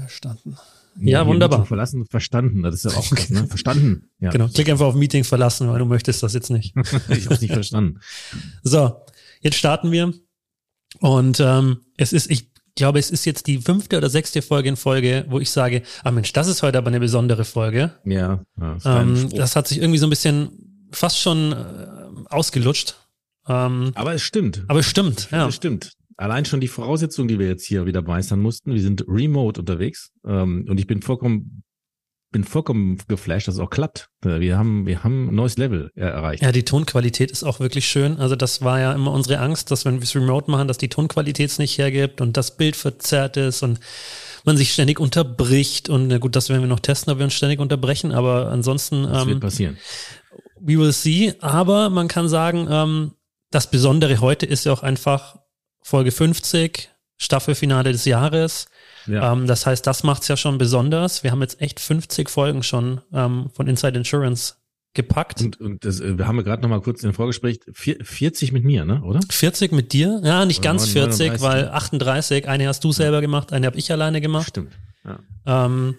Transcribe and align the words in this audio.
Verstanden. 0.00 0.56
Ja, 0.98 1.26
wunderbar. 1.26 1.58
Meeting 1.58 1.68
verlassen, 1.68 2.06
verstanden. 2.06 2.62
Das 2.62 2.74
ist 2.74 2.92
ja 2.92 2.98
auch 2.98 3.10
krass, 3.10 3.30
ne? 3.30 3.46
Verstanden. 3.46 4.10
Ja. 4.18 4.30
Genau. 4.30 4.48
Klick 4.48 4.68
einfach 4.68 4.86
auf 4.86 4.94
Meeting 4.94 5.24
verlassen, 5.24 5.68
weil 5.68 5.78
du 5.78 5.84
möchtest 5.84 6.22
das 6.22 6.34
jetzt 6.34 6.50
nicht. 6.50 6.74
ich 7.08 7.28
hab's 7.28 7.40
nicht 7.40 7.52
verstanden. 7.52 8.00
So, 8.62 8.96
jetzt 9.40 9.56
starten 9.56 9.92
wir. 9.92 10.12
Und 10.98 11.38
ähm, 11.40 11.80
es 11.96 12.12
ist, 12.12 12.30
ich 12.30 12.50
glaube, 12.74 12.98
es 12.98 13.10
ist 13.10 13.24
jetzt 13.24 13.46
die 13.46 13.58
fünfte 13.58 13.96
oder 13.96 14.10
sechste 14.10 14.42
Folge 14.42 14.68
in 14.68 14.76
Folge, 14.76 15.24
wo 15.28 15.38
ich 15.38 15.50
sage, 15.50 15.82
ah 16.02 16.10
Mensch, 16.10 16.32
das 16.32 16.48
ist 16.48 16.62
heute 16.62 16.78
aber 16.78 16.88
eine 16.88 17.00
besondere 17.00 17.44
Folge. 17.44 17.92
Ja. 18.04 18.44
ja 18.58 18.74
das, 18.74 18.84
ähm, 18.84 19.30
das 19.30 19.56
hat 19.56 19.68
sich 19.68 19.78
irgendwie 19.78 19.98
so 19.98 20.06
ein 20.06 20.10
bisschen 20.10 20.88
fast 20.90 21.18
schon 21.18 21.52
äh, 21.52 21.86
ausgelutscht. 22.28 22.96
Ähm, 23.48 23.92
aber 23.94 24.14
es 24.14 24.22
stimmt. 24.22 24.64
Aber 24.68 24.80
es 24.80 24.86
stimmt, 24.86 25.28
ja. 25.30 25.46
Es 25.48 25.54
stimmt 25.54 25.92
allein 26.20 26.44
schon 26.44 26.60
die 26.60 26.68
Voraussetzungen, 26.68 27.28
die 27.28 27.38
wir 27.38 27.48
jetzt 27.48 27.64
hier 27.64 27.86
wieder 27.86 28.02
meistern 28.02 28.40
mussten. 28.40 28.74
Wir 28.74 28.82
sind 28.82 29.04
remote 29.08 29.60
unterwegs 29.60 30.10
ähm, 30.24 30.66
und 30.68 30.78
ich 30.78 30.86
bin 30.86 31.02
vollkommen 31.02 31.62
bin 32.32 32.44
vollkommen 32.44 32.98
geflasht, 33.08 33.48
dass 33.48 33.56
es 33.56 33.60
auch 33.60 33.70
klappt. 33.70 34.08
Wir 34.22 34.56
haben, 34.56 34.86
wir 34.86 35.02
haben 35.02 35.30
ein 35.30 35.34
neues 35.34 35.58
Level 35.58 35.90
erreicht. 35.96 36.44
Ja, 36.44 36.52
die 36.52 36.64
Tonqualität 36.64 37.30
ist 37.30 37.42
auch 37.42 37.58
wirklich 37.58 37.88
schön. 37.88 38.18
Also 38.18 38.36
das 38.36 38.62
war 38.62 38.78
ja 38.78 38.92
immer 38.92 39.10
unsere 39.10 39.40
Angst, 39.40 39.72
dass 39.72 39.84
wenn 39.84 39.94
wir 39.96 40.04
es 40.04 40.14
remote 40.14 40.48
machen, 40.48 40.68
dass 40.68 40.78
die 40.78 40.88
Tonqualität 40.88 41.50
es 41.50 41.58
nicht 41.58 41.76
hergibt 41.76 42.20
und 42.20 42.36
das 42.36 42.56
Bild 42.56 42.76
verzerrt 42.76 43.36
ist 43.36 43.64
und 43.64 43.80
man 44.44 44.56
sich 44.56 44.72
ständig 44.72 45.00
unterbricht. 45.00 45.88
Und 45.88 46.06
na 46.06 46.18
gut, 46.18 46.36
das 46.36 46.48
werden 46.48 46.62
wir 46.62 46.68
noch 46.68 46.78
testen, 46.78 47.12
ob 47.12 47.18
wir 47.18 47.24
uns 47.24 47.34
ständig 47.34 47.58
unterbrechen, 47.58 48.12
aber 48.12 48.52
ansonsten. 48.52 49.02
Das 49.02 49.22
ähm, 49.24 49.28
wird 49.30 49.40
passieren. 49.40 49.76
We 50.60 50.78
will 50.78 50.92
see. 50.92 51.34
Aber 51.40 51.90
man 51.90 52.06
kann 52.06 52.28
sagen, 52.28 52.68
ähm, 52.70 53.12
das 53.50 53.72
Besondere 53.72 54.20
heute 54.20 54.46
ist 54.46 54.64
ja 54.66 54.72
auch 54.72 54.84
einfach, 54.84 55.40
Folge 55.82 56.10
50, 56.10 56.90
Staffelfinale 57.16 57.92
des 57.92 58.04
Jahres. 58.04 58.66
Ja. 59.06 59.32
Ähm, 59.32 59.46
das 59.46 59.66
heißt, 59.66 59.86
das 59.86 60.02
macht's 60.02 60.28
ja 60.28 60.36
schon 60.36 60.58
besonders. 60.58 61.22
Wir 61.22 61.30
haben 61.30 61.40
jetzt 61.42 61.60
echt 61.60 61.80
50 61.80 62.28
Folgen 62.28 62.62
schon 62.62 63.00
ähm, 63.12 63.50
von 63.52 63.66
Inside 63.66 63.98
Insurance 63.98 64.54
gepackt. 64.94 65.40
Und, 65.40 65.60
und 65.60 65.84
das, 65.84 66.00
äh, 66.00 66.18
wir 66.18 66.26
haben 66.26 66.36
ja 66.36 66.42
gerade 66.42 66.62
noch 66.62 66.68
mal 66.68 66.80
kurz 66.80 67.02
in 67.02 67.12
Vorgespräch 67.12 67.60
40 67.72 68.52
mit 68.52 68.64
mir, 68.64 68.84
ne? 68.84 69.02
Oder? 69.02 69.20
40 69.28 69.72
mit 69.72 69.92
dir? 69.92 70.20
Ja, 70.24 70.44
nicht 70.44 70.60
Oder 70.60 70.70
ganz 70.70 70.88
40, 70.88 71.32
39, 71.32 71.42
weil 71.42 71.68
38. 71.68 72.48
Eine 72.48 72.68
hast 72.68 72.82
du 72.84 72.92
selber 72.92 73.20
gemacht, 73.20 73.52
eine 73.52 73.66
habe 73.66 73.78
ich 73.78 73.90
alleine 73.92 74.20
gemacht. 74.20 74.48
Stimmt. 74.48 74.72
Ja. 75.04 75.18
Ähm, 75.46 75.96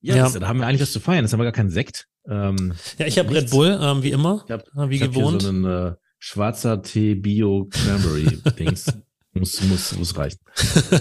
ja, 0.00 0.16
ja. 0.16 0.22
Das, 0.24 0.34
da 0.34 0.48
haben 0.48 0.60
wir 0.60 0.66
eigentlich 0.66 0.82
was 0.82 0.92
zu 0.92 1.00
feiern. 1.00 1.24
Das 1.24 1.32
haben 1.32 1.40
wir 1.40 1.44
gar 1.44 1.52
keinen 1.52 1.70
Sekt. 1.70 2.08
Ähm, 2.28 2.74
ja, 2.98 3.06
ich 3.06 3.18
habe 3.18 3.34
Red 3.34 3.50
Bull, 3.50 3.78
ähm, 3.80 4.02
wie 4.02 4.10
immer, 4.10 4.44
hab, 4.48 4.64
wie 4.90 4.96
ich 4.96 5.00
gewohnt. 5.00 5.42
So 5.42 5.48
einen, 5.48 5.64
äh, 5.64 5.94
schwarzer 6.24 6.80
Tee 6.82 7.14
Bio 7.14 7.68
Cranberry 7.70 8.24
Dings. 8.58 8.86
muss, 9.34 9.60
muss, 9.62 9.94
muss 9.94 10.16
reichen. 10.16 10.38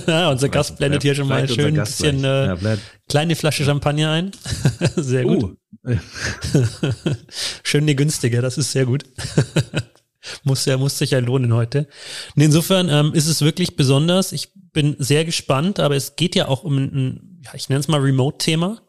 unser 0.29 0.49
Gast 0.49 0.77
blendet 0.77 1.01
hier 1.01 1.15
schon 1.15 1.29
mal 1.29 1.47
schön 1.47 1.79
ein 1.79 1.85
bisschen 1.85 2.25
äh, 2.25 2.47
ja, 2.47 2.77
kleine 3.07 3.37
Flasche 3.37 3.63
Champagner 3.63 4.11
ein. 4.11 4.31
sehr 4.97 5.23
gut. 5.23 5.55
Uh. 5.85 5.95
schön 7.63 7.87
die 7.87 7.95
günstige, 7.95 8.41
das 8.41 8.57
ist 8.57 8.73
sehr 8.73 8.85
gut. 8.85 9.05
muss 10.43 10.65
ja, 10.65 10.77
muss 10.77 10.97
sich 10.97 11.11
ja 11.11 11.19
lohnen 11.19 11.53
heute. 11.53 11.87
Und 12.35 12.41
insofern 12.41 12.89
ähm, 12.89 13.13
ist 13.13 13.27
es 13.27 13.41
wirklich 13.41 13.77
besonders. 13.77 14.33
Ich 14.33 14.49
bin 14.73 14.97
sehr 14.99 15.23
gespannt, 15.23 15.79
aber 15.79 15.95
es 15.95 16.17
geht 16.17 16.35
ja 16.35 16.49
auch 16.49 16.65
um 16.65 16.77
ein, 16.77 17.39
ja, 17.45 17.51
ich 17.53 17.69
nenne 17.69 17.79
es 17.79 17.87
mal 17.87 18.01
Remote-Thema, 18.01 18.81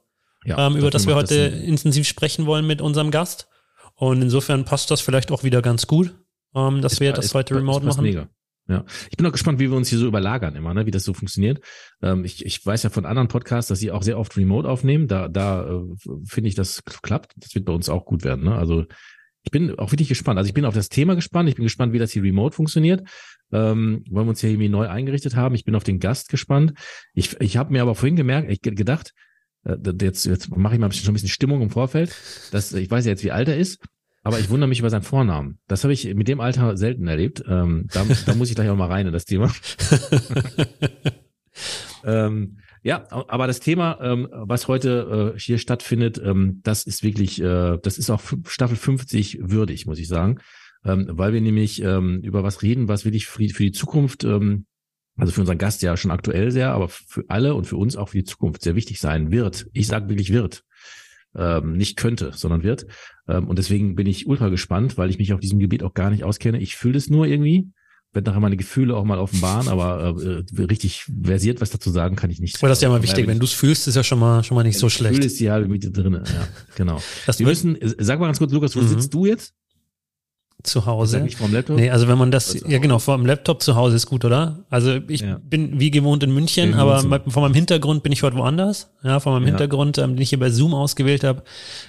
ja, 0.45 0.67
ähm, 0.67 0.77
über 0.77 0.91
das 0.91 1.07
wir 1.07 1.15
heute 1.15 1.51
das 1.51 1.61
intensiv 1.61 2.09
sprechen 2.09 2.47
wollen 2.47 2.67
mit 2.67 2.81
unserem 2.81 3.13
Gast. 3.13 3.47
Und 3.95 4.21
insofern 4.21 4.65
passt 4.65 4.91
das 4.91 5.01
vielleicht 5.01 5.31
auch 5.31 5.45
wieder 5.45 5.63
ganz 5.63 5.87
gut 5.87 6.13
ähm, 6.55 6.81
dass 6.81 6.95
ist, 6.95 7.01
wir 7.01 7.13
das 7.13 7.35
heute 7.35 7.57
remote 7.57 7.85
machen. 7.85 8.03
Mega. 8.03 8.29
Ja, 8.67 8.85
ich 9.11 9.19
bin 9.19 9.27
auch 9.27 9.33
gespannt, 9.33 9.59
wie 9.59 9.71
wir 9.71 9.77
uns 9.77 9.91
hier 9.91 9.99
so 9.99 10.07
überlagern 10.07 10.57
immer, 10.57 10.73
ne? 10.73 10.87
wie 10.87 10.91
das 10.91 11.05
so 11.05 11.13
funktioniert. 11.13 11.61
Ähm, 12.01 12.25
ich, 12.25 12.47
ich 12.47 12.65
weiß 12.65 12.83
ja 12.83 12.89
von 12.89 13.05
anderen 13.05 13.29
Podcasts, 13.29 13.69
dass 13.69 13.79
sie 13.79 13.91
auch 13.91 14.03
sehr 14.03 14.19
oft 14.19 14.39
remote 14.39 14.67
aufnehmen. 14.67 15.07
Da, 15.07 15.29
da 15.29 15.69
äh, 15.69 15.83
finde 16.25 16.49
ich, 16.49 16.55
das 16.55 16.83
klappt. 16.85 17.33
Das 17.37 17.55
wird 17.55 17.67
bei 17.67 17.75
uns 17.75 17.91
auch 17.91 18.07
gut 18.07 18.25
werden. 18.25 18.45
Ne? 18.45 18.57
Also 18.57 18.87
ich 19.43 19.51
bin 19.51 19.79
auch 19.79 19.93
wirklich 19.93 20.09
gespannt. 20.09 20.39
Also 20.39 20.49
ich 20.49 20.55
bin 20.55 20.65
auf 20.65 20.75
das 20.75 20.89
Thema 20.89 21.15
gespannt. 21.15 21.51
Ich 21.51 21.57
bin 21.57 21.65
gespannt, 21.65 21.93
wie 21.93 21.99
das 21.99 22.13
hier 22.13 22.23
remote 22.23 22.57
funktioniert, 22.57 23.07
ähm, 23.53 24.03
weil 24.09 24.25
wir 24.25 24.31
uns 24.31 24.41
hier 24.41 24.51
irgendwie 24.51 24.71
neu 24.71 24.89
eingerichtet 24.89 25.37
haben. 25.37 25.55
Ich 25.55 25.65
bin 25.65 25.75
auf 25.75 25.85
den 25.85 26.01
Gast 26.01 26.31
gespannt. 26.31 26.73
Ich, 27.13 27.39
ich 27.41 27.59
habe 27.59 27.71
mir 27.71 27.83
aber 27.83 27.95
vorhin 27.95 28.17
gemerkt, 28.17 28.51
ich 28.51 28.63
gedacht, 28.63 29.13
äh, 29.65 29.77
jetzt, 30.01 30.25
jetzt 30.25 30.57
mache 30.57 30.75
ich 30.75 30.81
mal 30.81 30.87
ein 30.87 30.89
bisschen, 30.89 31.05
schon 31.05 31.13
ein 31.13 31.15
bisschen 31.15 31.29
Stimmung 31.29 31.61
im 31.61 31.69
Vorfeld. 31.69 32.17
Dass, 32.51 32.73
ich 32.73 32.91
weiß 32.91 33.05
ja 33.05 33.11
jetzt, 33.11 33.25
wie 33.25 33.33
alt 33.33 33.49
er 33.49 33.59
ist. 33.59 33.85
Aber 34.25 34.41
ich 34.41 34.49
wundere 34.49 34.69
mich 34.69 34.81
über 34.81 34.89
seinen 34.89 35.03
Vornamen. 35.03 35.59
Das 35.69 35.85
habe 35.85 35.93
ich 35.93 36.13
mit 36.15 36.29
dem 36.29 36.41
Alter 36.41 36.79
selten 36.79 37.07
erlebt. 37.07 37.45
Ähm, 37.47 37.87
da, 37.93 38.05
da 38.25 38.35
muss 38.35 38.49
ich 38.49 38.55
gleich 38.55 38.71
auch 38.71 38.77
mal 38.77 38.89
rein 38.89 39.07
in 39.07 39.13
das 39.13 39.27
Thema. 39.27 39.53
ähm, 42.05 42.57
ja, 42.83 43.07
aber 43.11 43.47
das 43.47 43.61
Thema, 43.61 43.99
ähm, 44.01 44.29
was 44.33 44.67
heute 44.67 45.35
äh, 45.35 45.39
hier 45.39 45.59
stattfindet, 45.59 46.21
ähm, 46.25 46.61
das 46.63 46.85
ist 46.85 47.03
wirklich, 47.03 47.41
äh, 47.41 47.79
das 47.83 47.99
ist 47.99 48.09
auch 48.09 48.23
Staffel 48.47 48.77
50 48.77 49.41
würdig, 49.43 49.85
muss 49.87 49.99
ich 49.99 50.09
sagen. 50.09 50.39
Ähm, 50.87 51.07
weil 51.11 51.35
wir 51.35 51.43
nämlich 51.43 51.83
ähm, 51.83 52.21
über 52.23 52.43
was 52.43 52.63
reden, 52.63 52.89
was 52.89 53.05
wirklich 53.05 53.27
für, 53.27 53.47
für 53.51 53.63
die 53.63 53.73
Zukunft, 53.73 54.25
also 54.25 55.33
für 55.33 55.41
unseren 55.41 55.59
Gast 55.59 55.83
ja 55.83 55.97
schon 55.97 56.11
aktuell 56.11 56.51
sehr, 56.51 56.73
aber 56.73 56.89
für 56.89 57.25
alle 57.29 57.55
und 57.55 57.67
für 57.67 57.77
uns 57.77 57.95
auch 57.97 58.09
für 58.09 58.19
die 58.19 58.25
Zukunft 58.25 58.63
sehr 58.63 58.75
wichtig 58.75 59.01
sein 59.01 59.31
wird. 59.31 59.67
Ich 59.73 59.87
sage 59.87 60.09
wirklich 60.09 60.33
wird 60.33 60.65
ähm, 61.37 61.77
nicht 61.77 61.97
könnte, 61.97 62.33
sondern 62.35 62.63
wird. 62.63 62.87
Ähm, 63.29 63.49
und 63.49 63.59
deswegen 63.59 63.95
bin 63.95 64.07
ich 64.07 64.27
ultra 64.27 64.49
gespannt, 64.49 64.99
weil 64.99 65.11
ich 65.11 65.19
mich 65.19 65.33
auf 65.33 65.41
diesem 65.41 65.59
Gebiet 65.59 65.83
auch 65.83 65.95
gar 65.95 66.11
nicht 66.11 66.25
auskenne. 66.25 66.61
Ich 66.61 66.77
fühle 66.77 66.99
es 66.99 67.11
nur 67.11 67.27
irgendwie, 67.27 67.71
werde 68.13 68.31
nachher 68.31 68.41
meine 68.41 68.57
Gefühle 68.57 68.97
auch 68.97 69.05
mal 69.05 69.19
offenbaren, 69.19 69.69
aber 69.69 70.17
äh, 70.21 70.63
richtig 70.63 71.07
versiert 71.23 71.61
was 71.61 71.71
dazu 71.71 71.91
sagen 71.91 72.17
kann 72.17 72.31
ich 72.31 72.41
nicht. 72.41 72.57
Aber 72.59 72.69
das 72.69 72.79
ist 72.79 72.83
ja 72.83 72.89
mal 72.89 73.03
wichtig, 73.03 73.27
wenn 73.27 73.39
du 73.39 73.45
es 73.45 73.53
fühlst, 73.53 73.89
ist 73.89 73.97
ja 73.97 74.05
schon 74.05 74.19
mal 74.19 74.45
schon 74.45 74.55
mal 74.55 74.63
nicht 74.63 74.79
so 74.79 74.89
schlecht. 74.89 75.15
Gefühl 75.15 75.27
ist 75.27 75.41
die 75.41 75.51
halbe 75.51 75.69
Miete 75.69 75.91
drin, 75.91 76.15
ja, 76.15 76.49
genau. 76.77 77.03
Das 77.27 77.39
Wir 77.39 77.47
müssen, 77.47 77.77
sag 77.99 78.21
mal 78.21 78.27
ganz 78.27 78.39
kurz, 78.39 78.53
Lukas, 78.53 78.77
wo 78.77 78.81
mhm. 78.81 78.89
sitzt 78.89 79.13
du 79.13 79.27
jetzt? 79.27 79.55
Zu 80.65 80.87
Hause. 80.87 81.21
Nicht 81.21 81.39
vom 81.39 81.53
Laptop? 81.53 81.77
Nee, 81.77 81.91
also 81.91 82.09
wenn 82.09 82.19
man 82.19 82.31
das, 82.31 82.53
das 82.53 82.65
ja 82.67 82.79
genau, 82.79 82.99
vor 82.99 83.17
dem 83.17 83.27
Laptop 83.27 83.63
zu 83.63 83.77
Hause 83.77 83.97
ist 83.97 84.07
gut, 84.07 84.25
oder? 84.25 84.65
Also 84.71 84.99
ich 85.09 85.21
ja. 85.21 85.39
bin 85.43 85.79
wie 85.79 85.91
gewohnt 85.91 86.23
in 86.23 86.33
München, 86.33 86.71
in 86.71 86.75
aber 86.75 87.03
München. 87.03 87.31
von 87.31 87.43
meinem 87.43 87.55
Hintergrund 87.55 88.03
bin 88.03 88.13
ich 88.13 88.23
heute 88.23 88.37
woanders. 88.37 88.91
Ja, 89.03 89.21
von 89.21 89.35
meinem 89.35 89.45
ja. 89.45 89.49
Hintergrund, 89.51 89.99
ähm, 89.99 90.17
den 90.17 90.23
ich 90.23 90.31
hier 90.31 90.41
bei 90.41 90.51
Zoom 90.51 90.75
ausgewählt 90.75 91.23
habe, 91.25 91.43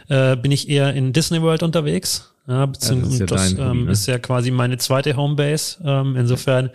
äh, 0.09 0.35
bin 0.35 0.51
ich 0.51 0.69
eher 0.69 0.93
in 0.93 1.13
Disney 1.13 1.41
World 1.41 1.63
unterwegs. 1.63 2.31
Ja, 2.47 2.65
beziehungsweise 2.65 3.19
ja, 3.19 3.25
das, 3.25 3.45
ist, 3.45 3.57
ja, 3.57 3.57
das 3.57 3.71
ähm, 3.71 3.85
ne? 3.85 3.91
ist 3.91 4.05
ja 4.05 4.19
quasi 4.19 4.51
meine 4.51 4.77
zweite 4.77 5.15
Homebase. 5.15 5.77
Ähm, 5.83 6.15
insofern 6.15 6.69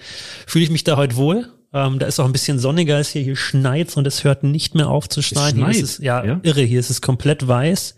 fühle 0.46 0.64
ich 0.64 0.70
mich 0.70 0.84
da 0.84 0.96
heute 0.96 1.16
wohl. 1.16 1.48
Ähm, 1.72 2.00
da 2.00 2.06
ist 2.06 2.18
auch 2.18 2.24
ein 2.24 2.32
bisschen 2.32 2.58
sonniger 2.58 2.96
als 2.96 3.10
hier. 3.10 3.22
Hier 3.22 3.36
schneit 3.36 3.96
und 3.96 4.06
es 4.06 4.24
hört 4.24 4.42
nicht 4.42 4.74
mehr 4.74 4.88
auf 4.88 5.08
zu 5.08 5.22
schneien. 5.22 5.56
Hier 5.56 5.68
ist 5.68 5.82
es, 5.82 5.98
ja, 5.98 6.24
ja, 6.24 6.40
irre. 6.42 6.62
Hier 6.62 6.80
ist 6.80 6.90
es 6.90 7.00
komplett 7.00 7.46
weiß. 7.46 7.94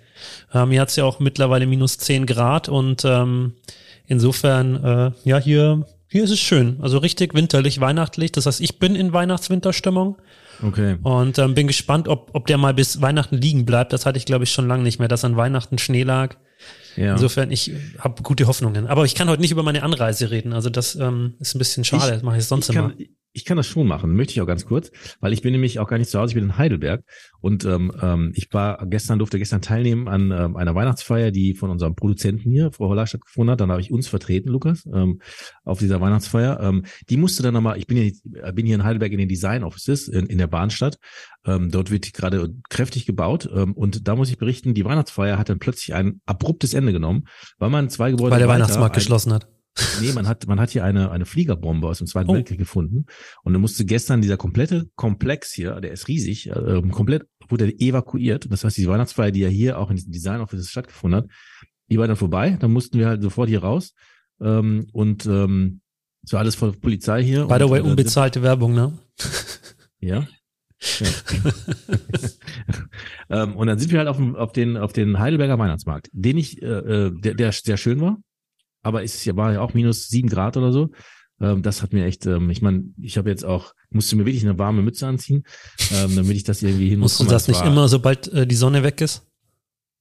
Ähm, 0.52 0.70
hier 0.70 0.80
hat 0.82 0.90
es 0.90 0.96
ja 0.96 1.04
auch 1.04 1.20
mittlerweile 1.20 1.66
minus 1.66 1.98
zehn 1.98 2.26
Grad 2.26 2.68
und 2.68 3.04
ähm, 3.04 3.54
Insofern, 4.12 4.84
äh, 4.84 5.10
ja, 5.24 5.38
hier, 5.38 5.86
hier 6.06 6.24
ist 6.24 6.30
es 6.30 6.38
schön. 6.38 6.76
Also 6.82 6.98
richtig 6.98 7.32
winterlich, 7.32 7.80
weihnachtlich. 7.80 8.30
Das 8.30 8.44
heißt, 8.44 8.60
ich 8.60 8.78
bin 8.78 8.94
in 8.94 9.14
Weihnachts-Winterstimmung. 9.14 10.18
Okay. 10.62 10.98
Und 11.02 11.38
ähm, 11.38 11.54
bin 11.54 11.66
gespannt, 11.66 12.08
ob, 12.08 12.30
ob 12.34 12.46
der 12.46 12.58
mal 12.58 12.74
bis 12.74 13.00
Weihnachten 13.00 13.38
liegen 13.38 13.64
bleibt. 13.64 13.94
Das 13.94 14.04
hatte 14.04 14.18
ich, 14.18 14.26
glaube 14.26 14.44
ich, 14.44 14.52
schon 14.52 14.68
lange 14.68 14.82
nicht 14.82 14.98
mehr, 14.98 15.08
dass 15.08 15.24
an 15.24 15.38
Weihnachten 15.38 15.78
Schnee 15.78 16.02
lag. 16.02 16.36
Ja. 16.94 17.12
Insofern, 17.12 17.50
ich 17.50 17.72
habe 17.98 18.22
gute 18.22 18.46
Hoffnungen. 18.46 18.86
Aber 18.86 19.06
ich 19.06 19.14
kann 19.14 19.30
heute 19.30 19.40
nicht 19.40 19.50
über 19.50 19.62
meine 19.62 19.82
Anreise 19.82 20.30
reden. 20.30 20.52
Also 20.52 20.68
das 20.68 20.94
ähm, 20.94 21.36
ist 21.40 21.54
ein 21.54 21.58
bisschen 21.58 21.84
schade. 21.84 22.04
Ich, 22.04 22.10
das 22.10 22.22
mache 22.22 22.36
ich 22.36 22.44
sonst 22.44 22.68
ich 22.68 22.74
kann, 22.74 22.90
immer. 22.90 23.08
Ich 23.32 23.44
kann 23.44 23.56
das 23.56 23.66
schon 23.66 23.86
machen, 23.86 24.14
möchte 24.14 24.32
ich 24.32 24.40
auch 24.40 24.46
ganz 24.46 24.66
kurz, 24.66 24.90
weil 25.20 25.32
ich 25.32 25.42
bin 25.42 25.52
nämlich 25.52 25.78
auch 25.78 25.88
gar 25.88 25.98
nicht 25.98 26.10
zu 26.10 26.18
Hause, 26.18 26.32
ich 26.32 26.34
bin 26.34 26.44
in 26.44 26.58
Heidelberg 26.58 27.02
und 27.40 27.64
ähm, 27.64 27.92
ähm, 28.00 28.32
ich 28.34 28.52
war 28.52 28.86
gestern, 28.86 29.18
durfte 29.18 29.38
gestern 29.38 29.62
teilnehmen 29.62 30.08
an 30.08 30.30
ähm, 30.30 30.56
einer 30.56 30.74
Weihnachtsfeier, 30.74 31.30
die 31.30 31.54
von 31.54 31.70
unserem 31.70 31.94
Produzenten 31.94 32.50
hier, 32.50 32.70
Frau 32.72 32.88
Holler, 32.88 33.06
stattgefunden 33.06 33.52
hat. 33.52 33.60
Dann 33.60 33.70
habe 33.70 33.80
ich 33.80 33.90
uns 33.90 34.08
vertreten, 34.08 34.50
Lukas, 34.50 34.86
ähm, 34.92 35.20
auf 35.64 35.78
dieser 35.78 36.00
Weihnachtsfeier. 36.00 36.60
Ähm, 36.60 36.84
die 37.08 37.16
musste 37.16 37.42
dann 37.42 37.54
nochmal, 37.54 37.78
ich 37.78 37.86
bin 37.86 37.96
hier, 37.96 38.52
bin 38.52 38.66
hier 38.66 38.74
in 38.74 38.84
Heidelberg 38.84 39.12
in 39.12 39.18
den 39.18 39.28
Design 39.28 39.64
Offices 39.64 40.08
in, 40.08 40.26
in 40.26 40.38
der 40.38 40.46
Bahnstadt. 40.46 40.98
Ähm, 41.44 41.70
dort 41.70 41.90
wird 41.90 42.12
gerade 42.12 42.54
kräftig 42.68 43.06
gebaut 43.06 43.48
ähm, 43.52 43.72
und 43.72 44.06
da 44.06 44.14
muss 44.14 44.30
ich 44.30 44.38
berichten, 44.38 44.74
die 44.74 44.84
Weihnachtsfeier 44.84 45.38
hat 45.38 45.48
dann 45.48 45.58
plötzlich 45.58 45.94
ein 45.94 46.20
abruptes 46.26 46.74
Ende 46.74 46.92
genommen, 46.92 47.24
weil 47.58 47.70
man 47.70 47.88
zwei 47.90 48.10
Gebäude 48.10 48.32
Weil 48.32 48.38
der 48.38 48.48
Weihnachtsmarkt 48.48 48.94
ein, 48.94 48.98
geschlossen 48.98 49.32
hat. 49.32 49.48
Nee, 50.00 50.12
man 50.12 50.28
hat, 50.28 50.46
man 50.46 50.60
hat 50.60 50.70
hier 50.70 50.84
eine, 50.84 51.10
eine 51.10 51.24
Fliegerbombe 51.24 51.88
aus 51.88 51.98
dem 51.98 52.06
Zweiten 52.06 52.30
oh. 52.30 52.34
Weltkrieg 52.34 52.58
gefunden. 52.58 53.06
Und 53.42 53.52
dann 53.54 53.62
musste 53.62 53.84
gestern 53.84 54.20
dieser 54.20 54.36
komplette 54.36 54.88
Komplex 54.96 55.52
hier, 55.52 55.80
der 55.80 55.92
ist 55.92 56.08
riesig, 56.08 56.50
äh, 56.50 56.82
komplett 56.90 57.26
wurde 57.48 57.72
evakuiert. 57.78 58.50
Das 58.50 58.64
heißt, 58.64 58.76
die 58.76 58.88
Weihnachtsfeier, 58.88 59.30
die 59.30 59.40
ja 59.40 59.48
hier 59.48 59.78
auch 59.78 59.90
in 59.90 59.96
diesem 59.96 60.12
Design 60.12 60.40
Office 60.40 60.68
stattgefunden 60.68 61.22
hat, 61.22 61.30
die 61.90 61.98
war 61.98 62.06
dann 62.06 62.16
vorbei. 62.16 62.56
Dann 62.60 62.72
mussten 62.72 62.98
wir 62.98 63.06
halt 63.06 63.22
sofort 63.22 63.48
hier 63.48 63.62
raus. 63.62 63.94
Ähm, 64.40 64.86
und 64.92 65.26
ähm, 65.26 65.80
so 66.22 66.36
alles 66.36 66.54
voll 66.54 66.72
Polizei 66.72 67.22
hier. 67.22 67.46
By 67.46 67.56
the 67.58 67.70
way, 67.70 67.80
äh, 67.80 67.82
unbezahlte 67.82 68.42
Werbung, 68.42 68.74
ne? 68.74 68.98
Ja. 70.00 70.26
ja. 70.80 71.06
ähm, 73.30 73.56
und 73.56 73.68
dann 73.68 73.78
sind 73.78 73.92
wir 73.92 74.00
halt 74.00 74.08
auf, 74.08 74.18
auf, 74.18 74.52
den, 74.52 74.76
auf 74.76 74.92
den 74.92 75.18
Heidelberger 75.18 75.58
Weihnachtsmarkt, 75.58 76.10
den 76.12 76.36
ich, 76.36 76.60
äh, 76.60 76.66
äh 76.66 77.12
der, 77.20 77.34
der 77.34 77.52
sehr 77.52 77.76
schön 77.76 78.00
war 78.00 78.18
aber 78.82 79.02
es 79.02 79.26
war 79.36 79.52
ja 79.52 79.60
auch 79.60 79.74
minus 79.74 80.08
sieben 80.08 80.28
Grad 80.28 80.56
oder 80.56 80.72
so. 80.72 80.90
Ähm, 81.40 81.62
das 81.62 81.82
hat 81.82 81.92
mir 81.92 82.04
echt, 82.04 82.26
ähm, 82.26 82.50
ich 82.50 82.62
meine, 82.62 82.84
ich 83.00 83.18
habe 83.18 83.28
jetzt 83.28 83.44
auch, 83.44 83.74
musste 83.90 84.16
mir 84.16 84.26
wirklich 84.26 84.44
eine 84.44 84.58
warme 84.58 84.82
Mütze 84.82 85.06
anziehen, 85.06 85.44
ähm, 85.92 86.14
damit 86.14 86.36
ich 86.36 86.44
das 86.44 86.62
irgendwie 86.62 86.88
hin 86.88 87.00
Musst 87.00 87.20
du 87.20 87.24
das 87.24 87.48
nicht 87.48 87.64
immer, 87.64 87.88
sobald 87.88 88.28
äh, 88.28 88.46
die 88.46 88.54
Sonne 88.54 88.82
weg 88.82 89.00
ist? 89.00 89.26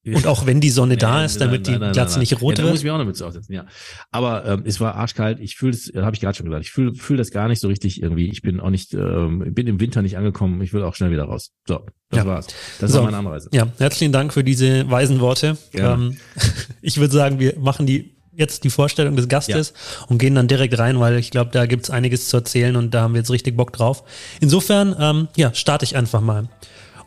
Und 0.03 0.25
auch 0.25 0.47
wenn 0.47 0.59
die 0.59 0.71
Sonne 0.71 0.97
da 0.97 1.23
ist, 1.23 1.39
damit 1.39 1.67
nein, 1.67 1.79
nein, 1.79 1.89
die 1.91 1.93
Glatze 1.93 2.17
nicht 2.17 2.33
rot 2.41 2.57
ja, 2.57 2.63
wird. 2.63 2.67
Da 2.67 2.71
muss 2.71 2.79
ich 2.79 2.83
mir 2.83 2.91
auch 2.91 2.95
eine 2.95 3.05
Mütze 3.05 3.25
aufsetzen, 3.25 3.53
ja. 3.53 3.67
Aber 4.09 4.45
ähm, 4.45 4.63
es 4.65 4.79
war 4.79 4.95
arschkalt. 4.95 5.39
Ich 5.39 5.57
fühle 5.57 5.73
es, 5.73 5.91
habe 5.95 6.15
ich 6.15 6.21
gerade 6.21 6.35
schon 6.35 6.47
gesagt, 6.47 6.65
ich 6.65 6.71
fühle 6.71 6.95
fühl 6.95 7.17
das 7.17 7.29
gar 7.29 7.47
nicht 7.47 7.59
so 7.59 7.67
richtig 7.67 8.01
irgendwie. 8.01 8.29
Ich 8.29 8.41
bin 8.41 8.59
auch 8.59 8.71
nicht, 8.71 8.95
ähm, 8.95 9.53
bin 9.53 9.67
im 9.67 9.79
Winter 9.79 10.01
nicht 10.01 10.17
angekommen. 10.17 10.59
Ich 10.61 10.73
will 10.73 10.81
auch 10.81 10.95
schnell 10.95 11.11
wieder 11.11 11.25
raus. 11.25 11.51
So, 11.67 11.85
das 12.09 12.17
ja. 12.17 12.25
war's. 12.25 12.47
Das 12.79 12.91
so. 12.91 12.97
war 12.97 13.05
meine 13.05 13.17
Anreise. 13.17 13.49
Ja, 13.53 13.67
herzlichen 13.77 14.11
Dank 14.11 14.33
für 14.33 14.43
diese 14.43 14.89
weisen 14.89 15.19
Worte. 15.19 15.57
Ähm, 15.73 16.17
ich 16.81 16.97
würde 16.97 17.13
sagen, 17.13 17.39
wir 17.39 17.59
machen 17.59 17.85
die 17.85 18.20
jetzt 18.35 18.63
die 18.63 18.69
Vorstellung 18.69 19.15
des 19.15 19.27
Gastes 19.27 19.73
ja. 19.75 20.05
und 20.07 20.17
gehen 20.17 20.35
dann 20.35 20.47
direkt 20.47 20.77
rein, 20.79 20.99
weil 20.99 21.17
ich 21.17 21.31
glaube, 21.31 21.51
da 21.51 21.65
gibt's 21.65 21.89
einiges 21.89 22.29
zu 22.29 22.37
erzählen 22.37 22.75
und 22.75 22.93
da 22.93 23.01
haben 23.01 23.13
wir 23.13 23.19
jetzt 23.19 23.31
richtig 23.31 23.57
Bock 23.57 23.73
drauf. 23.73 24.03
Insofern, 24.39 24.95
ähm, 24.99 25.27
ja, 25.35 25.53
starte 25.53 25.85
ich 25.85 25.95
einfach 25.95 26.21
mal. 26.21 26.47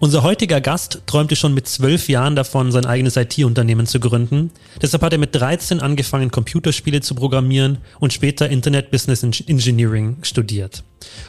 Unser 0.00 0.22
heutiger 0.22 0.60
Gast 0.60 1.02
träumte 1.06 1.36
schon 1.36 1.54
mit 1.54 1.68
zwölf 1.68 2.08
Jahren 2.08 2.36
davon, 2.36 2.72
sein 2.72 2.84
eigenes 2.84 3.16
IT-Unternehmen 3.16 3.86
zu 3.86 4.00
gründen. 4.00 4.50
Deshalb 4.82 5.02
hat 5.02 5.12
er 5.12 5.18
mit 5.18 5.34
13 5.34 5.80
angefangen, 5.80 6.30
Computerspiele 6.30 7.00
zu 7.00 7.14
programmieren 7.14 7.78
und 8.00 8.12
später 8.12 8.48
Internet 8.48 8.90
Business 8.90 9.22
Engineering 9.22 10.18
studiert. 10.22 10.82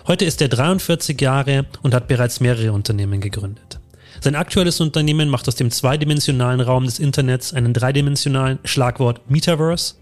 Heute 0.07 0.25
ist 0.25 0.41
er 0.41 0.49
43 0.49 1.19
Jahre 1.21 1.67
und 1.83 1.93
hat 1.93 2.07
bereits 2.07 2.39
mehrere 2.39 2.73
Unternehmen 2.73 3.21
gegründet. 3.21 3.79
Sein 4.25 4.33
aktuelles 4.33 4.81
Unternehmen 4.81 5.29
macht 5.29 5.47
aus 5.47 5.53
dem 5.53 5.69
zweidimensionalen 5.69 6.59
Raum 6.59 6.85
des 6.85 6.97
Internets 6.97 7.53
einen 7.53 7.73
dreidimensionalen 7.73 8.57
Schlagwort 8.63 9.29
Metaverse. 9.29 9.97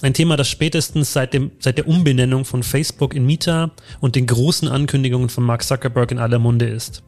Ein 0.00 0.14
Thema, 0.14 0.36
das 0.36 0.48
spätestens 0.48 1.12
seit, 1.12 1.34
dem, 1.34 1.50
seit 1.58 1.78
der 1.78 1.88
Umbenennung 1.88 2.44
von 2.44 2.62
Facebook 2.62 3.16
in 3.16 3.26
Meta 3.26 3.72
und 3.98 4.14
den 4.14 4.28
großen 4.28 4.68
Ankündigungen 4.68 5.28
von 5.28 5.42
Mark 5.42 5.64
Zuckerberg 5.64 6.12
in 6.12 6.20
aller 6.20 6.38
Munde 6.38 6.68
ist. 6.68 7.02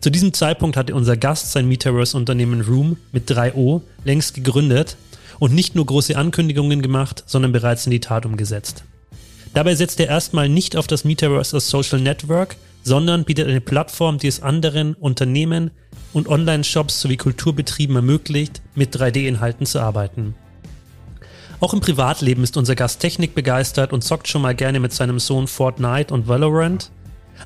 Zu 0.00 0.08
diesem 0.08 0.32
Zeitpunkt 0.32 0.78
hatte 0.78 0.94
unser 0.94 1.18
Gast 1.18 1.52
sein 1.52 1.68
Metaverse-Unternehmen 1.68 2.62
Room 2.62 2.96
mit 3.12 3.30
3O 3.30 3.82
längst 4.04 4.32
gegründet 4.32 4.96
und 5.38 5.52
nicht 5.52 5.74
nur 5.74 5.84
große 5.84 6.16
Ankündigungen 6.16 6.80
gemacht, 6.80 7.24
sondern 7.26 7.52
bereits 7.52 7.84
in 7.84 7.90
die 7.90 8.00
Tat 8.00 8.24
umgesetzt. 8.24 8.84
Dabei 9.52 9.74
setzt 9.74 10.00
er 10.00 10.08
erstmal 10.08 10.48
nicht 10.48 10.78
auf 10.78 10.86
das 10.86 11.04
Metaverse 11.04 11.56
als 11.56 11.68
Social 11.68 12.00
Network, 12.00 12.56
sondern 12.86 13.24
bietet 13.24 13.48
eine 13.48 13.60
Plattform, 13.60 14.16
die 14.16 14.28
es 14.28 14.40
anderen 14.40 14.94
Unternehmen 14.94 15.72
und 16.12 16.28
Online-Shops 16.28 17.00
sowie 17.00 17.16
Kulturbetrieben 17.16 17.96
ermöglicht, 17.96 18.62
mit 18.74 18.96
3D-Inhalten 18.96 19.66
zu 19.66 19.80
arbeiten. 19.80 20.34
Auch 21.60 21.72
im 21.72 21.80
Privatleben 21.80 22.42
ist 22.42 22.56
unser 22.56 22.74
Gast 22.74 23.00
technikbegeistert 23.00 23.92
und 23.92 24.04
zockt 24.04 24.28
schon 24.28 24.42
mal 24.42 24.54
gerne 24.54 24.78
mit 24.78 24.92
seinem 24.92 25.18
Sohn 25.18 25.46
Fortnite 25.46 26.12
und 26.12 26.28
Valorant. 26.28 26.90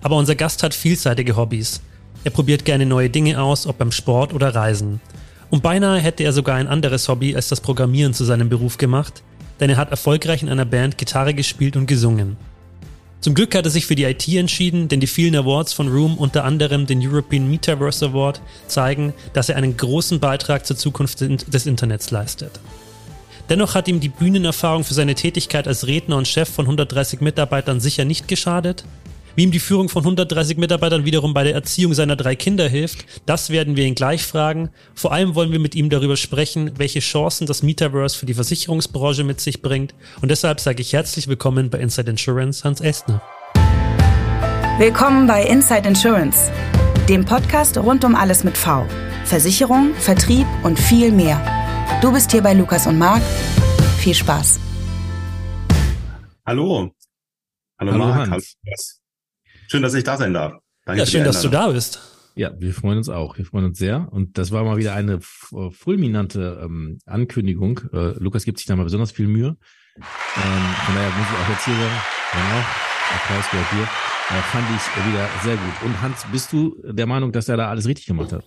Aber 0.02 0.16
unser 0.16 0.34
Gast 0.34 0.62
hat 0.62 0.74
vielseitige 0.74 1.36
Hobbys. 1.36 1.80
Er 2.24 2.30
probiert 2.30 2.64
gerne 2.64 2.86
neue 2.86 3.08
Dinge 3.08 3.40
aus, 3.40 3.66
ob 3.66 3.78
beim 3.78 3.92
Sport 3.92 4.32
oder 4.34 4.54
Reisen. 4.54 5.00
Und 5.48 5.62
beinahe 5.62 5.98
hätte 5.98 6.22
er 6.22 6.32
sogar 6.32 6.56
ein 6.56 6.68
anderes 6.68 7.08
Hobby 7.08 7.34
als 7.34 7.48
das 7.48 7.60
Programmieren 7.60 8.14
zu 8.14 8.24
seinem 8.24 8.48
Beruf 8.48 8.78
gemacht, 8.78 9.22
denn 9.58 9.70
er 9.70 9.76
hat 9.76 9.90
erfolgreich 9.90 10.42
in 10.42 10.48
einer 10.48 10.64
Band 10.64 10.98
Gitarre 10.98 11.34
gespielt 11.34 11.76
und 11.76 11.86
gesungen. 11.86 12.36
Zum 13.20 13.34
Glück 13.34 13.54
hat 13.54 13.66
er 13.66 13.70
sich 13.70 13.84
für 13.84 13.94
die 13.94 14.04
IT 14.04 14.26
entschieden, 14.28 14.88
denn 14.88 15.00
die 15.00 15.06
vielen 15.06 15.36
Awards 15.36 15.74
von 15.74 15.88
Room, 15.88 16.16
unter 16.16 16.44
anderem 16.44 16.86
den 16.86 17.06
European 17.06 17.50
Metaverse 17.50 18.06
Award, 18.06 18.40
zeigen, 18.66 19.12
dass 19.34 19.50
er 19.50 19.56
einen 19.56 19.76
großen 19.76 20.20
Beitrag 20.20 20.64
zur 20.64 20.76
Zukunft 20.76 21.20
des 21.20 21.66
Internets 21.66 22.10
leistet. 22.10 22.60
Dennoch 23.50 23.74
hat 23.74 23.88
ihm 23.88 24.00
die 24.00 24.08
Bühnenerfahrung 24.08 24.84
für 24.84 24.94
seine 24.94 25.14
Tätigkeit 25.14 25.68
als 25.68 25.86
Redner 25.86 26.16
und 26.16 26.28
Chef 26.28 26.48
von 26.48 26.64
130 26.64 27.20
Mitarbeitern 27.20 27.78
sicher 27.80 28.06
nicht 28.06 28.26
geschadet, 28.26 28.84
wie 29.40 29.44
ihm 29.44 29.52
die 29.52 29.58
Führung 29.58 29.88
von 29.88 30.02
130 30.02 30.58
Mitarbeitern 30.58 31.06
wiederum 31.06 31.32
bei 31.32 31.44
der 31.44 31.54
Erziehung 31.54 31.94
seiner 31.94 32.14
drei 32.14 32.36
Kinder 32.36 32.68
hilft, 32.68 33.06
das 33.24 33.48
werden 33.48 33.74
wir 33.74 33.86
ihn 33.86 33.94
gleich 33.94 34.22
fragen. 34.22 34.68
Vor 34.94 35.12
allem 35.12 35.34
wollen 35.34 35.50
wir 35.50 35.58
mit 35.58 35.74
ihm 35.74 35.88
darüber 35.88 36.18
sprechen, 36.18 36.72
welche 36.76 37.00
Chancen 37.00 37.46
das 37.46 37.62
Metaverse 37.62 38.18
für 38.18 38.26
die 38.26 38.34
Versicherungsbranche 38.34 39.24
mit 39.24 39.40
sich 39.40 39.62
bringt. 39.62 39.94
Und 40.20 40.30
deshalb 40.30 40.60
sage 40.60 40.82
ich 40.82 40.92
herzlich 40.92 41.26
willkommen 41.26 41.70
bei 41.70 41.78
Inside 41.78 42.10
Insurance, 42.10 42.64
Hans 42.64 42.82
Estner. 42.82 43.22
Willkommen 44.76 45.26
bei 45.26 45.46
Inside 45.46 45.88
Insurance, 45.88 46.52
dem 47.08 47.24
Podcast 47.24 47.78
rund 47.78 48.04
um 48.04 48.14
alles 48.14 48.44
mit 48.44 48.58
V. 48.58 48.84
Versicherung, 49.24 49.94
Vertrieb 49.94 50.46
und 50.64 50.78
viel 50.78 51.12
mehr. 51.12 51.40
Du 52.02 52.12
bist 52.12 52.30
hier 52.30 52.42
bei 52.42 52.52
Lukas 52.52 52.86
und 52.86 52.98
Marc. 52.98 53.22
Viel 54.00 54.14
Spaß. 54.14 54.60
Hallo. 56.44 56.90
Hallo, 57.78 57.92
Hallo 57.92 58.04
Marc. 58.04 58.30
Hans. 58.30 58.56
Hallo. 58.66 58.99
Schön, 59.70 59.82
dass 59.82 59.94
ich 59.94 60.02
da 60.02 60.16
sein 60.16 60.34
darf. 60.34 60.54
Danke 60.84 61.00
ja, 61.00 61.06
schön, 61.06 61.22
dass 61.22 61.42
du 61.42 61.48
da 61.48 61.68
bist. 61.68 62.00
Ja, 62.34 62.50
wir 62.58 62.74
freuen 62.74 62.98
uns 62.98 63.08
auch. 63.08 63.38
Wir 63.38 63.44
freuen 63.44 63.66
uns 63.66 63.78
sehr. 63.78 64.08
Und 64.10 64.36
das 64.36 64.50
war 64.50 64.64
mal 64.64 64.78
wieder 64.78 64.94
eine 64.94 65.20
äh, 65.52 65.70
fulminante 65.70 66.60
ähm, 66.64 66.98
Ankündigung. 67.06 67.80
Äh, 67.92 68.18
Lukas 68.18 68.44
gibt 68.44 68.58
sich 68.58 68.66
da 68.66 68.74
mal 68.74 68.82
besonders 68.82 69.12
viel 69.12 69.28
Mühe. 69.28 69.56
Ähm, 69.96 70.02
von 70.02 70.94
daher 70.94 71.10
muss 71.10 71.26
ich 71.28 71.36
auch 71.36 71.48
jetzt 71.50 71.64
hier 71.64 71.74
sagen, 71.74 72.00
genau, 72.32 72.64
Applaus 73.14 73.50
gehört 73.50 73.70
hier. 73.70 73.82
Äh, 73.82 74.42
fand 74.42 74.66
ich 74.74 75.12
wieder 75.12 75.28
sehr 75.44 75.56
gut. 75.56 75.82
Und 75.84 76.02
Hans, 76.02 76.26
bist 76.32 76.52
du 76.52 76.76
der 76.84 77.06
Meinung, 77.06 77.30
dass 77.30 77.48
er 77.48 77.56
da 77.56 77.68
alles 77.68 77.86
richtig 77.86 78.06
gemacht 78.06 78.32
hat? 78.32 78.44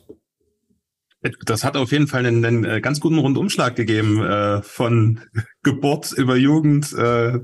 Das 1.46 1.64
hat 1.64 1.78
auf 1.78 1.94
jeden 1.94 2.08
Fall 2.08 2.25
einen, 2.25 2.44
einen 2.44 2.66
äh, 2.66 2.81
ganz 2.81 3.00
guten 3.00 3.18
Rundumschlag 3.18 3.78
gegeben, 3.78 4.22
äh, 4.22 4.62
von 4.62 5.22
Geburt 5.64 6.12
über 6.12 6.36
Jugend 6.36 6.92
äh, 6.92 7.40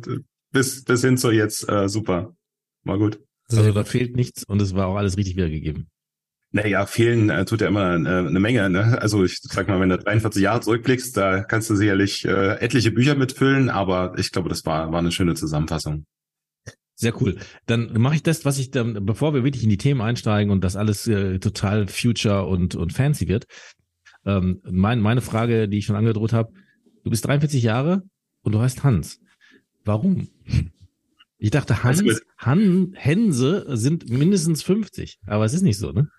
bis, 0.52 0.84
bis 0.84 1.02
hin 1.02 1.16
zu 1.16 1.32
jetzt. 1.32 1.70
Äh, 1.70 1.88
super. 1.88 2.36
Mal 2.84 2.98
gut. 2.98 3.20
Also 3.50 3.72
da 3.72 3.84
fehlt 3.84 4.16
nichts 4.16 4.44
und 4.44 4.62
es 4.62 4.76
war 4.76 4.88
auch 4.88 4.96
alles 4.96 5.18
richtig 5.18 5.36
wiedergegeben. 5.36 5.90
Naja, 6.52 6.86
fehlen 6.88 7.30
äh, 7.30 7.46
tut 7.46 7.62
ja 7.62 7.68
immer 7.68 7.94
äh, 7.94 7.96
eine 7.98 8.40
Menge. 8.40 8.70
Ne? 8.70 9.00
Also 9.00 9.24
ich 9.24 9.40
sag 9.42 9.68
mal, 9.68 9.80
wenn 9.80 9.90
du 9.90 10.00
43 10.00 10.42
Jahre 10.42 10.62
zurückblickst, 10.62 11.16
da 11.16 11.44
kannst 11.44 11.70
du 11.70 11.76
sicherlich 11.76 12.26
äh, 12.26 12.56
etliche 12.60 12.92
Bücher 12.92 13.16
mitfüllen, 13.16 13.70
aber 13.70 14.14
ich 14.18 14.32
glaube, 14.32 14.50
das 14.50 14.66
war, 14.66 14.92
war 14.92 15.00
eine 15.00 15.12
schöne 15.12 15.36
Zusammenfassung. 15.36 16.06
Sehr 16.96 17.22
cool. 17.22 17.38
Dann 17.66 17.94
mache 18.02 18.16
ich 18.16 18.24
das, 18.24 18.46
was 18.46 18.58
ich 18.58 18.72
dann, 18.72 19.06
bevor 19.06 19.34
wir 19.34 19.44
wirklich 19.44 19.64
in 19.64 19.70
die 19.70 19.78
Themen 19.78 20.02
einsteigen 20.02 20.52
und 20.52 20.64
das 20.64 20.76
alles 20.76 21.08
äh, 21.08 21.40
total 21.40 21.88
future 21.88 22.46
und, 22.46 22.76
und 22.76 22.94
fancy 22.94 23.28
wird. 23.28 23.46
Ähm, 24.26 24.62
mein, 24.64 25.00
meine 25.00 25.22
Frage, 25.22 25.70
die 25.70 25.78
ich 25.78 25.86
schon 25.86 25.96
angedroht 25.96 26.34
habe, 26.34 26.52
du 27.04 27.10
bist 27.10 27.26
43 27.26 27.64
Jahre 27.64 28.04
und 28.42 28.54
du 28.54 28.60
heißt 28.60 28.84
Hans. 28.84 29.20
Warum? 29.86 30.30
Ich 31.42 31.52
dachte, 31.52 31.84
Hans, 31.84 32.04
Han, 32.38 32.94
Hense 32.96 33.66
sind 33.70 34.10
mindestens 34.10 34.62
50, 34.62 35.20
aber 35.26 35.46
es 35.46 35.54
ist 35.54 35.62
nicht 35.62 35.80
so, 35.80 35.94
ne? 35.94 36.10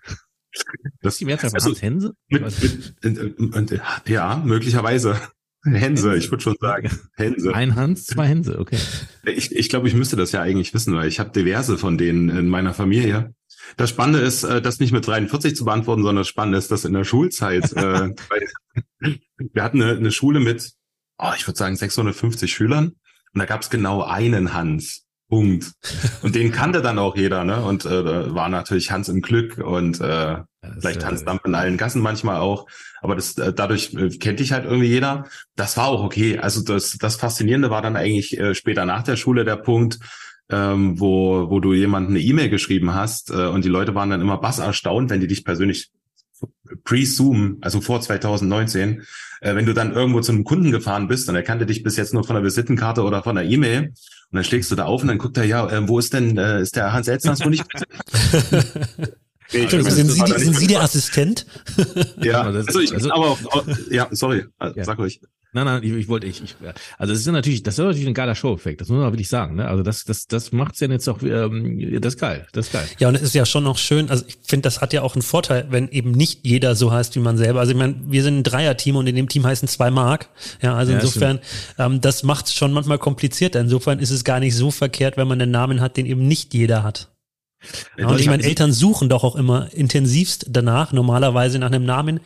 Das 1.01 1.13
ist 1.13 1.21
die 1.21 1.25
Mehrzahl 1.25 1.51
von 1.51 1.57
also, 1.57 1.69
Hans 1.69 1.81
Hense? 1.81 2.13
Mit, 2.27 3.55
mit, 3.55 3.81
ja, 4.07 4.41
möglicherweise. 4.43 5.19
Hense, 5.63 6.15
ich 6.17 6.31
würde 6.31 6.43
schon 6.43 6.55
sagen. 6.59 6.89
Hense. 7.15 7.53
Ein 7.53 7.75
Hans, 7.75 8.07
zwei 8.07 8.27
Hense, 8.27 8.57
okay. 8.57 8.79
Ich, 9.23 9.55
ich 9.55 9.69
glaube, 9.69 9.87
ich 9.87 9.93
müsste 9.93 10.15
das 10.15 10.31
ja 10.31 10.41
eigentlich 10.41 10.73
wissen, 10.73 10.95
weil 10.95 11.07
ich 11.07 11.19
habe 11.19 11.29
diverse 11.29 11.77
von 11.77 11.99
denen 11.99 12.29
in 12.29 12.49
meiner 12.49 12.73
Familie. 12.73 13.35
Das 13.77 13.91
Spannende 13.91 14.21
ist, 14.21 14.43
äh, 14.43 14.59
das 14.59 14.79
nicht 14.79 14.91
mit 14.91 15.05
43 15.05 15.55
zu 15.55 15.65
beantworten, 15.65 16.01
sondern 16.01 16.21
das 16.21 16.27
Spannende 16.27 16.57
ist, 16.57 16.71
dass 16.71 16.83
in 16.83 16.93
der 16.93 17.03
Schulzeit, 17.03 17.71
äh, 17.73 18.09
wir 19.37 19.63
hatten 19.63 19.83
eine, 19.83 19.97
eine 19.97 20.11
Schule 20.11 20.39
mit, 20.39 20.73
oh, 21.19 21.31
ich 21.37 21.47
würde 21.47 21.59
sagen 21.59 21.75
650 21.75 22.51
Schülern 22.51 22.95
und 23.33 23.39
da 23.39 23.45
gab 23.45 23.61
es 23.61 23.69
genau 23.69 24.01
einen 24.01 24.53
Hans. 24.53 25.05
Punkt. 25.31 25.71
Und 26.23 26.35
den 26.35 26.51
kannte 26.51 26.81
dann 26.81 26.99
auch 26.99 27.15
jeder, 27.15 27.45
ne? 27.45 27.63
Und 27.63 27.85
äh, 27.85 28.35
war 28.35 28.49
natürlich 28.49 28.91
Hans 28.91 29.07
im 29.07 29.21
Glück 29.21 29.57
und 29.57 30.01
äh, 30.01 30.39
vielleicht 30.77 31.05
Hans 31.05 31.23
Dampf 31.23 31.45
in 31.45 31.55
allen 31.55 31.77
Gassen 31.77 32.01
manchmal 32.01 32.41
auch. 32.41 32.67
Aber 32.99 33.15
das 33.15 33.37
äh, 33.37 33.53
dadurch 33.53 33.93
äh, 33.93 34.09
kennt 34.09 34.41
dich 34.41 34.51
halt 34.51 34.65
irgendwie 34.65 34.89
jeder. 34.89 35.25
Das 35.55 35.77
war 35.77 35.87
auch 35.87 36.03
okay. 36.03 36.37
Also 36.37 36.61
das, 36.61 36.97
das 36.99 37.15
Faszinierende 37.15 37.69
war 37.69 37.81
dann 37.81 37.95
eigentlich 37.95 38.37
äh, 38.37 38.53
später 38.53 38.85
nach 38.85 39.03
der 39.03 39.15
Schule 39.15 39.45
der 39.45 39.55
Punkt, 39.55 39.99
ähm, 40.49 40.99
wo, 40.99 41.49
wo 41.49 41.61
du 41.61 41.73
jemanden 41.73 42.09
eine 42.09 42.19
E-Mail 42.19 42.49
geschrieben 42.49 42.93
hast 42.93 43.31
äh, 43.31 43.47
und 43.47 43.63
die 43.63 43.69
Leute 43.69 43.95
waren 43.95 44.09
dann 44.09 44.19
immer 44.19 44.37
bass 44.37 44.59
erstaunt, 44.59 45.09
wenn 45.11 45.21
die 45.21 45.27
dich 45.27 45.45
persönlich 45.45 45.91
pre-Zoom, 46.83 47.59
also 47.61 47.79
vor 47.79 48.01
2019, 48.01 49.03
äh, 49.39 49.55
wenn 49.55 49.65
du 49.65 49.73
dann 49.73 49.93
irgendwo 49.93 50.19
zu 50.19 50.33
einem 50.33 50.43
Kunden 50.43 50.71
gefahren 50.71 51.07
bist 51.07 51.29
und 51.29 51.35
er 51.35 51.43
kannte 51.43 51.65
dich 51.65 51.83
bis 51.83 51.95
jetzt 51.95 52.13
nur 52.13 52.25
von 52.25 52.35
der 52.35 52.43
Visitenkarte 52.43 53.03
oder 53.03 53.23
von 53.23 53.35
der 53.35 53.45
E-Mail 53.45 53.93
und 54.31 54.37
dann 54.37 54.43
schlägst 54.45 54.71
du 54.71 54.75
da 54.75 54.85
auf 54.85 55.01
und 55.01 55.09
dann 55.09 55.17
guckt 55.17 55.37
er, 55.37 55.43
ja, 55.43 55.69
äh, 55.69 55.87
wo 55.87 55.99
ist 55.99 56.13
denn, 56.13 56.37
äh, 56.37 56.61
ist 56.61 56.77
der 56.77 56.93
Hans 56.93 57.09
Elzner 57.09 57.35
wo 57.43 57.49
nicht? 57.49 57.65
nee, 59.51 59.67
sind, 59.67 60.09
Sie, 60.09 60.23
die, 60.23 60.39
sind 60.39 60.55
Sie 60.55 60.67
der 60.67 60.81
Assistent? 60.81 61.45
ja, 62.21 62.41
also 62.43 62.79
ich, 62.79 62.93
also, 62.93 63.11
aber, 63.11 63.37
ja, 63.89 64.07
sorry, 64.11 64.45
ja. 64.61 64.83
sag 64.85 64.97
ruhig. 64.99 65.19
Nein, 65.53 65.65
nein, 65.65 65.83
ich, 65.83 65.91
ich 65.91 66.07
wollte, 66.07 66.27
ich, 66.27 66.41
ich, 66.41 66.55
also 66.97 67.11
es 67.11 67.19
ist 67.19 67.27
natürlich, 67.27 67.61
das 67.61 67.77
ist 67.77 67.83
natürlich 67.83 68.07
ein 68.07 68.13
geiler 68.13 68.35
Show-Effekt, 68.35 68.79
das 68.79 68.87
muss 68.87 68.99
man 68.99 69.11
wirklich 69.11 69.27
sagen, 69.27 69.55
ne? 69.55 69.67
Also 69.67 69.83
das, 69.83 70.05
das, 70.05 70.27
das 70.27 70.53
macht's 70.53 70.79
ja 70.79 70.87
jetzt 70.87 71.09
auch, 71.09 71.21
ähm, 71.21 71.99
das 71.99 72.13
ist 72.13 72.19
geil, 72.21 72.47
das 72.53 72.67
ist 72.67 72.73
geil. 72.73 72.87
Ja, 72.99 73.09
und 73.09 73.15
es 73.15 73.21
ist 73.21 73.35
ja 73.35 73.45
schon 73.45 73.65
noch 73.65 73.77
schön, 73.77 74.09
also 74.09 74.23
ich 74.25 74.37
finde, 74.47 74.63
das 74.63 74.79
hat 74.79 74.93
ja 74.93 75.01
auch 75.01 75.13
einen 75.13 75.23
Vorteil, 75.23 75.67
wenn 75.69 75.89
eben 75.89 76.11
nicht 76.11 76.45
jeder 76.45 76.75
so 76.75 76.93
heißt 76.93 77.17
wie 77.17 77.19
man 77.19 77.37
selber. 77.37 77.59
Also 77.59 77.73
ich 77.73 77.77
meine, 77.77 77.95
wir 78.07 78.23
sind 78.23 78.37
ein 78.37 78.43
Dreier-Team 78.43 78.95
und 78.95 79.07
in 79.07 79.15
dem 79.15 79.27
Team 79.27 79.45
heißen 79.45 79.67
zwei 79.67 79.91
Mark. 79.91 80.29
Ja, 80.61 80.75
also 80.75 80.93
ja, 80.93 80.99
insofern, 80.99 81.39
ähm, 81.77 81.99
das 81.99 82.23
macht's 82.23 82.55
schon 82.55 82.71
manchmal 82.71 82.97
komplizierter. 82.97 83.59
Insofern 83.59 83.99
ist 83.99 84.11
es 84.11 84.23
gar 84.23 84.39
nicht 84.39 84.55
so 84.55 84.71
verkehrt, 84.71 85.17
wenn 85.17 85.27
man 85.27 85.41
einen 85.41 85.51
Namen 85.51 85.81
hat, 85.81 85.97
den 85.97 86.05
eben 86.05 86.27
nicht 86.27 86.53
jeder 86.53 86.83
hat. 86.83 87.09
Und 87.97 88.19
ich 88.19 88.27
meine, 88.27 88.43
Eltern 88.43 88.71
suchen 88.71 89.09
doch 89.09 89.23
auch 89.23 89.35
immer 89.35 89.71
intensivst 89.73 90.47
danach, 90.49 90.93
normalerweise 90.93 91.59
nach 91.59 91.67
einem 91.67 91.85
Namen. 91.85 92.19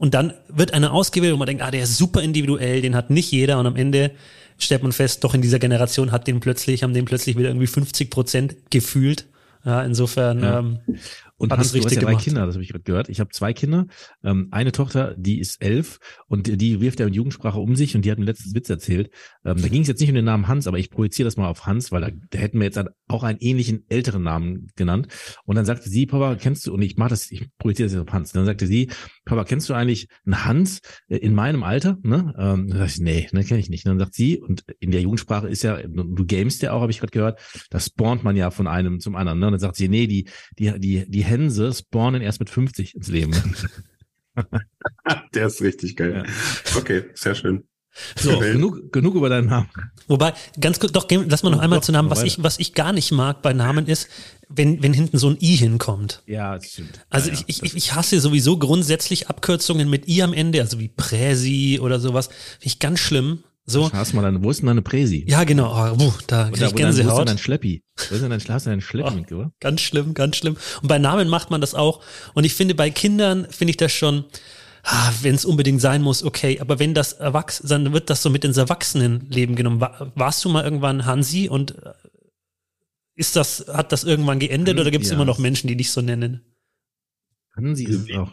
Und 0.00 0.14
dann 0.14 0.32
wird 0.48 0.72
einer 0.72 0.94
ausgewählt 0.94 1.34
und 1.34 1.38
man 1.38 1.46
denkt, 1.46 1.62
ah, 1.62 1.70
der 1.70 1.82
ist 1.82 1.98
super 1.98 2.22
individuell, 2.22 2.80
den 2.80 2.96
hat 2.96 3.10
nicht 3.10 3.30
jeder. 3.32 3.58
Und 3.58 3.66
am 3.66 3.76
Ende 3.76 4.12
stellt 4.56 4.82
man 4.82 4.92
fest, 4.92 5.22
doch 5.24 5.34
in 5.34 5.42
dieser 5.42 5.58
Generation 5.58 6.10
hat 6.10 6.26
den 6.26 6.40
plötzlich, 6.40 6.82
haben 6.82 6.94
den 6.94 7.04
plötzlich 7.04 7.36
wieder 7.36 7.48
irgendwie 7.48 7.66
50 7.66 8.08
Prozent 8.08 8.56
gefühlt. 8.70 9.26
Ja, 9.62 9.82
insofern. 9.82 10.42
Ja. 10.42 10.58
Ähm, 10.60 10.78
und 11.40 11.50
Hans, 11.52 11.72
du 11.72 11.82
hast 11.82 11.94
ja 11.94 12.02
drei 12.02 12.16
Kinder, 12.16 12.44
das 12.44 12.54
habe 12.54 12.62
ich 12.62 12.68
gerade 12.68 12.84
gehört. 12.84 13.08
Ich 13.08 13.18
habe 13.18 13.30
zwei 13.30 13.54
Kinder. 13.54 13.86
Ähm, 14.22 14.48
eine 14.50 14.72
Tochter, 14.72 15.14
die 15.16 15.40
ist 15.40 15.62
elf 15.62 15.98
und 16.28 16.60
die 16.60 16.82
wirft 16.82 17.00
ja 17.00 17.06
in 17.06 17.14
Jugendsprache 17.14 17.58
um 17.58 17.76
sich 17.76 17.96
und 17.96 18.04
die 18.04 18.10
hat 18.10 18.18
mir 18.18 18.26
letztes 18.26 18.54
Witz 18.54 18.68
erzählt. 18.68 19.10
Ähm, 19.42 19.56
da 19.62 19.68
ging 19.68 19.80
es 19.80 19.88
jetzt 19.88 20.00
nicht 20.00 20.10
um 20.10 20.16
den 20.16 20.26
Namen 20.26 20.48
Hans, 20.48 20.66
aber 20.66 20.78
ich 20.78 20.90
projiziere 20.90 21.26
das 21.26 21.38
mal 21.38 21.48
auf 21.48 21.64
Hans, 21.64 21.92
weil 21.92 22.02
da, 22.02 22.10
da 22.28 22.38
hätten 22.38 22.58
wir 22.58 22.66
jetzt 22.66 22.78
auch 23.08 23.22
einen 23.22 23.38
ähnlichen 23.40 23.86
älteren 23.88 24.22
Namen 24.22 24.68
genannt. 24.76 25.08
Und 25.46 25.56
dann 25.56 25.64
sagte 25.64 25.88
sie, 25.88 26.04
Papa, 26.04 26.34
kennst 26.34 26.66
du, 26.66 26.74
und 26.74 26.82
ich 26.82 26.98
mache 26.98 27.08
das, 27.08 27.30
ich 27.30 27.48
projiziere 27.56 27.86
das 27.86 27.94
jetzt 27.94 28.06
auf 28.06 28.12
Hans. 28.12 28.32
Dann 28.32 28.44
sagte 28.44 28.66
sie, 28.66 28.90
Papa, 29.24 29.44
kennst 29.44 29.66
du 29.70 29.72
eigentlich 29.72 30.08
einen 30.26 30.44
Hans 30.44 30.80
äh, 31.08 31.16
in 31.16 31.34
meinem 31.34 31.62
Alter? 31.62 31.96
Ne? 32.02 32.34
Ähm, 32.38 32.68
dann 32.68 32.80
dachte 32.80 32.92
ich, 32.92 33.00
nee, 33.00 33.28
ne, 33.32 33.44
kenne 33.44 33.60
ich 33.60 33.70
nicht. 33.70 33.86
Und 33.86 33.92
dann 33.92 33.98
sagt 33.98 34.14
sie, 34.14 34.40
und 34.40 34.62
in 34.78 34.90
der 34.90 35.00
Jugendsprache 35.00 35.48
ist 35.48 35.62
ja, 35.62 35.78
du 35.86 36.26
gamest 36.26 36.60
ja 36.60 36.72
auch, 36.72 36.82
habe 36.82 36.92
ich 36.92 37.00
gerade 37.00 37.12
gehört, 37.12 37.40
das 37.70 37.86
spawnt 37.86 38.24
man 38.24 38.36
ja 38.36 38.50
von 38.50 38.66
einem 38.66 39.00
zum 39.00 39.16
anderen. 39.16 39.38
Ne? 39.38 39.46
Und 39.46 39.52
dann 39.52 39.60
sagt 39.60 39.76
sie, 39.76 39.88
nee, 39.88 40.06
die, 40.06 40.28
die, 40.58 40.78
die, 40.78 41.10
die 41.10 41.29
Hänse 41.30 41.72
spawnen 41.72 42.22
erst 42.22 42.40
mit 42.40 42.50
50 42.50 42.94
ins 42.94 43.08
Leben. 43.08 43.56
Der 45.34 45.46
ist 45.46 45.62
richtig 45.62 45.96
geil. 45.96 46.24
Ja. 46.24 46.78
Okay, 46.78 47.04
sehr 47.14 47.34
schön. 47.34 47.64
So, 48.16 48.38
genug, 48.38 48.92
genug 48.92 49.16
über 49.16 49.28
deinen 49.28 49.48
Namen. 49.48 49.68
Wobei, 50.06 50.32
ganz 50.60 50.78
kurz, 50.78 50.92
doch, 50.92 51.08
lass 51.10 51.42
mal 51.42 51.50
noch 51.50 51.58
einmal 51.58 51.82
zu 51.82 51.90
Namen. 51.90 52.08
Was 52.08 52.22
ich, 52.22 52.42
was 52.42 52.58
ich 52.58 52.74
gar 52.74 52.92
nicht 52.92 53.10
mag 53.10 53.42
bei 53.42 53.52
Namen 53.52 53.86
ist, 53.86 54.08
wenn, 54.48 54.82
wenn 54.82 54.92
hinten 54.92 55.18
so 55.18 55.28
ein 55.28 55.38
I 55.40 55.56
hinkommt. 55.56 56.22
Ja, 56.26 56.54
das 56.54 56.66
stimmt. 56.66 57.04
Also 57.10 57.30
ja, 57.30 57.38
ich, 57.46 57.62
ich, 57.62 57.76
ich 57.76 57.94
hasse 57.94 58.20
sowieso 58.20 58.58
grundsätzlich 58.58 59.28
Abkürzungen 59.28 59.90
mit 59.90 60.08
I 60.08 60.22
am 60.22 60.32
Ende, 60.32 60.60
also 60.60 60.78
wie 60.78 60.88
Präsi 60.88 61.80
oder 61.80 61.98
sowas. 61.98 62.28
Finde 62.28 62.66
ich 62.66 62.78
ganz 62.78 63.00
schlimm. 63.00 63.42
So. 63.66 63.92
Hast 63.92 64.14
mal 64.14 64.22
deine, 64.22 64.42
wo 64.42 64.50
ist 64.50 64.60
denn 64.60 64.66
deine 64.66 64.82
Präsi? 64.82 65.24
Ja, 65.28 65.44
genau. 65.44 65.72
Oh, 65.72 65.96
buh, 65.96 66.12
da 66.26 66.50
krieg 66.50 66.66
ich 66.66 66.74
Gänsehaut. 66.74 67.06
Wo 67.06 67.12
ist 67.12 67.18
denn 67.18 67.26
dein 67.26 67.38
Schleppi? 67.38 67.84
Wo 67.96 68.14
ist 68.14 68.22
denn 68.22 68.30
dein, 68.30 68.40
hast 68.40 68.66
du 68.66 68.70
deinen 68.70 68.80
Schleppi 68.80 69.10
oh, 69.12 69.14
mitgebracht? 69.14 69.52
Ganz 69.60 69.80
schlimm, 69.80 70.14
ganz 70.14 70.36
schlimm. 70.36 70.56
Und 70.82 70.88
bei 70.88 70.98
Namen 70.98 71.28
macht 71.28 71.50
man 71.50 71.60
das 71.60 71.74
auch. 71.74 72.02
Und 72.34 72.44
ich 72.44 72.54
finde, 72.54 72.74
bei 72.74 72.90
Kindern 72.90 73.46
finde 73.50 73.70
ich 73.70 73.76
das 73.76 73.92
schon, 73.92 74.24
ah, 74.82 75.12
wenn 75.22 75.34
es 75.34 75.44
unbedingt 75.44 75.80
sein 75.80 76.02
muss, 76.02 76.24
okay. 76.24 76.58
Aber 76.60 76.78
wenn 76.78 76.94
das 76.94 77.12
erwachsen, 77.12 77.68
dann 77.68 77.92
wird 77.92 78.10
das 78.10 78.22
so 78.22 78.30
mit 78.30 78.44
ins 78.44 78.56
Erwachsenenleben 78.56 79.54
genommen. 79.54 79.80
War, 79.80 80.12
warst 80.14 80.44
du 80.44 80.48
mal 80.48 80.64
irgendwann 80.64 81.06
Hansi 81.06 81.48
und 81.48 81.76
äh, 81.84 81.92
ist 83.14 83.36
das, 83.36 83.66
hat 83.68 83.92
das 83.92 84.04
irgendwann 84.04 84.40
geendet 84.40 84.80
oder 84.80 84.90
gibt 84.90 85.04
es 85.04 85.10
ja. 85.10 85.16
immer 85.16 85.26
noch 85.26 85.38
Menschen, 85.38 85.68
die 85.68 85.76
dich 85.76 85.92
so 85.92 86.00
nennen? 86.00 86.40
Hansi 87.54 87.84
ist 87.84 88.10
auch 88.16 88.32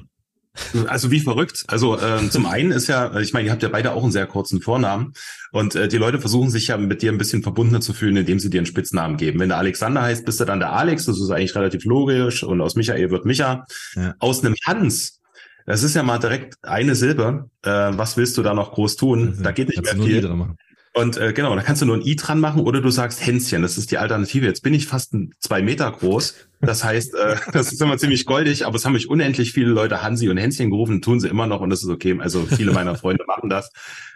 also 0.88 1.12
wie 1.12 1.20
verrückt. 1.20 1.64
Also 1.68 2.00
ähm, 2.00 2.32
zum 2.32 2.46
einen 2.46 2.72
ist 2.72 2.88
ja, 2.88 3.18
ich 3.20 3.34
meine, 3.34 3.46
ihr 3.46 3.52
habt 3.52 3.64
ja 3.64 3.70
beide 3.70 3.92
auch 3.94 4.04
einen 4.04 4.12
sehr 4.12 4.28
kurzen 4.28 4.62
Vornamen 4.62 5.14
und 5.52 5.76
äh, 5.76 5.88
die 5.88 5.98
Leute 5.98 6.20
versuchen 6.20 6.50
sich 6.50 6.68
ja 6.68 6.78
mit 6.78 7.02
dir 7.02 7.12
ein 7.12 7.18
bisschen 7.18 7.44
verbundener 7.44 7.82
zu 7.82 7.94
fühlen, 7.94 8.18
indem 8.18 8.40
sie 8.40 8.50
dir 8.50 8.60
einen 8.60 8.66
Spitznamen 8.66 9.18
geben. 9.18 9.40
Wenn 9.40 9.50
der 9.50 9.58
Alexander 9.58 10.02
heißt, 10.02 10.26
bist 10.26 10.40
du 10.40 10.46
dann 10.46 10.60
der 10.60 10.74
Alex, 10.74 11.06
das 11.06 11.20
ist 11.20 11.30
eigentlich 11.32 11.56
relativ 11.56 11.86
logisch 11.86 12.44
und 12.44 12.62
aus 12.62 12.76
Michael 12.76 13.12
wird 13.12 13.26
Micha. 13.26 13.66
Ja. 13.96 14.16
Aus 14.20 14.44
einem 14.44 14.56
Hans, 14.66 15.22
das 15.66 15.84
ist 15.84 15.96
ja 15.96 16.04
mal 16.04 16.18
direkt 16.18 16.56
eine 16.64 16.96
Silbe. 16.96 17.50
Äh, 17.64 17.70
was 17.70 18.18
willst 18.18 18.38
du 18.38 18.44
da 18.44 18.54
noch 18.54 18.72
groß 18.72 18.96
tun? 18.96 19.40
Da 19.44 19.52
geht 19.52 19.68
nicht 19.70 19.84
mehr 19.84 19.96
viel. 19.96 20.56
Und 20.94 21.16
äh, 21.18 21.32
genau, 21.32 21.56
da 21.56 21.62
kannst 21.62 21.84
du 21.84 21.86
nur 21.86 21.98
ein 21.98 22.02
I 22.02 22.16
dran 22.16 22.40
machen 22.40 22.62
oder 22.62 22.82
du 22.82 22.90
sagst 22.90 23.24
Hänschen. 23.24 23.62
Das 23.62 23.78
ist 23.78 23.92
die 23.92 24.00
Alternative. 24.00 24.48
Jetzt 24.48 24.64
bin 24.64 24.74
ich 24.74 24.88
fast 24.88 25.14
ein, 25.14 25.32
zwei 25.40 25.62
Meter 25.62 25.92
groß. 25.92 26.34
Das 26.60 26.84
heißt, 26.84 27.14
äh, 27.16 27.36
das 27.54 27.72
ist 27.72 27.82
immer 27.82 27.98
ziemlich 27.98 28.26
goldig, 28.26 28.66
aber 28.66 28.76
es 28.76 28.86
haben 28.86 28.94
mich 28.94 29.10
unendlich 29.10 29.52
viele 29.52 29.70
Leute 29.70 30.02
Hansi 30.02 30.30
und 30.30 30.38
Hänschen 30.38 30.70
gerufen, 30.70 31.02
tun 31.02 31.20
sie 31.20 31.28
immer 31.28 31.48
noch 31.48 31.62
und 31.62 31.70
das 31.70 31.84
ist 31.84 31.90
okay. 31.90 32.18
Also 32.20 32.46
viele 32.46 32.72
meiner 32.72 32.96
Freunde 32.96 33.26
machen 33.28 33.50
das. 33.50 33.72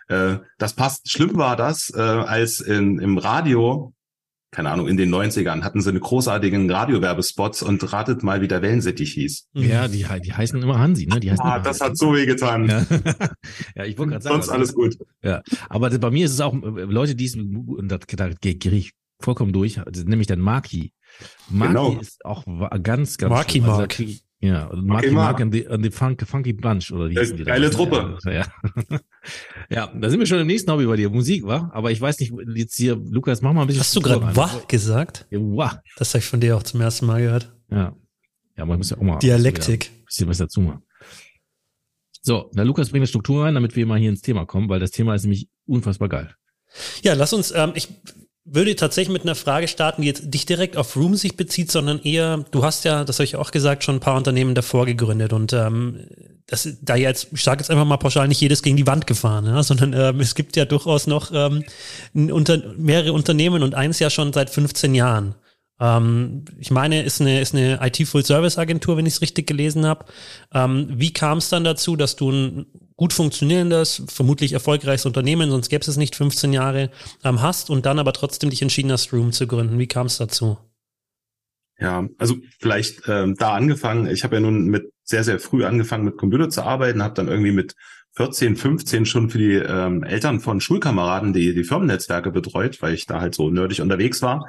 Äh, 0.07 0.37
das 0.57 0.73
passt. 0.73 1.09
Schlimm 1.09 1.37
war 1.37 1.55
das, 1.55 1.91
äh, 1.95 1.99
als 1.99 2.59
in, 2.59 2.99
im 2.99 3.17
Radio 3.17 3.93
keine 4.51 4.69
Ahnung, 4.69 4.89
in 4.89 4.97
den 4.97 5.13
90ern 5.13 5.61
hatten 5.61 5.81
sie 5.81 5.89
eine 5.89 6.01
großartigen 6.01 6.69
Radiowerbespots 6.69 7.63
und 7.63 7.93
ratet 7.93 8.21
mal, 8.21 8.41
wie 8.41 8.49
der 8.49 8.61
Wellensittich 8.61 9.13
hieß. 9.13 9.47
Ja, 9.53 9.87
die, 9.87 10.05
die 10.23 10.33
heißen 10.33 10.61
immer 10.61 10.77
Hansi, 10.77 11.05
ne? 11.05 11.21
Die 11.21 11.31
heißen 11.31 11.45
ah, 11.45 11.59
das 11.59 11.79
hat 11.79 11.97
so 11.97 12.13
weh 12.13 12.25
getan. 12.25 12.67
Ja, 12.67 12.85
ja 13.75 13.85
ich 13.85 13.97
wollte 13.97 14.11
gerade 14.11 14.23
sagen. 14.23 14.35
Sonst 14.35 14.49
also, 14.49 14.51
alles 14.51 14.73
gut. 14.73 14.97
Ja, 15.23 15.41
aber 15.69 15.89
bei 15.89 16.11
mir 16.11 16.25
ist 16.25 16.33
es 16.33 16.41
auch, 16.41 16.53
äh, 16.53 16.81
Leute, 16.81 17.15
die 17.15 17.25
es, 17.25 17.35
und 17.35 17.87
da, 17.87 17.97
da 17.97 18.29
gehe 18.29 18.73
ich 18.73 18.91
vollkommen 19.21 19.53
durch, 19.53 19.79
nämlich 20.03 20.27
dann 20.27 20.39
Maki. 20.39 20.91
Maki 21.49 21.67
genau. 21.69 21.99
ist 21.99 22.25
auch 22.25 22.45
ganz, 22.83 23.17
ganz 23.17 23.29
Maki 23.29 23.51
schlimm. 23.59 23.65
Also, 23.65 23.79
Mark. 23.79 23.99
Ja, 24.43 24.65
und 24.65 24.87
Marky 24.87 25.07
okay, 25.07 25.15
Mark 25.15 25.39
und 25.39 25.51
die, 25.51 25.67
und 25.67 25.83
die 25.83 25.91
Funk, 25.91 26.23
Funky 26.25 26.53
Bunch 26.53 26.91
oder 26.91 27.07
die 27.07 27.17
hießen 27.17 27.37
die 27.37 27.43
Geile 27.43 27.69
da. 27.69 27.75
Truppe. 27.75 28.17
Ja. 28.25 28.47
ja, 29.69 29.93
da 29.95 30.09
sind 30.09 30.19
wir 30.19 30.25
schon 30.25 30.39
im 30.39 30.47
nächsten 30.47 30.71
Hobby 30.71 30.87
bei 30.87 30.95
dir, 30.95 31.11
Musik, 31.11 31.45
wa? 31.45 31.69
Aber 31.73 31.91
ich 31.91 32.01
weiß 32.01 32.19
nicht, 32.19 32.33
jetzt 32.55 32.75
hier, 32.75 32.95
Lukas, 32.95 33.43
mach 33.43 33.53
mal 33.53 33.61
ein 33.61 33.67
bisschen. 33.67 33.81
Hast 33.81 33.95
du 33.95 34.01
gerade 34.01 34.35
wah 34.35 34.49
gesagt? 34.67 35.27
Ja, 35.29 35.37
wah. 35.39 35.79
Das 35.97 36.09
habe 36.15 36.19
ich 36.19 36.25
von 36.25 36.39
dir 36.39 36.57
auch 36.57 36.63
zum 36.63 36.81
ersten 36.81 37.05
Mal 37.05 37.21
gehört. 37.21 37.53
Ja. 37.69 37.95
Ja, 38.57 38.65
man 38.65 38.79
muss 38.79 38.89
ja 38.89 38.97
auch 38.97 39.01
mal. 39.01 39.19
Dialektik. 39.19 39.91
Ein 39.91 40.05
bisschen 40.05 40.27
was 40.27 40.39
dazu 40.39 40.61
machen. 40.61 40.81
So, 42.23 42.49
der 42.53 42.65
Lukas 42.65 42.89
bringt 42.89 43.01
eine 43.01 43.07
Struktur 43.07 43.45
rein, 43.45 43.53
damit 43.53 43.75
wir 43.75 43.85
mal 43.85 43.99
hier 43.99 44.09
ins 44.09 44.21
Thema 44.21 44.45
kommen, 44.45 44.69
weil 44.69 44.79
das 44.79 44.91
Thema 44.91 45.13
ist 45.13 45.23
nämlich 45.23 45.49
unfassbar 45.67 46.09
geil. 46.09 46.35
Ja, 47.03 47.13
lass 47.13 47.33
uns, 47.33 47.51
ähm, 47.51 47.73
ich 47.75 47.89
würde 48.43 48.75
tatsächlich 48.75 49.13
mit 49.13 49.23
einer 49.23 49.35
Frage 49.35 49.67
starten, 49.67 50.01
die 50.01 50.07
jetzt 50.07 50.25
nicht 50.33 50.49
direkt 50.49 50.75
auf 50.75 50.95
Room 50.95 51.15
sich 51.15 51.37
bezieht, 51.37 51.71
sondern 51.71 52.01
eher, 52.01 52.43
du 52.51 52.63
hast 52.63 52.85
ja, 52.85 53.03
das 53.03 53.17
habe 53.17 53.25
ich 53.25 53.35
auch 53.35 53.51
gesagt, 53.51 53.83
schon 53.83 53.95
ein 53.95 53.99
paar 53.99 54.17
Unternehmen 54.17 54.55
davor 54.55 54.85
gegründet 54.85 55.31
und 55.31 55.53
ähm, 55.53 56.07
das, 56.47 56.67
da 56.81 56.95
jetzt, 56.95 57.29
ich 57.31 57.43
sage 57.43 57.61
jetzt 57.61 57.69
einfach 57.69 57.85
mal 57.85 57.97
pauschal, 57.97 58.27
nicht 58.27 58.41
jedes 58.41 58.61
gegen 58.61 58.77
die 58.77 58.87
Wand 58.87 59.07
gefahren, 59.07 59.45
ja, 59.45 59.61
sondern 59.63 59.93
ähm, 59.93 60.19
es 60.19 60.35
gibt 60.35 60.55
ja 60.55 60.65
durchaus 60.65 61.07
noch 61.07 61.31
ähm, 61.33 61.63
unter, 62.13 62.57
mehrere 62.77 63.13
Unternehmen 63.13 63.63
und 63.63 63.75
eins 63.75 63.99
ja 63.99 64.09
schon 64.09 64.33
seit 64.33 64.49
15 64.49 64.95
Jahren. 64.95 65.35
Ähm, 65.81 66.45
ich 66.59 66.69
meine, 66.69 67.03
ist 67.03 67.19
eine, 67.19 67.41
ist 67.41 67.55
eine 67.55 67.79
IT-Full-Service-Agentur, 67.81 68.97
wenn 68.97 69.07
ich 69.07 69.15
es 69.15 69.21
richtig 69.21 69.47
gelesen 69.47 69.85
habe. 69.85 70.05
Ähm, 70.53 70.87
wie 70.91 71.11
kam 71.11 71.39
es 71.39 71.49
dann 71.49 71.63
dazu, 71.63 71.95
dass 71.95 72.15
du 72.15 72.31
ein 72.31 72.65
gut 72.95 73.13
funktionierendes, 73.13 74.03
vermutlich 74.07 74.53
erfolgreiches 74.53 75.07
Unternehmen, 75.07 75.49
sonst 75.49 75.69
gäbe 75.69 75.83
es 75.83 75.97
nicht 75.97 76.15
15 76.15 76.53
Jahre, 76.53 76.91
ähm, 77.23 77.41
hast 77.41 77.71
und 77.71 77.87
dann 77.87 77.97
aber 77.97 78.13
trotzdem 78.13 78.51
dich 78.51 78.61
entschieden 78.61 78.91
hast, 78.91 79.11
Room 79.11 79.31
zu 79.31 79.47
gründen? 79.47 79.79
Wie 79.79 79.87
kam 79.87 80.05
es 80.05 80.17
dazu? 80.17 80.59
Ja, 81.79 82.07
also 82.19 82.35
vielleicht 82.59 83.01
ähm, 83.07 83.35
da 83.35 83.55
angefangen. 83.55 84.05
Ich 84.05 84.23
habe 84.23 84.35
ja 84.35 84.41
nun 84.41 84.65
mit 84.67 84.93
sehr, 85.03 85.23
sehr 85.23 85.39
früh 85.39 85.65
angefangen 85.65 86.05
mit 86.05 86.15
Computer 86.15 86.49
zu 86.49 86.61
arbeiten, 86.61 87.01
habe 87.01 87.15
dann 87.15 87.27
irgendwie 87.27 87.51
mit 87.51 87.75
14, 88.13 88.57
15 88.57 89.05
schon 89.05 89.29
für 89.29 89.37
die 89.37 89.53
ähm, 89.53 90.03
Eltern 90.03 90.41
von 90.41 90.59
Schulkameraden 90.59 91.31
die, 91.31 91.53
die 91.53 91.63
Firmennetzwerke 91.63 92.31
betreut, 92.31 92.81
weil 92.81 92.93
ich 92.93 93.05
da 93.05 93.21
halt 93.21 93.33
so 93.33 93.49
nerdig 93.49 93.81
unterwegs 93.81 94.21
war. 94.21 94.47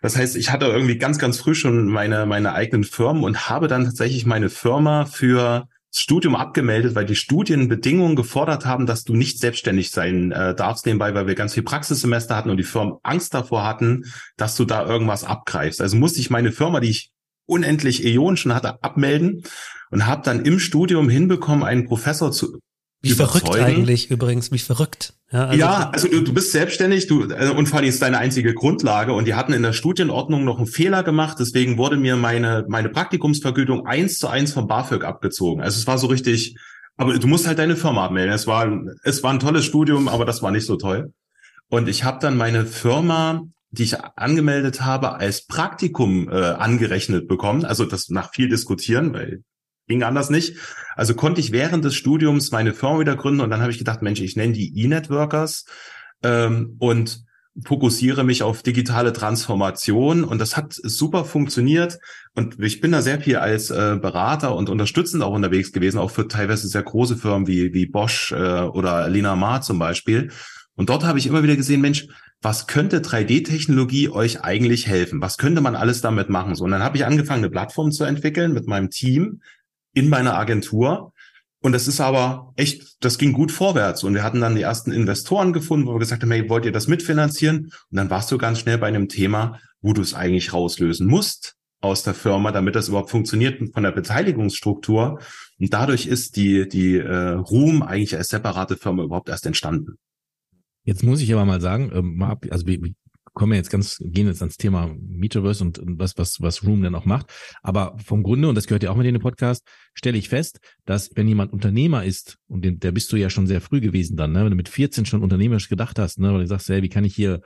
Das 0.00 0.16
heißt, 0.16 0.36
ich 0.36 0.52
hatte 0.52 0.66
irgendwie 0.66 0.98
ganz, 0.98 1.18
ganz 1.18 1.38
früh 1.38 1.56
schon 1.56 1.86
meine, 1.86 2.24
meine 2.26 2.52
eigenen 2.52 2.84
Firmen 2.84 3.24
und 3.24 3.48
habe 3.48 3.66
dann 3.66 3.84
tatsächlich 3.84 4.26
meine 4.26 4.48
Firma 4.48 5.06
für 5.06 5.66
das 5.90 6.00
Studium 6.00 6.36
abgemeldet, 6.36 6.94
weil 6.94 7.04
die 7.04 7.16
Studienbedingungen 7.16 8.14
gefordert 8.14 8.64
haben, 8.64 8.86
dass 8.86 9.02
du 9.02 9.14
nicht 9.14 9.40
selbstständig 9.40 9.90
sein 9.90 10.30
äh, 10.30 10.54
darfst 10.54 10.86
nebenbei, 10.86 11.14
weil 11.14 11.26
wir 11.26 11.34
ganz 11.34 11.54
viel 11.54 11.62
Praxissemester 11.64 12.36
hatten 12.36 12.50
und 12.50 12.58
die 12.58 12.64
Firmen 12.64 12.94
Angst 13.02 13.34
davor 13.34 13.64
hatten, 13.64 14.04
dass 14.36 14.54
du 14.54 14.64
da 14.64 14.86
irgendwas 14.86 15.24
abgreifst. 15.24 15.80
Also 15.80 15.96
musste 15.96 16.20
ich 16.20 16.30
meine 16.30 16.52
Firma, 16.52 16.78
die 16.78 16.90
ich 16.90 17.10
unendlich 17.46 18.04
Äonen 18.04 18.36
schon 18.36 18.54
hatte, 18.54 18.82
abmelden 18.82 19.42
und 19.90 20.06
habe 20.06 20.22
dann 20.22 20.44
im 20.44 20.60
Studium 20.60 21.08
hinbekommen, 21.08 21.64
einen 21.64 21.86
Professor 21.86 22.30
zu 22.30 22.58
wie 23.04 23.10
überzeugen. 23.10 23.46
verrückt 23.46 23.64
eigentlich 23.64 24.10
übrigens, 24.10 24.50
wie 24.52 24.58
verrückt. 24.58 25.14
Ja, 25.30 25.46
also, 25.46 25.58
ja, 25.58 25.90
also 25.90 26.08
du, 26.08 26.22
du 26.22 26.34
bist 26.34 26.52
selbstständig, 26.52 27.06
du 27.06 27.28
äh, 27.28 27.50
und 27.50 27.68
vor 27.68 27.78
allem 27.78 27.88
ist 27.88 28.02
deine 28.02 28.18
einzige 28.18 28.54
Grundlage 28.54 29.12
und 29.12 29.26
die 29.26 29.34
hatten 29.34 29.52
in 29.52 29.62
der 29.62 29.72
Studienordnung 29.72 30.44
noch 30.44 30.58
einen 30.58 30.66
Fehler 30.66 31.02
gemacht, 31.02 31.38
deswegen 31.40 31.78
wurde 31.78 31.96
mir 31.96 32.16
meine 32.16 32.64
meine 32.68 32.88
Praktikumsvergütung 32.88 33.86
eins 33.86 34.18
zu 34.18 34.28
eins 34.28 34.52
vom 34.52 34.66
BAföG 34.66 35.04
abgezogen. 35.04 35.62
Also 35.62 35.78
es 35.78 35.86
war 35.86 35.98
so 35.98 36.06
richtig, 36.06 36.56
aber 36.96 37.18
du 37.18 37.26
musst 37.26 37.46
halt 37.46 37.58
deine 37.58 37.76
Firma 37.76 38.04
abmelden. 38.04 38.32
Es 38.32 38.46
war 38.46 38.70
es 39.02 39.22
war 39.22 39.32
ein 39.32 39.40
tolles 39.40 39.64
Studium, 39.64 40.08
aber 40.08 40.24
das 40.24 40.42
war 40.42 40.50
nicht 40.50 40.66
so 40.66 40.76
toll. 40.76 41.12
Und 41.68 41.88
ich 41.88 42.04
habe 42.04 42.18
dann 42.20 42.36
meine 42.36 42.66
Firma 42.66 43.42
die 43.74 43.82
ich 43.82 44.00
angemeldet 44.00 44.82
habe, 44.82 45.14
als 45.14 45.46
Praktikum 45.46 46.28
äh, 46.28 46.32
angerechnet 46.32 47.26
bekommen. 47.26 47.64
Also 47.64 47.84
das 47.84 48.08
nach 48.08 48.32
viel 48.32 48.48
diskutieren, 48.48 49.12
weil 49.12 49.42
ging 49.86 50.02
anders 50.02 50.30
nicht. 50.30 50.56
Also 50.96 51.14
konnte 51.14 51.40
ich 51.40 51.52
während 51.52 51.84
des 51.84 51.94
Studiums 51.94 52.50
meine 52.50 52.72
Firma 52.72 53.00
wieder 53.00 53.16
gründen 53.16 53.40
und 53.40 53.50
dann 53.50 53.60
habe 53.60 53.72
ich 53.72 53.78
gedacht, 53.78 54.02
Mensch, 54.02 54.20
ich 54.20 54.36
nenne 54.36 54.52
die 54.52 54.78
E-Networkers 54.78 55.64
ähm, 56.22 56.76
und 56.78 57.24
fokussiere 57.62 58.24
mich 58.24 58.42
auf 58.42 58.62
digitale 58.62 59.12
Transformation 59.12 60.24
und 60.24 60.40
das 60.40 60.56
hat 60.56 60.72
super 60.72 61.24
funktioniert 61.24 61.98
und 62.34 62.58
ich 62.58 62.80
bin 62.80 62.90
da 62.90 63.00
sehr 63.00 63.20
viel 63.20 63.36
als 63.36 63.70
äh, 63.70 63.96
Berater 64.00 64.56
und 64.56 64.68
unterstützend 64.68 65.22
auch 65.22 65.32
unterwegs 65.32 65.70
gewesen, 65.70 65.98
auch 65.98 66.10
für 66.10 66.26
teilweise 66.26 66.66
sehr 66.66 66.82
große 66.82 67.16
Firmen 67.16 67.46
wie, 67.46 67.72
wie 67.72 67.86
Bosch 67.86 68.32
äh, 68.32 68.62
oder 68.62 69.08
Lina 69.08 69.36
Mar 69.36 69.62
zum 69.62 69.78
Beispiel. 69.78 70.30
Und 70.76 70.88
dort 70.88 71.04
habe 71.04 71.20
ich 71.20 71.28
immer 71.28 71.44
wieder 71.44 71.54
gesehen, 71.54 71.80
Mensch, 71.80 72.08
was 72.42 72.66
könnte 72.66 72.98
3D-Technologie 72.98 74.10
euch 74.10 74.42
eigentlich 74.42 74.88
helfen? 74.88 75.22
Was 75.22 75.38
könnte 75.38 75.60
man 75.60 75.76
alles 75.76 76.00
damit 76.00 76.28
machen? 76.28 76.56
So, 76.56 76.64
und 76.64 76.72
dann 76.72 76.82
habe 76.82 76.96
ich 76.96 77.06
angefangen, 77.06 77.44
eine 77.44 77.50
Plattform 77.50 77.92
zu 77.92 78.02
entwickeln 78.02 78.52
mit 78.52 78.66
meinem 78.66 78.90
Team 78.90 79.40
in 79.94 80.08
meiner 80.08 80.36
Agentur 80.36 81.12
und 81.64 81.72
das 81.72 81.88
ist 81.88 81.98
aber 81.98 82.52
echt, 82.56 83.02
das 83.02 83.16
ging 83.16 83.32
gut 83.32 83.50
vorwärts. 83.50 84.04
Und 84.04 84.12
wir 84.12 84.22
hatten 84.22 84.42
dann 84.42 84.54
die 84.54 84.60
ersten 84.60 84.92
Investoren 84.92 85.54
gefunden, 85.54 85.86
wo 85.86 85.94
wir 85.94 85.98
gesagt 85.98 86.22
haben, 86.22 86.30
hey, 86.30 86.46
wollt 86.50 86.66
ihr 86.66 86.72
das 86.72 86.88
mitfinanzieren? 86.88 87.70
Und 87.90 87.96
dann 87.96 88.10
warst 88.10 88.30
du 88.30 88.36
ganz 88.36 88.58
schnell 88.60 88.76
bei 88.76 88.88
einem 88.88 89.08
Thema, 89.08 89.58
wo 89.80 89.94
du 89.94 90.02
es 90.02 90.12
eigentlich 90.12 90.52
rauslösen 90.52 91.06
musst 91.06 91.54
aus 91.80 92.02
der 92.02 92.12
Firma, 92.12 92.52
damit 92.52 92.74
das 92.74 92.88
überhaupt 92.88 93.08
funktioniert 93.08 93.62
von 93.72 93.82
der 93.82 93.92
Beteiligungsstruktur. 93.92 95.20
Und 95.58 95.72
dadurch 95.72 96.04
ist 96.06 96.36
die, 96.36 96.68
die 96.68 96.98
äh, 96.98 97.30
Ruhm 97.30 97.82
eigentlich 97.82 98.14
als 98.14 98.28
separate 98.28 98.76
Firma 98.76 99.02
überhaupt 99.02 99.30
erst 99.30 99.46
entstanden. 99.46 99.94
Jetzt 100.82 101.02
muss 101.02 101.22
ich 101.22 101.32
aber 101.32 101.46
mal 101.46 101.62
sagen, 101.62 101.90
ähm, 101.94 102.22
also 102.50 102.66
kommen 103.34 103.52
wir 103.52 103.56
jetzt 103.56 103.70
ganz, 103.70 103.98
gehen 104.00 104.28
jetzt 104.28 104.40
ans 104.40 104.56
Thema 104.56 104.94
Metaverse 104.98 105.62
und 105.62 105.80
was, 105.84 106.16
was, 106.16 106.40
was 106.40 106.64
Room 106.64 106.82
dann 106.82 106.94
auch 106.94 107.04
macht. 107.04 107.32
Aber 107.62 107.96
vom 108.04 108.22
Grunde, 108.22 108.48
und 108.48 108.54
das 108.54 108.66
gehört 108.66 108.84
ja 108.84 108.90
auch 108.90 108.96
mit 108.96 109.06
in 109.06 109.14
den 109.14 109.22
Podcast, 109.22 109.66
stelle 109.92 110.16
ich 110.16 110.28
fest, 110.28 110.60
dass 110.84 111.10
wenn 111.14 111.28
jemand 111.28 111.52
Unternehmer 111.52 112.04
ist, 112.04 112.38
und 112.46 112.64
den, 112.64 112.78
der 112.78 112.92
bist 112.92 113.12
du 113.12 113.16
ja 113.16 113.30
schon 113.30 113.46
sehr 113.46 113.60
früh 113.60 113.80
gewesen 113.80 114.16
dann, 114.16 114.32
ne, 114.32 114.44
wenn 114.44 114.50
du 114.50 114.56
mit 114.56 114.68
14 114.68 115.04
schon 115.04 115.22
unternehmerisch 115.22 115.68
gedacht 115.68 115.98
hast, 115.98 116.18
ne, 116.18 116.32
weil 116.32 116.40
du 116.40 116.46
sagst, 116.46 116.68
hey, 116.68 116.82
wie 116.82 116.88
kann 116.88 117.04
ich 117.04 117.14
hier 117.14 117.40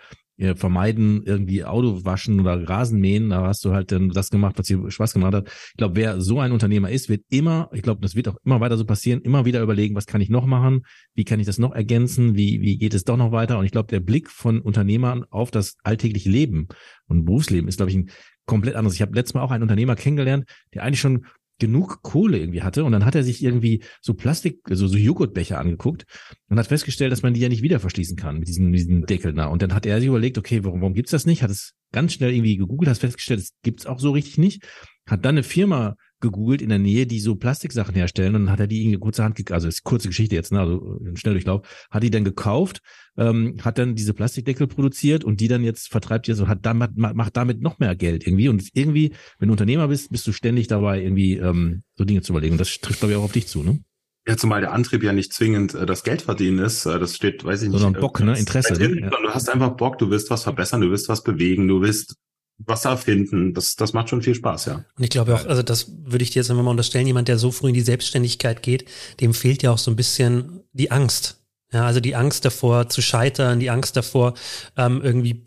vermeiden, 0.55 1.23
irgendwie 1.25 1.65
Auto 1.65 2.05
waschen 2.05 2.41
oder 2.41 2.69
Rasen 2.69 3.01
mähen. 3.01 3.31
Da 3.31 3.43
hast 3.43 3.65
du 3.65 3.73
halt 3.73 3.91
dann 3.93 4.11
das 4.11 4.31
gemacht, 4.31 4.59
was 4.59 4.67
dir 4.67 4.91
Spaß 4.91 5.13
gemacht 5.13 5.35
hat. 5.35 5.49
Ich 5.49 5.77
glaube, 5.77 5.97
wer 5.97 6.21
so 6.21 6.41
ein 6.41 6.53
Unternehmer 6.53 6.91
ist, 6.91 7.09
wird 7.09 7.23
immer, 7.29 7.69
ich 7.73 7.83
glaube, 7.83 8.01
das 8.01 8.15
wird 8.15 8.29
auch 8.29 8.37
immer 8.45 8.61
weiter 8.61 8.77
so 8.77 8.85
passieren, 8.85 9.21
immer 9.23 9.45
wieder 9.45 9.61
überlegen, 9.63 9.95
was 9.95 10.07
kann 10.07 10.21
ich 10.21 10.31
noch 10.31 10.47
machen? 10.47 10.83
Wie 11.15 11.25
kann 11.25 11.41
ich 11.41 11.47
das 11.47 11.59
noch 11.59 11.73
ergänzen? 11.73 12.37
Wie, 12.37 12.61
wie 12.61 12.79
geht 12.79 12.95
es 12.95 13.05
doch 13.05 13.17
noch 13.17 13.33
weiter? 13.33 13.59
Und 13.59 13.65
ich 13.65 13.73
glaube, 13.73 13.89
der 13.89 14.01
Blick 14.01 14.31
von 14.31 14.61
Unternehmern 14.61 15.25
auf 15.31 15.51
das 15.51 15.77
alltägliche 15.83 16.31
Leben 16.31 16.69
und 17.07 17.25
Berufsleben 17.25 17.69
ist, 17.69 17.79
glaube 17.79 17.91
ich, 17.91 17.97
ein 17.97 18.11
komplett 18.47 18.77
anderes. 18.77 18.95
Ich 18.95 19.03
habe 19.03 19.15
letztes 19.15 19.35
Mal 19.35 19.43
auch 19.43 19.51
einen 19.51 19.63
Unternehmer 19.63 19.95
kennengelernt, 19.95 20.45
der 20.75 20.83
eigentlich 20.83 21.01
schon 21.01 21.27
genug 21.59 22.03
Kohle 22.03 22.39
irgendwie 22.39 22.63
hatte 22.63 22.85
und 22.85 22.93
dann 22.93 23.05
hat 23.05 23.15
er 23.15 23.25
sich 23.25 23.43
irgendwie 23.43 23.83
so 24.01 24.15
Plastik, 24.15 24.61
also 24.65 24.87
so 24.87 24.97
Joghurtbecher 24.97 25.59
angeguckt 25.59 26.05
und 26.49 26.59
hat 26.59 26.69
festgestellt, 26.69 27.13
dass 27.13 27.23
man 27.23 27.35
die 27.35 27.41
ja 27.41 27.49
nicht 27.49 27.63
wieder 27.63 27.81
verschließen 27.81 28.17
kann 28.17 28.39
mit 28.39 28.49
diesem, 28.49 28.73
diesem 28.73 29.07
Deckel 29.07 29.33
da. 29.33 29.47
Und 29.47 29.63
dann 29.63 29.75
hat 29.75 29.87
er 29.87 29.99
sich 29.99 30.09
überlegt, 30.09 30.39
okay, 30.39 30.65
warum, 30.65 30.81
warum 30.81 30.95
gibt's 30.95 31.11
das 31.11 31.27
nicht? 31.27 31.43
Hat 31.43 31.51
es 31.51 31.75
ganz 31.93 32.13
schnell 32.13 32.33
irgendwie 32.33 32.57
gegoogelt, 32.57 32.89
hat 32.89 32.99
festgestellt, 32.99 33.41
es 33.41 33.53
gibt's 33.63 33.87
auch 33.87 33.99
so 33.99 34.13
richtig 34.13 34.39
nicht. 34.39 34.63
Hat 35.07 35.25
dann 35.25 35.35
eine 35.35 35.43
Firma 35.43 35.97
gegoogelt 36.21 36.63
in 36.63 36.69
der 36.69 36.79
Nähe, 36.79 37.07
die 37.07 37.21
so 37.21 37.37
Plastiksachen 37.37 37.95
herstellen 37.95 38.35
und 38.35 38.47
dann 38.47 38.53
hat 38.53 38.61
er 38.61 38.67
die 38.67 38.93
in 38.93 39.01
kurzer 39.01 39.25
Hand, 39.25 39.51
also 39.51 39.69
ist 39.69 39.85
kurze 39.85 40.09
Geschichte 40.09 40.35
jetzt, 40.35 40.53
ne, 40.53 40.61
also 40.61 40.99
ein 41.05 41.17
Schnelldurchlauf, 41.17 41.67
hat 41.91 42.03
die 42.03 42.11
dann 42.11 42.25
gekauft, 42.25 42.81
ähm, 43.17 43.57
hat 43.63 43.79
dann 43.79 43.95
diese 43.95 44.15
Plastikdeckel 44.15 44.67
produziert 44.67 45.25
und 45.25 45.41
die 45.41 45.49
dann 45.49 45.63
jetzt 45.63 45.89
vertreibt 45.89 46.29
jetzt 46.29 46.41
und 46.41 46.49
hat 46.49 46.67
damit, 46.67 46.97
macht 46.97 47.37
damit 47.37 47.61
noch 47.61 47.79
mehr 47.79 47.95
Geld 47.95 48.27
irgendwie 48.27 48.49
und 48.49 48.69
irgendwie, 48.73 49.13
wenn 49.39 49.49
du 49.49 49.53
Unternehmer 49.53 49.89
bist, 49.89 50.11
bist 50.11 50.27
du 50.27 50.33
ständig 50.33 50.67
dabei 50.67 51.03
irgendwie 51.03 51.37
ähm, 51.37 51.83
so 51.95 52.05
Dinge 52.05 52.23
zu 52.23 52.33
überlegen 52.33 52.53
und 52.53 52.61
das 52.61 52.79
trifft 52.81 53.01
glaube 53.01 53.13
ich 53.13 53.19
auch 53.19 53.25
auf 53.25 53.33
dich 53.33 53.47
zu, 53.47 53.63
ne? 53.63 53.81
Ja, 54.27 54.37
zumal 54.37 54.61
der 54.61 54.73
Antrieb 54.75 55.03
ja 55.03 55.15
nicht 55.15 55.33
zwingend 55.33 55.75
äh, 55.75 55.87
das 55.87 56.05
Geld 56.05 56.21
verdienen 56.21 56.59
ist. 56.59 56.85
Äh, 56.85 56.99
das 56.99 57.17
steht, 57.17 57.45
weiß 57.45 57.63
ich 57.63 57.71
nicht. 57.71 57.81
Sondern 57.81 57.99
Bock, 57.99 58.21
ne? 58.21 58.39
Interesse. 58.39 58.75
Drin, 58.75 58.99
ja. 58.99 59.09
Du 59.09 59.17
hast 59.31 59.49
einfach 59.49 59.71
Bock, 59.71 59.97
du 59.97 60.11
willst 60.11 60.29
was 60.29 60.43
verbessern, 60.43 60.83
du 60.83 60.91
willst 60.91 61.09
was 61.09 61.23
bewegen, 61.23 61.67
du 61.67 61.81
willst 61.81 62.17
was 62.59 62.85
erfinden. 62.85 63.55
Das, 63.55 63.77
das 63.77 63.93
macht 63.93 64.09
schon 64.09 64.23
viel 64.23 64.35
Spaß, 64.35 64.67
ja. 64.67 64.85
Und 64.97 65.05
ich 65.05 65.11
glaube 65.11 65.35
auch, 65.35 65.47
also 65.47 65.63
das 65.63 65.93
würde 66.05 66.25
ich 66.25 66.31
dir 66.31 66.41
jetzt 66.41 66.51
einfach 66.51 66.65
mal 66.65 66.71
unterstellen, 66.71 67.07
jemand, 67.07 67.29
der 67.29 67.39
so 67.39 67.51
früh 67.53 67.69
in 67.69 67.75
die 67.75 67.81
Selbstständigkeit 67.81 68.63
geht, 68.63 68.85
dem 69.21 69.33
fehlt 69.33 69.63
ja 69.63 69.71
auch 69.71 69.79
so 69.79 69.91
ein 69.91 69.97
bisschen 69.97 70.61
die 70.73 70.91
Angst. 70.91 71.37
Ja, 71.73 71.85
also 71.85 72.01
die 72.01 72.17
Angst 72.17 72.45
davor 72.45 72.89
zu 72.89 73.03
scheitern, 73.03 73.61
die 73.61 73.71
Angst 73.71 73.97
davor, 73.97 74.35
ähm, 74.77 75.03
irgendwie 75.03 75.43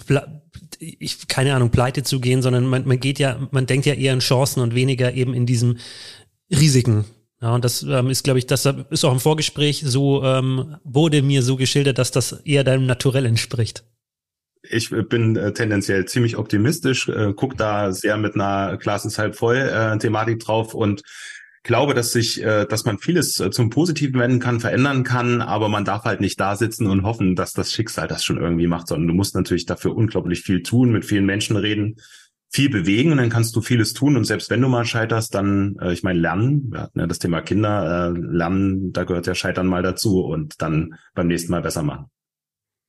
ich, 0.79 1.27
keine 1.27 1.55
Ahnung, 1.55 1.71
pleite 1.71 2.03
zu 2.03 2.19
gehen, 2.19 2.41
sondern 2.41 2.65
man, 2.65 2.87
man 2.87 2.99
geht 2.99 3.19
ja, 3.19 3.47
man 3.51 3.65
denkt 3.65 3.85
ja 3.87 3.93
eher 3.93 4.13
in 4.13 4.19
Chancen 4.19 4.61
und 4.61 4.75
weniger 4.75 5.13
eben 5.13 5.33
in 5.33 5.45
diesen 5.45 5.79
Risiken. 6.51 7.05
Ja, 7.41 7.55
und 7.55 7.65
das 7.65 7.81
ähm, 7.81 8.11
ist, 8.11 8.23
glaube 8.23 8.37
ich, 8.37 8.45
das 8.45 8.67
ist 8.91 9.03
auch 9.03 9.11
im 9.11 9.19
Vorgespräch 9.19 9.83
so, 9.83 10.23
ähm, 10.23 10.75
wurde 10.83 11.23
mir 11.23 11.41
so 11.41 11.55
geschildert, 11.55 11.97
dass 11.97 12.11
das 12.11 12.33
eher 12.45 12.63
deinem 12.63 12.85
Naturell 12.85 13.25
entspricht 13.25 13.83
ich 14.63 14.89
bin 14.89 15.35
äh, 15.35 15.53
tendenziell 15.53 16.05
ziemlich 16.05 16.37
optimistisch, 16.37 17.09
äh, 17.09 17.33
guck 17.35 17.57
da 17.57 17.91
sehr 17.91 18.17
mit 18.17 18.35
einer 18.35 18.77
Glas 18.77 19.05
ist 19.05 19.17
halb 19.17 19.35
voll 19.35 19.57
äh, 19.57 19.97
Thematik 19.97 20.39
drauf 20.39 20.73
und 20.73 21.01
glaube, 21.63 21.93
dass 21.93 22.11
sich, 22.11 22.43
äh, 22.43 22.65
dass 22.65 22.85
man 22.85 22.97
vieles 22.97 23.39
äh, 23.39 23.51
zum 23.51 23.69
Positiven 23.69 24.19
wenden 24.19 24.39
kann, 24.39 24.59
verändern 24.59 25.03
kann, 25.03 25.41
aber 25.41 25.69
man 25.69 25.85
darf 25.85 26.05
halt 26.05 26.21
nicht 26.21 26.39
da 26.39 26.55
sitzen 26.55 26.87
und 26.87 27.03
hoffen, 27.03 27.35
dass 27.35 27.53
das 27.53 27.71
Schicksal 27.71 28.07
das 28.07 28.23
schon 28.23 28.37
irgendwie 28.37 28.67
macht, 28.67 28.87
sondern 28.87 29.07
du 29.07 29.13
musst 29.13 29.35
natürlich 29.35 29.65
dafür 29.65 29.95
unglaublich 29.95 30.41
viel 30.41 30.63
tun, 30.63 30.91
mit 30.91 31.05
vielen 31.05 31.25
Menschen 31.25 31.55
reden, 31.55 31.97
viel 32.49 32.69
bewegen 32.69 33.11
und 33.11 33.17
dann 33.17 33.29
kannst 33.29 33.55
du 33.55 33.61
vieles 33.61 33.93
tun 33.93 34.17
und 34.17 34.25
selbst 34.25 34.49
wenn 34.49 34.61
du 34.61 34.67
mal 34.67 34.85
scheiterst, 34.85 35.35
dann, 35.35 35.75
äh, 35.81 35.93
ich 35.93 36.03
meine, 36.03 36.19
lernen, 36.19 36.71
wir 36.71 36.81
hatten 36.81 36.99
ja 36.99 37.07
das 37.07 37.19
Thema 37.19 37.41
Kinder, 37.41 38.09
äh, 38.09 38.19
lernen, 38.19 38.91
da 38.91 39.03
gehört 39.03 39.27
ja 39.27 39.35
Scheitern 39.35 39.67
mal 39.67 39.83
dazu 39.83 40.21
und 40.21 40.61
dann 40.61 40.95
beim 41.13 41.27
nächsten 41.27 41.51
Mal 41.51 41.61
besser 41.61 41.83
machen. 41.83 42.07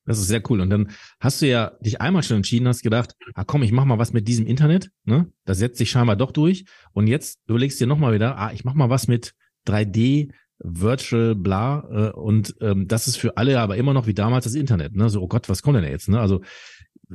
Das 0.04 0.18
ist 0.18 0.28
sehr 0.28 0.42
cool. 0.50 0.60
Und 0.60 0.70
dann 0.70 0.90
hast 1.20 1.42
du 1.42 1.46
ja 1.46 1.72
dich 1.80 2.00
einmal 2.00 2.22
schon 2.22 2.38
entschieden, 2.38 2.66
hast 2.66 2.82
gedacht, 2.82 3.14
ah 3.34 3.44
komm, 3.44 3.62
ich 3.62 3.72
mach 3.72 3.84
mal 3.84 3.98
was 3.98 4.12
mit 4.12 4.26
diesem 4.26 4.46
Internet. 4.46 4.90
Ne? 5.04 5.30
Das 5.44 5.58
setzt 5.58 5.78
sich 5.78 5.90
scheinbar 5.90 6.16
doch 6.16 6.32
durch. 6.32 6.64
Und 6.92 7.06
jetzt 7.06 7.38
überlegst 7.46 7.80
du 7.80 7.84
dir 7.84 7.88
nochmal 7.88 8.12
wieder, 8.12 8.36
ah, 8.36 8.52
ich 8.52 8.64
mach 8.64 8.74
mal 8.74 8.90
was 8.90 9.06
mit 9.06 9.34
3D, 9.66 10.32
Virtual, 10.58 11.34
bla. 11.34 11.88
Äh, 11.90 12.10
und 12.12 12.54
ähm, 12.60 12.88
das 12.88 13.08
ist 13.08 13.16
für 13.16 13.36
alle 13.36 13.60
aber 13.60 13.76
immer 13.76 13.94
noch 13.94 14.06
wie 14.06 14.14
damals 14.14 14.44
das 14.44 14.54
Internet. 14.54 14.94
Ne? 14.94 15.08
So, 15.08 15.22
oh 15.22 15.28
Gott, 15.28 15.48
was 15.48 15.62
kommt 15.62 15.76
denn 15.76 15.84
jetzt? 15.84 16.08
Ne? 16.08 16.20
Also 16.20 16.40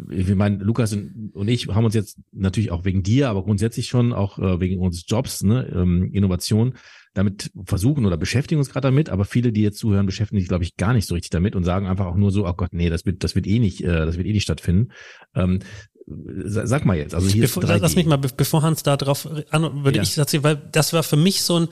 ich 0.10 0.28
meine, 0.36 0.58
Lukas 0.58 0.94
und 0.94 1.48
ich 1.48 1.68
haben 1.68 1.86
uns 1.86 1.96
jetzt 1.96 2.18
natürlich 2.32 2.72
auch 2.72 2.86
wegen 2.86 3.04
dir, 3.04 3.30
aber 3.30 3.44
grundsätzlich 3.44 3.88
schon 3.88 4.14
auch 4.14 4.40
äh, 4.40 4.60
wegen 4.60 4.80
unseres 4.80 5.06
Jobs, 5.08 5.44
ne, 5.44 5.68
ähm, 5.74 6.12
Innovation, 6.14 6.74
damit 7.14 7.52
versuchen 7.66 8.06
oder 8.06 8.18
beschäftigen 8.18 8.60
uns 8.60 8.70
gerade 8.70 8.88
damit, 8.88 9.10
aber 9.10 9.26
viele, 9.26 9.52
die 9.52 9.64
jetzt 9.64 9.80
zuhören, 9.80 10.06
beschäftigen 10.06 10.40
sich, 10.40 10.48
glaube 10.48 10.64
ich, 10.64 10.78
gar 10.78 10.94
nicht 10.94 11.08
so 11.08 11.16
richtig 11.16 11.32
damit 11.32 11.56
und 11.56 11.64
sagen 11.64 11.88
einfach 11.88 12.06
auch 12.06 12.16
nur 12.16 12.32
so, 12.32 12.48
oh 12.48 12.54
Gott, 12.54 12.74
nee, 12.74 12.90
das 12.90 13.06
wird, 13.06 13.24
das 13.24 13.36
wird 13.36 13.48
eh 13.48 13.60
nicht, 13.60 13.82
äh, 13.82 14.06
das 14.06 14.18
wird 14.18 14.28
eh 14.28 14.34
nicht 14.34 14.44
stattfinden. 14.44 14.92
Ähm, 15.34 15.60
sag 16.06 16.86
mal 16.86 16.96
jetzt, 16.96 17.14
also 17.14 17.28
hier 17.28 17.42
Bevor, 17.42 17.64
Lass 17.64 17.96
mich 17.96 18.06
mal, 18.06 18.18
bevor 18.18 18.62
Hans 18.62 18.84
da 18.84 18.96
drauf 18.96 19.28
an, 19.50 19.84
würde 19.84 19.98
ja. 19.98 20.04
ich 20.04 20.18
erzählen, 20.18 20.44
weil 20.44 20.56
das 20.72 20.94
war 20.94 21.04
für 21.04 21.18
mich 21.18 21.42
so 21.42 21.60
ein, 21.60 21.68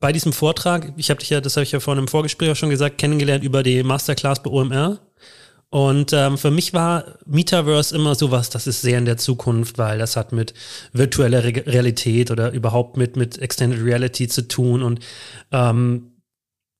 bei 0.00 0.12
diesem 0.12 0.32
Vortrag, 0.32 0.92
ich 0.96 1.10
habe 1.10 1.20
dich 1.20 1.30
ja, 1.30 1.40
das 1.40 1.56
habe 1.56 1.64
ich 1.64 1.72
ja 1.72 1.80
vor 1.80 1.94
einem 1.94 2.08
Vorgespräch 2.08 2.50
auch 2.50 2.56
schon 2.56 2.70
gesagt, 2.70 2.98
kennengelernt 2.98 3.44
über 3.44 3.62
die 3.62 3.82
Masterclass 3.82 4.42
bei 4.42 4.50
OMR 4.50 5.00
und 5.70 6.12
ähm, 6.14 6.38
für 6.38 6.50
mich 6.50 6.72
war 6.72 7.18
Metaverse 7.26 7.94
immer 7.94 8.14
sowas, 8.14 8.48
das 8.48 8.66
ist 8.66 8.80
sehr 8.80 8.98
in 8.98 9.04
der 9.04 9.18
Zukunft, 9.18 9.76
weil 9.76 9.98
das 9.98 10.16
hat 10.16 10.32
mit 10.32 10.54
virtueller 10.92 11.44
Re 11.44 11.66
Realität 11.66 12.30
oder 12.30 12.52
überhaupt 12.52 12.96
mit, 12.96 13.16
mit 13.16 13.38
Extended 13.38 13.84
Reality 13.84 14.28
zu 14.28 14.48
tun 14.48 14.82
und 14.82 15.00
ähm, 15.52 16.12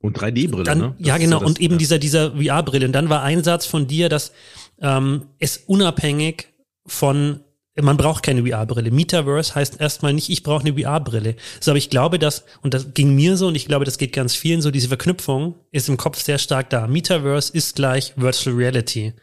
und 0.01 0.17
3D-Brille, 0.17 0.77
ne? 0.77 0.95
Das 0.97 1.07
ja, 1.07 1.19
genau. 1.19 1.39
Ja 1.39 1.41
das, 1.41 1.49
und 1.49 1.61
eben 1.61 1.75
ja. 1.75 1.79
dieser, 1.79 1.99
dieser 1.99 2.31
VR-Brille. 2.37 2.87
Und 2.87 2.93
dann 2.93 3.09
war 3.09 3.23
ein 3.23 3.43
Satz 3.43 3.67
von 3.67 3.89
dir, 3.89 4.09
dass 4.09 4.33
ähm, 4.81 5.27
es 5.41 5.57
unabhängig 5.67 6.47
von 6.87 7.41
man 7.83 7.97
braucht 7.97 8.23
keine 8.23 8.45
VR-Brille. 8.47 8.91
Metaverse 8.91 9.55
heißt 9.55 9.81
erstmal 9.81 10.13
nicht, 10.13 10.31
ich 10.31 10.43
brauche 10.43 10.67
eine 10.67 10.79
VR-Brille. 10.79 11.37
So, 11.61 11.71
aber 11.71 11.79
ich 11.79 11.91
glaube, 11.91 12.19
dass, 12.19 12.45
und 12.63 12.75
das 12.75 12.95
ging 12.95 13.15
mir 13.15 13.37
so, 13.37 13.49
und 13.49 13.55
ich 13.55 13.67
glaube, 13.67 13.85
das 13.85 13.99
geht 13.99 14.13
ganz 14.13 14.35
vielen 14.35 14.63
so, 14.63 14.71
diese 14.71 14.89
Verknüpfung 14.89 15.55
ist 15.71 15.89
im 15.89 15.97
Kopf 15.97 16.21
sehr 16.21 16.39
stark 16.39 16.71
da. 16.71 16.87
Metaverse 16.87 17.53
ist 17.53 17.77
gleich 17.77 18.13
Virtual 18.17 18.57
Reality. 18.57 19.15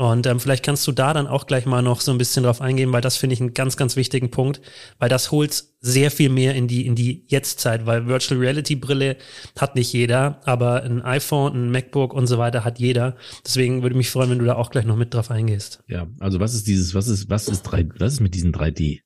Und 0.00 0.26
ähm, 0.26 0.40
vielleicht 0.40 0.64
kannst 0.64 0.86
du 0.86 0.92
da 0.92 1.12
dann 1.12 1.26
auch 1.26 1.46
gleich 1.46 1.66
mal 1.66 1.82
noch 1.82 2.00
so 2.00 2.10
ein 2.10 2.16
bisschen 2.16 2.44
drauf 2.44 2.62
eingehen, 2.62 2.90
weil 2.90 3.02
das 3.02 3.18
finde 3.18 3.34
ich 3.34 3.40
einen 3.42 3.52
ganz, 3.52 3.76
ganz 3.76 3.96
wichtigen 3.96 4.30
Punkt, 4.30 4.62
weil 4.98 5.10
das 5.10 5.30
holt 5.30 5.62
sehr 5.80 6.10
viel 6.10 6.30
mehr 6.30 6.54
in 6.54 6.68
die 6.68 6.86
in 6.86 6.94
die 6.94 7.26
Jetztzeit, 7.28 7.84
weil 7.84 8.06
Virtual 8.06 8.40
Reality 8.40 8.76
Brille 8.76 9.18
hat 9.58 9.74
nicht 9.74 9.92
jeder, 9.92 10.40
aber 10.46 10.84
ein 10.84 11.02
iPhone, 11.02 11.52
ein 11.52 11.70
MacBook 11.70 12.14
und 12.14 12.28
so 12.28 12.38
weiter 12.38 12.64
hat 12.64 12.78
jeder. 12.78 13.14
Deswegen 13.44 13.82
würde 13.82 13.94
mich 13.94 14.08
freuen, 14.08 14.30
wenn 14.30 14.38
du 14.38 14.46
da 14.46 14.54
auch 14.54 14.70
gleich 14.70 14.86
noch 14.86 14.96
mit 14.96 15.12
drauf 15.12 15.30
eingehst. 15.30 15.84
Ja, 15.86 16.06
also 16.18 16.40
was 16.40 16.54
ist 16.54 16.66
dieses, 16.66 16.94
was 16.94 17.06
ist 17.06 17.28
was 17.28 17.48
ist 17.48 17.60
drei, 17.60 17.86
was 17.98 18.14
ist 18.14 18.20
mit 18.20 18.34
diesen 18.34 18.54
3D? 18.54 19.00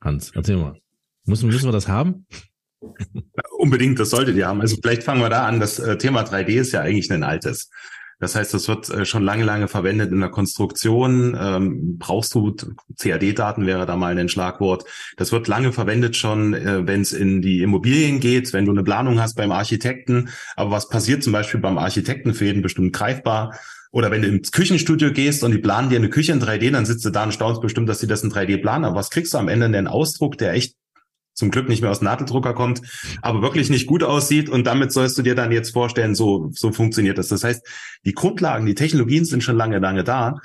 Hans, 0.00 0.30
erzähl 0.32 0.58
mal. 0.58 0.78
Müssen, 1.24 1.48
müssen 1.48 1.66
wir 1.66 1.72
das 1.72 1.88
haben? 1.88 2.24
Unbedingt, 3.58 3.98
das 3.98 4.10
solltet 4.10 4.36
ihr 4.36 4.46
haben. 4.46 4.60
Also 4.60 4.76
vielleicht 4.80 5.02
fangen 5.02 5.22
wir 5.22 5.28
da 5.28 5.44
an. 5.44 5.58
Das 5.58 5.80
äh, 5.80 5.98
Thema 5.98 6.22
3D 6.22 6.50
ist 6.50 6.70
ja 6.70 6.82
eigentlich 6.82 7.10
ein 7.10 7.24
altes. 7.24 7.68
Das 8.18 8.34
heißt, 8.34 8.54
das 8.54 8.66
wird 8.68 8.88
äh, 8.88 9.04
schon 9.04 9.22
lange, 9.22 9.44
lange 9.44 9.68
verwendet 9.68 10.10
in 10.10 10.20
der 10.20 10.30
Konstruktion. 10.30 11.36
Ähm, 11.38 11.98
brauchst 11.98 12.34
du 12.34 12.56
CAD-Daten 12.98 13.66
wäre 13.66 13.84
da 13.84 13.96
mal 13.96 14.16
ein 14.16 14.28
Schlagwort. 14.28 14.84
Das 15.16 15.32
wird 15.32 15.48
lange 15.48 15.72
verwendet 15.72 16.16
schon, 16.16 16.54
äh, 16.54 16.86
wenn 16.86 17.02
es 17.02 17.12
in 17.12 17.42
die 17.42 17.60
Immobilien 17.60 18.18
geht, 18.20 18.52
wenn 18.54 18.64
du 18.64 18.72
eine 18.72 18.84
Planung 18.84 19.20
hast 19.20 19.34
beim 19.34 19.52
Architekten. 19.52 20.30
Aber 20.56 20.70
was 20.70 20.88
passiert 20.88 21.22
zum 21.22 21.34
Beispiel 21.34 21.60
beim 21.60 21.76
Architekten 21.76 22.32
für 22.32 22.46
jeden 22.46 22.62
bestimmt 22.62 22.94
greifbar? 22.94 23.54
Oder 23.92 24.10
wenn 24.10 24.22
du 24.22 24.28
ins 24.28 24.52
Küchenstudio 24.52 25.12
gehst 25.12 25.44
und 25.44 25.52
die 25.52 25.58
planen 25.58 25.90
dir 25.90 25.96
eine 25.96 26.10
Küche 26.10 26.32
in 26.32 26.42
3D, 26.42 26.70
dann 26.70 26.86
sitzt 26.86 27.04
du 27.04 27.10
da 27.10 27.24
und 27.24 27.32
staunst 27.32 27.60
bestimmt, 27.60 27.88
dass 27.88 28.00
sie 28.00 28.06
das 28.06 28.22
in 28.22 28.30
3D 28.30 28.60
planen. 28.60 28.84
Aber 28.84 28.96
was 28.96 29.10
kriegst 29.10 29.34
du 29.34 29.38
am 29.38 29.48
Ende? 29.48 29.70
Den 29.70 29.88
Ausdruck, 29.88 30.38
der 30.38 30.54
echt 30.54 30.74
zum 31.36 31.50
Glück 31.50 31.68
nicht 31.68 31.82
mehr 31.82 31.90
aus 31.90 32.00
Nadeldrucker 32.00 32.54
kommt, 32.54 32.82
aber 33.22 33.42
wirklich 33.42 33.70
nicht 33.70 33.86
gut 33.86 34.02
aussieht. 34.02 34.48
Und 34.48 34.66
damit 34.66 34.90
sollst 34.90 35.16
du 35.18 35.22
dir 35.22 35.34
dann 35.36 35.52
jetzt 35.52 35.72
vorstellen, 35.72 36.14
so, 36.14 36.50
so 36.52 36.72
funktioniert 36.72 37.18
das. 37.18 37.28
Das 37.28 37.44
heißt, 37.44 37.64
die 38.04 38.14
Grundlagen, 38.14 38.66
die 38.66 38.74
Technologien 38.74 39.24
sind 39.24 39.44
schon 39.44 39.56
lange, 39.56 39.78
lange 39.78 40.02
da. 40.02 40.40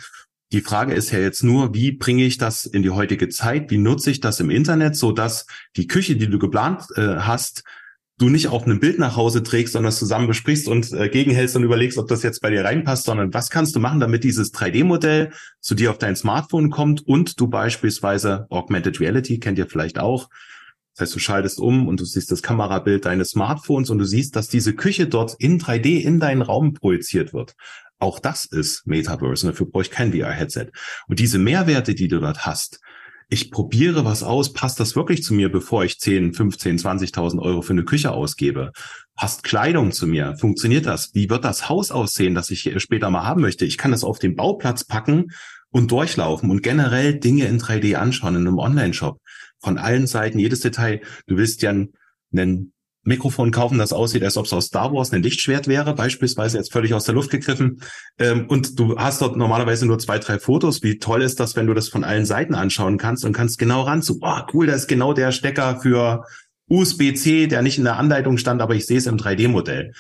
Die 0.52 0.62
Frage 0.62 0.94
ist 0.94 1.12
ja 1.12 1.20
jetzt 1.20 1.44
nur, 1.44 1.74
wie 1.74 1.94
bringe 1.94 2.26
ich 2.26 2.38
das 2.38 2.66
in 2.66 2.84
die 2.84 2.90
heutige 2.90 3.30
Zeit? 3.30 3.72
Wie 3.72 3.78
nutze 3.78 4.12
ich 4.12 4.20
das 4.20 4.42
im 4.42 4.50
Internet, 4.50 4.98
so 4.98 5.14
dass 5.14 5.46
die 5.78 5.88
Küche, 5.88 6.18
die 6.18 6.30
du 6.30 6.38
geplant 6.40 6.84
äh, 6.98 7.16
hast, 7.20 7.64
du 8.18 8.30
nicht 8.30 8.50
auf 8.50 8.66
einem 8.66 8.80
Bild 8.80 9.00
nach 9.00 9.16
Hause 9.16 9.42
trägst, 9.42 9.74
sondern 9.74 9.94
zusammen 9.94 10.28
besprichst 10.28 10.68
und 10.68 10.92
äh, 10.92 11.10
gegenhältst 11.10 11.56
und 11.56 11.64
überlegst, 11.64 11.98
ob 11.98 12.08
das 12.08 12.22
jetzt 12.22 12.42
bei 12.42 12.52
dir 12.52 12.64
reinpasst, 12.64 13.06
sondern 13.06 13.34
was 13.34 13.50
kannst 13.50 13.76
du 13.76 13.80
machen, 13.80 14.00
damit 14.00 14.24
dieses 14.24 14.54
3D-Modell 14.54 15.32
zu 15.62 15.74
dir 15.74 15.90
auf 15.90 15.98
dein 15.98 16.16
Smartphone 16.16 16.70
kommt 16.70 17.08
und 17.08 17.40
du 17.40 17.48
beispielsweise 17.48 18.46
Augmented 18.50 19.00
Reality, 19.00 19.40
kennt 19.40 19.58
ihr 19.58 19.66
vielleicht 19.66 19.98
auch, 19.98 20.30
das 20.96 21.08
heißt, 21.08 21.16
du 21.16 21.20
schaltest 21.20 21.60
um 21.60 21.88
und 21.88 22.00
du 22.00 22.06
siehst 22.06 22.32
das 22.32 22.42
Kamerabild 22.42 23.06
deines 23.06 23.32
Smartphones 23.32 23.90
und 23.90 23.98
du 23.98 24.06
siehst, 24.06 24.36
dass 24.36 24.50
diese 24.50 24.74
Küche 24.74 25.08
dort 25.08 25.36
in 25.40 25.60
3D 25.60 26.02
in 26.02 26.20
deinen 26.20 26.42
Raum 26.42 26.74
projiziert 26.74 27.34
wird. 27.34 27.56
Auch 28.00 28.20
das 28.20 28.46
ist 28.46 28.88
Metaverse 28.88 29.46
und 29.46 29.54
dafür 29.54 29.68
brauche 29.68 29.84
ich 29.84 29.92
kein 29.92 30.12
VR-Headset. 30.12 30.68
Und 31.08 31.20
diese 31.20 31.38
Mehrwerte, 31.38 31.96
die 31.96 32.08
du 32.08 32.20
dort 32.20 32.46
hast, 32.46 32.80
ich 33.30 33.50
probiere 33.50 34.04
was 34.04 34.24
aus, 34.24 34.52
passt 34.52 34.82
das 34.82 34.98
wirklich 34.98 35.24
zu 35.24 35.34
mir, 35.34 35.50
bevor 35.50 35.86
ich 35.86 36.00
10, 36.00 36.34
15, 36.34 36.80
20.000 36.80 37.40
Euro 37.40 37.62
für 37.62 37.72
eine 37.72 37.86
Küche 37.86 38.12
ausgebe? 38.12 38.74
Passt 39.16 39.44
Kleidung 39.44 39.94
zu 39.94 40.06
mir? 40.06 40.36
Funktioniert 40.38 40.86
das? 40.86 41.12
Wie 41.14 41.30
wird 41.30 41.46
das 41.46 41.70
Haus 41.70 41.92
aussehen, 41.92 42.36
das 42.36 42.50
ich 42.50 42.70
später 42.78 43.10
mal 43.10 43.24
haben 43.24 43.42
möchte? 43.42 43.64
Ich 43.64 43.78
kann 43.78 43.92
das 43.92 44.04
auf 44.04 44.20
den 44.20 44.36
Bauplatz 44.36 44.84
packen 44.84 45.32
und 45.70 45.92
durchlaufen 45.92 46.52
und 46.52 46.62
generell 46.62 47.20
Dinge 47.20 47.46
in 47.46 47.62
3D 47.62 47.96
anschauen 47.96 48.36
in 48.36 48.48
einem 48.48 48.60
Online-Shop 48.60 49.22
von 49.62 49.78
allen 49.78 50.08
Seiten, 50.08 50.40
jedes 50.40 50.60
Detail. 50.60 51.02
Du 51.28 51.38
willst 51.38 51.62
ja 51.62 51.70
einen 51.70 52.74
Mikrofon 53.04 53.52
kaufen, 53.52 53.80
das 53.80 53.94
aussieht, 53.94 54.24
als 54.24 54.38
ob 54.38 54.46
es 54.46 54.54
aus 54.54 54.68
Star 54.68 54.94
Wars 54.94 55.12
ein 55.12 55.24
Lichtschwert 55.24 55.68
wäre, 55.68 55.96
beispielsweise 55.96 56.58
jetzt 56.58 56.72
völlig 56.72 56.94
aus 56.94 57.06
der 57.06 57.16
Luft 57.16 57.32
gegriffen. 57.32 57.82
Ähm, 58.20 58.48
und 58.48 58.80
du 58.80 58.98
hast 58.98 59.22
dort 59.22 59.36
normalerweise 59.38 59.88
nur 59.88 59.98
zwei, 59.98 60.20
drei 60.20 60.38
Fotos. 60.38 60.84
Wie 60.84 61.00
toll 61.00 61.24
ist 61.24 61.40
das, 61.40 61.56
wenn 61.56 61.66
du 61.66 61.74
das 61.74 61.90
von 61.90 62.04
allen 62.04 62.26
Seiten 62.26 62.54
anschauen 62.54 62.98
kannst 62.98 63.26
und 63.26 63.34
kannst 63.34 63.58
genau 63.58 63.82
ran 63.82 64.04
zu, 64.04 64.20
oh, 64.22 64.40
cool, 64.54 64.68
da 64.68 64.74
ist 64.74 64.88
genau 64.88 65.14
der 65.14 65.32
Stecker 65.32 65.80
für 65.82 66.26
USB-C, 66.68 67.48
der 67.48 67.64
nicht 67.64 67.80
in 67.80 67.84
der 67.86 67.98
Anleitung 67.98 68.38
stand, 68.38 68.62
aber 68.62 68.76
ich 68.76 68.86
sehe 68.86 69.00
es 69.00 69.08
im 69.08 69.18
3D-Modell. 69.18 69.94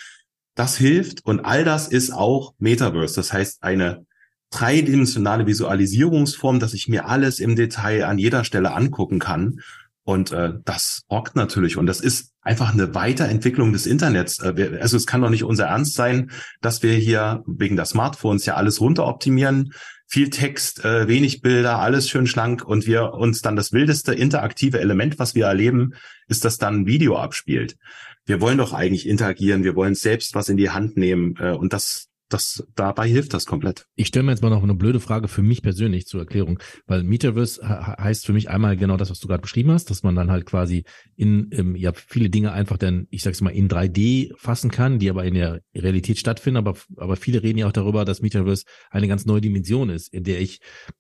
Das 0.56 0.78
hilft 0.78 1.26
und 1.26 1.39
all 1.39 1.63
das 1.63 1.88
ist 1.88 2.12
auch 2.12 2.54
Metaverse. 2.60 3.15
Das 3.15 3.34
heißt, 3.34 3.63
eine 3.63 4.06
dreidimensionale 4.52 5.48
Visualisierungsform, 5.48 6.60
dass 6.60 6.74
ich 6.74 6.88
mir 6.88 7.08
alles 7.08 7.40
im 7.40 7.56
Detail 7.56 8.06
an 8.06 8.20
jeder 8.20 8.44
Stelle 8.44 8.74
angucken 8.74 9.20
kann. 9.20 9.62
Und 10.04 10.32
äh, 10.32 10.54
das 10.66 11.04
rockt 11.10 11.36
natürlich. 11.36 11.78
Und 11.78 11.86
das 11.86 12.02
ist 12.02 12.32
einfach 12.42 12.74
eine 12.74 12.94
Weiterentwicklung 12.96 13.72
des 13.72 13.86
Internets. 13.86 14.40
Äh, 14.40 14.80
also 14.82 14.98
es 14.98 15.06
kann 15.06 15.22
doch 15.22 15.30
nicht 15.30 15.44
unser 15.44 15.66
Ernst 15.66 15.94
sein, 15.94 16.32
dass 16.60 16.84
wir 16.84 16.94
hier 16.94 17.44
wegen 17.48 17.76
der 17.76 17.86
Smartphones 17.86 18.46
ja 18.46 18.56
alles 18.56 18.82
runteroptimieren. 18.82 19.74
Viel 20.08 20.30
Text, 20.30 20.84
äh, 20.84 21.08
wenig 21.08 21.42
Bilder, 21.42 21.80
alles 21.80 22.10
schön 22.10 22.28
schlank 22.28 22.66
und 22.66 22.86
wir 22.86 23.14
uns 23.14 23.42
dann 23.42 23.56
das 23.56 23.72
wildeste 23.72 24.14
interaktive 24.14 24.82
Element, 24.82 25.20
was 25.20 25.36
wir 25.36 25.46
erleben, 25.46 25.94
ist, 26.28 26.44
dass 26.44 26.58
dann 26.58 26.82
ein 26.82 26.86
Video 26.88 27.18
abspielt. 27.18 27.78
Wir 28.26 28.42
wollen 28.42 28.58
doch 28.58 28.74
eigentlich 28.74 29.08
interagieren, 29.08 29.64
wir 29.64 29.76
wollen 29.76 29.96
selbst 29.96 30.36
was 30.36 30.50
in 30.50 30.58
die 30.58 30.70
Hand 30.70 30.98
nehmen 30.98 31.36
äh, 31.40 31.52
und 31.52 31.72
das, 31.72 32.10
das, 32.34 32.65
dabei 32.76 33.08
hilft 33.08 33.34
das 33.34 33.46
komplett. 33.46 33.86
Ich 33.96 34.08
stelle 34.08 34.24
mir 34.24 34.32
jetzt 34.32 34.41
mal 34.41 34.50
noch 34.50 34.63
eine 34.63 34.76
blöde 34.76 35.00
Frage 35.00 35.28
für 35.28 35.44
mich 35.44 35.62
persönlich 35.62 36.06
zur 36.06 36.22
Erklärung, 36.22 36.60
weil 36.88 37.04
Metaverse 37.04 37.62
heißt 37.67 38.26
für 38.26 38.34
mich 38.34 38.50
einmal 38.50 38.78
genau 38.78 38.98
das, 38.98 39.10
was 39.10 39.20
du 39.20 39.28
gerade 39.28 39.41
beschrieben 39.41 39.72
hast, 39.72 39.89
dass 39.89 40.04
man 40.04 40.15
dann 40.15 40.32
halt 40.32 40.46
quasi 40.46 40.84
in, 41.15 41.50
ähm, 41.52 41.76
ja, 41.76 41.91
viele 41.94 42.30
Dinge 42.30 42.52
einfach 42.52 42.78
dann, 42.78 43.08
ich 43.10 43.24
sag's 43.24 43.41
mal, 43.41 43.50
in 43.50 43.70
3D 43.70 44.32
fassen 44.38 44.72
kann, 44.72 45.00
die 45.00 45.10
aber 45.10 45.26
in 45.26 45.34
der 45.34 45.62
Realität 45.76 46.17
stattfinden, 46.17 46.58
aber, 46.58 46.76
aber 46.98 47.15
viele 47.15 47.44
reden 47.44 47.60
ja 47.60 47.67
auch 47.67 47.74
darüber, 47.74 48.06
dass 48.06 48.22
Metaverse 48.22 48.65
eine 48.89 49.08
ganz 49.08 49.26
neue 49.26 49.41
Dimension 49.41 49.89
ist, 49.89 50.13
in 50.13 50.24
der 50.24 50.41
ich 50.41 50.60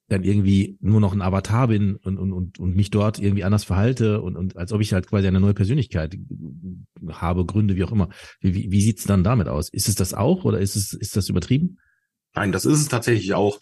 dann 0.09 0.23
irgendwie 0.23 0.77
nur 0.81 0.99
noch 0.99 1.13
ein 1.13 1.21
Avatar 1.21 1.69
bin 1.69 1.95
und, 1.95 2.17
und, 2.17 2.33
und, 2.33 2.59
und 2.59 2.75
mich 2.75 2.89
dort 2.89 3.19
irgendwie 3.19 3.43
anders 3.43 3.63
verhalte 3.63 4.21
und, 4.21 4.35
und 4.35 4.57
als 4.57 4.73
ob 4.73 4.81
ich 4.81 4.93
halt 4.93 5.07
quasi 5.07 5.27
eine 5.27 5.39
neue 5.39 5.53
Persönlichkeit 5.53 6.17
habe, 7.09 7.45
Gründe, 7.45 7.75
wie 7.75 7.83
auch 7.83 7.91
immer. 7.91 8.09
Wie, 8.41 8.53
wie, 8.53 8.71
wie 8.71 8.81
sieht's 8.81 9.05
dann 9.05 9.23
damit 9.23 9.47
aus? 9.47 9.69
Ist 9.69 9.87
es 9.87 9.95
das 9.95 10.13
auch 10.13 10.43
oder 10.43 10.59
ist 10.59 10.75
es, 10.75 10.93
ist 10.93 11.15
das 11.15 11.20
übertrieben? 11.29 11.79
Nein, 12.33 12.51
das 12.51 12.65
ist 12.65 12.79
es 12.79 12.87
tatsächlich 12.87 13.33
auch. 13.33 13.59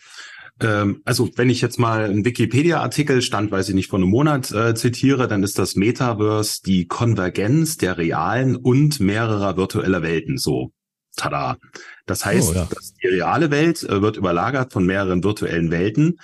Ähm, 0.62 1.02
also 1.06 1.30
wenn 1.36 1.50
ich 1.50 1.62
jetzt 1.62 1.80
mal 1.80 2.06
einen 2.06 2.26
Wikipedia-Artikel, 2.26 3.22
stand, 3.22 3.52
weiß 3.52 3.70
ich 3.70 3.76
nicht, 3.76 3.90
von 3.90 4.02
einem 4.02 4.12
Monat 4.12 4.52
äh, 4.52 4.76
zitiere, 4.76 5.28
dann 5.28 5.44
ist 5.44 5.58
das 5.58 5.76
Metaverse 5.76 6.62
die 6.66 6.88
Konvergenz 6.88 7.78
der 7.78 7.98
realen 7.98 8.56
und 8.56 9.00
mehrerer 9.00 9.58
virtueller 9.58 10.02
Welten. 10.02 10.38
So, 10.38 10.72
tada. 11.16 11.58
Das 12.06 12.26
heißt, 12.26 12.52
oh, 12.52 12.56
ja. 12.56 12.68
dass 12.74 12.94
die 12.94 13.08
reale 13.08 13.52
Welt 13.52 13.84
äh, 13.84 14.02
wird 14.02 14.18
überlagert 14.18 14.74
von 14.74 14.86
mehreren 14.86 15.24
virtuellen 15.24 15.72
Welten. 15.72 16.20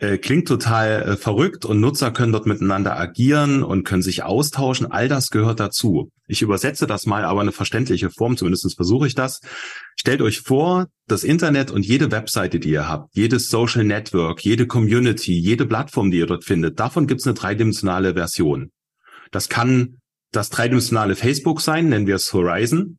Äh, 0.00 0.16
klingt 0.16 0.48
total 0.48 1.02
äh, 1.02 1.16
verrückt 1.18 1.66
und 1.66 1.78
Nutzer 1.78 2.10
können 2.10 2.32
dort 2.32 2.46
miteinander 2.46 2.98
agieren 2.98 3.62
und 3.62 3.84
können 3.84 4.00
sich 4.00 4.22
austauschen. 4.22 4.90
All 4.90 5.08
das 5.08 5.28
gehört 5.28 5.60
dazu. 5.60 6.10
Ich 6.26 6.40
übersetze 6.40 6.86
das 6.86 7.04
mal, 7.04 7.22
aber 7.26 7.42
eine 7.42 7.52
verständliche 7.52 8.08
Form, 8.08 8.38
zumindest 8.38 8.74
versuche 8.74 9.06
ich 9.06 9.14
das. 9.14 9.40
Stellt 9.96 10.22
euch 10.22 10.40
vor, 10.40 10.86
das 11.06 11.22
Internet 11.22 11.70
und 11.70 11.84
jede 11.84 12.10
Webseite, 12.10 12.58
die 12.60 12.70
ihr 12.70 12.88
habt, 12.88 13.14
jedes 13.14 13.50
Social 13.50 13.84
Network, 13.84 14.42
jede 14.42 14.66
Community, 14.66 15.38
jede 15.38 15.66
Plattform, 15.66 16.10
die 16.10 16.16
ihr 16.16 16.26
dort 16.26 16.46
findet, 16.46 16.80
davon 16.80 17.06
gibt 17.06 17.20
es 17.20 17.26
eine 17.26 17.34
dreidimensionale 17.34 18.14
Version. 18.14 18.70
Das 19.32 19.50
kann 19.50 19.98
das 20.32 20.48
dreidimensionale 20.48 21.14
Facebook 21.14 21.60
sein, 21.60 21.90
nennen 21.90 22.06
wir 22.06 22.14
es 22.14 22.32
Horizon 22.32 22.96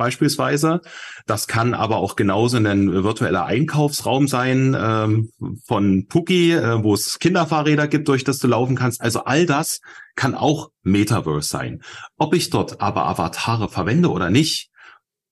beispielsweise. 0.00 0.80
Das 1.26 1.46
kann 1.46 1.74
aber 1.74 1.98
auch 1.98 2.16
genauso 2.16 2.56
ein 2.56 3.04
virtueller 3.04 3.44
Einkaufsraum 3.44 4.28
sein 4.28 4.74
ähm, 4.80 5.30
von 5.66 6.06
Puki, 6.08 6.52
äh, 6.52 6.82
wo 6.82 6.94
es 6.94 7.18
Kinderfahrräder 7.18 7.86
gibt, 7.86 8.08
durch 8.08 8.24
das 8.24 8.38
du 8.38 8.48
laufen 8.48 8.76
kannst. 8.76 9.02
Also 9.02 9.24
all 9.24 9.44
das 9.44 9.80
kann 10.16 10.34
auch 10.34 10.70
Metaverse 10.82 11.48
sein. 11.48 11.82
Ob 12.16 12.34
ich 12.34 12.48
dort 12.48 12.80
aber 12.80 13.04
Avatare 13.06 13.68
verwende 13.68 14.10
oder 14.10 14.30
nicht, 14.30 14.70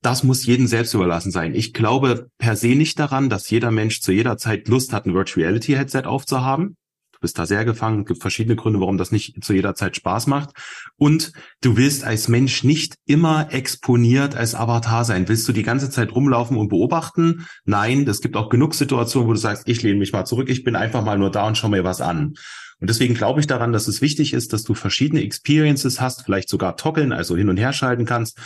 das 0.03 0.23
muss 0.23 0.45
jedem 0.45 0.67
selbst 0.67 0.93
überlassen 0.93 1.33
sein. 1.33 1.55
Ich 1.55 1.73
glaube 1.73 2.29
per 2.37 2.55
se 2.55 2.69
nicht 2.69 2.99
daran, 2.99 3.31
dass 3.31 3.49
jeder 3.49 3.71
Mensch 3.71 4.03
zu 4.03 4.13
jeder 4.13 4.37
Zeit 4.37 4.69
Lust 4.69 4.93
hat, 4.93 5.07
ein 5.07 5.15
Virtual 5.15 5.45
Reality 5.45 5.73
Headset 5.73 6.03
aufzuhaben. 6.05 6.77
Du 7.19 7.23
bist 7.23 7.37
da 7.37 7.47
sehr 7.47 7.65
gefangen. 7.65 8.03
Es 8.03 8.07
gibt 8.07 8.21
verschiedene 8.21 8.55
Gründe, 8.55 8.79
warum 8.79 8.97
das 8.97 9.11
nicht 9.11 9.43
zu 9.43 9.53
jeder 9.53 9.75
Zeit 9.75 9.97
Spaß 9.97 10.29
macht. 10.29 10.51
Und 10.97 11.33
du 11.61 11.77
willst 11.77 12.05
als 12.05 12.29
Mensch 12.29 12.63
nicht 12.63 12.95
immer 13.07 13.53
exponiert 13.53 14.37
als 14.37 14.55
Avatar 14.55 15.05
sein. 15.05 15.29
Willst 15.29 15.49
du 15.49 15.53
die 15.53 15.65
ganze 15.65 15.91
Zeit 15.91 16.15
rumlaufen 16.15 16.57
und 16.57 16.69
beobachten? 16.69 17.49
Nein, 17.65 18.07
es 18.07 18.21
gibt 18.21 18.37
auch 18.37 18.51
genug 18.51 18.73
Situationen, 18.75 19.29
wo 19.29 19.33
du 19.33 19.39
sagst, 19.39 19.67
ich 19.67 19.83
lehne 19.83 19.99
mich 19.99 20.13
mal 20.13 20.27
zurück, 20.27 20.49
ich 20.49 20.63
bin 20.63 20.77
einfach 20.77 21.05
mal 21.05 21.19
nur 21.19 21.33
da 21.33 21.45
und 21.49 21.59
schau 21.59 21.69
mir 21.69 21.83
was 21.83 22.01
an. 22.01 22.35
Und 22.81 22.89
deswegen 22.89 23.15
glaube 23.15 23.41
ich 23.41 23.49
daran, 23.49 23.73
dass 23.73 23.89
es 23.89 24.01
wichtig 24.01 24.33
ist, 24.33 24.53
dass 24.53 24.63
du 24.63 24.75
verschiedene 24.75 25.23
Experiences 25.23 26.01
hast, 26.01 26.23
vielleicht 26.23 26.49
sogar 26.49 26.77
toggeln, 26.77 27.13
also 27.13 27.37
hin 27.37 27.49
und 27.49 27.57
her 27.57 27.73
schalten 27.73 28.05
kannst, 28.05 28.39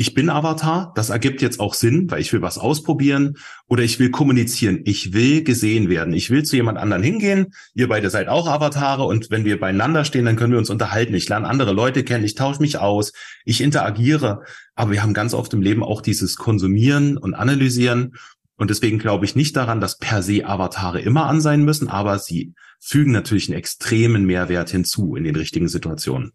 ich 0.00 0.14
bin 0.14 0.30
Avatar, 0.30 0.94
das 0.96 1.10
ergibt 1.10 1.42
jetzt 1.42 1.60
auch 1.60 1.74
Sinn, 1.74 2.10
weil 2.10 2.22
ich 2.22 2.32
will 2.32 2.40
was 2.40 2.56
ausprobieren 2.56 3.36
oder 3.68 3.82
ich 3.82 3.98
will 3.98 4.10
kommunizieren, 4.10 4.80
ich 4.86 5.12
will 5.12 5.44
gesehen 5.44 5.90
werden, 5.90 6.14
ich 6.14 6.30
will 6.30 6.42
zu 6.42 6.56
jemand 6.56 6.78
anderen 6.78 7.02
hingehen, 7.02 7.48
ihr 7.74 7.86
beide 7.86 8.08
seid 8.08 8.28
auch 8.28 8.48
Avatare 8.48 9.04
und 9.04 9.30
wenn 9.30 9.44
wir 9.44 9.60
beieinander 9.60 10.06
stehen, 10.06 10.24
dann 10.24 10.36
können 10.36 10.52
wir 10.52 10.58
uns 10.58 10.70
unterhalten, 10.70 11.12
ich 11.12 11.28
lerne 11.28 11.46
andere 11.46 11.74
Leute 11.74 12.02
kennen, 12.02 12.24
ich 12.24 12.34
tausche 12.34 12.62
mich 12.62 12.78
aus, 12.78 13.12
ich 13.44 13.60
interagiere, 13.60 14.40
aber 14.74 14.92
wir 14.92 15.02
haben 15.02 15.12
ganz 15.12 15.34
oft 15.34 15.52
im 15.52 15.60
Leben 15.60 15.84
auch 15.84 16.00
dieses 16.00 16.36
Konsumieren 16.36 17.18
und 17.18 17.34
Analysieren. 17.34 18.14
Und 18.56 18.70
deswegen 18.70 18.98
glaube 18.98 19.26
ich 19.26 19.36
nicht 19.36 19.54
daran, 19.54 19.82
dass 19.82 19.98
per 19.98 20.22
se 20.22 20.46
Avatare 20.46 21.02
immer 21.02 21.26
an 21.26 21.42
sein 21.42 21.62
müssen, 21.62 21.88
aber 21.88 22.18
sie 22.18 22.54
fügen 22.80 23.12
natürlich 23.12 23.50
einen 23.50 23.58
extremen 23.58 24.24
Mehrwert 24.24 24.70
hinzu 24.70 25.14
in 25.14 25.24
den 25.24 25.36
richtigen 25.36 25.68
Situationen. 25.68 26.32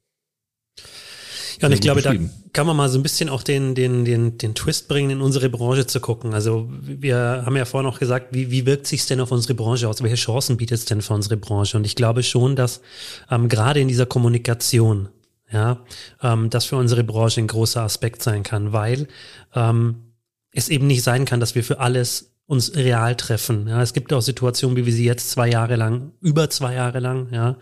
Ja, 1.61 1.67
und 1.67 1.73
ich 1.73 1.81
glaube, 1.81 2.01
da 2.01 2.13
kann 2.53 2.67
man 2.67 2.75
mal 2.75 2.89
so 2.89 2.99
ein 2.99 3.03
bisschen 3.03 3.29
auch 3.29 3.43
den, 3.43 3.75
den, 3.75 4.05
den, 4.05 4.37
den 4.37 4.55
Twist 4.55 4.87
bringen, 4.87 5.09
in 5.09 5.21
unsere 5.21 5.49
Branche 5.49 5.87
zu 5.87 5.99
gucken. 5.99 6.33
Also 6.33 6.69
wir 6.69 7.43
haben 7.45 7.55
ja 7.55 7.65
vorhin 7.65 7.89
auch 7.89 7.99
gesagt, 7.99 8.27
wie, 8.31 8.51
wie 8.51 8.65
wirkt 8.65 8.87
sich 8.87 9.05
denn 9.05 9.21
auf 9.21 9.31
unsere 9.31 9.53
Branche 9.53 9.87
aus? 9.87 10.01
Welche 10.01 10.15
Chancen 10.15 10.57
bietet 10.57 10.79
es 10.79 10.85
denn 10.85 11.01
für 11.01 11.13
unsere 11.13 11.37
Branche? 11.37 11.77
Und 11.77 11.85
ich 11.85 11.95
glaube 11.95 12.23
schon, 12.23 12.55
dass 12.55 12.81
ähm, 13.29 13.49
gerade 13.49 13.79
in 13.79 13.87
dieser 13.87 14.05
Kommunikation, 14.05 15.09
ja, 15.51 15.79
ähm, 16.21 16.49
das 16.49 16.65
für 16.65 16.77
unsere 16.77 17.03
Branche 17.03 17.41
ein 17.41 17.47
großer 17.47 17.81
Aspekt 17.81 18.23
sein 18.23 18.43
kann, 18.43 18.73
weil 18.73 19.07
ähm, 19.53 20.13
es 20.51 20.69
eben 20.69 20.87
nicht 20.87 21.03
sein 21.03 21.25
kann, 21.25 21.39
dass 21.39 21.55
wir 21.55 21.63
für 21.63 21.79
alles 21.79 22.31
uns 22.47 22.75
real 22.75 23.15
treffen. 23.15 23.67
Ja, 23.67 23.81
es 23.81 23.93
gibt 23.93 24.13
auch 24.13 24.21
Situationen, 24.21 24.77
wie 24.77 24.85
wir 24.85 24.93
sie 24.93 25.05
jetzt 25.05 25.31
zwei 25.31 25.49
Jahre 25.49 25.75
lang, 25.75 26.11
über 26.21 26.49
zwei 26.49 26.75
Jahre 26.75 26.99
lang, 26.99 27.27
ja, 27.31 27.57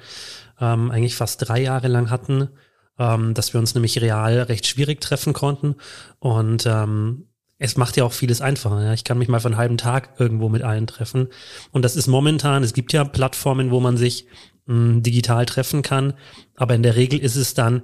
ähm, 0.60 0.92
eigentlich 0.92 1.16
fast 1.16 1.48
drei 1.48 1.62
Jahre 1.62 1.88
lang 1.88 2.10
hatten, 2.10 2.50
ähm, 3.00 3.34
dass 3.34 3.54
wir 3.54 3.60
uns 3.60 3.74
nämlich 3.74 4.00
real 4.02 4.40
recht 4.44 4.68
schwierig 4.68 5.02
treffen 5.02 5.34
konnten. 5.34 5.76
Und 6.20 6.66
ähm, 6.66 7.28
es 7.58 7.78
macht 7.78 7.98
ja 7.98 8.04
auch 8.04 8.14
vieles 8.14 8.42
einfacher. 8.42 8.84
Ja. 8.84 8.94
Ich 8.94 9.04
kann 9.04 9.18
mich 9.18 9.30
mal 9.30 9.40
für 9.40 9.48
einen 9.48 9.58
halben 9.58 9.78
Tag 9.78 10.20
irgendwo 10.20 10.50
mit 10.50 10.64
allen 10.64 10.88
treffen. 10.88 11.28
Und 11.72 11.84
das 11.84 11.96
ist 11.96 12.08
momentan, 12.08 12.64
es 12.64 12.74
gibt 12.74 12.94
ja 12.94 13.04
Plattformen, 13.04 13.72
wo 13.72 13.80
man 13.80 13.98
sich 13.98 14.26
mh, 14.66 14.76
hm, 14.76 15.04
digital 15.04 15.46
treffen 15.46 15.82
kann, 15.82 16.14
aber 16.56 16.76
in 16.76 16.84
der 16.84 16.96
Regel 16.96 17.20
ist 17.20 17.36
es 17.36 17.54
dann 17.54 17.84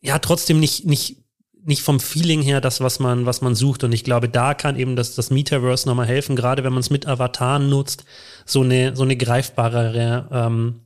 ja 0.00 0.18
trotzdem 0.18 0.60
nicht, 0.60 0.84
nicht 0.86 1.22
nicht 1.64 1.82
vom 1.82 2.00
Feeling 2.00 2.42
her 2.42 2.60
das, 2.60 2.80
was 2.80 2.98
man, 2.98 3.26
was 3.26 3.40
man 3.40 3.54
sucht. 3.54 3.84
Und 3.84 3.92
ich 3.92 4.04
glaube, 4.04 4.28
da 4.28 4.54
kann 4.54 4.78
eben 4.78 4.96
das, 4.96 5.14
das 5.14 5.30
Metaverse 5.30 5.88
nochmal 5.88 6.06
helfen, 6.06 6.36
gerade 6.36 6.64
wenn 6.64 6.72
man 6.72 6.80
es 6.80 6.90
mit 6.90 7.06
Avataren 7.06 7.68
nutzt, 7.68 8.04
so 8.44 8.62
eine, 8.62 8.96
so 8.96 9.04
eine 9.04 9.16
greifbarere 9.16 10.28
ähm, 10.32 10.80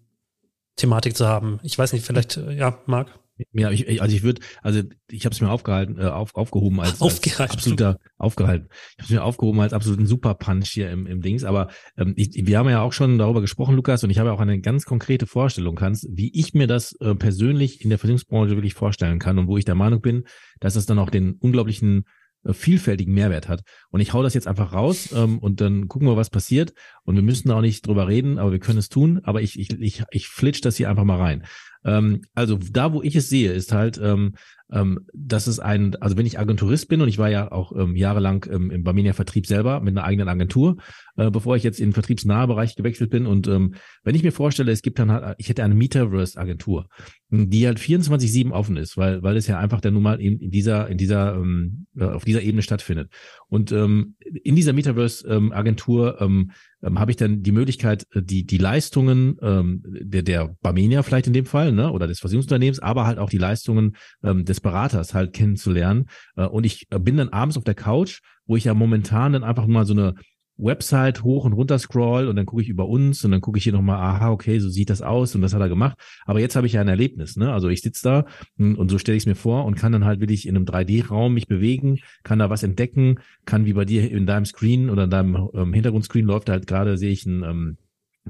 Thematik 0.77 1.17
zu 1.17 1.27
haben. 1.27 1.59
Ich 1.62 1.79
weiß 1.79 1.93
nicht, 1.93 2.05
vielleicht, 2.05 2.37
äh, 2.37 2.53
ja, 2.55 2.79
Marc? 2.87 3.19
Ja, 3.53 3.71
ich, 3.71 4.01
also 4.01 4.17
ich 4.17 4.23
würde, 4.23 4.41
also 4.62 4.81
ich 5.11 5.27
habe 5.27 5.35
es 5.35 5.43
mir 5.43 5.51
aufgehalten, 5.51 5.99
äh, 5.99 6.07
auf, 6.07 6.35
aufgehoben 6.35 6.81
als, 6.81 7.03
als 7.03 7.41
absoluter 7.41 7.99
aufgehalten. 8.17 8.69
Ich 8.71 8.95
habe 8.95 9.05
es 9.05 9.11
mir 9.11 9.23
aufgehoben 9.23 9.61
als 9.61 9.75
absoluten 9.75 10.07
Superpunch 10.07 10.71
hier 10.71 10.91
im, 10.91 11.07
im 11.07 11.21
Dings. 11.21 11.45
Aber 11.45 11.69
ähm, 11.99 12.15
ich, 12.17 12.31
wir 12.35 12.59
haben 12.59 12.71
ja 12.71 12.81
auch 12.81 12.95
schon 12.95 13.19
darüber 13.19 13.43
gesprochen, 13.43 13.77
Lukas, 13.77 14.03
und 14.05 14.11
ich 14.11 14.19
habe 14.19 14.33
auch 14.33 14.41
eine 14.41 14.59
ganz 14.61 14.87
konkrete 14.87 15.27
Vorstellung, 15.27 15.75
kannst, 15.75 16.09
wie 16.11 16.33
ich 16.33 16.55
mir 16.55 16.67
das 16.67 16.93
äh, 17.01 17.15
persönlich 17.15 17.83
in 17.83 17.91
der 17.91 17.99
Versicherungsbranche 17.99 18.57
wirklich 18.57 18.75
vorstellen 18.75 19.19
kann 19.19 19.39
und 19.39 19.49
wo 19.49 19.59
ich 19.59 19.67
der 19.67 19.75
Meinung 19.75 20.01
bin, 20.01 20.25
dass 20.61 20.77
es 20.77 20.87
dann 20.87 20.99
auch 20.99 21.11
den 21.11 21.35
unglaublichen 21.35 22.07
vielfältigen 22.54 23.14
Mehrwert 23.14 23.48
hat. 23.48 23.62
Und 23.90 24.00
ich 24.00 24.12
hau 24.12 24.22
das 24.22 24.35
jetzt 24.35 24.46
einfach 24.46 24.72
raus 24.72 25.12
ähm, 25.14 25.38
und 25.38 25.61
dann 25.61 25.88
gucken 25.88 26.09
wir, 26.09 26.16
was 26.16 26.30
passiert. 26.30 26.72
Und 27.04 27.16
wir 27.16 27.22
müssen 27.22 27.50
auch 27.50 27.61
nicht 27.61 27.87
drüber 27.87 28.09
reden, 28.09 28.38
aber 28.38 28.52
wir 28.52 28.59
können 28.59 28.78
es 28.78 28.88
tun. 28.88 29.20
Aber 29.24 29.42
ich, 29.42 29.59
ich, 29.59 29.70
ich, 29.80 30.04
ich 30.11 30.28
flitsch 30.28 30.64
das 30.64 30.76
hier 30.76 30.90
einfach 30.90 31.04
mal 31.04 31.18
rein. 31.18 31.44
Ähm, 31.87 32.22
also 32.35 32.59
da, 32.59 32.92
wo 32.92 33.02
ich 33.02 33.14
es 33.16 33.28
sehe, 33.28 33.52
ist 33.52 33.72
halt, 33.72 33.98
ähm, 34.02 34.35
ähm, 34.72 35.06
dass 35.14 35.46
es 35.46 35.61
ein, 35.61 35.94
also 35.96 36.16
wenn 36.16 36.26
ich 36.26 36.38
Agenturist 36.38 36.88
bin 36.88 37.00
und 37.00 37.09
ich 37.09 37.18
war 37.18 37.30
ja 37.30 37.52
auch 37.52 37.72
ähm, 37.76 37.94
jahrelang 37.94 38.44
ähm, 38.50 38.72
im 38.72 38.82
Barmenia-Vertrieb 38.82 39.46
selber 39.46 39.80
mit 39.80 39.96
einer 39.96 40.04
eigenen 40.04 40.28
Agentur, 40.28 40.78
äh, 41.16 41.30
bevor 41.30 41.54
ich 41.54 41.62
jetzt 41.62 41.78
in 41.78 41.88
den 41.88 41.92
vertriebsnahe 41.92 42.48
Bereich 42.48 42.74
gewechselt 42.74 43.11
bin. 43.11 43.26
Und 43.26 43.46
ähm, 43.46 43.74
wenn 44.02 44.16
ich 44.16 44.24
mir 44.24 44.32
vorstelle, 44.32 44.72
es 44.72 44.82
gibt 44.82 44.98
dann 44.98 45.12
halt, 45.12 45.37
ich 45.38 45.48
hätte 45.48 45.62
eine 45.62 45.76
Metaverse-Agentur, 45.76 46.88
die 47.29 47.67
halt 47.67 47.79
24-7 47.79 48.53
offen 48.53 48.77
ist, 48.77 48.97
weil, 48.97 49.23
weil 49.23 49.37
es 49.37 49.49
ja 49.49 49.59
einfach 49.59 49.81
dann 49.81 49.95
nun 49.95 50.03
mal 50.03 50.21
in, 50.21 50.39
in 50.39 50.51
dieser, 50.51 50.89
in 50.89 50.97
dieser, 50.97 51.35
ähm, 51.35 51.87
äh, 51.99 52.05
auf 52.05 52.25
dieser 52.25 52.43
Ebene 52.43 52.62
stattfindet. 52.62 53.11
Und 53.49 53.73
ähm, 53.73 54.15
in 54.45 54.55
dieser 54.55 54.73
Metaverse-Agentur 54.73 56.21
ähm, 56.21 56.53
ähm, 56.83 57.01
habe 57.01 57.11
ich 57.11 57.17
dann 57.17 57.43
die 57.43 57.53
Möglichkeit, 57.53 58.07
äh, 58.12 58.23
die, 58.23 58.47
die 58.47 58.59
Leistungen 58.59 59.39
ähm, 59.43 59.83
der, 59.85 60.23
der 60.23 60.57
Barmenia 60.62 61.03
vielleicht 61.03 61.27
in 61.27 61.33
dem 61.33 61.47
Fall, 61.47 61.73
ne, 61.73 61.91
oder 61.91 62.07
des 62.07 62.21
Versicherungsunternehmens, 62.21 62.79
aber 62.79 63.07
halt 63.07 63.19
auch 63.19 63.31
die 63.31 63.39
Leistungen 63.39 63.97
ähm, 64.23 64.45
des 64.45 64.61
Beraters 64.61 65.12
halt 65.12 65.33
kennenzulernen. 65.33 66.07
Äh, 66.37 66.47
und 66.47 66.65
ich 66.65 66.87
äh, 66.91 67.01
bin 67.01 67.17
dann 67.17 67.31
abends 67.31 67.57
auf 67.57 67.65
der 67.65 67.75
Couch, 67.75 68.21
wo 68.47 68.57
ich 68.57 68.65
ja 68.65 68.75
momentan 68.75 69.33
dann 69.33 69.43
einfach 69.43 69.67
mal 69.67 69.85
so 69.85 69.95
eine 69.95 70.15
Website 70.59 71.23
hoch 71.23 71.45
und 71.45 71.53
runter 71.53 71.79
scroll 71.79 72.29
und 72.29 72.37
dann 72.37 72.47
gucke 72.47 72.62
ich 72.62 72.69
über 72.69 72.88
uns 72.88 73.25
und 73.25 73.31
dann 73.31 73.40
gucke 73.40 73.59
ich 73.59 73.64
hier 73.64 73.73
nochmal, 73.73 73.99
aha, 73.99 74.31
okay, 74.31 74.59
so 74.59 74.69
sieht 74.69 74.90
das 74.90 75.03
aus 75.03 75.35
und 75.35 75.42
das 75.42 75.55
hat 75.55 75.61
er 75.61 75.69
gemacht. 75.69 75.99
Aber 76.25 76.40
jetzt 76.40 76.57
habe 76.57 76.66
ich 76.66 76.75
ja 76.75 76.81
ein 76.81 76.88
Erlebnis, 76.88 77.37
ne? 77.37 77.53
Also 77.53 77.69
ich 77.69 77.83
sitze 77.83 78.03
da 78.03 78.25
und 78.59 78.90
so 78.90 78.99
stelle 78.99 79.16
ich 79.16 79.23
es 79.23 79.27
mir 79.27 79.35
vor 79.35 79.64
und 79.64 79.77
kann 79.77 79.92
dann 79.92 80.05
halt 80.05 80.21
wirklich 80.21 80.47
in 80.47 80.57
einem 80.57 80.64
3D-Raum 80.64 81.35
mich 81.35 81.47
bewegen, 81.47 81.99
kann 82.23 82.38
da 82.38 82.51
was 82.51 82.62
entdecken, 82.62 83.21
kann 83.45 83.66
wie 83.66 83.75
bei 83.75 83.85
dir 83.85 84.11
in 84.11 84.27
deinem 84.27 84.45
Screen 84.45 84.90
oder 84.90 85.05
in 85.05 85.11
deinem 85.11 85.49
ähm, 85.55 85.73
Hintergrundscreen 85.73 86.27
läuft 86.27 86.49
halt 86.49 86.66
gerade, 86.66 86.97
sehe 86.97 87.11
ich 87.12 87.27
ein 87.27 87.42
ähm, 87.42 87.77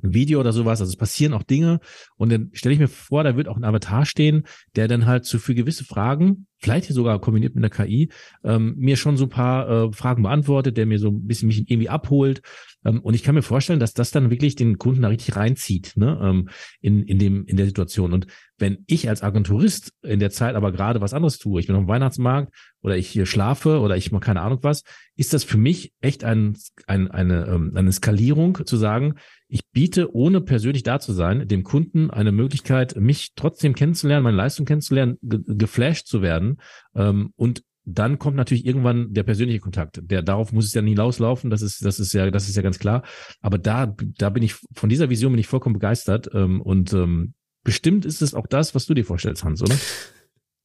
ein 0.03 0.15
Video 0.15 0.41
oder 0.41 0.53
sowas. 0.53 0.81
Also 0.81 0.91
es 0.91 0.97
passieren 0.97 1.33
auch 1.33 1.43
Dinge. 1.43 1.81
Und 2.17 2.31
dann 2.31 2.51
stelle 2.53 2.75
ich 2.75 2.79
mir 2.79 2.89
vor, 2.89 3.25
da 3.25 3.37
wird 3.37 3.49
auch 3.49 3.57
ein 3.57 3.65
Avatar 3.65 4.05
stehen, 4.05 4.45
der 4.75 4.89
dann 4.89 5.07
halt 5.07 5.25
so 5.25 5.39
für 5.39 5.55
gewisse 5.55 5.85
Fragen, 5.85 6.47
vielleicht 6.59 6.88
sogar 6.88 7.21
kombiniert 7.21 7.55
mit 7.55 7.64
einer 7.64 7.87
KI, 7.87 8.11
ähm, 8.45 8.75
mir 8.79 8.97
schon 8.97 9.16
so 9.16 9.25
ein 9.25 9.31
paar 9.31 9.69
äh, 9.69 9.92
Fragen 9.92 10.23
beantwortet, 10.23 10.77
der 10.77 10.87
mir 10.87 10.99
so 10.99 11.09
ein 11.09 11.27
bisschen 11.27 11.49
mich 11.49 11.71
irgendwie 11.71 11.88
abholt. 11.88 12.42
Ähm, 12.85 13.01
und 13.01 13.14
ich 13.14 13.23
kann 13.23 13.35
mir 13.35 13.42
vorstellen, 13.42 13.81
dass 13.81 13.95
das 13.95 14.11
dann 14.11 14.31
wirklich 14.31 14.55
den 14.55 14.79
Kunden 14.79 15.03
da 15.03 15.09
richtig 15.09 15.37
reinzieht, 15.37 15.92
ne, 15.97 16.19
ähm, 16.23 16.49
in, 16.81 17.03
in 17.03 17.19
dem, 17.19 17.45
in 17.47 17.57
der 17.57 17.66
Situation. 17.66 18.12
Und 18.12 18.27
wenn 18.59 18.85
ich 18.87 19.09
als 19.09 19.23
Agenturist 19.23 19.92
in 20.03 20.19
der 20.19 20.31
Zeit 20.31 20.55
aber 20.55 20.73
gerade 20.73 21.01
was 21.01 21.12
anderes 21.12 21.38
tue, 21.38 21.61
ich 21.61 21.66
bin 21.66 21.77
auf 21.77 21.83
dem 21.83 21.88
Weihnachtsmarkt 21.88 22.55
oder 22.81 22.97
ich 22.97 23.09
hier 23.09 23.27
schlafe 23.27 23.81
oder 23.81 23.97
ich 23.97 24.12
mache 24.12 24.25
keine 24.25 24.40
Ahnung 24.40 24.61
was, 24.62 24.83
ist 25.16 25.35
das 25.35 25.45
für 25.45 25.59
mich 25.59 25.92
echt 26.01 26.25
ein, 26.25 26.57
ein, 26.87 27.11
eine, 27.11 27.47
ähm, 27.47 27.73
eine 27.75 27.92
Skalierung 27.92 28.64
zu 28.64 28.77
sagen, 28.77 29.14
ich 29.49 29.69
biete, 29.71 30.12
ohne 30.14 30.40
persönlich 30.40 30.83
da 30.83 30.99
zu 30.99 31.12
sein, 31.12 31.47
dem 31.47 31.62
Kunden 31.62 32.11
eine 32.11 32.33
Möglichkeit, 32.33 32.97
mich 32.97 33.33
trotzdem 33.37 33.75
kennenzulernen, 33.75 34.25
meine 34.25 34.37
Leistung 34.37 34.66
kennenzulernen, 34.66 35.19
ge 35.23 35.40
geflasht 35.47 36.07
zu 36.07 36.21
werden 36.21 36.56
ähm, 36.95 37.33
und 37.37 37.62
dann 37.87 38.19
kommt 38.19 38.37
natürlich 38.37 38.66
irgendwann 38.66 39.14
der 39.14 39.23
persönliche 39.23 39.61
Kontakt. 39.61 40.01
Der 40.03 40.21
darauf 40.21 40.53
muss 40.53 40.66
es 40.66 40.75
ja 40.75 40.83
nie 40.83 40.90
hinauslaufen. 40.90 41.51
Das 41.51 41.62
ist, 41.62 41.85
das 41.85 42.01
ist 42.01 42.12
ja, 42.12 42.31
das 42.33 42.49
ist 42.49 42.57
ja 42.57 42.62
ganz 42.62 42.81
klar. 42.81 43.05
Aber 43.40 43.59
da, 43.59 43.95
da 44.19 44.29
bin 44.29 44.42
ich 44.42 44.57
von 44.75 44.88
dieser 44.88 45.09
Vision 45.09 45.33
bin 45.33 45.38
ich 45.38 45.47
vollkommen 45.47 45.75
begeistert. 45.75 46.29
Ähm, 46.35 46.61
und 46.61 46.92
ähm, 46.92 47.35
bestimmt 47.62 48.05
ist 48.05 48.23
es 48.23 48.35
auch 48.35 48.49
das, 48.49 48.75
was 48.75 48.87
du 48.87 48.95
dir 48.95 49.05
vorstellst, 49.05 49.45
Hans, 49.45 49.62
oder? 49.62 49.77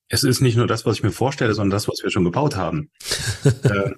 Es 0.07 0.23
ist 0.23 0.41
nicht 0.41 0.57
nur 0.57 0.67
das, 0.67 0.85
was 0.85 0.97
ich 0.97 1.03
mir 1.03 1.11
vorstelle, 1.11 1.53
sondern 1.53 1.71
das, 1.71 1.87
was 1.87 2.01
wir 2.03 2.09
schon 2.09 2.25
gebaut 2.25 2.55
haben. 2.55 2.89
äh, 3.63 3.91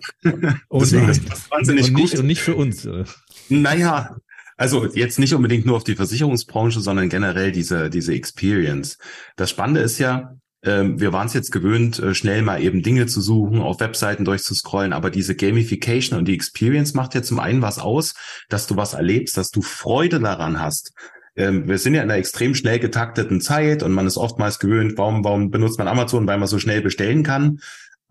oh 0.70 0.82
deswegen 0.82 1.08
ist 1.08 1.28
das 1.28 1.50
wahnsinnig 1.50 1.88
und 1.88 1.94
nicht, 1.94 2.12
gut. 2.12 2.20
Und 2.20 2.28
nicht 2.28 2.42
für 2.42 2.56
uns. 2.56 2.88
Naja, 3.48 4.18
also 4.58 4.86
jetzt 4.94 5.18
nicht 5.18 5.34
unbedingt 5.34 5.66
nur 5.66 5.78
auf 5.78 5.84
die 5.84 5.96
Versicherungsbranche, 5.96 6.82
sondern 6.82 7.10
generell 7.10 7.52
diese, 7.52 7.90
diese 7.90 8.14
Experience. 8.14 8.98
Das 9.38 9.50
Spannende 9.50 9.82
ist 9.82 9.98
ja, 9.98 10.36
ähm, 10.64 11.00
wir 11.00 11.12
waren 11.12 11.28
es 11.28 11.34
jetzt 11.34 11.52
gewöhnt, 11.52 12.00
äh, 12.00 12.16
schnell 12.16 12.42
mal 12.42 12.62
eben 12.62 12.82
Dinge 12.82 13.06
zu 13.06 13.22
suchen, 13.22 13.60
auf 13.60 13.80
Webseiten 13.80 14.24
durchzuscrollen, 14.24 14.94
aber 14.94 15.10
diese 15.10 15.36
Gamification 15.36 16.18
und 16.18 16.28
die 16.28 16.34
Experience 16.34 16.94
macht 16.94 17.16
ja 17.16 17.22
zum 17.22 17.40
einen 17.40 17.62
was 17.62 17.80
aus, 17.80 18.14
dass 18.50 18.68
du 18.68 18.78
was 18.78 18.94
erlebst, 18.94 19.36
dass 19.36 19.50
du 19.50 19.62
Freude 19.62 20.20
daran 20.20 20.62
hast. 20.62 20.94
Ähm, 21.36 21.68
wir 21.68 21.78
sind 21.78 21.96
ja 21.96 22.04
in 22.04 22.10
einer 22.10 22.20
extrem 22.20 22.56
schnell 22.56 22.80
getakteten 22.80 23.42
Zeit 23.42 23.84
und 23.84 23.92
man 23.92 24.08
ist 24.08 24.18
oftmals 24.18 24.60
gewöhnt, 24.60 24.98
warum, 24.98 25.24
warum 25.24 25.50
benutzt 25.50 25.80
man 25.80 25.88
Amazon, 25.88 26.28
weil 26.28 26.38
man 26.38 26.48
so 26.48 26.60
schnell 26.60 26.82
bestellen 26.82 27.24
kann. 27.24 27.60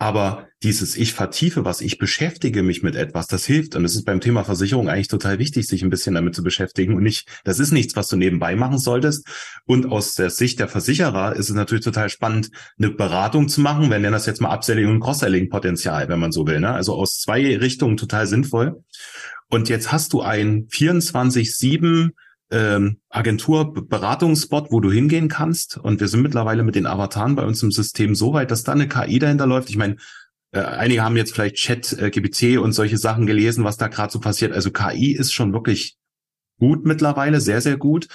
Aber 0.03 0.49
dieses 0.65 0.97
Ich 0.97 1.15
vertiefe 1.15 1.65
was, 1.65 1.81
ich 1.81 1.97
beschäftige 1.97 2.65
mich 2.65 2.83
mit 2.83 2.97
etwas, 2.97 3.29
das 3.29 3.47
hilft. 3.47 3.77
Und 3.77 3.85
es 3.85 3.95
ist 3.95 4.05
beim 4.05 4.21
Thema 4.21 4.43
Versicherung 4.43 4.89
eigentlich 4.89 5.07
total 5.07 5.39
wichtig, 5.39 5.69
sich 5.69 5.85
ein 5.85 5.91
bisschen 5.91 6.17
damit 6.17 6.35
zu 6.35 6.43
beschäftigen. 6.43 6.97
Und 6.97 7.05
nicht, 7.05 7.29
das 7.45 7.61
ist 7.61 7.71
nichts, 7.71 7.95
was 7.95 8.09
du 8.09 8.17
nebenbei 8.17 8.57
machen 8.57 8.79
solltest. 8.79 9.25
Und 9.65 9.87
aus 9.87 10.15
der 10.15 10.31
Sicht 10.31 10.59
der 10.59 10.67
Versicherer 10.67 11.37
ist 11.37 11.51
es 11.51 11.55
natürlich 11.55 11.85
total 11.85 12.09
spannend, 12.09 12.51
eine 12.79 12.91
Beratung 12.91 13.49
zu 13.49 13.61
machen. 13.61 13.91
Wir 13.91 14.01
nennen 14.01 14.13
das 14.13 14.27
jetzt 14.27 14.41
mal 14.41 14.53
Upselling 14.53 14.89
und 14.89 14.99
Cross-Selling-Potenzial, 14.99 16.09
wenn 16.09 16.19
man 16.19 16.33
so 16.33 16.49
will. 16.49 16.59
Ne? 16.59 16.73
Also 16.73 16.95
aus 16.95 17.21
zwei 17.21 17.57
Richtungen 17.57 17.97
total 17.97 18.27
sinnvoll. 18.27 18.83
Und 19.51 19.69
jetzt 19.69 19.93
hast 19.93 20.13
du 20.15 20.23
ein 20.23 20.67
24-7 20.67 22.11
ähm, 22.53 22.99
Agenturberatungsspot, 23.09 24.71
wo 24.71 24.81
du 24.81 24.93
hingehen 24.93 25.29
kannst. 25.29 25.79
Und 25.79 26.01
wir 26.01 26.09
sind 26.09 26.23
mittlerweile 26.23 26.63
mit 26.63 26.75
den 26.75 26.87
Avataren 26.87 27.35
bei 27.35 27.45
uns 27.45 27.63
im 27.63 27.73
System 27.73 28.15
so 28.15 28.33
weit, 28.35 28.51
dass 28.51 28.63
da 28.63 28.73
eine 28.73 28.89
KI 28.89 29.19
dahinter 29.19 29.47
läuft. 29.47 29.71
Ich 29.71 29.77
meine, 29.77 29.97
äh, 30.53 30.61
einige 30.61 31.03
haben 31.03 31.17
jetzt 31.17 31.33
vielleicht 31.33 31.57
Chat, 31.57 31.93
äh, 31.95 32.11
GBC 32.11 32.59
und 32.59 32.73
solche 32.73 32.99
Sachen 32.99 33.27
gelesen, 33.27 33.65
was 33.65 33.79
da 33.79 33.89
gerade 33.89 34.13
so 34.13 34.21
passiert. 34.21 34.53
Also 34.53 34.71
KI 34.71 35.13
ist 35.13 35.33
schon 35.33 35.53
wirklich 35.53 35.97
gut 36.59 36.85
mittlerweile, 36.85 37.41
sehr, 37.41 37.61
sehr 37.61 37.79
gut. 37.79 38.07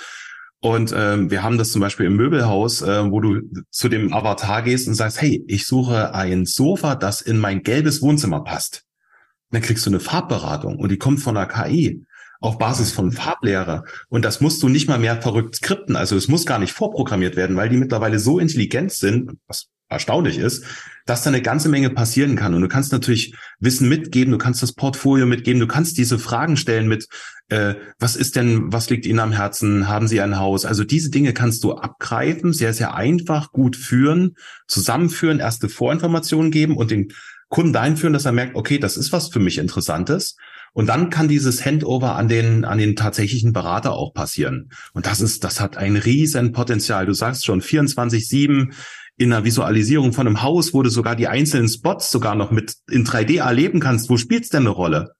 Und 0.60 0.93
ähm, 0.95 1.30
wir 1.30 1.43
haben 1.43 1.58
das 1.58 1.71
zum 1.71 1.82
Beispiel 1.82 2.06
im 2.06 2.15
Möbelhaus, 2.15 2.82
äh, 2.82 3.12
wo 3.12 3.19
du 3.19 3.41
zu 3.69 3.89
dem 3.89 4.13
Avatar 4.13 4.63
gehst 4.63 4.88
und 4.88 4.95
sagst, 4.95 5.21
hey, 5.21 5.43
ich 5.47 5.65
suche 5.65 6.13
ein 6.13 6.45
Sofa, 6.45 6.95
das 6.95 7.21
in 7.21 7.38
mein 7.38 7.63
gelbes 7.63 8.02
Wohnzimmer 8.02 8.43
passt. 8.43 8.84
Dann 9.52 9.62
kriegst 9.62 9.86
du 9.86 9.89
eine 9.89 10.00
Farbberatung 10.00 10.78
und 10.78 10.89
die 10.89 10.97
kommt 10.97 11.19
von 11.19 11.36
der 11.36 11.47
KI 11.47 12.06
auf 12.39 12.58
Basis 12.58 12.91
von 12.91 13.12
Farblehre. 13.12 13.84
Und 14.10 14.26
das 14.26 14.41
musst 14.41 14.62
du 14.63 14.69
nicht 14.69 14.88
mal 14.88 15.00
mehr 15.00 15.21
verrückt 15.21 15.56
skripten. 15.56 15.95
Also 15.95 16.15
es 16.15 16.28
muss 16.28 16.45
gar 16.45 16.60
nicht 16.60 16.73
vorprogrammiert 16.73 17.36
werden, 17.36 17.56
weil 17.56 17.69
die 17.69 17.78
mittlerweile 17.78 18.19
so 18.19 18.39
intelligent 18.39 18.91
sind, 18.91 19.32
was 19.47 19.67
erstaunlich 19.89 20.38
ist, 20.38 20.65
dass 21.06 21.23
da 21.23 21.30
eine 21.30 21.41
ganze 21.41 21.69
Menge 21.69 21.89
passieren 21.89 22.36
kann. 22.36 22.54
Und 22.54 22.62
du 22.62 22.67
kannst 22.67 22.91
natürlich 22.91 23.34
Wissen 23.60 23.88
mitgeben, 23.88 24.32
du 24.32 24.38
kannst 24.38 24.62
das 24.62 24.73
Portfolio 24.73 25.26
mitgeben, 25.26 25.62
du 25.62 25.67
kannst 25.67 25.97
diese 25.97 26.19
Fragen 26.19 26.58
stellen 26.58 26.88
mit, 26.88 27.08
äh, 27.50 27.76
was 27.97 28.17
ist 28.17 28.36
denn, 28.36 28.73
was 28.73 28.89
liegt 28.89 29.06
Ihnen 29.06 29.19
am 29.19 29.32
Herzen, 29.32 29.88
haben 29.88 30.08
Sie 30.08 30.19
ein 30.19 30.38
Haus? 30.38 30.65
Also 30.65 30.84
diese 30.84 31.10
Dinge 31.10 31.34
kannst 31.34 31.63
du 31.63 31.73
abgreifen, 31.76 32.52
sehr, 32.52 32.73
sehr 32.73 32.95
einfach, 32.95 33.52
gut 33.54 33.78
führen, 33.78 34.36
zusammenführen, 34.67 35.39
erste 35.39 35.69
Vorinformationen 35.69 36.52
geben 36.52 36.76
und 36.76 36.91
den 36.91 37.13
Kunden 37.47 37.71
dahin 37.71 37.95
führen, 37.95 38.13
dass 38.13 38.26
er 38.26 38.34
merkt, 38.34 38.56
okay, 38.56 38.78
das 38.78 38.97
ist 38.97 39.13
was 39.13 39.30
für 39.30 39.39
mich 39.39 39.58
Interessantes. 39.58 40.36
Und 40.77 40.85
dann 40.85 41.09
kann 41.09 41.27
dieses 41.27 41.65
Handover 41.65 42.17
an 42.17 42.27
den, 42.27 42.63
an 42.63 42.77
den 42.77 42.95
tatsächlichen 42.95 43.51
Berater 43.51 43.93
auch 43.93 44.13
passieren. 44.13 44.69
Und 44.93 45.07
das 45.07 45.21
ist, 45.21 45.43
das 45.43 45.59
hat 45.59 45.75
ein 45.75 45.95
riesen 45.95 46.51
Potenzial. 46.51 47.07
Du 47.07 47.13
sagst 47.13 47.45
schon 47.45 47.63
24-7 47.63 48.71
in 49.17 49.33
einer 49.33 49.43
Visualisierung 49.43 50.13
von 50.13 50.27
einem 50.27 50.43
Haus, 50.43 50.75
wo 50.75 50.83
du 50.83 50.91
sogar 50.91 51.15
die 51.15 51.27
einzelnen 51.27 51.67
Spots 51.67 52.11
sogar 52.11 52.35
noch 52.35 52.51
mit 52.51 52.75
in 52.91 53.07
3D 53.07 53.39
erleben 53.39 53.79
kannst. 53.79 54.07
Wo 54.11 54.17
spielt's 54.17 54.49
denn 54.49 54.67
eine 54.67 54.69
Rolle? 54.69 55.13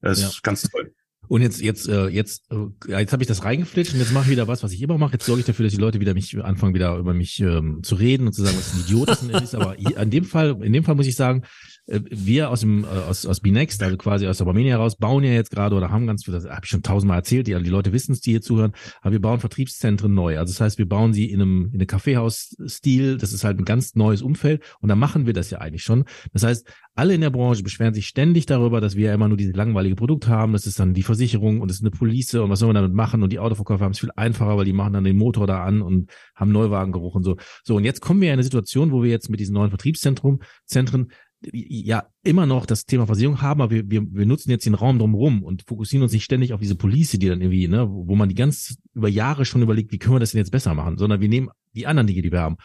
Das 0.00 0.20
ja. 0.20 0.26
ist 0.26 0.42
ganz 0.42 0.62
toll. 0.62 0.92
Und 1.28 1.40
jetzt, 1.40 1.60
jetzt, 1.60 1.88
äh, 1.88 2.08
jetzt, 2.08 2.50
äh, 2.50 2.98
jetzt 2.98 3.12
habe 3.12 3.22
ich 3.22 3.28
das 3.28 3.44
reingeflitscht 3.44 3.94
und 3.94 4.00
jetzt 4.00 4.12
mache 4.12 4.24
ich 4.24 4.30
wieder 4.32 4.48
was, 4.48 4.64
was 4.64 4.72
ich 4.72 4.82
immer 4.82 4.98
mache. 4.98 5.12
Jetzt 5.12 5.26
sorge 5.26 5.38
ich 5.38 5.46
dafür, 5.46 5.66
dass 5.66 5.72
die 5.72 5.80
Leute 5.80 6.00
wieder 6.00 6.14
mich 6.14 6.36
anfangen, 6.42 6.74
wieder 6.74 6.96
über 6.96 7.14
mich 7.14 7.38
ähm, 7.38 7.84
zu 7.84 7.94
reden 7.94 8.26
und 8.26 8.32
zu 8.32 8.42
sagen, 8.42 8.56
was 8.56 8.74
ein 8.74 8.80
Idiot 8.80 9.10
ist. 9.40 9.54
Aber 9.54 9.78
in 9.78 10.10
dem 10.10 10.24
Fall, 10.24 10.60
in 10.64 10.72
dem 10.72 10.82
Fall 10.82 10.96
muss 10.96 11.06
ich 11.06 11.14
sagen, 11.14 11.44
wir 11.86 12.50
aus 12.50 12.60
dem 12.60 12.84
äh, 12.84 12.86
aus 12.86 13.26
aus 13.26 13.40
Binext, 13.40 13.82
also 13.82 13.96
quasi 13.96 14.26
aus 14.26 14.38
der 14.38 14.46
Armenia 14.46 14.72
heraus, 14.72 14.96
bauen 14.96 15.22
ja 15.22 15.32
jetzt 15.32 15.50
gerade 15.50 15.76
oder 15.76 15.90
haben 15.90 16.06
ganz 16.06 16.24
viel, 16.24 16.34
das 16.34 16.44
habe 16.44 16.60
ich 16.64 16.70
schon 16.70 16.82
tausendmal 16.82 17.18
erzählt, 17.18 17.46
die, 17.46 17.54
die 17.62 17.70
Leute 17.70 17.92
wissen 17.92 18.12
es, 18.12 18.20
die 18.20 18.32
hier 18.32 18.42
zuhören, 18.42 18.72
aber 19.00 19.12
wir 19.12 19.20
bauen 19.20 19.40
Vertriebszentren 19.40 20.12
neu. 20.12 20.38
Also 20.38 20.52
das 20.52 20.60
heißt, 20.60 20.78
wir 20.78 20.88
bauen 20.88 21.12
sie 21.12 21.30
in 21.30 21.40
einem 21.40 21.66
in 21.72 21.80
einem 21.80 21.86
Kaffeehaus-Stil. 21.86 23.18
Das 23.18 23.32
ist 23.32 23.44
halt 23.44 23.58
ein 23.58 23.64
ganz 23.64 23.94
neues 23.94 24.22
Umfeld 24.22 24.62
und 24.80 24.88
da 24.88 24.96
machen 24.96 25.26
wir 25.26 25.32
das 25.32 25.50
ja 25.50 25.58
eigentlich 25.58 25.82
schon. 25.82 26.04
Das 26.32 26.42
heißt, 26.42 26.66
alle 26.94 27.14
in 27.14 27.20
der 27.20 27.30
Branche 27.30 27.62
beschweren 27.62 27.94
sich 27.94 28.06
ständig 28.06 28.46
darüber, 28.46 28.80
dass 28.80 28.96
wir 28.96 29.08
ja 29.08 29.14
immer 29.14 29.28
nur 29.28 29.36
dieses 29.36 29.54
langweilige 29.54 29.96
Produkt 29.96 30.28
haben. 30.28 30.54
Das 30.54 30.66
ist 30.66 30.80
dann 30.80 30.94
die 30.94 31.02
Versicherung 31.02 31.60
und 31.60 31.70
es 31.70 31.78
ist 31.78 31.82
eine 31.82 31.90
Police 31.90 32.34
und 32.34 32.50
was 32.50 32.58
soll 32.58 32.68
man 32.68 32.76
damit 32.76 32.94
machen? 32.94 33.22
Und 33.22 33.32
die 33.32 33.38
Autoverkäufer 33.38 33.84
haben 33.84 33.92
es 33.92 34.00
viel 34.00 34.10
einfacher, 34.16 34.56
weil 34.56 34.64
die 34.64 34.72
machen 34.72 34.94
dann 34.94 35.04
den 35.04 35.16
Motor 35.16 35.46
da 35.46 35.62
an 35.62 35.82
und 35.82 36.10
haben 36.34 36.52
Neuwagengeruch 36.52 37.14
und 37.14 37.22
so. 37.22 37.36
So, 37.62 37.76
und 37.76 37.84
jetzt 37.84 38.00
kommen 38.00 38.20
wir 38.20 38.28
in 38.28 38.34
eine 38.34 38.42
Situation, 38.42 38.92
wo 38.92 39.02
wir 39.02 39.10
jetzt 39.10 39.28
mit 39.28 39.40
diesen 39.40 39.54
neuen 39.54 39.70
Vertriebszentren 39.70 40.40
Zentren 40.64 41.12
ja 41.52 42.06
immer 42.22 42.46
noch 42.46 42.66
das 42.66 42.86
Thema 42.86 43.06
Versicherung 43.06 43.42
haben, 43.42 43.60
aber 43.60 43.70
wir, 43.70 43.90
wir, 43.90 44.02
wir 44.10 44.26
nutzen 44.26 44.50
jetzt 44.50 44.66
den 44.66 44.74
Raum 44.74 44.98
drumherum 44.98 45.42
und 45.42 45.64
fokussieren 45.66 46.02
uns 46.02 46.12
nicht 46.12 46.24
ständig 46.24 46.52
auf 46.52 46.60
diese 46.60 46.76
Police, 46.76 47.12
die 47.12 47.28
dann 47.28 47.40
irgendwie, 47.40 47.68
ne, 47.68 47.86
wo, 47.88 48.16
man 48.16 48.28
die 48.28 48.34
ganz 48.34 48.78
über 48.94 49.08
Jahre 49.08 49.44
schon 49.44 49.62
überlegt, 49.62 49.92
wie 49.92 49.98
können 49.98 50.14
wir 50.14 50.20
das 50.20 50.32
denn 50.32 50.38
jetzt 50.38 50.50
besser 50.50 50.74
machen, 50.74 50.96
sondern 50.98 51.20
wir 51.20 51.28
nehmen 51.28 51.50
die 51.74 51.86
anderen 51.86 52.06
Dinge, 52.06 52.22
die 52.22 52.32
wir 52.32 52.40
haben. 52.40 52.56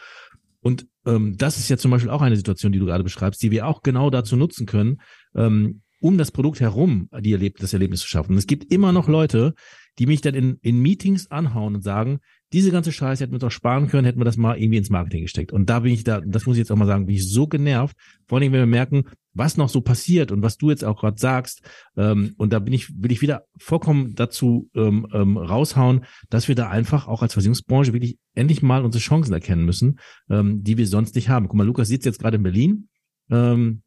Und 0.60 0.86
ähm, 1.06 1.36
das 1.36 1.58
ist 1.58 1.68
ja 1.68 1.76
zum 1.76 1.90
Beispiel 1.90 2.10
auch 2.10 2.22
eine 2.22 2.36
Situation, 2.36 2.72
die 2.72 2.78
du 2.78 2.86
gerade 2.86 3.04
beschreibst, 3.04 3.42
die 3.42 3.50
wir 3.50 3.66
auch 3.66 3.82
genau 3.82 4.10
dazu 4.10 4.36
nutzen 4.36 4.66
können, 4.66 5.00
ähm, 5.34 5.82
um 6.00 6.18
das 6.18 6.30
Produkt 6.32 6.60
herum 6.60 7.08
die 7.20 7.32
Erleb 7.32 7.58
das 7.58 7.72
Erlebnis 7.72 8.00
zu 8.00 8.08
schaffen. 8.08 8.32
Und 8.32 8.38
es 8.38 8.46
gibt 8.46 8.72
immer 8.72 8.92
noch 8.92 9.08
Leute, 9.08 9.54
die 9.98 10.06
mich 10.06 10.20
dann 10.20 10.34
in, 10.34 10.58
in 10.62 10.80
Meetings 10.80 11.30
anhauen 11.30 11.76
und 11.76 11.82
sagen, 11.82 12.20
diese 12.52 12.70
ganze 12.70 12.92
Scheiße 12.92 13.22
hätten 13.22 13.32
wir 13.32 13.38
doch 13.38 13.50
sparen 13.50 13.88
können, 13.88 14.04
hätten 14.04 14.20
wir 14.20 14.24
das 14.24 14.36
mal 14.36 14.58
irgendwie 14.58 14.78
ins 14.78 14.90
Marketing 14.90 15.22
gesteckt. 15.22 15.52
Und 15.52 15.70
da 15.70 15.80
bin 15.80 15.92
ich 15.92 16.04
da, 16.04 16.20
das 16.20 16.46
muss 16.46 16.56
ich 16.56 16.60
jetzt 16.60 16.70
auch 16.70 16.76
mal 16.76 16.86
sagen, 16.86 17.06
bin 17.06 17.16
ich 17.16 17.28
so 17.28 17.46
genervt. 17.46 17.96
Vor 18.26 18.38
allem, 18.38 18.52
wenn 18.52 18.60
wir 18.60 18.66
merken, 18.66 19.04
was 19.34 19.56
noch 19.56 19.68
so 19.68 19.80
passiert 19.80 20.30
und 20.30 20.42
was 20.42 20.58
du 20.58 20.70
jetzt 20.70 20.84
auch 20.84 21.00
gerade 21.00 21.18
sagst. 21.18 21.62
Ähm, 21.96 22.34
und 22.36 22.52
da 22.52 22.58
bin 22.58 22.74
ich, 22.74 22.90
will 23.02 23.12
ich 23.12 23.22
wieder 23.22 23.44
vollkommen 23.56 24.14
dazu 24.14 24.68
ähm, 24.74 25.06
ähm, 25.12 25.36
raushauen, 25.36 26.04
dass 26.28 26.48
wir 26.48 26.54
da 26.54 26.68
einfach 26.68 27.08
auch 27.08 27.22
als 27.22 27.32
Versicherungsbranche 27.32 27.92
wirklich 27.92 28.18
endlich 28.34 28.62
mal 28.62 28.84
unsere 28.84 29.02
Chancen 29.02 29.32
erkennen 29.32 29.64
müssen, 29.64 29.98
ähm, 30.28 30.62
die 30.62 30.76
wir 30.76 30.86
sonst 30.86 31.14
nicht 31.14 31.28
haben. 31.28 31.48
Guck 31.48 31.56
mal, 31.56 31.66
Lukas 31.66 31.88
sitzt 31.88 32.06
jetzt 32.06 32.20
gerade 32.20 32.36
in 32.36 32.42
Berlin. 32.42 32.88
Ähm, 33.30 33.82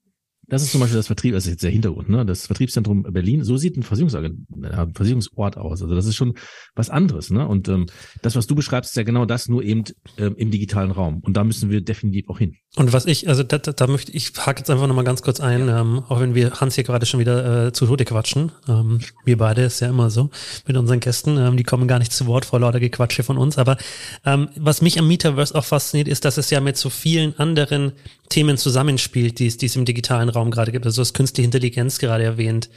das 0.48 0.62
ist 0.62 0.72
zum 0.72 0.82
Beispiel 0.82 0.98
das 0.98 1.08
Vertrieb, 1.08 1.34
das 1.34 1.46
ist 1.46 1.52
jetzt 1.52 1.64
der 1.64 1.72
Hintergrund, 1.72 2.10
ne? 2.10 2.26
Das 2.26 2.48
Vertriebszentrum 2.48 3.04
Berlin. 3.04 3.44
So 3.44 3.58
sieht 3.58 3.78
ein 3.78 3.84
äh, 3.84 4.88
Versicherungsort 4.94 5.58
aus. 5.58 5.82
Also 5.82 5.96
das 5.96 6.06
ist 6.06 6.16
schon 6.16 6.34
was 6.76 6.90
anderes, 6.90 7.32
ne? 7.32 7.48
Und 7.48 7.68
ähm, 7.68 7.88
das, 8.22 8.36
was 8.36 8.48
du 8.48 8.56
beschreibst, 8.56 8.92
ist 8.92 8.96
ja 8.96 9.04
genau 9.04 9.26
das, 9.26 9.48
nur 9.48 9.64
eben 9.64 9.84
ähm, 10.18 10.36
im 10.38 10.52
digitalen 10.52 10.92
Raum. 10.92 11.20
Und 11.22 11.36
da 11.38 11.44
müssen 11.44 11.70
wir 11.70 11.82
definitiv 11.82 12.30
auch 12.30 12.40
hin. 12.40 12.56
Und 12.76 12.92
was 12.92 13.06
ich, 13.06 13.30
also 13.30 13.44
da, 13.44 13.58
da, 13.58 13.72
da 13.72 13.88
möchte 13.88 14.12
ich 14.12 14.34
hake 14.38 14.60
jetzt 14.60 14.70
einfach 14.70 14.88
nochmal 14.88 15.06
ganz 15.06 15.22
kurz 15.22 15.40
ein, 15.40 15.70
ähm, 15.70 16.04
auch 16.10 16.20
wenn 16.20 16.36
wir 16.36 16.60
Hans 16.60 16.76
hier 16.76 16.84
gerade 16.84 17.06
schon 17.06 17.20
wieder 17.20 17.68
äh, 17.68 17.74
zu 17.74 17.86
Tode 17.86 18.04
quatschen. 18.04 18.52
Ähm, 18.68 19.00
wir 19.24 19.38
beide 19.38 19.62
ist 19.62 19.80
ja 19.80 19.90
immer 19.90 20.10
so 20.10 20.30
mit 20.68 20.76
unseren 20.76 21.00
Gästen. 21.00 21.38
Ähm, 21.38 21.58
die 21.58 21.64
kommen 21.64 21.88
gar 21.88 22.00
nicht 22.00 22.12
zu 22.12 22.28
Wort 22.28 22.46
vor 22.46 22.60
lauter 22.60 22.80
Gequatsche 22.80 23.24
von 23.24 23.38
uns. 23.38 23.58
Aber 23.58 23.78
ähm, 24.26 24.50
was 24.58 24.82
mich 24.82 25.00
am 25.00 25.08
Metaverse 25.08 25.56
auch 25.56 25.64
fasziniert, 25.64 26.10
ist, 26.10 26.26
dass 26.26 26.38
es 26.38 26.50
ja 26.50 26.60
mit 26.60 26.76
so 26.76 26.90
vielen 26.90 27.38
anderen 27.40 27.94
Themen 28.30 28.58
zusammenspielt, 28.58 29.40
die 29.40 29.48
es, 29.48 29.58
die 29.58 29.68
es 29.68 29.76
im 29.76 29.86
digitalen 29.86 30.30
Raum 30.36 30.52
gerade 30.52 30.72
gibt. 30.72 30.86
Also 30.86 31.02
das 31.02 31.14
künstliche 31.14 31.46
Intelligenz 31.46 32.00
gerade 32.00 32.24
erwähnt, 32.24 32.70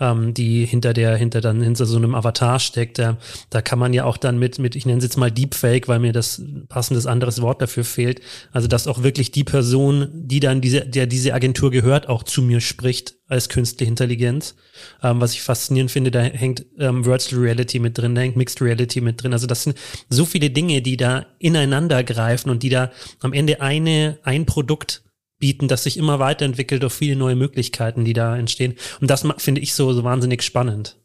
ähm, 0.00 0.34
die 0.34 0.64
hinter 0.64 0.92
der, 0.92 1.16
hinter 1.16 1.40
dann 1.40 1.62
hinter 1.62 1.86
so 1.86 1.96
einem 1.96 2.14
Avatar 2.14 2.60
steckt. 2.60 2.98
Da, 2.98 3.16
da 3.50 3.62
kann 3.62 3.78
man 3.78 3.92
ja 3.92 4.04
auch 4.04 4.16
dann 4.16 4.38
mit, 4.38 4.58
mit, 4.58 4.76
ich 4.76 4.86
nenne 4.86 4.98
es 4.98 5.04
jetzt 5.04 5.16
mal 5.16 5.30
Deepfake, 5.30 5.88
weil 5.88 5.98
mir 5.98 6.12
das 6.12 6.42
passendes 6.68 7.06
anderes 7.06 7.42
Wort 7.42 7.60
dafür 7.62 7.84
fehlt. 7.84 8.20
Also 8.52 8.68
dass 8.68 8.86
auch 8.86 9.02
wirklich 9.02 9.30
die 9.30 9.44
Person, 9.44 10.08
die 10.12 10.40
dann 10.40 10.60
diese, 10.60 10.80
der 10.82 11.06
diese 11.06 11.34
Agentur 11.34 11.70
gehört, 11.70 12.08
auch 12.08 12.22
zu 12.22 12.42
mir 12.42 12.60
spricht 12.60 13.16
als 13.28 13.48
künstliche 13.48 13.90
Intelligenz. 13.90 14.54
Ähm, 15.02 15.20
was 15.20 15.32
ich 15.32 15.42
faszinierend 15.42 15.90
finde, 15.90 16.10
da 16.10 16.20
hängt 16.20 16.64
ähm, 16.78 17.04
Virtual 17.04 17.42
Reality 17.42 17.78
mit 17.78 17.98
drin, 17.98 18.14
da 18.14 18.20
hängt 18.20 18.36
Mixed 18.36 18.60
Reality 18.62 19.00
mit 19.00 19.22
drin. 19.22 19.32
Also 19.32 19.46
das 19.46 19.64
sind 19.64 19.76
so 20.08 20.24
viele 20.24 20.50
Dinge, 20.50 20.82
die 20.82 20.96
da 20.96 21.26
ineinander 21.38 22.04
greifen 22.04 22.50
und 22.50 22.62
die 22.62 22.68
da 22.68 22.90
am 23.20 23.32
Ende 23.32 23.60
eine, 23.60 24.18
ein 24.22 24.46
Produkt 24.46 25.02
bieten, 25.38 25.68
das 25.68 25.84
sich 25.84 25.96
immer 25.96 26.18
weiterentwickelt 26.18 26.84
auf 26.84 26.92
viele 26.92 27.16
neue 27.16 27.36
Möglichkeiten, 27.36 28.04
die 28.04 28.12
da 28.12 28.36
entstehen. 28.36 28.74
Und 29.00 29.10
das 29.10 29.26
finde 29.38 29.60
ich 29.60 29.74
so, 29.74 29.92
so 29.92 30.04
wahnsinnig 30.04 30.42
spannend. 30.42 30.98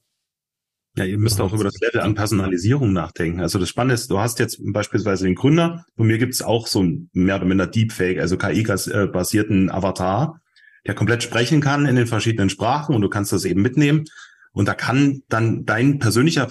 Ja, 0.98 1.06
ihr 1.06 1.18
müsst 1.18 1.40
auch 1.40 1.54
über 1.54 1.64
das 1.64 1.80
Level 1.80 2.02
an 2.02 2.16
Personalisierung 2.16 2.92
nachdenken. 2.92 3.40
Also 3.40 3.60
das 3.60 3.70
Spannende 3.70 3.96
ist, 3.96 4.12
du 4.12 4.20
hast 4.20 4.40
jetzt 4.40 4.60
beispielsweise 4.62 5.24
den 5.24 5.36
Gründer, 5.36 5.86
von 5.96 6.06
mir 6.06 6.18
gibt 6.18 6.34
es 6.34 6.42
auch 6.42 6.68
so 6.68 6.84
ein 6.84 7.10
mehr 7.14 7.38
oder 7.38 7.46
minder 7.46 7.66
Deepfake, 7.66 8.20
also 8.20 8.38
KI-basierten 8.38 9.72
Avatar, 9.72 10.42
der 10.86 10.94
komplett 10.94 11.24
sprechen 11.24 11.62
kann 11.62 11.86
in 11.86 11.96
den 11.96 12.08
verschiedenen 12.08 12.50
Sprachen 12.50 12.94
und 12.94 13.02
du 13.02 13.10
kannst 13.10 13.32
das 13.32 13.46
eben 13.46 13.62
mitnehmen. 13.62 14.04
Und 14.52 14.68
da 14.68 14.74
kann 14.74 15.22
dann 15.30 15.66
dein 15.66 16.00
persönlicher 16.00 16.50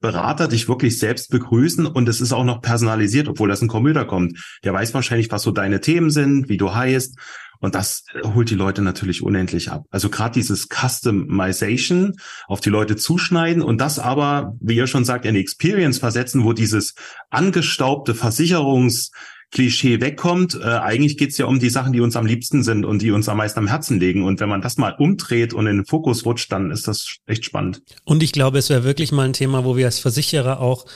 Versicherungsberater 0.00 0.48
dich 0.48 0.68
wirklich 0.68 0.98
selbst 0.98 1.30
begrüßen 1.30 1.86
und 1.86 2.08
es 2.08 2.20
ist 2.20 2.32
auch 2.32 2.44
noch 2.44 2.60
personalisiert, 2.60 3.28
obwohl 3.28 3.48
das 3.48 3.62
ein 3.62 3.68
Computer 3.68 4.04
kommt. 4.04 4.58
Der 4.64 4.72
weiß 4.72 4.94
wahrscheinlich, 4.94 5.30
was 5.30 5.42
so 5.42 5.50
deine 5.50 5.80
Themen 5.80 6.10
sind, 6.10 6.48
wie 6.48 6.56
du 6.56 6.74
heißt 6.74 7.16
und 7.60 7.74
das 7.74 8.04
holt 8.22 8.50
die 8.50 8.54
Leute 8.54 8.82
natürlich 8.82 9.22
unendlich 9.22 9.70
ab. 9.70 9.84
Also 9.90 10.10
gerade 10.10 10.34
dieses 10.34 10.68
Customization 10.68 12.14
auf 12.46 12.60
die 12.60 12.70
Leute 12.70 12.96
zuschneiden 12.96 13.62
und 13.62 13.80
das 13.80 13.98
aber, 13.98 14.54
wie 14.60 14.76
ihr 14.76 14.86
schon 14.86 15.06
sagt, 15.06 15.24
in 15.24 15.34
die 15.34 15.40
Experience 15.40 15.98
versetzen, 15.98 16.44
wo 16.44 16.52
dieses 16.52 16.94
angestaubte 17.30 18.14
Versicherungs 18.14 19.10
Klischee 19.52 20.00
wegkommt. 20.00 20.54
Äh, 20.54 20.64
eigentlich 20.64 21.16
geht's 21.16 21.38
ja 21.38 21.46
um 21.46 21.58
die 21.58 21.70
Sachen, 21.70 21.92
die 21.92 22.00
uns 22.00 22.16
am 22.16 22.26
liebsten 22.26 22.62
sind 22.62 22.84
und 22.84 23.02
die 23.02 23.10
uns 23.10 23.28
am 23.28 23.38
meisten 23.38 23.60
am 23.60 23.68
Herzen 23.68 24.00
liegen. 24.00 24.24
Und 24.24 24.40
wenn 24.40 24.48
man 24.48 24.60
das 24.60 24.76
mal 24.76 24.94
umdreht 24.98 25.54
und 25.54 25.66
in 25.66 25.76
den 25.76 25.86
Fokus 25.86 26.24
rutscht, 26.24 26.50
dann 26.52 26.70
ist 26.70 26.88
das 26.88 27.16
echt 27.26 27.44
spannend. 27.44 27.82
Und 28.04 28.22
ich 28.22 28.32
glaube, 28.32 28.58
es 28.58 28.70
wäre 28.70 28.84
wirklich 28.84 29.12
mal 29.12 29.24
ein 29.24 29.32
Thema, 29.32 29.64
wo 29.64 29.76
wir 29.76 29.86
als 29.86 29.98
Versicherer 29.98 30.60
auch 30.60 30.86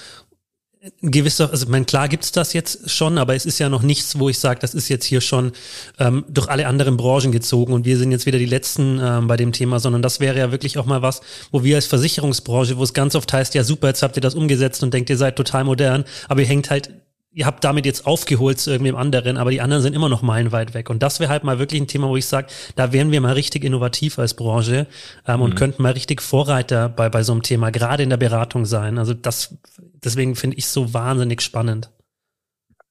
gewisser, 1.03 1.51
also 1.51 1.67
mein 1.69 1.85
klar 1.85 2.09
gibt's 2.09 2.33
das 2.33 2.55
jetzt 2.55 2.91
schon, 2.91 3.19
aber 3.19 3.35
es 3.35 3.45
ist 3.45 3.59
ja 3.59 3.69
noch 3.69 3.83
nichts, 3.83 4.19
wo 4.19 4.31
ich 4.31 4.39
sage, 4.39 4.61
das 4.61 4.75
ist 4.75 4.89
jetzt 4.89 5.05
hier 5.05 5.21
schon 5.21 5.53
ähm, 5.99 6.25
durch 6.29 6.49
alle 6.49 6.67
anderen 6.67 6.97
Branchen 6.97 7.33
gezogen 7.33 7.75
und 7.75 7.85
wir 7.85 7.99
sind 7.99 8.13
jetzt 8.13 8.25
wieder 8.25 8.39
die 8.39 8.47
Letzten 8.47 8.99
ähm, 8.99 9.27
bei 9.27 9.37
dem 9.37 9.53
Thema, 9.53 9.79
sondern 9.79 10.01
das 10.01 10.21
wäre 10.21 10.39
ja 10.39 10.53
wirklich 10.53 10.79
auch 10.79 10.87
mal 10.87 11.03
was, 11.03 11.21
wo 11.51 11.65
wir 11.65 11.77
als 11.77 11.87
Versicherungsbranche, 11.87 12.79
wo 12.79 12.83
es 12.83 12.95
ganz 12.95 13.15
oft 13.15 13.31
heißt, 13.31 13.55
ja 13.55 13.63
super, 13.63 13.89
jetzt 13.89 14.03
habt 14.03 14.17
ihr 14.17 14.23
das 14.23 14.35
umgesetzt 14.35 14.83
und 14.83 14.95
denkt, 14.95 15.11
ihr 15.11 15.19
seid 15.19 15.37
total 15.37 15.65
modern, 15.65 16.05
aber 16.29 16.41
ihr 16.41 16.47
hängt 16.47 16.71
halt 16.71 16.91
ihr 17.33 17.47
habt 17.47 17.63
damit 17.63 17.87
jetzt 17.87 18.07
aufgeholt 18.07 18.59
zu 18.59 18.71
irgendwem 18.71 18.97
anderen, 18.97 19.37
aber 19.37 19.51
die 19.51 19.61
anderen 19.61 19.83
sind 19.83 19.95
immer 19.95 20.09
noch 20.09 20.23
meilenweit 20.23 20.75
weg. 20.75 20.91
Und 20.91 21.03
das 21.03 21.21
wäre 21.21 21.31
halt 21.31 21.45
mal 21.45 21.59
wirklich 21.59 21.81
ein 21.81 21.87
Thema, 21.87 22.09
wo 22.09 22.17
ich 22.17 22.27
sage, 22.27 22.49
da 22.75 22.93
wären 22.93 23.13
wir 23.13 23.21
mal 23.21 23.35
richtig 23.35 23.65
innovativ 23.65 24.19
als 24.19 24.35
Branche 24.35 24.87
ähm, 25.27 25.37
mhm. 25.37 25.43
und 25.43 25.55
könnten 25.55 25.83
mal 25.83 25.93
richtig 25.93 26.23
Vorreiter 26.23 26.89
bei, 26.89 27.09
bei 27.09 27.23
so 27.23 27.33
einem 27.33 27.43
Thema, 27.43 27.71
gerade 27.71 28.03
in 28.03 28.11
der 28.11 28.17
Beratung 28.17 28.65
sein. 28.65 28.99
Also 28.99 29.15
das, 29.15 29.57
deswegen 29.79 30.35
finde 30.35 30.57
ich 30.57 30.67
so 30.67 30.93
wahnsinnig 30.93 31.41
spannend. 31.41 31.91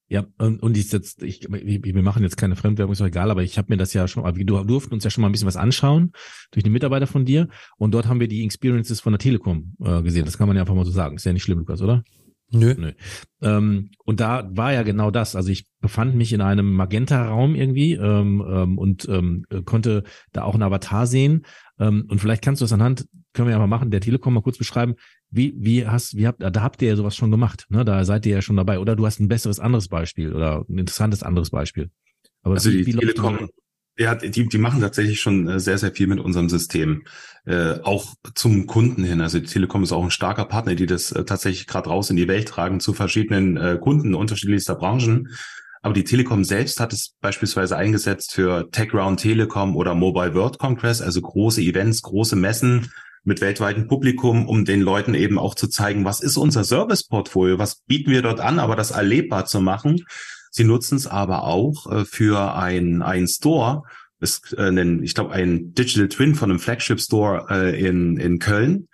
Ja, 0.08 0.24
und, 0.38 0.60
und 0.60 0.76
ich 0.76 0.90
jetzt, 0.90 1.22
ich, 1.22 1.46
wir 1.48 2.02
machen 2.02 2.24
jetzt 2.24 2.36
keine 2.36 2.56
Fremdwerbung, 2.56 2.94
ist 2.94 3.00
doch 3.00 3.06
egal, 3.06 3.30
aber 3.30 3.44
ich 3.44 3.58
habe 3.58 3.66
mir 3.70 3.76
das 3.76 3.92
ja 3.92 4.08
schon, 4.08 4.24
wir 4.24 4.44
durften 4.44 4.92
uns 4.92 5.04
ja 5.04 5.10
schon 5.10 5.22
mal 5.22 5.28
ein 5.28 5.32
bisschen 5.32 5.46
was 5.46 5.54
anschauen 5.56 6.10
durch 6.50 6.64
die 6.64 6.70
Mitarbeiter 6.70 7.06
von 7.06 7.24
dir 7.24 7.46
und 7.76 7.92
dort 7.92 8.08
haben 8.08 8.18
wir 8.18 8.26
die 8.26 8.44
Experiences 8.44 9.00
von 9.00 9.12
der 9.12 9.20
Telekom 9.20 9.76
äh, 9.80 10.02
gesehen. 10.02 10.24
Das 10.24 10.36
kann 10.36 10.48
man 10.48 10.56
ja 10.56 10.62
einfach 10.62 10.74
mal 10.74 10.84
so 10.84 10.90
sagen. 10.90 11.14
Ist 11.14 11.26
ja 11.26 11.32
nicht 11.32 11.44
schlimm, 11.44 11.60
Lukas, 11.60 11.80
oder? 11.80 12.02
Nö. 12.52 12.74
Nö. 12.76 12.92
Ähm, 13.42 13.90
und 14.04 14.20
da 14.20 14.48
war 14.52 14.72
ja 14.72 14.82
genau 14.82 15.10
das. 15.10 15.36
Also 15.36 15.50
ich 15.50 15.66
befand 15.80 16.16
mich 16.16 16.32
in 16.32 16.40
einem 16.40 16.72
Magenta-Raum 16.72 17.54
irgendwie 17.54 17.92
ähm, 17.92 18.44
ähm, 18.46 18.78
und 18.78 19.08
ähm, 19.08 19.44
konnte 19.64 20.02
da 20.32 20.42
auch 20.42 20.54
einen 20.54 20.64
Avatar 20.64 21.06
sehen. 21.06 21.46
Ähm, 21.78 22.06
und 22.08 22.20
vielleicht 22.20 22.42
kannst 22.42 22.60
du 22.60 22.64
es 22.64 22.72
anhand, 22.72 23.06
können 23.32 23.48
wir 23.48 23.52
ja 23.52 23.58
mal 23.58 23.66
machen, 23.66 23.90
der 23.90 24.00
Telekom 24.00 24.34
mal 24.34 24.42
kurz 24.42 24.58
beschreiben, 24.58 24.96
wie, 25.30 25.54
wie 25.58 25.86
hast, 25.86 26.16
wie 26.16 26.26
habt, 26.26 26.42
da 26.42 26.62
habt 26.62 26.82
ihr 26.82 26.88
ja 26.88 26.96
sowas 26.96 27.14
schon 27.14 27.30
gemacht, 27.30 27.66
ne? 27.68 27.84
Da 27.84 28.04
seid 28.04 28.26
ihr 28.26 28.34
ja 28.34 28.42
schon 28.42 28.56
dabei. 28.56 28.80
Oder 28.80 28.96
du 28.96 29.06
hast 29.06 29.20
ein 29.20 29.28
besseres 29.28 29.60
anderes 29.60 29.88
Beispiel 29.88 30.34
oder 30.34 30.64
ein 30.68 30.78
interessantes 30.78 31.22
anderes 31.22 31.50
Beispiel. 31.50 31.90
Aber 32.42 32.54
also 32.54 32.70
wie, 32.70 32.78
die 32.78 32.86
wie 32.86 32.98
Telekom, 32.98 33.48
ja, 34.00 34.14
die, 34.14 34.48
die 34.48 34.58
machen 34.58 34.80
tatsächlich 34.80 35.20
schon 35.20 35.46
äh, 35.46 35.60
sehr, 35.60 35.76
sehr 35.76 35.92
viel 35.92 36.06
mit 36.06 36.20
unserem 36.20 36.48
System. 36.48 37.04
Äh, 37.44 37.80
auch 37.82 38.14
zum 38.34 38.66
Kunden 38.66 39.04
hin. 39.04 39.20
Also 39.20 39.38
die 39.38 39.46
Telekom 39.46 39.82
ist 39.82 39.92
auch 39.92 40.02
ein 40.02 40.10
starker 40.10 40.46
Partner, 40.46 40.74
die 40.74 40.86
das 40.86 41.12
äh, 41.12 41.24
tatsächlich 41.24 41.66
gerade 41.66 41.90
raus 41.90 42.08
in 42.08 42.16
die 42.16 42.28
Welt 42.28 42.48
tragen 42.48 42.80
zu 42.80 42.94
verschiedenen 42.94 43.58
äh, 43.58 43.78
Kunden 43.78 44.14
unterschiedlichster 44.14 44.74
Branchen. 44.74 45.28
Aber 45.82 45.92
die 45.92 46.04
Telekom 46.04 46.44
selbst 46.44 46.80
hat 46.80 46.94
es 46.94 47.14
beispielsweise 47.20 47.76
eingesetzt 47.76 48.32
für 48.32 48.70
Tech 48.70 48.94
Round 48.94 49.20
Telekom 49.20 49.76
oder 49.76 49.94
Mobile 49.94 50.34
World 50.34 50.58
Congress, 50.58 51.02
also 51.02 51.20
große 51.20 51.60
Events, 51.60 52.02
große 52.02 52.36
Messen, 52.36 52.90
mit 53.22 53.42
weltweitem 53.42 53.86
Publikum, 53.86 54.48
um 54.48 54.64
den 54.64 54.80
Leuten 54.80 55.12
eben 55.12 55.38
auch 55.38 55.54
zu 55.54 55.68
zeigen, 55.68 56.06
was 56.06 56.20
ist 56.20 56.38
unser 56.38 56.64
Serviceportfolio, 56.64 57.58
was 57.58 57.82
bieten 57.86 58.10
wir 58.10 58.22
dort 58.22 58.40
an, 58.40 58.58
aber 58.58 58.76
das 58.76 58.92
erlebbar 58.92 59.44
zu 59.44 59.60
machen. 59.60 60.04
Sie 60.50 60.64
nutzen 60.64 60.96
es 60.96 61.06
aber 61.06 61.44
auch 61.44 61.90
äh, 61.90 62.04
für 62.04 62.54
ein, 62.54 63.02
ein 63.02 63.26
Store, 63.26 63.82
ist, 64.20 64.54
äh, 64.58 64.72
ich 65.02 65.14
glaube, 65.14 65.32
ein 65.32 65.72
Digital 65.72 66.08
Twin 66.08 66.34
von 66.34 66.50
einem 66.50 66.58
Flagship 66.58 67.00
Store 67.00 67.46
äh, 67.48 67.80
in, 67.80 68.16
in 68.16 68.38
Köln. 68.38 68.88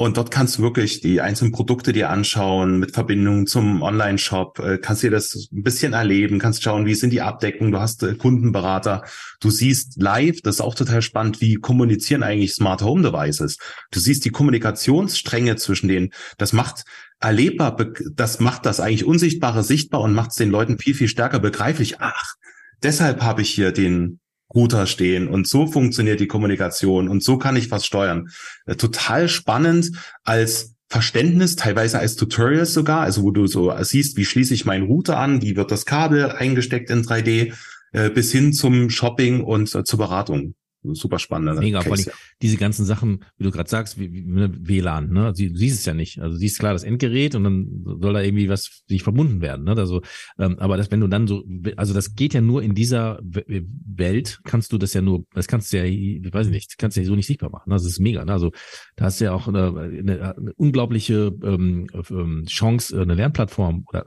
Und 0.00 0.16
dort 0.16 0.30
kannst 0.30 0.56
du 0.56 0.62
wirklich 0.62 1.00
die 1.00 1.20
einzelnen 1.20 1.50
Produkte 1.50 1.92
dir 1.92 2.08
anschauen, 2.10 2.78
mit 2.78 2.92
Verbindung 2.92 3.48
zum 3.48 3.82
Online-Shop, 3.82 4.60
äh, 4.60 4.78
kannst 4.78 5.02
dir 5.02 5.10
das 5.10 5.48
ein 5.52 5.64
bisschen 5.64 5.92
erleben, 5.92 6.38
kannst 6.38 6.62
schauen, 6.62 6.86
wie 6.86 6.94
sind 6.94 7.10
die 7.10 7.20
Abdeckungen, 7.20 7.72
du 7.72 7.80
hast 7.80 8.04
äh, 8.04 8.14
Kundenberater, 8.14 9.02
du 9.40 9.50
siehst 9.50 10.00
live, 10.00 10.40
das 10.42 10.56
ist 10.56 10.60
auch 10.60 10.76
total 10.76 11.02
spannend, 11.02 11.40
wie 11.40 11.56
kommunizieren 11.56 12.22
eigentlich 12.22 12.54
Smart 12.54 12.80
Home 12.82 13.02
Devices. 13.02 13.56
Du 13.90 13.98
siehst 13.98 14.24
die 14.24 14.30
Kommunikationsstränge 14.30 15.56
zwischen 15.56 15.88
denen, 15.88 16.10
das 16.36 16.52
macht 16.52 16.84
erlebbar, 17.20 17.76
das 18.14 18.40
macht 18.40 18.66
das 18.66 18.80
eigentlich 18.80 19.04
Unsichtbare 19.04 19.62
sichtbar 19.62 20.00
und 20.02 20.14
macht 20.14 20.30
es 20.30 20.36
den 20.36 20.50
Leuten 20.50 20.78
viel, 20.78 20.94
viel 20.94 21.08
stärker 21.08 21.40
begreiflich. 21.40 22.00
Ach, 22.00 22.34
deshalb 22.82 23.22
habe 23.22 23.42
ich 23.42 23.50
hier 23.50 23.72
den 23.72 24.20
Router 24.54 24.86
stehen 24.86 25.28
und 25.28 25.46
so 25.46 25.66
funktioniert 25.66 26.20
die 26.20 26.26
Kommunikation 26.26 27.08
und 27.08 27.22
so 27.22 27.36
kann 27.36 27.56
ich 27.56 27.70
was 27.70 27.84
steuern. 27.84 28.28
Äh, 28.66 28.76
total 28.76 29.28
spannend 29.28 29.90
als 30.24 30.74
Verständnis, 30.88 31.56
teilweise 31.56 31.98
als 31.98 32.16
Tutorials 32.16 32.72
sogar, 32.72 33.02
also 33.02 33.22
wo 33.22 33.30
du 33.30 33.46
so 33.46 33.74
siehst, 33.82 34.16
wie 34.16 34.24
schließe 34.24 34.54
ich 34.54 34.64
meinen 34.64 34.86
Router 34.86 35.18
an, 35.18 35.42
wie 35.42 35.54
wird 35.54 35.70
das 35.70 35.84
Kabel 35.84 36.30
eingesteckt 36.30 36.88
in 36.88 37.02
3D, 37.02 37.52
äh, 37.92 38.08
bis 38.08 38.32
hin 38.32 38.54
zum 38.54 38.88
Shopping 38.88 39.42
und 39.42 39.74
äh, 39.74 39.84
zur 39.84 39.98
Beratung 39.98 40.54
super 40.94 41.18
spannend. 41.18 41.58
Mega, 41.60 41.80
vor 41.80 41.94
allem 41.94 42.04
diese 42.42 42.56
ganzen 42.56 42.84
Sachen, 42.84 43.24
wie 43.36 43.44
du 43.44 43.50
gerade 43.50 43.68
sagst, 43.68 43.98
wie, 43.98 44.12
wie 44.12 44.22
ne, 44.22 44.50
WLAN, 44.52 45.10
ne? 45.10 45.32
Du 45.32 45.56
siehst 45.56 45.80
es 45.80 45.84
ja 45.84 45.94
nicht. 45.94 46.20
Also 46.20 46.36
siehst 46.36 46.58
klar 46.58 46.72
das 46.72 46.84
Endgerät 46.84 47.34
und 47.34 47.44
dann 47.44 47.84
soll 48.00 48.12
da 48.12 48.22
irgendwie 48.22 48.48
was 48.48 48.82
sich 48.88 49.02
verbunden 49.02 49.40
werden, 49.40 49.64
ne? 49.64 49.74
Also, 49.76 50.02
ähm, 50.38 50.58
aber 50.58 50.76
das, 50.76 50.90
wenn 50.90 51.00
du 51.00 51.08
dann 51.08 51.26
so, 51.26 51.44
also 51.76 51.94
das 51.94 52.14
geht 52.14 52.34
ja 52.34 52.40
nur 52.40 52.62
in 52.62 52.74
dieser 52.74 53.20
Welt, 53.22 54.40
kannst 54.44 54.72
du 54.72 54.78
das 54.78 54.94
ja 54.94 55.02
nur, 55.02 55.24
das 55.34 55.48
kannst 55.48 55.72
du 55.72 55.78
ja, 55.78 55.84
ich 55.84 56.32
weiß 56.32 56.48
nicht, 56.48 56.78
kannst 56.78 56.96
du 56.96 57.00
ja 57.00 57.06
so 57.06 57.14
nicht 57.14 57.26
sichtbar 57.26 57.50
machen. 57.50 57.70
Ne? 57.70 57.76
Das 57.76 57.84
ist 57.84 58.00
mega, 58.00 58.24
ne? 58.24 58.32
Also 58.32 58.52
da 58.96 59.06
hast 59.06 59.20
du 59.20 59.24
ja 59.24 59.32
auch 59.32 59.48
eine, 59.48 59.68
eine, 59.78 60.36
eine 60.36 60.52
unglaubliche 60.54 61.34
ähm, 61.42 61.86
ähm 62.10 62.44
Chance, 62.46 63.00
eine 63.00 63.14
Lernplattform 63.14 63.84
oder 63.88 64.06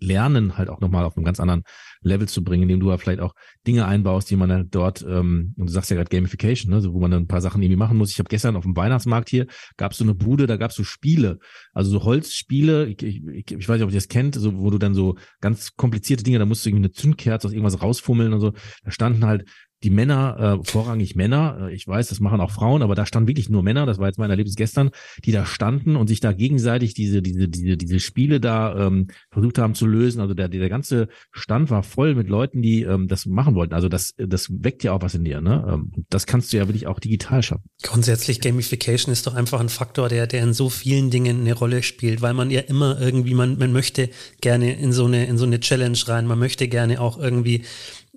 Lernen 0.00 0.56
halt 0.56 0.68
auch 0.68 0.80
nochmal 0.80 1.04
auf 1.04 1.16
einem 1.16 1.24
ganz 1.24 1.40
anderen 1.40 1.62
Level 2.02 2.28
zu 2.28 2.42
bringen, 2.44 2.64
indem 2.64 2.80
du 2.80 2.90
ja 2.90 2.98
vielleicht 2.98 3.20
auch 3.20 3.34
Dinge 3.66 3.86
einbaust, 3.86 4.30
die 4.30 4.36
man 4.36 4.48
dann 4.48 4.70
dort, 4.70 5.02
ähm, 5.02 5.54
und 5.56 5.68
du 5.68 5.72
sagst 5.72 5.90
ja 5.90 5.96
gerade 5.96 6.10
Gamification, 6.10 6.70
ne, 6.70 6.80
so, 6.80 6.92
wo 6.92 7.00
man 7.00 7.10
dann 7.10 7.22
ein 7.22 7.28
paar 7.28 7.40
Sachen 7.40 7.62
irgendwie 7.62 7.76
machen 7.76 7.96
muss. 7.96 8.10
Ich 8.10 8.18
habe 8.18 8.28
gestern 8.28 8.56
auf 8.56 8.64
dem 8.64 8.76
Weihnachtsmarkt 8.76 9.28
hier, 9.28 9.46
gab 9.76 9.92
es 9.92 9.98
so 9.98 10.04
eine 10.04 10.14
Bude, 10.14 10.46
da 10.46 10.56
gab 10.56 10.70
es 10.70 10.76
so 10.76 10.84
Spiele, 10.84 11.38
also 11.72 11.90
so 11.90 12.04
Holzspiele, 12.04 12.86
ich, 12.86 13.02
ich, 13.02 13.22
ich 13.50 13.68
weiß 13.68 13.76
nicht, 13.76 13.84
ob 13.84 13.90
ihr 13.90 13.96
das 13.96 14.08
kennt, 14.08 14.34
so, 14.34 14.58
wo 14.58 14.70
du 14.70 14.78
dann 14.78 14.94
so 14.94 15.16
ganz 15.40 15.74
komplizierte 15.76 16.24
Dinge, 16.24 16.38
da 16.38 16.46
musst 16.46 16.64
du 16.64 16.70
irgendwie 16.70 16.86
eine 16.86 16.92
Zündkerze 16.92 17.46
aus 17.46 17.52
irgendwas 17.52 17.80
rausfummeln 17.82 18.32
und 18.32 18.40
so. 18.40 18.52
Da 18.84 18.90
standen 18.90 19.24
halt 19.24 19.48
die 19.82 19.90
Männer, 19.90 20.58
äh, 20.60 20.64
vorrangig 20.64 21.16
Männer, 21.16 21.68
äh, 21.68 21.74
ich 21.74 21.86
weiß, 21.86 22.08
das 22.08 22.20
machen 22.20 22.40
auch 22.40 22.50
Frauen, 22.50 22.82
aber 22.82 22.94
da 22.94 23.06
standen 23.06 23.28
wirklich 23.28 23.48
nur 23.48 23.62
Männer, 23.62 23.86
das 23.86 23.98
war 23.98 24.06
jetzt 24.06 24.18
mein 24.18 24.30
Erlebnis 24.30 24.54
gestern, 24.54 24.90
die 25.24 25.32
da 25.32 25.46
standen 25.46 25.96
und 25.96 26.06
sich 26.06 26.20
da 26.20 26.32
gegenseitig 26.32 26.94
diese, 26.94 27.22
diese, 27.22 27.48
diese, 27.48 27.76
diese 27.76 28.00
Spiele 28.00 28.40
da 28.40 28.86
ähm, 28.86 29.08
versucht 29.30 29.58
haben 29.58 29.74
zu 29.74 29.86
lösen. 29.86 30.20
Also 30.20 30.34
der, 30.34 30.48
der 30.48 30.68
ganze 30.68 31.08
Stand 31.32 31.70
war 31.70 31.82
voll 31.82 32.14
mit 32.14 32.28
Leuten, 32.28 32.62
die 32.62 32.82
ähm, 32.82 33.08
das 33.08 33.26
machen 33.26 33.54
wollten. 33.54 33.74
Also 33.74 33.88
das, 33.88 34.14
das 34.16 34.48
weckt 34.50 34.84
ja 34.84 34.92
auch 34.92 35.02
was 35.02 35.14
in 35.14 35.24
dir, 35.24 35.40
ne? 35.40 35.64
Ähm, 35.68 35.92
das 36.10 36.26
kannst 36.26 36.52
du 36.52 36.56
ja 36.56 36.68
wirklich 36.68 36.86
auch 36.86 37.00
digital 37.00 37.42
schaffen. 37.42 37.64
Grundsätzlich 37.82 38.40
Gamification 38.40 39.12
ist 39.12 39.26
doch 39.26 39.34
einfach 39.34 39.60
ein 39.60 39.68
Faktor, 39.68 40.08
der, 40.08 40.26
der 40.26 40.42
in 40.42 40.52
so 40.52 40.68
vielen 40.68 41.10
Dingen 41.10 41.40
eine 41.40 41.54
Rolle 41.54 41.82
spielt, 41.82 42.22
weil 42.22 42.34
man 42.34 42.50
ja 42.50 42.60
immer 42.60 43.00
irgendwie, 43.00 43.34
man, 43.34 43.58
man 43.58 43.72
möchte 43.72 44.10
gerne 44.40 44.74
in 44.74 44.92
so 44.92 45.06
eine, 45.06 45.26
in 45.26 45.38
so 45.38 45.44
eine 45.44 45.60
Challenge 45.60 45.98
rein, 46.06 46.26
man 46.26 46.38
möchte 46.38 46.68
gerne 46.68 47.00
auch 47.00 47.18
irgendwie 47.18 47.62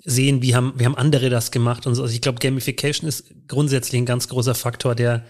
sehen, 0.05 0.41
wie 0.41 0.55
haben, 0.55 0.73
wie 0.77 0.85
haben 0.85 0.95
andere 0.95 1.29
das 1.29 1.51
gemacht 1.51 1.87
und 1.87 1.95
so. 1.95 2.03
Also 2.03 2.13
ich 2.13 2.21
glaube, 2.21 2.39
Gamification 2.39 3.09
ist 3.09 3.33
grundsätzlich 3.47 4.01
ein 4.01 4.05
ganz 4.05 4.27
großer 4.27 4.55
Faktor, 4.55 4.95
der 4.95 5.25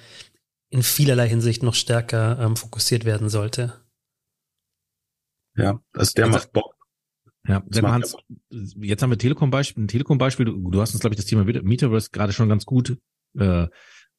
in 0.69 0.84
vielerlei 0.84 1.30
Hinsicht 1.30 1.63
noch 1.63 1.73
stärker 1.73 2.38
ähm, 2.39 2.57
fokussiert 2.57 3.05
werden 3.05 3.30
sollte. 3.30 3.73
Ja, 5.55 5.80
also 5.93 6.11
der 6.13 6.26
also, 6.26 6.38
macht 6.38 6.51
Bock. 6.51 6.76
Ja, 7.47 7.63
Hans, 7.84 8.17
jetzt 8.49 9.03
haben 9.03 9.11
wir 9.11 9.17
Telekom-Beispiel, 9.17 9.84
ein 9.84 9.88
Telekom-Beispiel. 9.88 10.45
Du, 10.45 10.69
du, 10.71 10.82
hast 10.82 10.93
uns, 10.93 11.01
glaube 11.01 11.13
ich, 11.13 11.17
das 11.17 11.28
Thema 11.28 11.45
Metaverse 11.45 12.09
gerade 12.11 12.34
schon 12.34 12.49
ganz 12.49 12.65
gut 12.65 12.97
äh, 13.38 13.67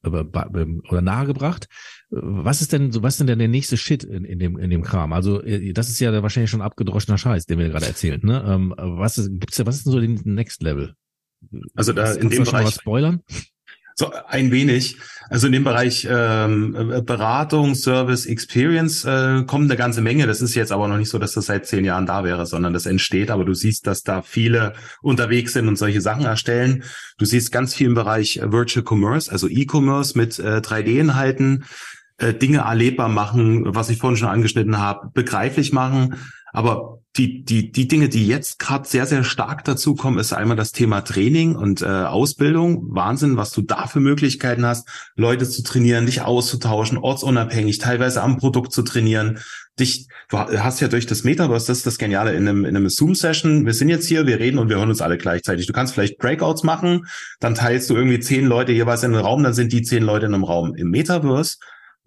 oder 0.03 1.01
nahegebracht. 1.01 1.67
Was 2.09 2.61
ist 2.61 2.71
denn 2.71 2.91
so, 2.91 3.03
was 3.03 3.19
ist 3.19 3.27
denn 3.27 3.39
der 3.39 3.47
nächste 3.47 3.77
Shit 3.77 4.03
in, 4.03 4.23
in 4.23 4.39
dem 4.39 4.57
in 4.57 4.69
dem 4.69 4.83
Kram? 4.83 5.11
Also 5.11 5.41
äh, 5.41 5.73
das 5.73 5.89
ist 5.89 5.99
ja 5.99 6.21
wahrscheinlich 6.21 6.51
schon 6.51 6.61
abgedroschener 6.61 7.17
Scheiß, 7.17 7.45
den 7.45 7.59
wir 7.59 7.69
gerade 7.69 7.87
erzählt. 7.87 8.23
Ne? 8.23 8.43
Ähm, 8.47 8.73
was 8.77 9.17
ist, 9.17 9.29
gibt's 9.31 9.57
da, 9.57 9.65
was 9.65 9.77
ist 9.77 9.85
denn 9.85 9.93
so 9.93 9.99
den 9.99 10.21
Next 10.23 10.61
Level? 10.61 10.93
Also 11.75 11.93
da 11.93 12.13
in 12.13 12.29
dem 12.29 12.43
Bereich 12.43 12.69
spoilern? 12.69 13.21
So 13.99 14.11
ein 14.27 14.51
wenig. 14.51 14.97
Also 15.29 15.47
in 15.47 15.53
dem 15.53 15.63
Bereich 15.63 16.07
ähm, 16.09 16.75
äh, 16.75 17.01
Beratung, 17.01 17.73
Service, 17.73 18.27
Experience 18.27 19.03
äh, 19.05 19.43
kommt 19.45 19.65
eine 19.65 19.75
ganze 19.75 20.01
Menge. 20.01 20.27
Das 20.27 20.41
ist 20.41 20.53
jetzt 20.53 20.71
aber 20.71 20.87
noch 20.87 20.97
nicht 20.97 21.09
so, 21.09 21.17
dass 21.17 21.33
das 21.33 21.47
seit 21.47 21.65
zehn 21.65 21.83
Jahren 21.83 22.05
da 22.05 22.23
wäre, 22.23 22.45
sondern 22.45 22.73
das 22.73 22.85
entsteht. 22.85 23.31
Aber 23.31 23.43
du 23.43 23.55
siehst, 23.55 23.87
dass 23.87 24.03
da 24.03 24.21
viele 24.21 24.73
unterwegs 25.01 25.53
sind 25.53 25.67
und 25.67 25.77
solche 25.77 25.99
Sachen 25.99 26.25
erstellen. 26.25 26.83
Du 27.17 27.25
siehst 27.25 27.51
ganz 27.51 27.73
viel 27.73 27.87
im 27.87 27.95
Bereich 27.95 28.39
Virtual 28.41 28.85
Commerce, 28.87 29.31
also 29.31 29.47
E-Commerce 29.49 30.15
mit 30.15 30.37
äh, 30.37 30.57
3D-Inhalten, 30.57 31.65
äh, 32.19 32.33
Dinge 32.35 32.59
erlebbar 32.59 33.09
machen, 33.09 33.63
was 33.75 33.89
ich 33.89 33.97
vorhin 33.97 34.17
schon 34.17 34.29
angeschnitten 34.29 34.77
habe, 34.77 35.09
begreiflich 35.13 35.73
machen. 35.73 36.15
Aber 36.57 37.03
die, 37.17 37.43
die, 37.43 37.71
die 37.71 37.87
Dinge, 37.87 38.09
die 38.09 38.25
jetzt 38.25 38.57
gerade 38.57 38.87
sehr, 38.87 39.05
sehr 39.05 39.23
stark 39.23 39.63
dazu 39.63 39.93
kommen, 39.93 40.17
ist 40.17 40.33
einmal 40.33 40.57
das 40.57 40.71
Thema 40.71 41.01
Training 41.01 41.55
und 41.55 41.83
äh, 41.83 41.85
Ausbildung. 41.85 42.95
Wahnsinn, 42.95 43.37
was 43.37 43.51
du 43.51 43.61
da 43.61 43.85
für 43.85 43.99
Möglichkeiten 43.99 44.65
hast, 44.65 44.89
Leute 45.15 45.47
zu 45.47 45.61
trainieren, 45.61 46.07
dich 46.07 46.23
auszutauschen, 46.23 46.97
ortsunabhängig, 46.97 47.77
teilweise 47.77 48.23
am 48.23 48.37
Produkt 48.37 48.73
zu 48.73 48.81
trainieren. 48.81 49.37
Dich, 49.79 50.07
du 50.29 50.39
hast 50.39 50.79
ja 50.79 50.87
durch 50.87 51.05
das 51.05 51.23
Metaverse, 51.23 51.67
das 51.67 51.77
ist 51.77 51.85
das 51.85 51.99
Geniale, 51.99 52.33
in 52.33 52.47
einem, 52.47 52.65
in 52.65 52.75
einem 52.75 52.89
Zoom-Session, 52.89 53.67
wir 53.67 53.75
sind 53.75 53.89
jetzt 53.89 54.07
hier, 54.07 54.25
wir 54.25 54.39
reden 54.39 54.57
und 54.57 54.69
wir 54.69 54.77
hören 54.77 54.89
uns 54.89 55.01
alle 55.01 55.19
gleichzeitig. 55.19 55.67
Du 55.67 55.73
kannst 55.73 55.93
vielleicht 55.93 56.17
Breakouts 56.17 56.63
machen, 56.63 57.05
dann 57.39 57.53
teilst 57.53 57.87
du 57.91 57.95
irgendwie 57.95 58.19
zehn 58.19 58.47
Leute 58.47 58.71
jeweils 58.71 59.03
in 59.03 59.13
einem 59.13 59.23
Raum, 59.23 59.43
dann 59.43 59.53
sind 59.53 59.71
die 59.73 59.83
zehn 59.83 60.01
Leute 60.01 60.25
in 60.25 60.33
einem 60.33 60.43
Raum. 60.43 60.73
Im 60.73 60.89
Metaverse 60.89 61.57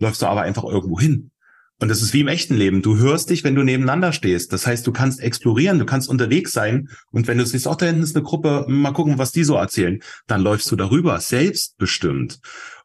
läufst 0.00 0.22
du 0.22 0.26
aber 0.26 0.42
einfach 0.42 0.64
irgendwo 0.64 0.98
hin. 0.98 1.30
Und 1.80 1.88
das 1.88 2.02
ist 2.02 2.12
wie 2.12 2.20
im 2.20 2.28
echten 2.28 2.54
Leben. 2.54 2.82
Du 2.82 2.98
hörst 2.98 3.30
dich, 3.30 3.42
wenn 3.42 3.54
du 3.54 3.62
nebeneinander 3.62 4.12
stehst. 4.12 4.52
Das 4.52 4.66
heißt, 4.66 4.86
du 4.86 4.92
kannst 4.92 5.18
explorieren, 5.20 5.78
du 5.78 5.86
kannst 5.86 6.10
unterwegs 6.10 6.52
sein. 6.52 6.90
Und 7.10 7.26
wenn 7.26 7.38
du 7.38 7.46
siehst, 7.46 7.66
auch 7.66 7.76
da 7.76 7.86
hinten 7.86 8.02
ist 8.02 8.14
eine 8.14 8.22
Gruppe, 8.22 8.66
mal 8.68 8.92
gucken, 8.92 9.16
was 9.16 9.32
die 9.32 9.44
so 9.44 9.54
erzählen, 9.56 10.00
dann 10.26 10.42
läufst 10.42 10.70
du 10.70 10.76
darüber, 10.76 11.18
selbstbestimmt. 11.20 12.40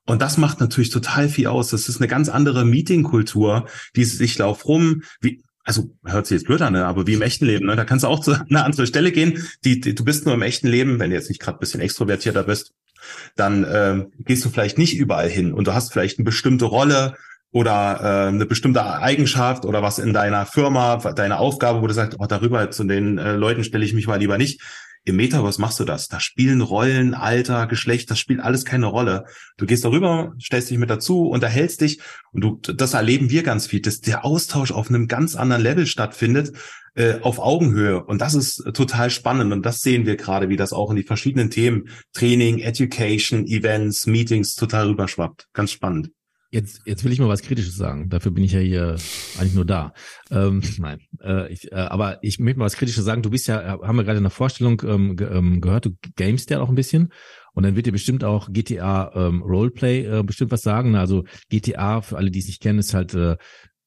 Und 0.06 0.22
das 0.22 0.38
macht 0.38 0.62
natürlich 0.62 0.91
total 0.91 1.28
viel 1.28 1.48
aus. 1.48 1.72
Das 1.72 1.89
ist 1.89 1.98
eine 1.98 2.08
ganz 2.08 2.30
andere 2.30 2.64
Meetingkultur, 2.64 3.68
die 3.98 4.06
sich 4.06 4.38
lauf 4.38 4.66
rum, 4.66 5.04
wie, 5.20 5.43
also 5.66 5.91
hört 6.06 6.28
sich 6.28 6.36
jetzt 6.36 6.48
blöd 6.48 6.62
an, 6.62 6.74
ne? 6.74 6.86
aber 6.86 7.06
wie 7.06 7.16
im 7.16 7.22
echten 7.22 7.48
Leben, 7.48 7.66
ne? 7.66 7.76
da 7.76 7.84
kannst 7.84 8.04
du 8.04 8.08
auch 8.08 8.22
zu 8.22 8.32
einer 8.50 8.64
anderen 8.64 8.88
Stelle 8.88 9.12
gehen. 9.12 9.46
Die, 9.66 9.82
die, 9.82 9.93
du 9.93 10.06
bist 10.06 10.26
nur 10.26 10.36
im 10.36 10.41
echten 10.41 10.68
Leben, 10.68 11.00
wenn 11.00 11.10
du 11.10 11.18
jetzt 11.18 11.30
nicht 11.30 11.41
gerade 11.41 11.58
ein 11.58 11.60
bisschen 11.60 11.82
extrovertierter 11.82 12.43
bist, 12.43 12.72
dann 13.36 13.66
äh, 13.66 14.06
gehst 14.20 14.46
du 14.46 14.50
vielleicht 14.50 14.78
nicht 14.78 14.96
überall 14.96 15.30
hin 15.30 15.54
und 15.54 15.68
du 15.68 15.74
hast 15.74 15.91
vielleicht 15.91 16.18
eine 16.18 16.26
bestimmte 16.26 16.66
Rolle 16.66 17.16
oder 17.56 17.99
äh, 18.01 18.28
eine 18.28 18.45
bestimmte 18.45 18.86
Eigenschaft 18.86 19.64
oder 19.64 19.82
was 19.82 19.97
in 19.97 20.12
deiner 20.12 20.45
Firma, 20.45 20.97
deine 20.97 21.39
Aufgabe, 21.39 21.82
wo 21.82 21.88
du 21.88 21.93
sagst, 21.93 22.18
oh, 22.20 22.26
darüber 22.26 22.70
zu 22.70 22.84
den 22.84 23.18
äh, 23.18 23.38
Leuten 23.38 23.64
stelle 23.64 23.86
ich 23.86 23.93
mich 23.93 24.08
mal 24.08 24.20
lieber 24.20 24.38
nicht. 24.38 24.62
Im 25.06 25.16
Metaverse 25.16 25.62
machst 25.62 25.80
du 25.80 25.86
das. 25.86 26.10
Da 26.10 26.20
spielen 26.20 26.60
Rollen, 26.60 27.14
Alter, 27.14 27.66
Geschlecht, 27.68 28.12
das 28.12 28.20
spielt 28.20 28.41
alles 28.41 28.66
keine 28.66 28.88
Rolle. 28.88 29.24
Du 29.56 29.66
gehst 29.66 29.86
darüber, 29.86 30.34
stellst 30.38 30.70
dich 30.70 30.78
mit 30.78 30.89
dazu, 30.89 31.30
unterhältst 31.30 31.80
dich 31.80 32.01
und 32.34 32.41
du, 32.41 32.60
das 32.74 32.93
erleben 32.93 33.30
wir 33.30 33.41
ganz 33.41 33.68
viel, 33.68 33.80
dass 33.80 34.01
der 34.01 34.26
Austausch 34.26 34.74
auf 34.74 34.89
einem 34.89 35.08
ganz 35.08 35.38
anderen 35.38 35.64
Level 35.64 35.86
stattfindet, 35.86 36.51
äh, 36.95 37.22
auf 37.22 37.39
Augenhöhe. 37.39 38.03
Und 38.03 38.20
das 38.20 38.34
ist 38.34 38.66
total 38.74 39.10
spannend 39.10 39.53
und 39.53 39.66
das 39.66 39.80
sehen 39.80 40.06
wir 40.06 40.18
gerade, 40.18 40.49
wie 40.49 40.58
das 40.58 40.74
auch 40.74 40.89
in 40.89 40.97
die 40.97 41.03
verschiedenen 41.03 41.51
Themen, 41.51 41.88
Training, 42.12 42.60
Education, 42.60 43.45
Events, 43.47 44.08
Meetings 44.08 44.56
total 44.56 44.88
rüberschwappt. 44.88 45.47
Ganz 45.53 45.72
spannend. 45.72 46.10
Jetzt, 46.52 46.82
jetzt 46.86 47.04
will 47.04 47.12
ich 47.12 47.20
mal 47.20 47.28
was 47.28 47.41
Kritisches 47.41 47.76
sagen. 47.76 48.10
Dafür 48.10 48.32
bin 48.32 48.43
ich 48.43 48.54
ja 48.54 48.60
hier 48.60 48.96
eigentlich 49.38 49.56
nur 49.56 49.66
da. 49.66 49.93
Ähm, 50.32 50.62
nein, 50.78 51.00
äh, 51.22 51.52
ich, 51.52 51.72
äh, 51.72 51.76
aber 51.76 52.20
ich 52.24 52.39
möchte 52.39 52.60
mal 52.60 52.66
was 52.66 52.76
Kritisches 52.76 53.04
sagen. 53.04 53.22
Du 53.22 53.30
bist 53.30 53.48
ja, 53.48 53.80
haben 53.82 53.98
wir 53.98 54.04
gerade 54.04 54.18
in 54.18 54.24
der 54.24 54.32
Vorstellung 54.32 54.82
ähm, 54.86 55.16
ge 55.16 55.28
ähm, 55.32 55.60
gehört, 55.60 55.86
du 55.86 55.91
gamest 56.16 56.50
ja 56.50 56.62
auch 56.62 56.70
ein 56.70 56.76
bisschen. 56.76 57.12
Und 57.54 57.64
dann 57.64 57.76
wird 57.76 57.86
dir 57.86 57.91
bestimmt 57.91 58.24
auch 58.24 58.52
GTA 58.52 59.12
ähm, 59.16 59.41
Roleplay 59.41 60.20
äh, 60.20 60.24
bestimmt 60.24 60.52
was 60.52 60.62
sagen. 60.62 60.96
Also 60.96 61.24
GTA, 61.50 62.02
für 62.02 62.18
alle, 62.18 62.32
die 62.32 62.39
es 62.39 62.48
nicht 62.48 62.62
kennen, 62.62 62.80
ist 62.80 62.93
halt 62.93 63.14
äh, 63.14 63.38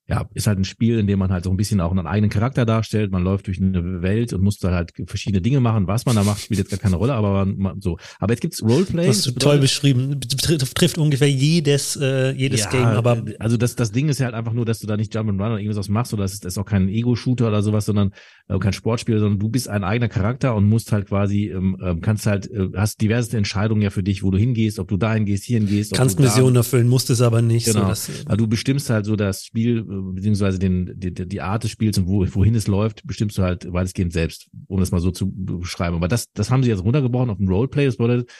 ja, 0.08 0.26
ist 0.32 0.46
halt 0.46 0.58
ein 0.58 0.64
Spiel, 0.64 0.98
in 0.98 1.06
dem 1.06 1.18
man 1.18 1.30
halt 1.30 1.44
so 1.44 1.50
ein 1.50 1.58
bisschen 1.58 1.82
auch 1.82 1.90
einen 1.90 2.06
eigenen 2.06 2.30
Charakter 2.30 2.64
darstellt. 2.64 3.12
Man 3.12 3.22
läuft 3.22 3.46
durch 3.46 3.60
eine 3.60 4.00
Welt 4.00 4.32
und 4.32 4.40
muss 4.40 4.58
da 4.58 4.70
halt 4.70 4.92
verschiedene 5.06 5.42
Dinge 5.42 5.60
machen. 5.60 5.86
Was 5.86 6.06
man 6.06 6.16
da 6.16 6.24
macht, 6.24 6.40
spielt 6.40 6.60
jetzt 6.60 6.70
gar 6.70 6.78
keine 6.78 6.96
Rolle, 6.96 7.12
aber 7.12 7.44
man, 7.44 7.82
so. 7.82 7.98
Aber 8.18 8.32
jetzt 8.32 8.40
gibt's 8.40 8.62
Roleplay. 8.62 9.06
Das 9.06 9.18
hast 9.18 9.26
du 9.26 9.32
toll 9.32 9.58
beschrieben. 9.58 10.18
Trifft, 10.20 10.74
trifft 10.74 10.96
ungefähr 10.96 11.30
jedes, 11.30 11.96
äh, 11.96 12.30
jedes 12.32 12.64
ja, 12.64 12.70
Game, 12.70 12.84
aber. 12.84 13.22
Also 13.38 13.58
das, 13.58 13.76
das 13.76 13.92
Ding 13.92 14.08
ist 14.08 14.18
ja 14.18 14.26
halt 14.26 14.34
einfach 14.34 14.54
nur, 14.54 14.64
dass 14.64 14.78
du 14.78 14.86
da 14.86 14.96
nicht 14.96 15.14
Jump 15.14 15.28
and 15.28 15.40
Run 15.40 15.52
oder 15.52 15.60
irgendwas 15.60 15.90
machst 15.90 16.14
oder 16.14 16.22
das 16.22 16.32
ist, 16.32 16.44
das 16.46 16.54
ist 16.54 16.58
auch 16.58 16.64
kein 16.64 16.88
Ego-Shooter 16.88 17.48
oder 17.48 17.62
sowas, 17.62 17.84
sondern 17.84 18.12
äh, 18.48 18.58
kein 18.58 18.72
Sportspiel, 18.72 19.18
sondern 19.18 19.38
du 19.38 19.50
bist 19.50 19.68
ein 19.68 19.84
eigener 19.84 20.08
Charakter 20.08 20.54
und 20.54 20.64
musst 20.64 20.90
halt 20.90 21.08
quasi, 21.08 21.48
ähm, 21.48 21.76
ähm 21.82 22.00
kannst 22.00 22.26
halt, 22.26 22.50
äh, 22.50 22.68
hast 22.74 23.02
diverse 23.02 23.36
Entscheidungen 23.36 23.82
ja 23.82 23.90
für 23.90 24.02
dich, 24.02 24.22
wo 24.22 24.30
du 24.30 24.38
hingehst, 24.38 24.78
ob 24.78 24.88
du 24.88 24.96
dahin 24.96 25.26
gehst, 25.26 25.44
hierhin 25.44 25.68
gehst. 25.68 25.92
Kannst 25.92 26.18
Missionen 26.18 26.56
erfüllen, 26.56 26.88
musst 26.88 27.10
es 27.10 27.20
aber 27.20 27.42
nicht. 27.42 27.66
Genau. 27.66 27.80
So, 27.80 27.88
dass, 27.88 28.10
also 28.24 28.36
du 28.36 28.46
bestimmst 28.46 28.88
halt 28.88 29.04
so 29.04 29.14
das 29.14 29.44
Spiel, 29.44 29.80
äh, 29.80 29.97
beziehungsweise 30.02 30.58
den 30.58 30.92
die, 30.96 31.12
die 31.12 31.40
Art 31.40 31.64
des 31.64 31.70
Spiels 31.70 31.98
und 31.98 32.08
wo, 32.08 32.26
wohin 32.34 32.54
es 32.54 32.66
läuft, 32.66 33.06
bestimmst 33.06 33.38
du 33.38 33.42
halt 33.42 33.72
weitestgehend 33.72 34.12
selbst, 34.12 34.48
um 34.66 34.80
das 34.80 34.90
mal 34.90 35.00
so 35.00 35.10
zu 35.10 35.30
beschreiben. 35.30 35.96
Aber 35.96 36.08
das, 36.08 36.32
das 36.32 36.50
haben 36.50 36.62
sie 36.62 36.70
jetzt 36.70 36.84
runtergebrochen 36.84 37.30
auf 37.30 37.38
ein 37.38 37.48
Roleplay. 37.48 37.86
Das 37.86 37.96
bedeutet, 37.96 38.30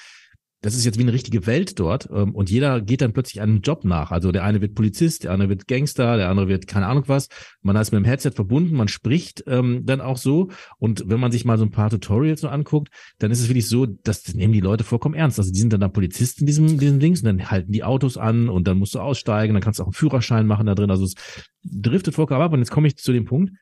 das 0.61 0.75
ist 0.75 0.85
jetzt 0.85 0.99
wie 0.99 1.03
eine 1.03 1.13
richtige 1.13 1.47
Welt 1.47 1.79
dort 1.79 2.09
ähm, 2.13 2.35
und 2.35 2.51
jeder 2.51 2.81
geht 2.81 3.01
dann 3.01 3.13
plötzlich 3.13 3.41
einem 3.41 3.61
Job 3.61 3.85
nach. 3.85 4.11
Also 4.11 4.33
der 4.33 4.45
eine 4.45 4.61
wird 4.61 4.75
Polizist, 4.75 5.25
der 5.25 5.31
andere 5.31 5.49
wird 5.51 5.69
Gangster, 5.69 6.17
der 6.17 6.29
andere 6.29 6.49
wird 6.49 6.67
keine 6.67 6.87
Ahnung 6.87 7.05
was. 7.07 7.29
Man 7.63 7.77
ist 7.77 7.93
mit 7.93 8.01
dem 8.01 8.05
Headset 8.05 8.33
verbunden, 8.33 8.75
man 8.75 8.89
spricht 8.89 9.45
ähm, 9.47 9.83
dann 9.85 10.01
auch 10.01 10.17
so 10.17 10.51
und 10.79 11.05
wenn 11.07 11.21
man 11.21 11.31
sich 11.31 11.45
mal 11.45 11.59
so 11.59 11.65
ein 11.65 11.71
paar 11.71 11.91
Tutorials 11.91 12.41
so 12.41 12.49
anguckt, 12.49 12.89
dann 13.19 13.31
ist 13.31 13.41
es 13.41 13.49
wirklich 13.49 13.69
so, 13.69 13.87
das 13.87 14.35
nehmen 14.35 14.53
die 14.53 14.61
Leute 14.61 14.83
vollkommen 14.83 15.15
ernst. 15.15 15.39
Also 15.39 15.53
die 15.53 15.61
sind 15.61 15.73
dann 15.73 15.81
da 15.81 15.89
Polizisten 15.89 16.41
in 16.41 16.47
diesem, 16.47 16.79
diesem 16.79 16.99
Dings 16.99 17.23
und 17.23 17.27
dann 17.27 17.51
halten 17.51 17.71
die 17.71 17.85
Autos 17.85 18.17
an 18.17 18.49
und 18.49 18.67
dann 18.67 18.79
musst 18.79 18.95
du 18.95 19.01
aussteigen, 19.01 19.55
dann 19.55 19.63
kannst 19.63 19.79
du 19.79 19.85
auch 19.85 19.89
einen 19.89 19.93
Führerschein 19.93 20.47
machen 20.47 20.67
da 20.67 20.75
drin. 20.75 20.91
Also 20.91 21.05
es 21.05 21.15
driftet 21.63 22.15
vollkommen 22.15 22.43
ab 22.43 22.53
und 22.53 22.59
jetzt 22.59 22.71
komme 22.71 22.89
ich 22.89 22.97
zu 22.97 23.13
dem 23.13 23.27
Punkt, 23.27 23.53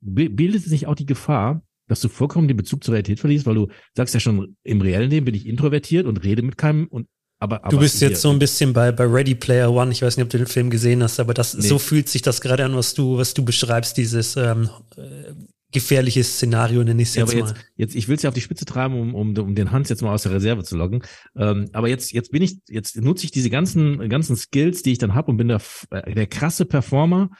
bildet 0.00 0.62
sich 0.62 0.86
auch 0.86 0.94
die 0.94 1.06
Gefahr, 1.06 1.62
dass 1.90 2.00
du 2.00 2.08
vollkommen 2.08 2.46
den 2.46 2.56
Bezug 2.56 2.84
zur 2.84 2.94
Realität 2.94 3.18
verlierst, 3.18 3.46
weil 3.46 3.56
du 3.56 3.68
sagst 3.96 4.14
ja 4.14 4.20
schon, 4.20 4.56
im 4.62 4.80
reellen 4.80 5.10
Leben 5.10 5.26
bin 5.26 5.34
ich 5.34 5.46
introvertiert 5.46 6.06
und 6.06 6.22
rede 6.22 6.42
mit 6.42 6.56
keinem 6.56 6.86
und 6.86 7.08
aber, 7.42 7.64
aber 7.64 7.70
du 7.70 7.78
bist 7.78 8.02
jetzt 8.02 8.20
so 8.20 8.30
ein 8.30 8.38
bisschen 8.38 8.74
bei, 8.74 8.92
bei 8.92 9.04
Ready 9.04 9.34
Player 9.34 9.72
One. 9.72 9.90
Ich 9.92 10.02
weiß 10.02 10.16
nicht, 10.16 10.24
ob 10.24 10.30
du 10.30 10.36
den 10.36 10.46
Film 10.46 10.68
gesehen 10.68 11.02
hast, 11.02 11.18
aber 11.18 11.32
das 11.32 11.54
nee. 11.54 11.62
so 11.62 11.78
fühlt 11.78 12.06
sich 12.06 12.20
das 12.20 12.42
gerade 12.42 12.66
an, 12.66 12.76
was 12.76 12.92
du 12.92 13.16
was 13.16 13.32
du 13.32 13.44
beschreibst, 13.44 13.96
dieses 13.96 14.36
ähm, 14.36 14.68
äh, 14.96 15.32
gefährliche 15.72 16.22
Szenario 16.22 16.84
nenne 16.84 17.00
ich 17.00 17.08
es 17.08 17.14
jetzt, 17.14 17.32
ja, 17.32 17.40
aber 17.40 17.48
jetzt, 17.48 17.60
jetzt 17.76 17.94
ich 17.94 18.08
will 18.08 18.16
es 18.16 18.22
ja 18.22 18.28
auf 18.28 18.34
die 18.34 18.42
Spitze 18.42 18.66
treiben, 18.66 18.94
um, 18.94 19.14
um, 19.14 19.36
um 19.36 19.54
den 19.54 19.70
Hans 19.72 19.88
jetzt 19.88 20.02
mal 20.02 20.12
aus 20.12 20.24
der 20.24 20.32
Reserve 20.32 20.64
zu 20.64 20.76
loggen. 20.76 21.02
Ähm, 21.34 21.70
aber 21.72 21.88
jetzt 21.88 22.12
jetzt 22.12 22.30
bin 22.30 22.42
ich 22.42 22.58
jetzt 22.68 23.00
nutze 23.00 23.24
ich 23.24 23.30
diese 23.30 23.50
ganzen 23.50 24.08
ganzen 24.10 24.36
Skills, 24.36 24.82
die 24.82 24.92
ich 24.92 24.98
dann 24.98 25.14
habe 25.14 25.30
und 25.30 25.38
bin 25.38 25.48
der 25.48 25.62
der 25.90 26.26
krasse 26.26 26.66
Performer 26.66 27.30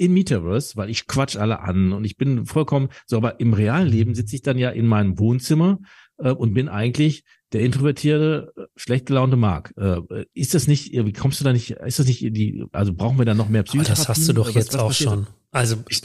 im 0.00 0.14
Metaverse, 0.14 0.76
weil 0.76 0.88
ich 0.88 1.06
quatsch 1.06 1.36
alle 1.36 1.60
an 1.60 1.92
und 1.92 2.04
ich 2.04 2.16
bin 2.16 2.46
vollkommen 2.46 2.88
so, 3.06 3.18
aber 3.18 3.38
im 3.38 3.52
realen 3.52 3.86
Leben 3.86 4.14
sitze 4.14 4.34
ich 4.34 4.42
dann 4.42 4.56
ja 4.56 4.70
in 4.70 4.86
meinem 4.86 5.18
Wohnzimmer 5.18 5.78
äh, 6.16 6.30
und 6.30 6.54
bin 6.54 6.70
eigentlich 6.70 7.22
der 7.52 7.60
introvertierte, 7.60 8.52
äh, 8.56 8.62
schlecht 8.76 9.06
gelaunte 9.06 9.36
Mark. 9.36 9.74
Äh, 9.76 10.00
ist 10.32 10.54
das 10.54 10.66
nicht, 10.66 10.92
wie 10.92 11.12
kommst 11.12 11.40
du 11.40 11.44
da 11.44 11.52
nicht, 11.52 11.72
ist 11.72 11.98
das 11.98 12.06
nicht 12.06 12.20
die, 12.22 12.64
also 12.72 12.94
brauchen 12.94 13.18
wir 13.18 13.26
da 13.26 13.34
noch 13.34 13.50
mehr 13.50 13.62
Psychotherapie? 13.62 14.00
Das 14.00 14.08
hast 14.08 14.26
du 14.26 14.32
doch 14.32 14.48
was, 14.48 14.54
jetzt 14.54 14.72
was 14.72 14.80
auch 14.80 14.92
schon. 14.92 15.26
Also, 15.50 15.76
ich, 15.88 16.00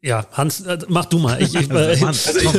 ja, 0.00 0.26
Hans, 0.32 0.62
äh, 0.62 0.78
mach 0.88 1.04
du 1.04 1.18
mal. 1.18 1.42
Ich, 1.42 1.54
ich, 1.54 1.70
also, 1.70 2.06
also 2.06 2.38
ich, 2.38 2.54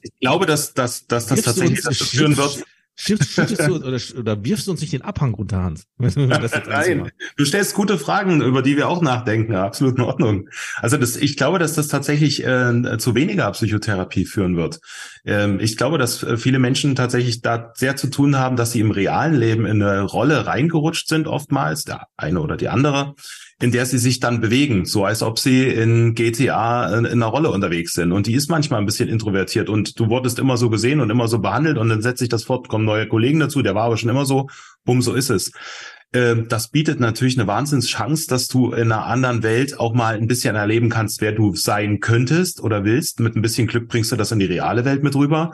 ich 0.00 0.12
glaube, 0.18 0.46
dass, 0.46 0.72
dass, 0.72 1.06
dass 1.06 1.26
das 1.26 1.42
tatsächlich 1.42 1.82
dazu 1.82 2.04
führen 2.04 2.36
wird. 2.38 2.64
Schüttest 3.00 3.38
du 3.38 3.76
oder, 3.76 3.98
oder 4.18 4.44
wirfst 4.44 4.66
du 4.66 4.72
uns 4.72 4.80
nicht 4.80 4.92
den 4.92 5.02
Abhang 5.02 5.32
runter, 5.34 5.62
Hans? 5.62 5.86
Nein, 5.98 7.12
du 7.36 7.44
stellst 7.44 7.74
gute 7.74 7.96
Fragen, 7.96 8.42
über 8.42 8.60
die 8.60 8.76
wir 8.76 8.88
auch 8.88 9.02
nachdenken. 9.02 9.54
Absolut 9.54 9.98
in 9.98 10.04
Ordnung. 10.04 10.48
Also 10.76 10.96
das, 10.96 11.16
ich 11.16 11.36
glaube, 11.36 11.60
dass 11.60 11.74
das 11.74 11.86
tatsächlich 11.86 12.44
äh, 12.44 12.98
zu 12.98 13.14
weniger 13.14 13.48
Psychotherapie 13.52 14.24
führen 14.24 14.56
wird. 14.56 14.80
Ähm, 15.24 15.60
ich 15.60 15.76
glaube, 15.76 15.98
dass 15.98 16.24
äh, 16.24 16.36
viele 16.36 16.58
Menschen 16.58 16.96
tatsächlich 16.96 17.40
da 17.40 17.72
sehr 17.76 17.94
zu 17.94 18.08
tun 18.08 18.36
haben, 18.36 18.56
dass 18.56 18.72
sie 18.72 18.80
im 18.80 18.90
realen 18.90 19.36
Leben 19.36 19.64
in 19.64 19.80
eine 19.80 20.02
Rolle 20.02 20.46
reingerutscht 20.46 21.08
sind, 21.08 21.28
oftmals, 21.28 21.84
der 21.84 22.08
eine 22.16 22.40
oder 22.40 22.56
die 22.56 22.68
andere 22.68 23.14
in 23.60 23.72
der 23.72 23.86
sie 23.86 23.98
sich 23.98 24.20
dann 24.20 24.40
bewegen, 24.40 24.84
so 24.84 25.04
als 25.04 25.22
ob 25.22 25.38
sie 25.38 25.66
in 25.66 26.14
GTA 26.14 26.96
in, 26.96 27.04
in 27.04 27.22
einer 27.22 27.26
Rolle 27.26 27.50
unterwegs 27.50 27.92
sind. 27.92 28.12
Und 28.12 28.26
die 28.28 28.34
ist 28.34 28.48
manchmal 28.48 28.80
ein 28.80 28.86
bisschen 28.86 29.08
introvertiert 29.08 29.68
und 29.68 29.98
du 29.98 30.08
wurdest 30.08 30.38
immer 30.38 30.56
so 30.56 30.70
gesehen 30.70 31.00
und 31.00 31.10
immer 31.10 31.26
so 31.26 31.40
behandelt 31.40 31.76
und 31.76 31.88
dann 31.88 32.00
setzt 32.00 32.20
sich 32.20 32.28
das 32.28 32.44
fort, 32.44 32.68
kommen 32.68 32.84
neue 32.84 33.08
Kollegen 33.08 33.40
dazu, 33.40 33.62
der 33.62 33.74
war 33.74 33.84
aber 33.84 33.96
schon 33.96 34.10
immer 34.10 34.26
so, 34.26 34.48
bumm, 34.84 35.02
so 35.02 35.12
ist 35.12 35.30
es. 35.30 35.50
Ähm, 36.12 36.46
das 36.48 36.68
bietet 36.68 37.00
natürlich 37.00 37.36
eine 37.38 37.48
Wahnsinnschance, 37.48 38.28
dass 38.28 38.46
du 38.46 38.72
in 38.72 38.92
einer 38.92 39.06
anderen 39.06 39.42
Welt 39.42 39.78
auch 39.78 39.92
mal 39.92 40.14
ein 40.14 40.28
bisschen 40.28 40.54
erleben 40.54 40.88
kannst, 40.88 41.20
wer 41.20 41.32
du 41.32 41.54
sein 41.54 42.00
könntest 42.00 42.62
oder 42.62 42.84
willst. 42.84 43.20
Mit 43.20 43.34
ein 43.34 43.42
bisschen 43.42 43.66
Glück 43.66 43.88
bringst 43.88 44.12
du 44.12 44.16
das 44.16 44.32
in 44.32 44.38
die 44.38 44.46
reale 44.46 44.84
Welt 44.84 45.02
mit 45.02 45.16
rüber. 45.16 45.52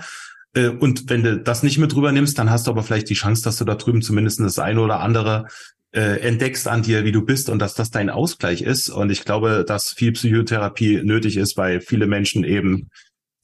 Äh, 0.54 0.68
und 0.68 1.08
wenn 1.08 1.22
du 1.22 1.38
das 1.38 1.62
nicht 1.62 1.78
mit 1.78 1.96
rüber 1.96 2.12
nimmst, 2.12 2.38
dann 2.38 2.50
hast 2.50 2.66
du 2.66 2.70
aber 2.70 2.82
vielleicht 2.82 3.08
die 3.10 3.14
Chance, 3.14 3.42
dass 3.42 3.56
du 3.56 3.64
da 3.64 3.74
drüben 3.74 4.02
zumindest 4.02 4.40
das 4.40 4.58
eine 4.58 4.80
oder 4.80 5.00
andere 5.00 5.46
äh, 5.94 6.20
entdeckst 6.20 6.66
an 6.66 6.82
dir, 6.82 7.04
wie 7.04 7.12
du 7.12 7.22
bist 7.22 7.48
und 7.48 7.60
dass 7.60 7.74
das 7.74 7.90
dein 7.90 8.10
Ausgleich 8.10 8.62
ist. 8.62 8.88
Und 8.88 9.10
ich 9.10 9.24
glaube, 9.24 9.64
dass 9.66 9.90
viel 9.90 10.12
Psychotherapie 10.12 11.00
nötig 11.02 11.36
ist, 11.36 11.56
weil 11.56 11.80
viele 11.80 12.06
Menschen 12.06 12.44
eben 12.44 12.90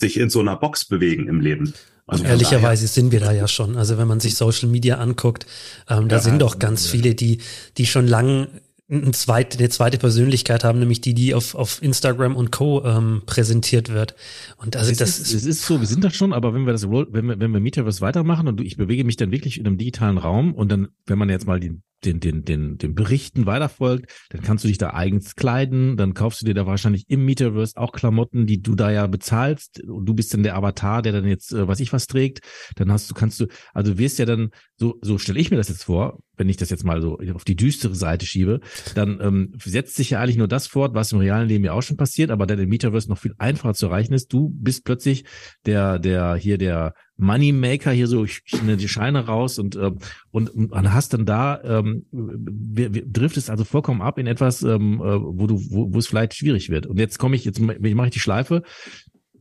sich 0.01 0.19
in 0.19 0.31
so 0.31 0.41
einer 0.41 0.57
Box 0.57 0.87
bewegen 0.87 1.29
im 1.29 1.41
Leben. 1.41 1.75
Also 2.07 2.25
Ehrlicherweise 2.25 2.89
sind 2.89 3.13
wir 3.13 3.21
da 3.21 3.31
ja 3.31 3.47
schon. 3.47 3.77
Also 3.77 3.97
wenn 3.99 4.09
man 4.09 4.19
sich 4.19 4.35
Social 4.35 4.69
Media 4.69 4.97
anguckt, 4.97 5.47
ähm, 5.89 6.09
da 6.09 6.17
ja, 6.17 6.23
sind 6.23 6.43
doch 6.43 6.59
ganz 6.59 6.87
ja. 6.87 6.91
viele, 6.91 7.15
die, 7.15 7.39
die 7.79 7.87
schon 7.87 8.09
lang 8.09 8.49
eine 8.91 9.13
zweite, 9.13 9.59
eine 9.59 9.69
zweite 9.69 9.99
Persönlichkeit 9.99 10.65
haben, 10.65 10.81
nämlich 10.81 11.01
die, 11.01 11.15
die 11.15 11.35
auf, 11.35 11.55
auf 11.55 11.83
Instagram 11.83 12.37
und 12.37 12.51
Co. 12.51 12.85
Ähm, 12.85 13.23
präsentiert 13.27 13.91
wird. 13.93 14.15
Und 14.57 14.77
also 14.77 14.91
es 14.91 14.99
das 14.99 15.19
ist, 15.19 15.33
es 15.33 15.47
ist 15.47 15.65
so, 15.65 15.81
wir 15.81 15.87
sind 15.87 16.03
das 16.05 16.15
schon, 16.15 16.33
aber 16.33 16.55
wenn 16.55 16.67
wir 16.67 16.73
das, 16.73 16.89
wenn 16.89 17.27
wir, 17.29 17.41
wenn 17.41 17.53
wir 17.53 17.61
Metaverse 17.61 18.01
weitermachen 18.01 18.49
und 18.49 18.61
ich 18.61 18.77
bewege 18.77 19.05
mich 19.05 19.17
dann 19.17 19.31
wirklich 19.31 19.59
in 19.59 19.67
einem 19.67 19.79
digitalen 19.79 20.19
Raum 20.19 20.55
und 20.55 20.71
dann, 20.71 20.89
wenn 21.07 21.19
man 21.19 21.29
jetzt 21.29 21.47
mal 21.47 21.61
den 21.61 21.83
den, 22.05 22.21
den, 22.21 22.45
den, 22.45 22.79
den 22.79 22.95
Berichten 22.95 23.47
weiterfolgt, 23.47 24.11
dann 24.31 24.43
kannst 24.43 24.65
du 24.65 24.69
dich 24.69 24.79
da 24.79 24.91
eigens 24.95 25.37
kleiden, 25.37 25.97
dann 25.97 26.15
kaufst 26.15 26.41
du 26.41 26.47
dir 26.47 26.55
da 26.55 26.67
wahrscheinlich 26.67 27.05
im 27.09 27.25
Metaverse 27.25 27.77
auch 27.77 27.93
Klamotten, 27.93 28.47
die 28.47 28.63
du 28.63 28.75
da 28.75 28.91
ja 28.91 29.07
bezahlst 29.07 29.83
und 29.85 30.07
du 30.07 30.15
bist 30.15 30.33
dann 30.33 30.43
der 30.43 30.57
Avatar, 30.57 31.03
der 31.03 31.13
dann 31.13 31.27
jetzt, 31.27 31.53
äh, 31.53 31.69
was 31.69 31.81
ich 31.81 31.93
was 31.93 32.07
trägt, 32.07 32.41
dann 32.77 32.91
hast 32.91 33.11
du, 33.11 33.15
kannst 33.15 33.41
du, 33.41 33.47
also 33.75 33.99
wirst 33.99 34.19
ja 34.19 34.25
dann, 34.25 34.51
so, 34.77 34.99
so 35.03 35.19
stelle 35.19 35.41
ich 35.41 35.51
mir 35.51 35.57
das 35.57 35.69
jetzt 35.69 35.85
vor, 35.85 36.19
wenn 36.41 36.49
ich 36.49 36.57
das 36.57 36.71
jetzt 36.71 36.85
mal 36.85 37.03
so 37.03 37.19
auf 37.35 37.45
die 37.45 37.55
düstere 37.55 37.95
Seite 37.95 38.25
schiebe, 38.25 38.61
dann 38.95 39.21
ähm, 39.21 39.53
setzt 39.63 39.95
sich 39.95 40.11
ja 40.11 40.21
eigentlich 40.21 40.39
nur 40.39 40.49
das 40.49 40.67
fort, 40.67 40.95
was 40.95 41.13
im 41.13 41.19
realen 41.19 41.49
Leben 41.49 41.65
ja 41.65 41.73
auch 41.75 41.83
schon 41.83 41.99
passiert, 41.99 42.31
aber 42.31 42.47
dann 42.47 42.59
im 42.59 42.69
Metaverse 42.71 43.11
noch 43.11 43.19
viel 43.19 43.35
einfacher 43.37 43.75
zu 43.75 43.87
erreichen 43.87 44.15
ist. 44.15 44.33
Du 44.33 44.51
bist 44.55 44.85
plötzlich 44.85 45.25
der, 45.67 45.99
der 45.99 46.35
hier 46.37 46.57
der 46.57 46.95
Moneymaker 47.19 47.91
hier 47.91 48.07
so, 48.07 48.25
ich, 48.25 48.41
ich 48.47 48.61
die 48.77 48.89
Scheine 48.89 49.27
raus 49.27 49.59
und, 49.59 49.77
äh, 49.77 49.93
und, 50.31 50.49
und 50.49 50.93
hast 50.95 51.13
dann 51.13 51.27
da, 51.27 51.61
ähm, 51.63 52.07
wir, 52.11 52.95
wir, 52.95 53.07
driftest 53.07 53.51
also 53.51 53.65
vollkommen 53.65 54.01
ab 54.01 54.17
in 54.17 54.27
etwas, 54.27 54.63
ähm, 54.63 54.95
äh, 54.95 55.21
wo 55.21 55.47
du, 55.47 55.61
wo, 55.71 55.93
wo 55.93 55.99
es 55.99 56.07
vielleicht 56.07 56.35
schwierig 56.35 56.71
wird. 56.71 56.87
Und 56.87 56.99
jetzt 56.99 57.19
komme 57.19 57.37
ich, 57.37 57.45
jetzt 57.45 57.61
mache 57.61 58.07
ich 58.07 58.15
die 58.15 58.19
Schleife. 58.19 58.63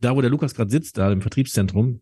Da, 0.02 0.18
wo 0.18 0.22
der 0.22 0.30
Lukas 0.30 0.54
gerade 0.54 0.70
sitzt, 0.70 0.98
da 0.98 1.10
im 1.12 1.22
Vertriebszentrum, 1.22 2.02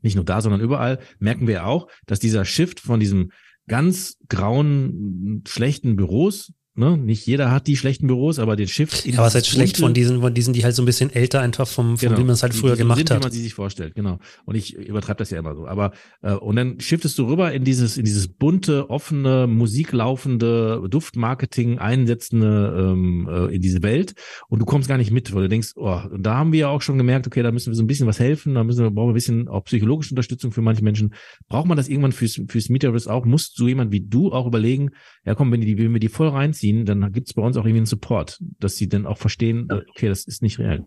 nicht 0.00 0.16
nur 0.16 0.24
da, 0.24 0.40
sondern 0.40 0.62
überall, 0.62 0.98
merken 1.18 1.46
wir 1.46 1.66
auch, 1.66 1.88
dass 2.06 2.20
dieser 2.20 2.46
Shift 2.46 2.80
von 2.80 3.00
diesem 3.00 3.32
ganz 3.66 4.16
grauen, 4.28 5.42
schlechten 5.46 5.96
Büros 5.96 6.52
Ne? 6.76 6.96
Nicht 6.96 7.26
jeder 7.26 7.50
hat 7.50 7.66
die 7.66 7.76
schlechten 7.76 8.06
Büros, 8.06 8.38
aber 8.38 8.54
den 8.54 8.68
Shift. 8.68 9.04
Ja, 9.04 9.18
was 9.18 9.34
heißt 9.34 9.48
schlecht 9.48 9.78
von 9.78 9.92
diesen, 9.92 10.20
von 10.20 10.32
diesen, 10.32 10.54
die 10.54 10.62
halt 10.62 10.76
so 10.76 10.82
ein 10.82 10.86
bisschen 10.86 11.12
älter 11.12 11.40
einfach 11.40 11.66
vom, 11.66 11.98
vom 11.98 12.08
genau. 12.08 12.18
wie 12.18 12.24
man 12.24 12.34
es 12.34 12.44
halt 12.44 12.54
früher 12.54 12.76
gemacht 12.76 12.98
sind, 12.98 13.10
hat. 13.10 13.18
Wie 13.18 13.24
man 13.24 13.32
sie 13.32 13.42
sich 13.42 13.54
vorstellt, 13.54 13.96
genau. 13.96 14.18
Und 14.44 14.54
ich 14.54 14.76
übertreibe 14.76 15.18
das 15.18 15.30
ja 15.30 15.40
immer 15.40 15.56
so. 15.56 15.66
Aber 15.66 15.92
äh, 16.22 16.32
und 16.32 16.54
dann 16.54 16.78
shiftest 16.78 17.18
du 17.18 17.26
rüber 17.26 17.52
in 17.52 17.64
dieses, 17.64 17.98
in 17.98 18.04
dieses 18.04 18.28
bunte, 18.28 18.88
offene, 18.88 19.48
musiklaufende, 19.48 20.86
Duftmarketing 20.88 21.78
einsetzende, 21.78 22.92
ähm, 22.92 23.28
äh, 23.28 23.54
in 23.54 23.60
diese 23.60 23.82
Welt 23.82 24.14
und 24.48 24.60
du 24.60 24.64
kommst 24.64 24.88
gar 24.88 24.96
nicht 24.96 25.10
mit, 25.10 25.34
weil 25.34 25.42
du 25.42 25.48
denkst, 25.48 25.72
oh, 25.74 26.00
und 26.10 26.22
da 26.22 26.36
haben 26.36 26.52
wir 26.52 26.60
ja 26.60 26.68
auch 26.68 26.82
schon 26.82 26.98
gemerkt, 26.98 27.26
okay, 27.26 27.42
da 27.42 27.50
müssen 27.50 27.72
wir 27.72 27.76
so 27.76 27.82
ein 27.82 27.88
bisschen 27.88 28.06
was 28.06 28.20
helfen, 28.20 28.54
da 28.54 28.62
müssen 28.62 28.84
wir, 28.84 28.90
brauchen 28.90 29.08
wir 29.08 29.12
ein 29.12 29.14
bisschen 29.14 29.48
auch 29.48 29.64
psychologische 29.64 30.12
Unterstützung 30.12 30.52
für 30.52 30.62
manche 30.62 30.84
Menschen. 30.84 31.14
Braucht 31.48 31.66
man 31.66 31.76
das 31.76 31.88
irgendwann 31.88 32.12
fürs, 32.12 32.40
fürs 32.46 32.68
Metaverse 32.68 33.12
auch? 33.12 33.24
Musst 33.24 33.56
so 33.56 33.66
jemand 33.66 33.90
wie 33.90 34.00
du 34.00 34.32
auch 34.32 34.46
überlegen, 34.46 34.90
ja 35.26 35.34
komm, 35.34 35.50
wenn 35.52 35.60
die, 35.60 35.76
wenn 35.76 35.92
wir 35.92 36.00
die 36.00 36.08
voll 36.08 36.28
reinziehen, 36.28 36.69
ziehen, 36.70 36.84
dann 36.84 37.12
gibt 37.12 37.28
es 37.28 37.34
bei 37.34 37.42
uns 37.42 37.56
auch 37.56 37.64
irgendwie 37.64 37.78
einen 37.78 37.86
Support, 37.86 38.38
dass 38.58 38.76
sie 38.76 38.88
dann 38.88 39.06
auch 39.06 39.18
verstehen, 39.18 39.68
okay, 39.70 40.08
das 40.08 40.24
ist 40.24 40.42
nicht 40.42 40.58
real. 40.58 40.86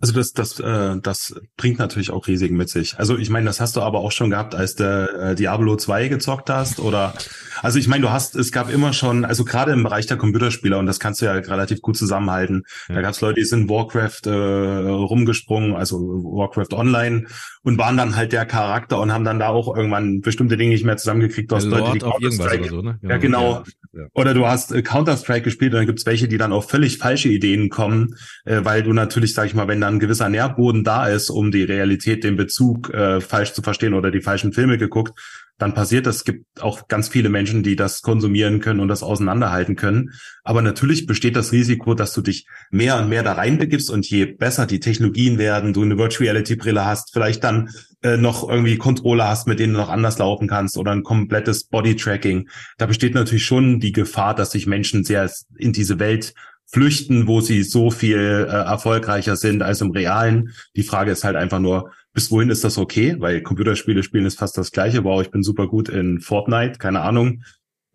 Also 0.00 0.12
das, 0.12 0.32
das, 0.32 0.60
äh, 0.60 0.96
das 1.00 1.34
bringt 1.56 1.78
natürlich 1.78 2.10
auch 2.10 2.26
Risiken 2.26 2.56
mit 2.56 2.68
sich. 2.68 2.98
Also 2.98 3.16
ich 3.16 3.30
meine, 3.30 3.46
das 3.46 3.60
hast 3.60 3.76
du 3.76 3.80
aber 3.80 4.00
auch 4.00 4.12
schon 4.12 4.30
gehabt, 4.30 4.54
als 4.54 4.74
du 4.74 4.84
äh, 4.84 5.34
Diablo 5.34 5.76
2 5.76 6.08
gezockt 6.08 6.50
hast 6.50 6.80
oder 6.80 7.14
Also 7.62 7.78
ich 7.78 7.88
meine, 7.88 8.02
du 8.02 8.10
hast, 8.10 8.36
es 8.36 8.52
gab 8.52 8.70
immer 8.70 8.92
schon, 8.92 9.24
also 9.24 9.44
gerade 9.44 9.72
im 9.72 9.82
Bereich 9.82 10.06
der 10.06 10.16
Computerspieler, 10.16 10.78
und 10.78 10.86
das 10.86 11.00
kannst 11.00 11.22
du 11.22 11.26
ja 11.26 11.32
relativ 11.32 11.80
gut 11.80 11.96
zusammenhalten, 11.96 12.64
ja. 12.88 12.96
da 12.96 13.00
gab 13.00 13.12
es 13.12 13.20
Leute, 13.20 13.40
die 13.40 13.46
sind 13.46 13.70
Warcraft 13.70 14.26
äh, 14.26 14.30
rumgesprungen, 14.30 15.74
also 15.74 15.98
Warcraft 15.98 16.76
Online 16.76 17.26
und 17.62 17.78
waren 17.78 17.96
dann 17.96 18.16
halt 18.16 18.32
der 18.32 18.44
Charakter 18.44 19.00
und 19.00 19.12
haben 19.12 19.24
dann 19.24 19.38
da 19.38 19.48
auch 19.48 19.74
irgendwann 19.74 20.20
bestimmte 20.20 20.56
Dinge 20.56 20.72
nicht 20.72 20.84
mehr 20.84 20.96
zusammengekriegt. 20.96 21.50
Du 21.50 21.56
hast 21.56 21.64
Leute, 21.64 21.92
die 21.92 21.98
Counter-Strike, 22.00 22.68
so, 22.68 22.82
ne? 22.82 22.98
genau. 23.00 23.12
ja 23.12 23.16
genau. 23.18 23.64
Ja. 23.94 24.06
Oder 24.12 24.34
du 24.34 24.46
hast 24.46 24.72
äh, 24.72 24.82
Counter-Strike 24.82 25.42
gespielt 25.42 25.72
und 25.72 25.78
dann 25.78 25.86
gibt's 25.86 26.04
welche, 26.04 26.28
die 26.28 26.36
dann 26.36 26.52
auf 26.52 26.68
völlig 26.68 26.98
falsche 26.98 27.28
Ideen 27.28 27.70
kommen, 27.70 28.16
äh, 28.44 28.60
weil 28.62 28.82
du 28.82 28.92
natürlich, 28.92 29.34
sag 29.34 29.46
ich 29.46 29.54
mal, 29.54 29.68
wenn 29.68 29.80
dann 29.84 29.94
ein 29.94 30.00
gewisser 30.00 30.28
Nährboden 30.28 30.82
da 30.82 31.06
ist, 31.06 31.30
um 31.30 31.50
die 31.50 31.62
Realität, 31.62 32.24
den 32.24 32.36
Bezug 32.36 32.92
äh, 32.92 33.20
falsch 33.20 33.52
zu 33.52 33.62
verstehen 33.62 33.94
oder 33.94 34.10
die 34.10 34.20
falschen 34.20 34.52
Filme 34.52 34.78
geguckt, 34.78 35.18
dann 35.58 35.74
passiert 35.74 36.06
das. 36.06 36.16
Es 36.16 36.24
gibt 36.24 36.60
auch 36.60 36.88
ganz 36.88 37.08
viele 37.08 37.28
Menschen, 37.28 37.62
die 37.62 37.76
das 37.76 38.02
konsumieren 38.02 38.60
können 38.60 38.80
und 38.80 38.88
das 38.88 39.02
auseinanderhalten 39.02 39.76
können. 39.76 40.10
Aber 40.42 40.62
natürlich 40.62 41.06
besteht 41.06 41.36
das 41.36 41.52
Risiko, 41.52 41.94
dass 41.94 42.12
du 42.12 42.22
dich 42.22 42.46
mehr 42.70 42.98
und 42.98 43.08
mehr 43.08 43.22
da 43.22 43.34
reinbegibst 43.34 43.90
und 43.90 44.08
je 44.08 44.26
besser 44.26 44.66
die 44.66 44.80
Technologien 44.80 45.38
werden, 45.38 45.72
du 45.72 45.82
eine 45.82 45.96
Virtual 45.96 46.24
Reality 46.28 46.56
Brille 46.56 46.84
hast, 46.84 47.12
vielleicht 47.12 47.44
dann 47.44 47.70
äh, 48.02 48.16
noch 48.16 48.48
irgendwie 48.48 48.78
Controller 48.78 49.28
hast, 49.28 49.46
mit 49.46 49.60
denen 49.60 49.74
du 49.74 49.78
noch 49.78 49.90
anders 49.90 50.18
laufen 50.18 50.48
kannst 50.48 50.76
oder 50.76 50.90
ein 50.90 51.04
komplettes 51.04 51.64
Body 51.64 51.94
Tracking. 51.94 52.48
Da 52.76 52.86
besteht 52.86 53.14
natürlich 53.14 53.44
schon 53.44 53.78
die 53.78 53.92
Gefahr, 53.92 54.34
dass 54.34 54.50
sich 54.50 54.66
Menschen 54.66 55.04
sehr 55.04 55.30
in 55.56 55.72
diese 55.72 56.00
Welt 56.00 56.34
flüchten, 56.66 57.26
wo 57.26 57.40
sie 57.40 57.62
so 57.62 57.90
viel 57.90 58.18
äh, 58.18 58.52
erfolgreicher 58.52 59.36
sind 59.36 59.62
als 59.62 59.80
im 59.80 59.90
Realen. 59.90 60.52
Die 60.76 60.82
Frage 60.82 61.10
ist 61.10 61.24
halt 61.24 61.36
einfach 61.36 61.60
nur, 61.60 61.92
bis 62.12 62.30
wohin 62.30 62.50
ist 62.50 62.64
das 62.64 62.78
okay? 62.78 63.16
Weil 63.18 63.42
Computerspiele 63.42 64.02
spielen 64.02 64.26
ist 64.26 64.38
fast 64.38 64.56
das 64.56 64.70
gleiche. 64.70 65.04
Wow, 65.04 65.22
ich 65.22 65.30
bin 65.30 65.42
super 65.42 65.68
gut 65.68 65.88
in 65.88 66.20
Fortnite, 66.20 66.78
keine 66.78 67.00
Ahnung. 67.00 67.42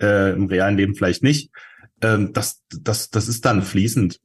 Äh, 0.01 0.33
Im 0.33 0.45
realen 0.45 0.77
Leben 0.77 0.95
vielleicht 0.95 1.23
nicht. 1.23 1.51
Ähm, 2.01 2.31
das, 2.33 2.61
das, 2.69 3.09
das 3.09 3.27
ist 3.27 3.45
dann 3.45 3.61
fließend. 3.61 4.19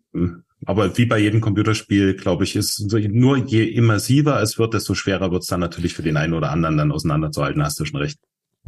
Aber 0.67 0.97
wie 0.97 1.07
bei 1.07 1.19
jedem 1.19 1.41
Computerspiel, 1.41 2.15
glaube 2.15 2.45
ich, 2.45 2.57
ist 2.57 2.81
nur 2.91 3.37
je 3.37 3.65
immersiver 3.65 4.41
es 4.41 4.59
wird, 4.59 4.75
desto 4.75 4.95
schwerer 4.95 5.31
wird 5.31 5.43
es 5.43 5.49
dann 5.49 5.61
natürlich 5.61 5.95
für 5.95 6.03
den 6.03 6.17
einen 6.17 6.35
oder 6.35 6.51
anderen 6.51 6.77
dann 6.77 6.93
auseinanderzuhalten. 6.93 7.63
Hast 7.63 7.81
du 7.81 7.85
schon 7.85 8.01
recht. 8.01 8.19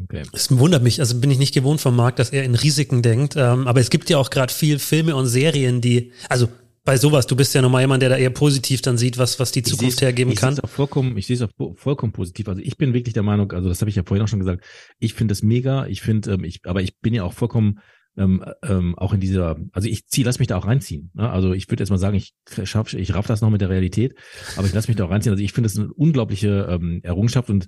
Okay. 0.03 0.25
Es 0.33 0.57
wundert 0.57 0.83
mich, 0.83 1.01
also 1.01 1.19
bin 1.19 1.31
ich 1.31 1.39
nicht 1.39 1.55
gewohnt 1.55 1.81
vom 1.81 1.97
Markt, 1.97 2.19
dass 2.19 2.31
er 2.31 2.45
in 2.45 2.55
Risiken 2.55 3.03
denkt. 3.03 3.35
Ähm, 3.37 3.67
aber 3.67 3.81
es 3.81 3.91
gibt 3.91 4.11
ja 4.11 4.19
auch 4.19 4.31
gerade 4.31 4.53
viel 4.53 4.79
Filme 4.79 5.17
und 5.17 5.27
Serien, 5.27 5.81
die, 5.81 6.13
also 6.29 6.49
bei 6.85 6.97
sowas, 6.97 7.27
du 7.27 7.35
bist 7.35 7.55
ja 7.55 7.63
nochmal 7.63 7.83
jemand, 7.83 8.03
der 8.03 8.11
da 8.11 8.17
eher 8.17 8.31
positiv 8.31 8.81
dann 8.81 8.97
sieht, 8.97 9.19
was, 9.19 9.41
was 9.41 9.51
die 9.51 9.63
Zukunft 9.63 10.01
hergeben 10.01 10.33
ich 10.33 10.39
kann. 10.39 10.51
Ich 10.51 10.57
sehe 10.57 10.65
es 10.65 10.71
auch 10.71 10.75
vollkommen, 10.75 11.17
ich 11.17 11.27
sehe 11.27 11.37
es 11.37 11.43
auch 11.43 11.77
vollkommen 11.77 12.13
positiv. 12.13 12.49
Also 12.49 12.63
ich 12.63 12.77
bin 12.77 12.95
wirklich 12.95 13.13
der 13.13 13.25
Meinung, 13.25 13.53
also 13.53 13.69
das 13.69 13.81
habe 13.81 13.91
ich 13.91 13.97
ja 13.97 14.05
vorhin 14.07 14.25
auch 14.25 14.29
schon 14.29 14.39
gesagt, 14.39 14.65
ich 14.99 15.15
finde 15.15 15.33
es 15.33 15.43
mega, 15.43 15.87
ich 15.87 16.01
finde, 16.01 16.33
ähm, 16.35 16.45
ich, 16.45 16.61
aber 16.65 16.83
ich 16.83 16.99
bin 17.01 17.13
ja 17.13 17.25
auch 17.25 17.33
vollkommen 17.33 17.81
ähm, 18.17 18.45
ähm, 18.63 18.95
auch 18.97 19.13
in 19.13 19.21
dieser, 19.21 19.57
also 19.73 19.89
ich 19.89 20.07
zieh, 20.07 20.23
lass 20.23 20.39
mich 20.39 20.49
da 20.49 20.57
auch 20.57 20.67
reinziehen. 20.67 21.11
Ne? 21.15 21.29
Also 21.29 21.53
ich 21.53 21.69
würde 21.69 21.83
jetzt 21.83 21.91
mal 21.91 21.99
sagen, 21.99 22.17
ich 22.17 22.35
schaff, 22.65 22.95
ich 22.95 23.15
raff 23.15 23.27
das 23.27 23.41
noch 23.41 23.51
mit 23.51 23.61
der 23.61 23.69
Realität, 23.69 24.15
aber 24.57 24.67
ich 24.67 24.73
lass 24.73 24.89
mich 24.89 24.97
da 24.97 25.05
auch 25.05 25.11
reinziehen. 25.11 25.33
Also 25.33 25.45
ich 25.45 25.53
finde 25.53 25.67
es 25.67 25.77
eine 25.77 25.93
unglaubliche 25.93 26.69
ähm, 26.71 27.01
Errungenschaft 27.03 27.51
und 27.51 27.67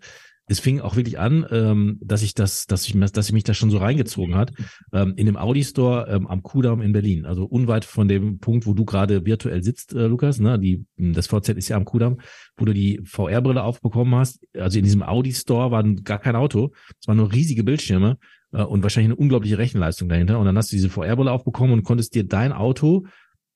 es 0.48 0.60
fing 0.60 0.80
auch 0.80 0.96
wirklich 0.96 1.18
an, 1.18 1.46
ähm, 1.50 1.98
dass 2.02 2.22
ich 2.22 2.34
das, 2.34 2.66
dass 2.66 2.86
ich, 2.88 2.98
dass 2.98 3.26
ich 3.26 3.32
mich 3.32 3.44
da 3.44 3.54
schon 3.54 3.70
so 3.70 3.78
reingezogen 3.78 4.34
hat, 4.34 4.52
ähm, 4.92 5.14
in 5.16 5.26
dem 5.26 5.36
Audi 5.36 5.62
Store 5.62 6.08
ähm, 6.10 6.26
am 6.26 6.42
Kudamm 6.42 6.80
in 6.80 6.92
Berlin, 6.92 7.26
also 7.26 7.44
unweit 7.44 7.84
von 7.84 8.08
dem 8.08 8.38
Punkt, 8.38 8.66
wo 8.66 8.74
du 8.74 8.84
gerade 8.84 9.26
virtuell 9.26 9.62
sitzt, 9.62 9.94
äh, 9.94 10.06
Lukas, 10.06 10.40
ne, 10.40 10.58
die, 10.58 10.84
das 10.96 11.26
VZ 11.26 11.50
ist 11.50 11.68
ja 11.68 11.76
am 11.76 11.84
Kudamm, 11.84 12.18
wo 12.56 12.64
du 12.64 12.72
die 12.72 13.00
VR-Brille 13.04 13.62
aufbekommen 13.62 14.14
hast. 14.14 14.40
Also 14.54 14.78
in 14.78 14.84
diesem 14.84 15.02
Audi 15.02 15.32
Store 15.32 15.70
war 15.70 15.84
gar 15.84 16.18
kein 16.18 16.36
Auto, 16.36 16.72
es 17.00 17.06
waren 17.06 17.18
nur 17.18 17.32
riesige 17.32 17.62
Bildschirme 17.62 18.18
äh, 18.52 18.62
und 18.62 18.82
wahrscheinlich 18.82 19.12
eine 19.12 19.16
unglaubliche 19.16 19.58
Rechenleistung 19.58 20.08
dahinter. 20.08 20.38
Und 20.38 20.46
dann 20.46 20.56
hast 20.56 20.72
du 20.72 20.76
diese 20.76 20.88
VR-Brille 20.88 21.30
aufbekommen 21.30 21.72
und 21.72 21.82
konntest 21.82 22.14
dir 22.14 22.24
dein 22.24 22.52
Auto 22.52 23.06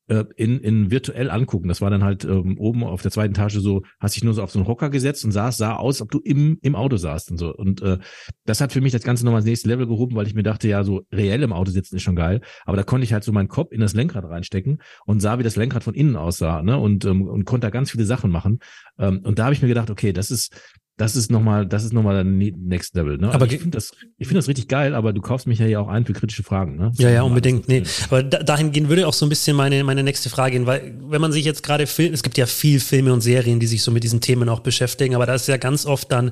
äh, 0.07 0.25
in, 0.35 0.59
in 0.59 0.91
virtuell 0.91 1.29
angucken. 1.29 1.67
Das 1.67 1.81
war 1.81 1.89
dann 1.89 2.03
halt 2.03 2.25
ähm, 2.25 2.57
oben 2.57 2.83
auf 2.83 3.01
der 3.01 3.11
zweiten 3.11 3.33
Etage 3.33 3.59
so, 3.59 3.83
hast 3.99 4.15
dich 4.15 4.23
nur 4.23 4.33
so 4.33 4.43
auf 4.43 4.51
so 4.51 4.59
einen 4.59 4.67
Hocker 4.67 4.89
gesetzt 4.89 5.23
und 5.25 5.31
saß, 5.31 5.57
sah 5.57 5.75
aus, 5.75 6.01
ob 6.01 6.11
du 6.11 6.19
im, 6.19 6.57
im 6.61 6.75
Auto 6.75 6.97
saßt 6.97 7.31
und 7.31 7.37
so. 7.37 7.53
Und 7.53 7.81
äh, 7.81 7.99
das 8.45 8.61
hat 8.61 8.73
für 8.73 8.81
mich 8.81 8.91
das 8.91 9.03
Ganze 9.03 9.25
nochmal 9.25 9.39
ins 9.39 9.47
nächste 9.47 9.69
Level 9.69 9.87
gehoben, 9.87 10.15
weil 10.15 10.27
ich 10.27 10.35
mir 10.35 10.43
dachte, 10.43 10.67
ja, 10.67 10.83
so 10.83 11.05
reell 11.11 11.43
im 11.43 11.53
Auto 11.53 11.71
sitzen 11.71 11.95
ist 11.95 12.03
schon 12.03 12.15
geil. 12.15 12.41
Aber 12.65 12.77
da 12.77 12.83
konnte 12.83 13.05
ich 13.05 13.13
halt 13.13 13.23
so 13.23 13.31
meinen 13.31 13.47
Kopf 13.47 13.71
in 13.71 13.81
das 13.81 13.93
Lenkrad 13.93 14.25
reinstecken 14.25 14.81
und 15.05 15.21
sah, 15.21 15.39
wie 15.39 15.43
das 15.43 15.55
Lenkrad 15.55 15.83
von 15.83 15.93
innen 15.93 16.15
aussah, 16.15 16.61
ne? 16.61 16.77
Und, 16.77 17.05
ähm, 17.05 17.27
und 17.27 17.45
konnte 17.45 17.67
da 17.67 17.71
ganz 17.71 17.91
viele 17.91 18.05
Sachen 18.05 18.31
machen. 18.31 18.59
Ähm, 18.99 19.21
und 19.23 19.39
da 19.39 19.45
habe 19.45 19.53
ich 19.53 19.61
mir 19.61 19.67
gedacht, 19.67 19.89
okay, 19.89 20.13
das 20.13 20.31
ist, 20.31 20.53
das 20.97 21.15
ist 21.15 21.31
nochmal, 21.31 21.65
das 21.65 21.83
ist 21.83 21.91
nochmal 21.91 22.17
ein 22.17 22.37
Next 22.37 22.95
Level. 22.95 23.17
Ne? 23.17 23.29
Aber 23.29 23.45
also 23.45 23.55
ich 23.55 23.61
finde 23.61 23.75
das, 23.75 23.93
ich 24.17 24.27
finde 24.27 24.39
das 24.39 24.47
richtig 24.47 24.67
geil, 24.67 24.93
aber 24.93 25.11
du 25.11 25.21
kaufst 25.21 25.47
mich 25.47 25.57
ja 25.57 25.65
hier 25.65 25.81
auch 25.81 25.87
ein 25.87 26.05
für 26.05 26.13
kritische 26.13 26.43
Fragen. 26.43 26.77
Ne? 26.77 26.91
Ja, 26.97 27.09
ja, 27.09 27.23
unbedingt. 27.23 27.67
Nee. 27.67 27.81
Aber 28.09 28.21
da, 28.21 28.43
dahingehend 28.43 28.89
würde 28.89 29.07
auch 29.07 29.13
so 29.13 29.25
ein 29.25 29.29
bisschen 29.29 29.57
meine, 29.57 29.83
meine 29.83 30.03
nächste 30.03 30.29
Frage 30.29 30.51
gehen, 30.51 30.67
weil 30.67 30.93
wenn 31.01 31.19
man 31.19 31.31
sich 31.31 31.45
jetzt 31.45 31.63
gerade 31.63 31.87
Film, 31.87 32.13
es 32.13 32.21
gibt 32.21 32.37
ja 32.37 32.45
viel 32.45 32.79
Filme 32.79 33.11
und 33.11 33.21
Serien, 33.21 33.59
die 33.59 33.65
sich 33.65 33.81
so 33.81 33.89
mit 33.89 34.03
diesen 34.03 34.21
Themen 34.21 34.49
auch 34.49 34.59
beschäftigen, 34.59 35.15
aber 35.15 35.25
da 35.25 35.33
ist 35.33 35.47
ja 35.47 35.57
ganz 35.57 35.87
oft 35.87 36.11
dann 36.11 36.31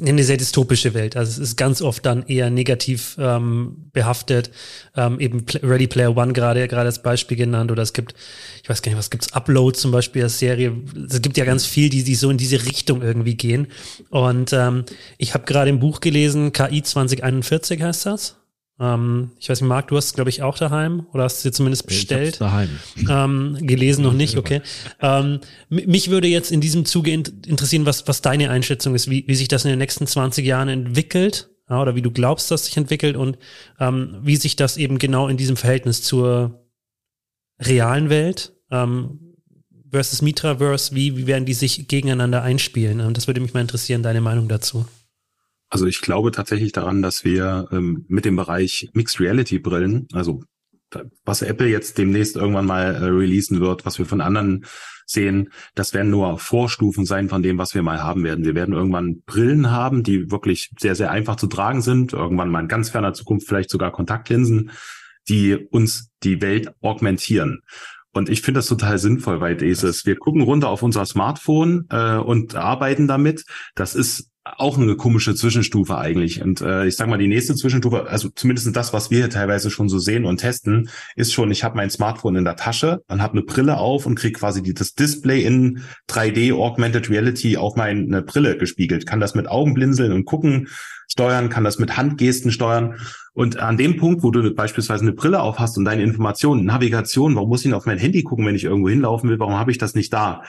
eine 0.00 0.24
sehr 0.24 0.36
dystopische 0.36 0.94
Welt. 0.94 1.16
Also 1.16 1.30
es 1.30 1.50
ist 1.50 1.56
ganz 1.56 1.80
oft 1.80 2.04
dann 2.04 2.24
eher 2.24 2.50
negativ 2.50 3.16
ähm, 3.20 3.90
behaftet. 3.92 4.50
Ähm, 4.96 5.20
eben 5.20 5.46
Ready 5.62 5.86
Player 5.86 6.16
One 6.16 6.32
gerade 6.32 6.66
gerade 6.66 6.86
als 6.86 7.02
Beispiel 7.02 7.36
genannt 7.36 7.70
oder 7.70 7.82
es 7.82 7.92
gibt, 7.92 8.14
ich 8.62 8.68
weiß 8.68 8.82
gar 8.82 8.90
nicht, 8.90 8.98
was 8.98 9.10
gibt's 9.10 9.32
Upload 9.32 9.78
zum 9.78 9.92
Beispiel 9.92 10.24
als 10.24 10.40
Serie. 10.40 10.72
Es 11.08 11.22
gibt 11.22 11.36
ja 11.36 11.44
ganz 11.44 11.66
viel, 11.66 11.88
die, 11.88 12.02
die 12.02 12.14
so 12.16 12.30
in 12.30 12.36
diese 12.36 12.64
Richtung 12.64 13.02
irgendwie 13.02 13.36
gehen. 13.36 13.68
Und 14.10 14.52
ähm, 14.52 14.84
ich 15.18 15.34
habe 15.34 15.44
gerade 15.44 15.70
im 15.70 15.80
Buch 15.80 16.00
gelesen, 16.00 16.52
KI 16.52 16.82
2041 16.82 17.82
heißt 17.82 18.06
das. 18.06 18.36
Ähm, 18.80 19.30
ich 19.38 19.48
weiß 19.48 19.60
nicht, 19.60 19.68
Marc, 19.68 19.88
du 19.88 19.96
hast 19.96 20.06
es, 20.06 20.14
glaube 20.14 20.30
ich, 20.30 20.42
auch 20.42 20.58
daheim 20.58 21.06
oder 21.12 21.24
hast 21.24 21.36
es 21.36 21.42
dir 21.42 21.52
zumindest 21.52 21.86
bestellt? 21.86 22.34
Ich 22.34 22.38
daheim. 22.38 22.70
Ähm, 23.08 23.58
gelesen 23.60 24.02
noch 24.02 24.12
nicht, 24.12 24.36
okay. 24.36 24.62
Ähm, 25.00 25.40
mich 25.68 26.10
würde 26.10 26.28
jetzt 26.28 26.50
in 26.50 26.60
diesem 26.60 26.84
Zuge 26.84 27.12
interessieren, 27.12 27.86
was, 27.86 28.08
was 28.08 28.22
deine 28.22 28.50
Einschätzung 28.50 28.94
ist, 28.94 29.08
wie, 29.08 29.24
wie 29.28 29.34
sich 29.34 29.48
das 29.48 29.64
in 29.64 29.70
den 29.70 29.78
nächsten 29.78 30.06
20 30.06 30.44
Jahren 30.44 30.68
entwickelt 30.68 31.50
ja, 31.70 31.80
oder 31.80 31.94
wie 31.94 32.02
du 32.02 32.10
glaubst, 32.10 32.50
dass 32.50 32.66
sich 32.66 32.76
entwickelt 32.76 33.16
und 33.16 33.38
ähm, 33.78 34.18
wie 34.22 34.36
sich 34.36 34.56
das 34.56 34.76
eben 34.76 34.98
genau 34.98 35.28
in 35.28 35.36
diesem 35.36 35.56
Verhältnis 35.56 36.02
zur 36.02 36.66
realen 37.60 38.10
Welt 38.10 38.52
ähm, 38.70 39.31
versus 39.92 40.22
Mitraverse, 40.22 40.94
wie, 40.94 41.16
wie 41.16 41.26
werden 41.26 41.44
die 41.44 41.54
sich 41.54 41.86
gegeneinander 41.86 42.42
einspielen? 42.42 43.00
Und 43.00 43.16
das 43.16 43.26
würde 43.26 43.40
mich 43.40 43.54
mal 43.54 43.60
interessieren, 43.60 44.02
deine 44.02 44.20
Meinung 44.20 44.48
dazu. 44.48 44.86
Also 45.68 45.86
ich 45.86 46.00
glaube 46.00 46.32
tatsächlich 46.32 46.72
daran, 46.72 47.00
dass 47.00 47.24
wir 47.24 47.68
ähm, 47.72 48.04
mit 48.08 48.24
dem 48.24 48.36
Bereich 48.36 48.90
Mixed 48.92 49.20
Reality 49.20 49.58
Brillen, 49.58 50.08
also 50.12 50.42
was 51.24 51.42
Apple 51.42 51.68
jetzt 51.68 51.96
demnächst 51.96 52.36
irgendwann 52.36 52.66
mal 52.66 52.94
äh, 52.94 53.04
releasen 53.04 53.60
wird, 53.60 53.86
was 53.86 53.98
wir 53.98 54.06
von 54.06 54.20
anderen 54.20 54.66
sehen, 55.06 55.50
das 55.74 55.94
werden 55.94 56.10
nur 56.10 56.38
Vorstufen 56.38 57.06
sein 57.06 57.28
von 57.28 57.42
dem, 57.42 57.58
was 57.58 57.74
wir 57.74 57.82
mal 57.82 58.02
haben 58.02 58.24
werden. 58.24 58.44
Wir 58.44 58.54
werden 58.54 58.74
irgendwann 58.74 59.22
Brillen 59.24 59.70
haben, 59.70 60.02
die 60.02 60.30
wirklich 60.30 60.70
sehr, 60.78 60.94
sehr 60.94 61.10
einfach 61.10 61.36
zu 61.36 61.46
tragen 61.46 61.82
sind. 61.82 62.12
Irgendwann 62.12 62.50
mal 62.50 62.60
in 62.60 62.68
ganz 62.68 62.90
ferner 62.90 63.14
Zukunft 63.14 63.48
vielleicht 63.48 63.70
sogar 63.70 63.92
Kontaktlinsen, 63.92 64.70
die 65.28 65.56
uns 65.56 66.10
die 66.22 66.40
Welt 66.40 66.74
augmentieren. 66.80 67.62
Und 68.12 68.28
ich 68.28 68.42
finde 68.42 68.58
das 68.58 68.66
total 68.66 68.98
sinnvoll, 68.98 69.40
weil 69.40 69.56
dieses, 69.56 70.04
wir 70.04 70.16
gucken 70.16 70.42
runter 70.42 70.68
auf 70.68 70.82
unser 70.82 71.06
Smartphone 71.06 71.86
äh, 71.90 72.16
und 72.16 72.54
arbeiten 72.54 73.08
damit. 73.08 73.44
Das 73.74 73.94
ist 73.94 74.28
auch 74.44 74.76
eine 74.76 74.96
komische 74.96 75.34
Zwischenstufe 75.34 75.96
eigentlich. 75.96 76.42
Und 76.42 76.60
äh, 76.60 76.86
ich 76.86 76.96
sag 76.96 77.08
mal, 77.08 77.18
die 77.18 77.28
nächste 77.28 77.54
Zwischenstufe, 77.54 78.08
also 78.08 78.28
zumindest 78.28 78.74
das, 78.74 78.92
was 78.92 79.10
wir 79.10 79.18
hier 79.18 79.30
teilweise 79.30 79.70
schon 79.70 79.88
so 79.88 79.98
sehen 79.98 80.24
und 80.24 80.38
testen, 80.38 80.88
ist 81.14 81.32
schon, 81.32 81.50
ich 81.52 81.62
habe 81.62 81.76
mein 81.76 81.90
Smartphone 81.90 82.36
in 82.36 82.44
der 82.44 82.56
Tasche 82.56 83.02
und 83.08 83.22
habe 83.22 83.34
eine 83.34 83.42
Brille 83.42 83.78
auf 83.78 84.04
und 84.04 84.16
kriege 84.16 84.38
quasi 84.38 84.62
die, 84.62 84.74
das 84.74 84.94
Display 84.94 85.44
in 85.44 85.82
3D 86.10 86.54
Augmented 86.54 87.08
Reality 87.08 87.56
auf 87.56 87.76
meine 87.76 88.22
Brille 88.22 88.58
gespiegelt. 88.58 89.06
Kann 89.06 89.20
das 89.20 89.34
mit 89.34 89.48
Augen 89.48 89.74
blinzeln 89.74 90.12
und 90.12 90.24
gucken, 90.24 90.68
steuern, 91.12 91.48
kann 91.48 91.64
das 91.64 91.78
mit 91.78 91.96
Handgesten 91.96 92.50
steuern. 92.50 92.96
Und 93.34 93.58
an 93.58 93.76
dem 93.76 93.96
Punkt, 93.96 94.22
wo 94.22 94.30
du 94.30 94.52
beispielsweise 94.54 95.02
eine 95.02 95.12
Brille 95.12 95.40
auf 95.40 95.58
hast 95.58 95.78
und 95.78 95.84
deine 95.84 96.02
Informationen, 96.02 96.64
Navigation, 96.64 97.34
warum 97.34 97.48
muss 97.48 97.60
ich 97.60 97.64
denn 97.64 97.74
auf 97.74 97.86
mein 97.86 97.98
Handy 97.98 98.22
gucken, 98.22 98.44
wenn 98.46 98.54
ich 98.54 98.64
irgendwo 98.64 98.88
hinlaufen 98.88 99.30
will, 99.30 99.38
warum 99.38 99.54
habe 99.54 99.70
ich 99.70 99.78
das 99.78 99.94
nicht 99.94 100.12
da? 100.12 100.42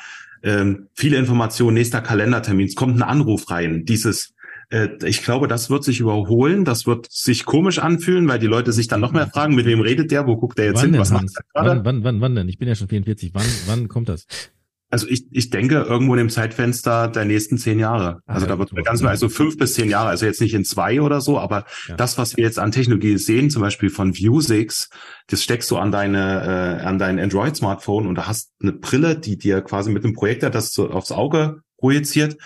ähm, 0.43 0.89
viele 0.93 1.18
Informationen, 1.18 1.76
nächster 1.76 2.01
Kalendertermin, 2.01 2.68
es 2.68 2.76
kommt 2.76 2.97
ein 2.97 3.01
Anruf 3.01 3.49
rein. 3.49 3.86
Dieses, 3.86 4.34
äh, 4.70 4.89
ich 5.05 5.24
glaube, 5.24 5.47
das 5.47 5.70
wird 5.70 5.84
sich 5.84 6.01
überholen, 6.01 6.66
das 6.66 6.86
wird 6.86 7.09
sich 7.09 7.45
komisch 7.45 7.80
anfühlen, 7.80 8.28
weil 8.28 8.39
die 8.39 8.47
Leute 8.47 8.74
sich 8.74 8.88
dann 8.88 8.99
noch 8.99 9.14
mehr 9.14 9.28
fragen, 9.28 9.55
mit 9.55 9.66
wem 9.66 9.80
redet 9.80 10.11
der, 10.11 10.28
wo 10.28 10.36
guckt 10.36 10.57
der 10.57 10.66
jetzt 10.66 10.82
wann 10.82 10.91
hin, 10.91 10.99
was 10.99 11.11
macht 11.11 11.30
er 11.36 11.43
gerade? 11.53 11.70
Wann, 11.70 11.86
wann, 11.86 12.03
wann, 12.03 12.22
wann 12.22 12.36
denn? 12.36 12.49
Ich 12.49 12.57
bin 12.57 12.68
ja 12.68 12.76
schon 12.76 12.89
44. 12.89 13.34
Wann, 13.34 13.45
wann 13.68 13.88
kommt 13.88 14.09
das? 14.09 14.28
Also 14.94 15.08
ich, 15.08 15.26
ich 15.32 15.50
denke 15.50 15.78
irgendwo 15.89 16.14
in 16.14 16.20
dem 16.20 16.30
Zeitfenster 16.30 17.08
der 17.08 17.26
nächsten 17.26 17.58
zehn 17.58 17.80
Jahre. 17.80 18.20
Ah, 18.28 18.36
also 18.36 18.46
ah, 18.46 18.50
da 18.50 18.60
wird 18.60 18.86
ganz 18.86 19.02
mal, 19.02 19.10
also 19.10 19.28
fünf 19.28 19.58
bis 19.58 19.74
zehn 19.74 19.89
Jahre, 19.89 20.10
also 20.10 20.28
jetzt 20.28 20.39
nicht 20.39 20.54
in 20.54 20.66
zwei 20.66 21.02
oder 21.02 21.20
so, 21.20 21.39
aber 21.39 21.66
ja. 21.88 21.96
das, 21.96 22.20
was 22.20 22.38
wir 22.38 22.44
jetzt 22.44 22.60
an 22.60 22.72
Technologie 22.72 23.18
sehen, 23.18 23.50
zum 23.50 23.64
Beispiel 23.64 23.89
von 23.89 24.14
Vuzix, 24.14 24.91
das 25.26 25.41
steckst 25.41 25.72
du 25.72 25.78
an 25.78 25.91
deine, 25.91 26.80
äh, 26.80 26.86
an 26.86 27.00
dein 27.00 27.20
Android-Smartphone 27.20 28.06
und 28.06 28.14
da 28.14 28.28
hast 28.28 28.52
eine 28.62 28.74
Brille, 28.74 29.18
die 29.18 29.36
dir 29.36 29.62
quasi 29.62 29.89
mit 29.89 30.04
einem 30.04 30.14
Projektor 30.14 30.52
das 30.52 30.74
so 30.74 30.88
aufs 30.91 31.12
Auge 31.12 31.62
projiziert. 31.80 32.38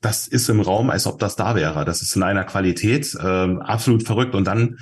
das 0.00 0.28
ist 0.28 0.48
im 0.48 0.60
Raum, 0.60 0.90
als 0.90 1.08
ob 1.08 1.18
das 1.18 1.34
da 1.34 1.56
wäre. 1.56 1.84
Das 1.84 2.02
ist 2.02 2.14
in 2.14 2.22
einer 2.22 2.44
Qualität 2.44 3.16
äh, 3.16 3.56
absolut 3.58 4.04
verrückt. 4.04 4.36
Und 4.36 4.46
dann 4.46 4.78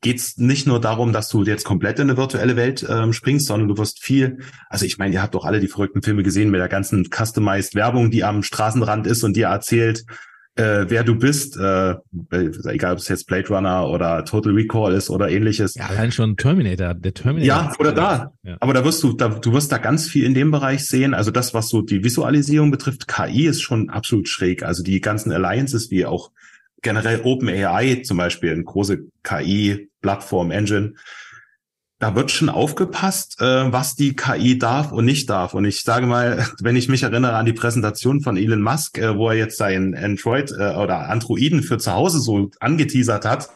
geht's 0.00 0.38
nicht 0.38 0.66
nur 0.66 0.80
darum, 0.80 1.12
dass 1.12 1.28
du 1.28 1.44
jetzt 1.44 1.64
komplett 1.64 1.98
in 1.98 2.08
eine 2.08 2.16
virtuelle 2.16 2.56
Welt 2.56 2.86
ähm, 2.88 3.12
springst, 3.12 3.46
sondern 3.46 3.68
du 3.68 3.78
wirst 3.78 4.02
viel, 4.02 4.38
also 4.68 4.84
ich 4.84 4.98
meine, 4.98 5.14
ihr 5.14 5.22
habt 5.22 5.34
doch 5.34 5.44
alle 5.44 5.60
die 5.60 5.68
verrückten 5.68 6.02
Filme 6.02 6.22
gesehen 6.22 6.50
mit 6.50 6.60
der 6.60 6.68
ganzen 6.68 7.08
customized 7.10 7.74
Werbung, 7.74 8.10
die 8.10 8.24
am 8.24 8.42
Straßenrand 8.42 9.06
ist 9.06 9.22
und 9.22 9.36
dir 9.36 9.46
erzählt, 9.46 10.04
äh, 10.54 10.84
wer 10.88 11.02
du 11.02 11.14
bist, 11.14 11.56
äh, 11.56 11.94
egal 12.66 12.92
ob 12.92 12.98
es 12.98 13.08
jetzt 13.08 13.26
Blade 13.26 13.48
Runner 13.48 13.88
oder 13.88 14.24
Total 14.24 14.52
Recall 14.52 14.92
ist 14.92 15.08
oder 15.08 15.30
ähnliches. 15.30 15.74
Ja, 15.74 15.86
allein 15.86 16.12
schon 16.12 16.36
Terminator, 16.36 16.92
der 16.92 17.14
Terminator. 17.14 17.46
Ja, 17.46 17.72
oder 17.78 17.92
da. 17.92 18.32
Ja. 18.42 18.58
Aber 18.60 18.74
da 18.74 18.84
wirst 18.84 19.02
du, 19.02 19.14
da, 19.14 19.28
du 19.28 19.52
wirst 19.54 19.72
da 19.72 19.78
ganz 19.78 20.08
viel 20.08 20.24
in 20.24 20.34
dem 20.34 20.50
Bereich 20.50 20.86
sehen. 20.86 21.14
Also 21.14 21.30
das, 21.30 21.54
was 21.54 21.70
so 21.70 21.80
die 21.80 22.04
Visualisierung 22.04 22.70
betrifft, 22.70 23.08
KI 23.08 23.46
ist 23.46 23.62
schon 23.62 23.88
absolut 23.88 24.28
schräg. 24.28 24.62
Also 24.62 24.82
die 24.82 25.00
ganzen 25.00 25.32
Alliances, 25.32 25.90
wie 25.90 26.04
auch 26.04 26.30
generell 26.82 27.22
OpenAI 27.22 28.02
zum 28.04 28.18
Beispiel, 28.18 28.52
eine 28.52 28.64
große 28.64 28.98
KI-Plattform-Engine, 29.22 30.94
da 32.02 32.16
wird 32.16 32.32
schon 32.32 32.48
aufgepasst, 32.48 33.40
äh, 33.40 33.72
was 33.72 33.94
die 33.94 34.16
KI 34.16 34.58
darf 34.58 34.90
und 34.90 35.04
nicht 35.04 35.30
darf. 35.30 35.54
Und 35.54 35.64
ich 35.64 35.82
sage 35.82 36.06
mal, 36.06 36.44
wenn 36.60 36.74
ich 36.74 36.88
mich 36.88 37.04
erinnere 37.04 37.36
an 37.36 37.46
die 37.46 37.52
Präsentation 37.52 38.20
von 38.20 38.36
Elon 38.36 38.60
Musk, 38.60 38.98
äh, 38.98 39.16
wo 39.16 39.28
er 39.28 39.36
jetzt 39.36 39.56
sein 39.56 39.94
Android 39.94 40.50
äh, 40.50 40.74
oder 40.74 41.08
Androiden 41.08 41.62
für 41.62 41.78
zu 41.78 41.92
Hause 41.92 42.18
so 42.20 42.50
angeteasert 42.58 43.24
hat, 43.24 43.50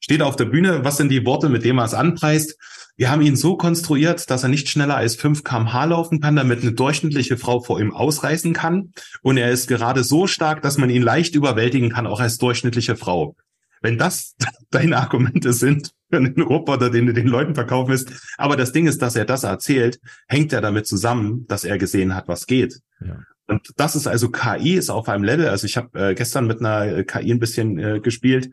steht 0.00 0.20
auf 0.20 0.36
der 0.36 0.44
Bühne, 0.44 0.84
was 0.84 0.98
sind 0.98 1.08
die 1.08 1.24
Worte, 1.24 1.48
mit 1.48 1.64
denen 1.64 1.78
er 1.78 1.86
es 1.86 1.94
anpreist? 1.94 2.58
Wir 2.98 3.12
haben 3.12 3.22
ihn 3.22 3.36
so 3.36 3.56
konstruiert, 3.56 4.28
dass 4.28 4.42
er 4.42 4.48
nicht 4.48 4.68
schneller 4.68 4.96
als 4.96 5.14
5 5.14 5.44
kmh 5.44 5.84
laufen 5.84 6.20
kann, 6.20 6.34
damit 6.34 6.62
eine 6.62 6.72
durchschnittliche 6.72 7.36
Frau 7.36 7.60
vor 7.60 7.80
ihm 7.80 7.94
ausreißen 7.94 8.52
kann. 8.52 8.92
Und 9.22 9.36
er 9.36 9.52
ist 9.52 9.68
gerade 9.68 10.02
so 10.02 10.26
stark, 10.26 10.62
dass 10.62 10.78
man 10.78 10.90
ihn 10.90 11.02
leicht 11.02 11.36
überwältigen 11.36 11.90
kann, 11.90 12.08
auch 12.08 12.18
als 12.18 12.38
durchschnittliche 12.38 12.96
Frau. 12.96 13.36
Wenn 13.80 13.98
das 13.98 14.34
deine 14.70 14.96
Argumente 14.96 15.52
sind, 15.52 15.92
einen 16.10 16.42
Roboter, 16.42 16.90
den 16.90 17.06
du 17.06 17.12
den 17.12 17.28
Leuten 17.28 17.54
verkaufen 17.54 17.90
willst. 17.90 18.10
Aber 18.36 18.56
das 18.56 18.72
Ding 18.72 18.88
ist, 18.88 19.00
dass 19.00 19.14
er 19.14 19.24
das 19.24 19.44
erzählt, 19.44 20.00
hängt 20.26 20.50
ja 20.50 20.60
damit 20.60 20.88
zusammen, 20.88 21.46
dass 21.46 21.62
er 21.62 21.78
gesehen 21.78 22.16
hat, 22.16 22.26
was 22.26 22.46
geht. 22.46 22.80
Ja. 23.00 23.20
Und 23.46 23.74
das 23.76 23.94
ist 23.94 24.08
also 24.08 24.28
KI 24.28 24.74
ist 24.74 24.90
auf 24.90 25.08
einem 25.08 25.22
Level. 25.22 25.46
Also 25.48 25.66
ich 25.66 25.76
habe 25.76 26.10
äh, 26.10 26.14
gestern 26.16 26.48
mit 26.48 26.58
einer 26.58 26.98
äh, 26.98 27.04
KI 27.04 27.30
ein 27.30 27.38
bisschen 27.38 27.78
äh, 27.78 28.00
gespielt 28.00 28.50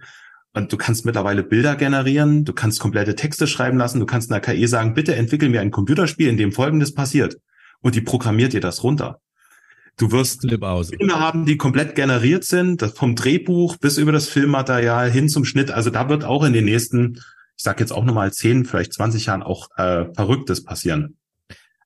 und 0.56 0.72
du 0.72 0.78
kannst 0.78 1.06
mittlerweile 1.06 1.44
Bilder 1.44 1.76
generieren, 1.76 2.46
du 2.46 2.54
kannst 2.54 2.80
komplette 2.80 3.16
Texte 3.16 3.46
schreiben 3.46 3.78
lassen, 3.78 4.00
du 4.00 4.06
kannst 4.06 4.32
einer 4.32 4.42
KI 4.42 4.68
sagen, 4.68 4.94
bitte 4.94 5.16
entwickel 5.16 5.50
mir 5.50 5.62
ein 5.62 5.72
Computerspiel, 5.72 6.28
in 6.28 6.38
dem 6.38 6.52
Folgendes 6.52 6.94
passiert. 6.94 7.38
Und 7.82 7.96
die 7.96 8.02
programmiert 8.02 8.54
dir 8.54 8.62
das 8.62 8.84
runter. 8.84 9.20
Du 9.98 10.12
wirst 10.12 10.44
Filme 10.98 11.20
haben, 11.20 11.46
die 11.46 11.58
komplett 11.58 11.96
generiert 11.96 12.44
sind, 12.44 12.82
vom 12.96 13.16
Drehbuch 13.16 13.78
bis 13.78 13.98
über 13.98 14.12
das 14.12 14.28
Filmmaterial 14.28 15.12
hin 15.12 15.30
zum 15.30 15.46
Schnitt. 15.46 15.72
Also 15.72 15.90
da 15.90 16.10
wird 16.10 16.24
auch 16.24 16.44
in 16.44 16.54
den 16.54 16.66
nächsten 16.66 17.20
ich 17.58 17.64
sage 17.64 17.80
jetzt 17.80 17.92
auch 17.92 18.04
nochmal 18.04 18.34
zehn, 18.34 18.66
vielleicht 18.66 18.94
20 18.94 19.28
Jahren 19.28 19.44
auch 19.44 19.70
äh, 19.78 20.06
Verrücktes 20.14 20.64
passieren. 20.64 21.18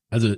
Also 0.09 0.35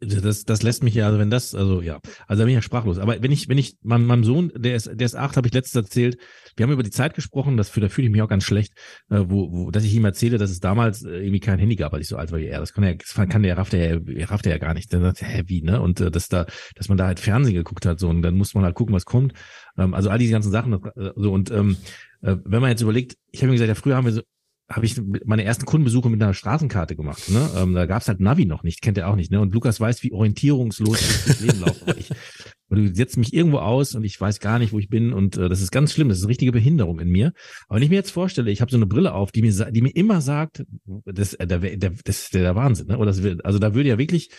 das, 0.00 0.44
das 0.44 0.62
lässt 0.62 0.82
mich 0.82 0.94
ja, 0.94 1.06
also 1.06 1.18
wenn 1.18 1.30
das, 1.30 1.54
also 1.54 1.80
ja, 1.80 2.00
also 2.26 2.40
da 2.40 2.44
bin 2.44 2.50
ich 2.50 2.54
ja 2.54 2.62
sprachlos. 2.62 2.98
Aber 2.98 3.20
wenn 3.20 3.32
ich, 3.32 3.48
wenn 3.48 3.58
ich, 3.58 3.76
mein, 3.82 4.04
meinem 4.04 4.22
Sohn, 4.22 4.52
der 4.54 4.76
ist, 4.76 4.88
der 4.92 5.04
ist 5.04 5.16
acht, 5.16 5.36
habe 5.36 5.48
ich 5.48 5.54
letztens 5.54 5.86
erzählt, 5.86 6.18
wir 6.56 6.64
haben 6.64 6.72
über 6.72 6.82
die 6.82 6.90
Zeit 6.90 7.14
gesprochen, 7.14 7.56
das 7.56 7.68
für, 7.68 7.80
da 7.80 7.88
fühle 7.88 8.06
ich 8.06 8.12
mich 8.12 8.22
auch 8.22 8.28
ganz 8.28 8.44
schlecht, 8.44 8.74
äh, 9.10 9.24
wo, 9.26 9.50
wo, 9.52 9.70
dass 9.70 9.84
ich 9.84 9.94
ihm 9.94 10.04
erzähle, 10.04 10.38
dass 10.38 10.50
es 10.50 10.60
damals 10.60 11.02
äh, 11.04 11.18
irgendwie 11.18 11.40
kein 11.40 11.58
Handy 11.58 11.74
gab, 11.74 11.92
als 11.94 12.02
ich 12.02 12.08
so 12.08 12.16
alt 12.16 12.30
war 12.30 12.38
wie 12.38 12.46
er. 12.46 12.60
Das 12.60 12.72
kann 12.72 12.84
er, 12.84 12.94
das 12.94 13.14
kann 13.14 13.42
der, 13.42 13.58
rafft 13.58 13.74
er, 13.74 14.00
rafft 14.30 14.46
er 14.46 14.52
ja 14.52 14.58
gar 14.58 14.74
nicht. 14.74 14.92
Dann 14.92 15.02
sagt 15.02 15.22
er, 15.22 15.28
hä, 15.28 15.42
wie, 15.46 15.62
ne? 15.62 15.80
Und 15.80 16.00
äh, 16.00 16.10
dass 16.10 16.28
da, 16.28 16.46
dass 16.76 16.88
man 16.88 16.96
da 16.96 17.06
halt 17.06 17.18
Fernsehen 17.18 17.54
geguckt 17.54 17.84
hat, 17.84 17.98
so, 17.98 18.08
und 18.08 18.22
dann 18.22 18.36
muss 18.36 18.54
man 18.54 18.64
halt 18.64 18.76
gucken, 18.76 18.94
was 18.94 19.04
kommt. 19.04 19.32
Ähm, 19.76 19.94
also 19.94 20.10
all 20.10 20.18
diese 20.18 20.32
ganzen 20.32 20.52
Sachen, 20.52 20.74
äh, 20.74 21.10
so, 21.16 21.32
und 21.32 21.50
ähm, 21.50 21.76
äh, 22.22 22.36
wenn 22.44 22.60
man 22.60 22.70
jetzt 22.70 22.82
überlegt, 22.82 23.16
ich 23.32 23.40
habe 23.40 23.48
mir 23.48 23.54
gesagt, 23.54 23.68
ja, 23.68 23.74
früher 23.74 23.96
haben 23.96 24.06
wir 24.06 24.12
so 24.12 24.22
habe 24.70 24.84
ich 24.84 25.00
meine 25.24 25.44
ersten 25.44 25.64
Kundenbesuche 25.64 26.10
mit 26.10 26.22
einer 26.22 26.34
Straßenkarte 26.34 26.94
gemacht. 26.94 27.30
Ne? 27.30 27.48
Ähm, 27.56 27.74
da 27.74 27.86
gab 27.86 28.02
es 28.02 28.08
halt 28.08 28.20
Navi 28.20 28.44
noch 28.44 28.62
nicht, 28.62 28.82
kennt 28.82 28.98
er 28.98 29.08
auch 29.08 29.16
nicht. 29.16 29.30
Ne? 29.30 29.40
Und 29.40 29.54
Lukas 29.54 29.80
weiß, 29.80 30.02
wie 30.02 30.12
orientierungslos 30.12 31.00
ich 31.00 31.24
das 31.24 31.40
Leben 31.40 31.60
laufe. 31.60 31.96
Du 32.70 32.94
setzt 32.94 33.16
mich 33.16 33.32
irgendwo 33.32 33.60
aus 33.60 33.94
und 33.94 34.04
ich 34.04 34.20
weiß 34.20 34.40
gar 34.40 34.58
nicht, 34.58 34.74
wo 34.74 34.78
ich 34.78 34.90
bin. 34.90 35.14
Und 35.14 35.38
äh, 35.38 35.48
das 35.48 35.62
ist 35.62 35.70
ganz 35.70 35.94
schlimm. 35.94 36.10
Das 36.10 36.18
ist 36.18 36.24
eine 36.24 36.28
richtige 36.28 36.52
Behinderung 36.52 37.00
in 37.00 37.08
mir. 37.08 37.32
Aber 37.66 37.76
wenn 37.76 37.82
ich 37.82 37.88
mir 37.88 37.96
jetzt 37.96 38.10
vorstelle, 38.10 38.50
ich 38.50 38.60
habe 38.60 38.70
so 38.70 38.76
eine 38.76 38.84
Brille 38.84 39.14
auf, 39.14 39.32
die 39.32 39.40
mir, 39.40 39.52
die 39.70 39.80
mir 39.80 39.96
immer 39.96 40.20
sagt, 40.20 40.66
das, 41.06 41.32
äh, 41.32 41.46
der, 41.46 41.60
der, 41.60 41.92
das 42.04 42.24
ist 42.24 42.34
der 42.34 42.54
Wahnsinn. 42.54 42.88
Ne? 42.88 42.98
Oder 42.98 43.12
das, 43.12 43.22
also 43.42 43.58
da 43.58 43.74
würde 43.74 43.88
ja 43.88 43.96
wirklich 43.96 44.30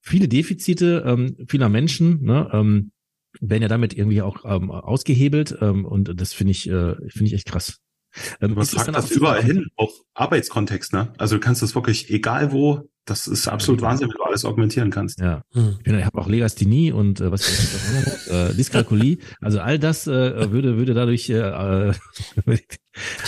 viele 0.00 0.28
Defizite 0.28 1.02
ähm, 1.04 1.36
vieler 1.48 1.68
Menschen, 1.68 2.22
ne, 2.22 2.48
ähm, 2.52 2.92
werden 3.40 3.62
ja 3.62 3.68
damit 3.68 3.92
irgendwie 3.92 4.22
auch 4.22 4.44
ähm, 4.44 4.70
ausgehebelt. 4.70 5.58
Ähm, 5.60 5.84
und 5.84 6.20
das 6.20 6.32
finde 6.32 6.52
ich, 6.52 6.68
äh, 6.68 6.94
finde 7.08 7.24
ich 7.24 7.32
echt 7.32 7.46
krass. 7.46 7.80
Ähm, 8.40 8.54
Man 8.54 8.64
sagt 8.64 8.94
das 8.94 9.10
überall 9.10 9.42
hin, 9.42 9.66
auch 9.76 9.92
Arbeitskontext, 10.14 10.92
ne? 10.92 11.12
Also 11.18 11.36
du 11.36 11.40
kannst 11.40 11.62
das 11.62 11.74
wirklich 11.74 12.10
egal 12.10 12.52
wo, 12.52 12.88
das 13.08 13.26
ist 13.26 13.48
absolut 13.48 13.80
ja, 13.80 13.88
Wahnsinn, 13.88 14.08
wenn 14.08 14.16
du 14.16 14.22
alles 14.22 14.44
augmentieren 14.44 14.90
kannst. 14.90 15.20
Ja. 15.20 15.42
Hm. 15.52 15.78
Ich 15.84 16.04
habe 16.04 16.18
auch 16.18 16.28
Legasthenie 16.28 16.92
und 16.92 17.20
äh, 17.20 17.30
was 17.32 17.48
ist 17.48 18.28
äh, 18.28 18.52
Dyskalkulie. 18.54 19.18
Also 19.40 19.60
all 19.60 19.78
das 19.78 20.06
äh, 20.06 20.50
würde 20.52 20.76
würde 20.76 20.94
dadurch. 20.94 21.30
Äh, 21.30 21.38
äh 21.38 21.92
okay. 22.46 22.66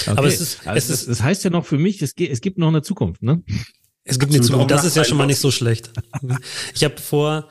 Aber 0.07 0.27
es 0.27 0.41
ist, 0.41 0.67
also 0.67 0.77
es 0.77 0.91
ist, 0.91 1.09
das 1.09 1.23
heißt 1.23 1.45
ja 1.45 1.51
noch 1.51 1.65
für 1.65 1.79
mich, 1.79 2.03
es, 2.03 2.15
geht, 2.15 2.31
es 2.31 2.41
gibt 2.41 2.59
noch 2.59 2.69
eine 2.69 2.83
Zukunft, 2.83 3.23
ne? 3.23 3.43
Es 4.05 4.19
gibt 4.19 4.33
eine 4.33 4.43
Zukunft. 4.43 4.71
Das 4.71 4.85
ist 4.85 4.97
ja 4.97 5.05
schon 5.05 5.17
mal 5.19 5.27
nicht 5.27 5.41
so 5.41 5.51
schlecht. 5.51 5.93
Ich 6.75 6.85
habe 6.85 6.99
vor 6.99 7.49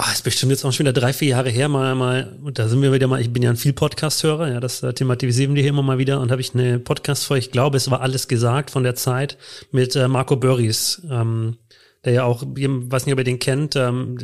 ah, 0.00 0.12
ist 0.12 0.24
bestimmt 0.24 0.50
jetzt 0.50 0.64
auch 0.64 0.72
schon 0.72 0.86
wieder 0.86 0.92
drei, 0.92 1.12
vier 1.12 1.28
Jahre 1.28 1.50
her, 1.50 1.68
mal, 1.68 1.94
mal, 1.94 2.38
und 2.42 2.58
da 2.58 2.68
sind 2.68 2.80
wir 2.80 2.92
wieder 2.92 3.06
mal, 3.06 3.20
ich 3.20 3.32
bin 3.32 3.42
ja 3.42 3.50
ein 3.50 3.56
viel 3.56 3.72
Podcast-Hörer, 3.72 4.52
ja, 4.52 4.60
das 4.60 4.82
äh, 4.82 4.92
thematisieren 4.92 5.54
wir 5.54 5.62
hier 5.62 5.70
immer 5.70 5.82
mal 5.82 5.98
wieder. 5.98 6.20
Und 6.20 6.30
habe 6.30 6.40
ich 6.40 6.54
eine 6.54 6.78
Podcast-Folge, 6.78 7.44
ich 7.44 7.50
glaube, 7.50 7.76
es 7.76 7.90
war 7.90 8.00
alles 8.00 8.26
gesagt 8.26 8.70
von 8.70 8.82
der 8.82 8.94
Zeit 8.94 9.36
mit 9.72 9.94
äh, 9.96 10.08
Marco 10.08 10.36
Börries, 10.36 11.02
ähm, 11.10 11.58
der 12.04 12.12
ja 12.14 12.24
auch, 12.24 12.42
ich 12.56 12.66
weiß 12.68 13.04
nicht, 13.04 13.12
ob 13.12 13.18
ihr 13.18 13.24
den 13.24 13.38
kennt, 13.38 13.76
ähm, 13.76 14.16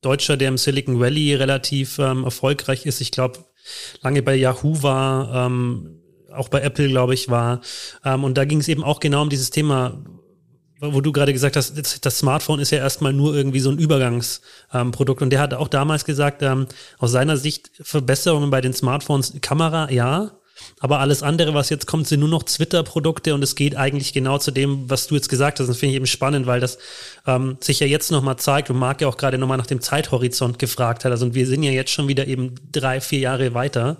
Deutscher, 0.00 0.38
der 0.38 0.48
im 0.48 0.56
Silicon 0.56 0.98
Valley 0.98 1.34
relativ 1.34 1.98
ähm, 1.98 2.24
erfolgreich 2.24 2.86
ist, 2.86 3.02
ich 3.02 3.10
glaube, 3.10 3.40
lange 4.00 4.22
bei 4.22 4.34
Yahoo 4.34 4.82
war, 4.82 5.46
ähm, 5.46 6.00
auch 6.32 6.48
bei 6.48 6.62
Apple, 6.62 6.88
glaube 6.88 7.12
ich, 7.12 7.28
war. 7.28 7.60
Ähm, 8.04 8.24
und 8.24 8.38
da 8.38 8.46
ging 8.46 8.60
es 8.60 8.68
eben 8.68 8.84
auch 8.84 9.00
genau 9.00 9.22
um 9.22 9.28
dieses 9.28 9.50
Thema, 9.50 10.02
wo 10.80 11.00
du 11.00 11.12
gerade 11.12 11.32
gesagt 11.32 11.56
hast, 11.56 12.04
das 12.04 12.18
Smartphone 12.18 12.58
ist 12.58 12.70
ja 12.70 12.78
erstmal 12.78 13.12
nur 13.12 13.34
irgendwie 13.34 13.60
so 13.60 13.70
ein 13.70 13.78
Übergangsprodukt. 13.78 15.20
Ähm, 15.20 15.26
und 15.26 15.30
der 15.30 15.40
hat 15.40 15.54
auch 15.54 15.68
damals 15.68 16.04
gesagt, 16.04 16.42
ähm, 16.42 16.66
aus 16.98 17.12
seiner 17.12 17.36
Sicht 17.36 17.70
Verbesserungen 17.80 18.50
bei 18.50 18.60
den 18.60 18.72
Smartphones, 18.72 19.34
Kamera, 19.40 19.90
ja. 19.90 20.32
Aber 20.78 21.00
alles 21.00 21.22
andere, 21.22 21.54
was 21.54 21.70
jetzt 21.70 21.86
kommt, 21.86 22.06
sind 22.06 22.20
nur 22.20 22.28
noch 22.28 22.42
Twitter-Produkte 22.42 23.34
und 23.34 23.42
es 23.42 23.54
geht 23.54 23.76
eigentlich 23.76 24.12
genau 24.12 24.38
zu 24.38 24.50
dem, 24.50 24.90
was 24.90 25.06
du 25.06 25.14
jetzt 25.14 25.28
gesagt 25.28 25.58
hast. 25.58 25.68
Das 25.68 25.78
finde 25.78 25.92
ich 25.92 25.96
eben 25.96 26.06
spannend, 26.06 26.46
weil 26.46 26.60
das 26.60 26.78
ähm, 27.26 27.56
sich 27.60 27.80
ja 27.80 27.86
jetzt 27.86 28.10
nochmal 28.10 28.36
zeigt 28.36 28.70
und 28.70 28.78
Marc 28.78 29.00
ja 29.00 29.08
auch 29.08 29.16
gerade 29.16 29.38
nochmal 29.38 29.58
nach 29.58 29.66
dem 29.66 29.80
Zeithorizont 29.80 30.58
gefragt 30.58 31.04
hat. 31.04 31.12
Also 31.12 31.26
und 31.26 31.34
wir 31.34 31.46
sind 31.46 31.62
ja 31.62 31.70
jetzt 31.70 31.92
schon 31.92 32.08
wieder 32.08 32.26
eben 32.26 32.54
drei, 32.72 33.00
vier 33.00 33.20
Jahre 33.20 33.54
weiter. 33.54 33.96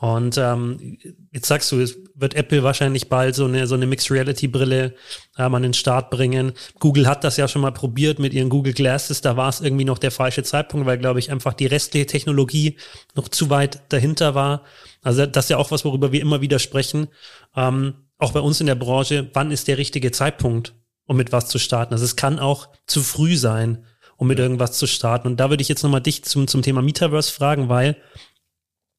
Und 0.00 0.38
ähm, 0.38 0.96
jetzt 1.32 1.48
sagst 1.48 1.72
du, 1.72 1.80
es 1.80 1.98
wird 2.14 2.34
Apple 2.34 2.62
wahrscheinlich 2.62 3.08
bald 3.08 3.34
so 3.34 3.46
eine, 3.46 3.66
so 3.66 3.74
eine 3.74 3.86
Mixed 3.86 4.12
Reality 4.12 4.46
Brille 4.46 4.94
ähm, 5.36 5.54
an 5.56 5.62
den 5.62 5.74
Start 5.74 6.10
bringen. 6.10 6.52
Google 6.78 7.08
hat 7.08 7.24
das 7.24 7.36
ja 7.36 7.48
schon 7.48 7.62
mal 7.62 7.72
probiert 7.72 8.20
mit 8.20 8.32
ihren 8.32 8.48
Google 8.48 8.74
Glasses. 8.74 9.22
Da 9.22 9.36
war 9.36 9.48
es 9.48 9.60
irgendwie 9.60 9.84
noch 9.84 9.98
der 9.98 10.12
falsche 10.12 10.44
Zeitpunkt, 10.44 10.86
weil, 10.86 10.98
glaube 10.98 11.18
ich, 11.18 11.32
einfach 11.32 11.52
die 11.52 11.66
restliche 11.66 12.06
Technologie 12.06 12.76
noch 13.16 13.28
zu 13.28 13.50
weit 13.50 13.80
dahinter 13.88 14.36
war. 14.36 14.62
Also 15.02 15.26
das 15.26 15.46
ist 15.46 15.50
ja 15.50 15.56
auch 15.56 15.72
was, 15.72 15.84
worüber 15.84 16.12
wir 16.12 16.20
immer 16.20 16.40
wieder 16.40 16.60
sprechen. 16.60 17.08
Ähm, 17.56 17.94
auch 18.18 18.30
bei 18.32 18.40
uns 18.40 18.60
in 18.60 18.66
der 18.66 18.76
Branche, 18.76 19.28
wann 19.32 19.50
ist 19.50 19.66
der 19.66 19.78
richtige 19.78 20.12
Zeitpunkt, 20.12 20.74
um 21.06 21.16
mit 21.16 21.32
was 21.32 21.48
zu 21.48 21.58
starten? 21.58 21.92
Also 21.92 22.04
es 22.04 22.14
kann 22.14 22.38
auch 22.38 22.68
zu 22.86 23.02
früh 23.02 23.36
sein, 23.36 23.84
um 24.16 24.28
mit 24.28 24.38
irgendwas 24.38 24.78
zu 24.78 24.86
starten. 24.86 25.26
Und 25.26 25.38
da 25.38 25.50
würde 25.50 25.62
ich 25.62 25.68
jetzt 25.68 25.82
nochmal 25.82 26.02
dich 26.02 26.24
zum, 26.24 26.46
zum 26.46 26.62
Thema 26.62 26.82
Metaverse 26.82 27.32
fragen, 27.32 27.68
weil 27.68 27.96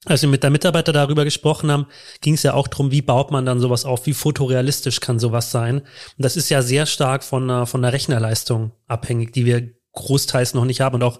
als 0.05 0.21
wir 0.21 0.29
mit 0.29 0.43
der 0.43 0.49
Mitarbeiter 0.49 0.93
darüber 0.93 1.25
gesprochen 1.25 1.71
haben, 1.71 1.87
ging 2.21 2.35
es 2.35 2.43
ja 2.43 2.53
auch 2.53 2.67
darum, 2.67 2.91
wie 2.91 3.01
baut 3.01 3.31
man 3.31 3.45
dann 3.45 3.59
sowas 3.59 3.85
auf, 3.85 4.05
wie 4.05 4.13
fotorealistisch 4.13 5.01
kann 5.01 5.19
sowas 5.19 5.51
sein. 5.51 5.79
Und 5.79 5.85
das 6.17 6.37
ist 6.37 6.49
ja 6.49 6.61
sehr 6.61 6.85
stark 6.85 7.23
von, 7.23 7.67
von 7.67 7.81
der 7.81 7.91
Rechnerleistung 7.91 8.71
abhängig, 8.87 9.33
die 9.33 9.45
wir 9.45 9.73
großteils 9.93 10.53
noch 10.53 10.65
nicht 10.65 10.81
haben. 10.81 10.95
Und 10.95 11.03
auch 11.03 11.19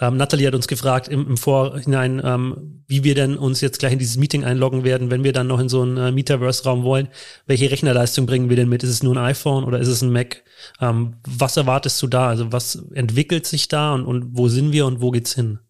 ähm, 0.00 0.16
Natalie 0.16 0.46
hat 0.46 0.54
uns 0.54 0.68
gefragt 0.68 1.08
im, 1.08 1.26
im 1.26 1.36
Vorhinein, 1.36 2.20
ähm, 2.24 2.82
wie 2.86 3.04
wir 3.04 3.14
denn 3.14 3.36
uns 3.36 3.60
jetzt 3.60 3.78
gleich 3.78 3.92
in 3.92 3.98
dieses 3.98 4.16
Meeting 4.16 4.44
einloggen 4.44 4.84
werden, 4.84 5.10
wenn 5.10 5.24
wir 5.24 5.32
dann 5.32 5.46
noch 5.46 5.60
in 5.60 5.68
so 5.68 5.82
einen 5.82 5.96
äh, 5.96 6.12
Metaverse-Raum 6.12 6.82
wollen. 6.82 7.08
Welche 7.46 7.70
Rechnerleistung 7.70 8.26
bringen 8.26 8.48
wir 8.48 8.56
denn 8.56 8.68
mit? 8.68 8.82
Ist 8.82 8.90
es 8.90 9.02
nur 9.02 9.16
ein 9.16 9.24
iPhone 9.24 9.64
oder 9.64 9.78
ist 9.78 9.88
es 9.88 10.02
ein 10.02 10.12
Mac? 10.12 10.42
Ähm, 10.80 11.16
was 11.26 11.56
erwartest 11.56 12.00
du 12.02 12.06
da? 12.06 12.28
Also 12.28 12.52
was 12.52 12.76
entwickelt 12.92 13.46
sich 13.46 13.68
da 13.68 13.94
und, 13.94 14.04
und 14.04 14.36
wo 14.36 14.48
sind 14.48 14.72
wir 14.72 14.86
und 14.86 15.00
wo 15.00 15.10
geht's 15.10 15.34
hin? 15.34 15.60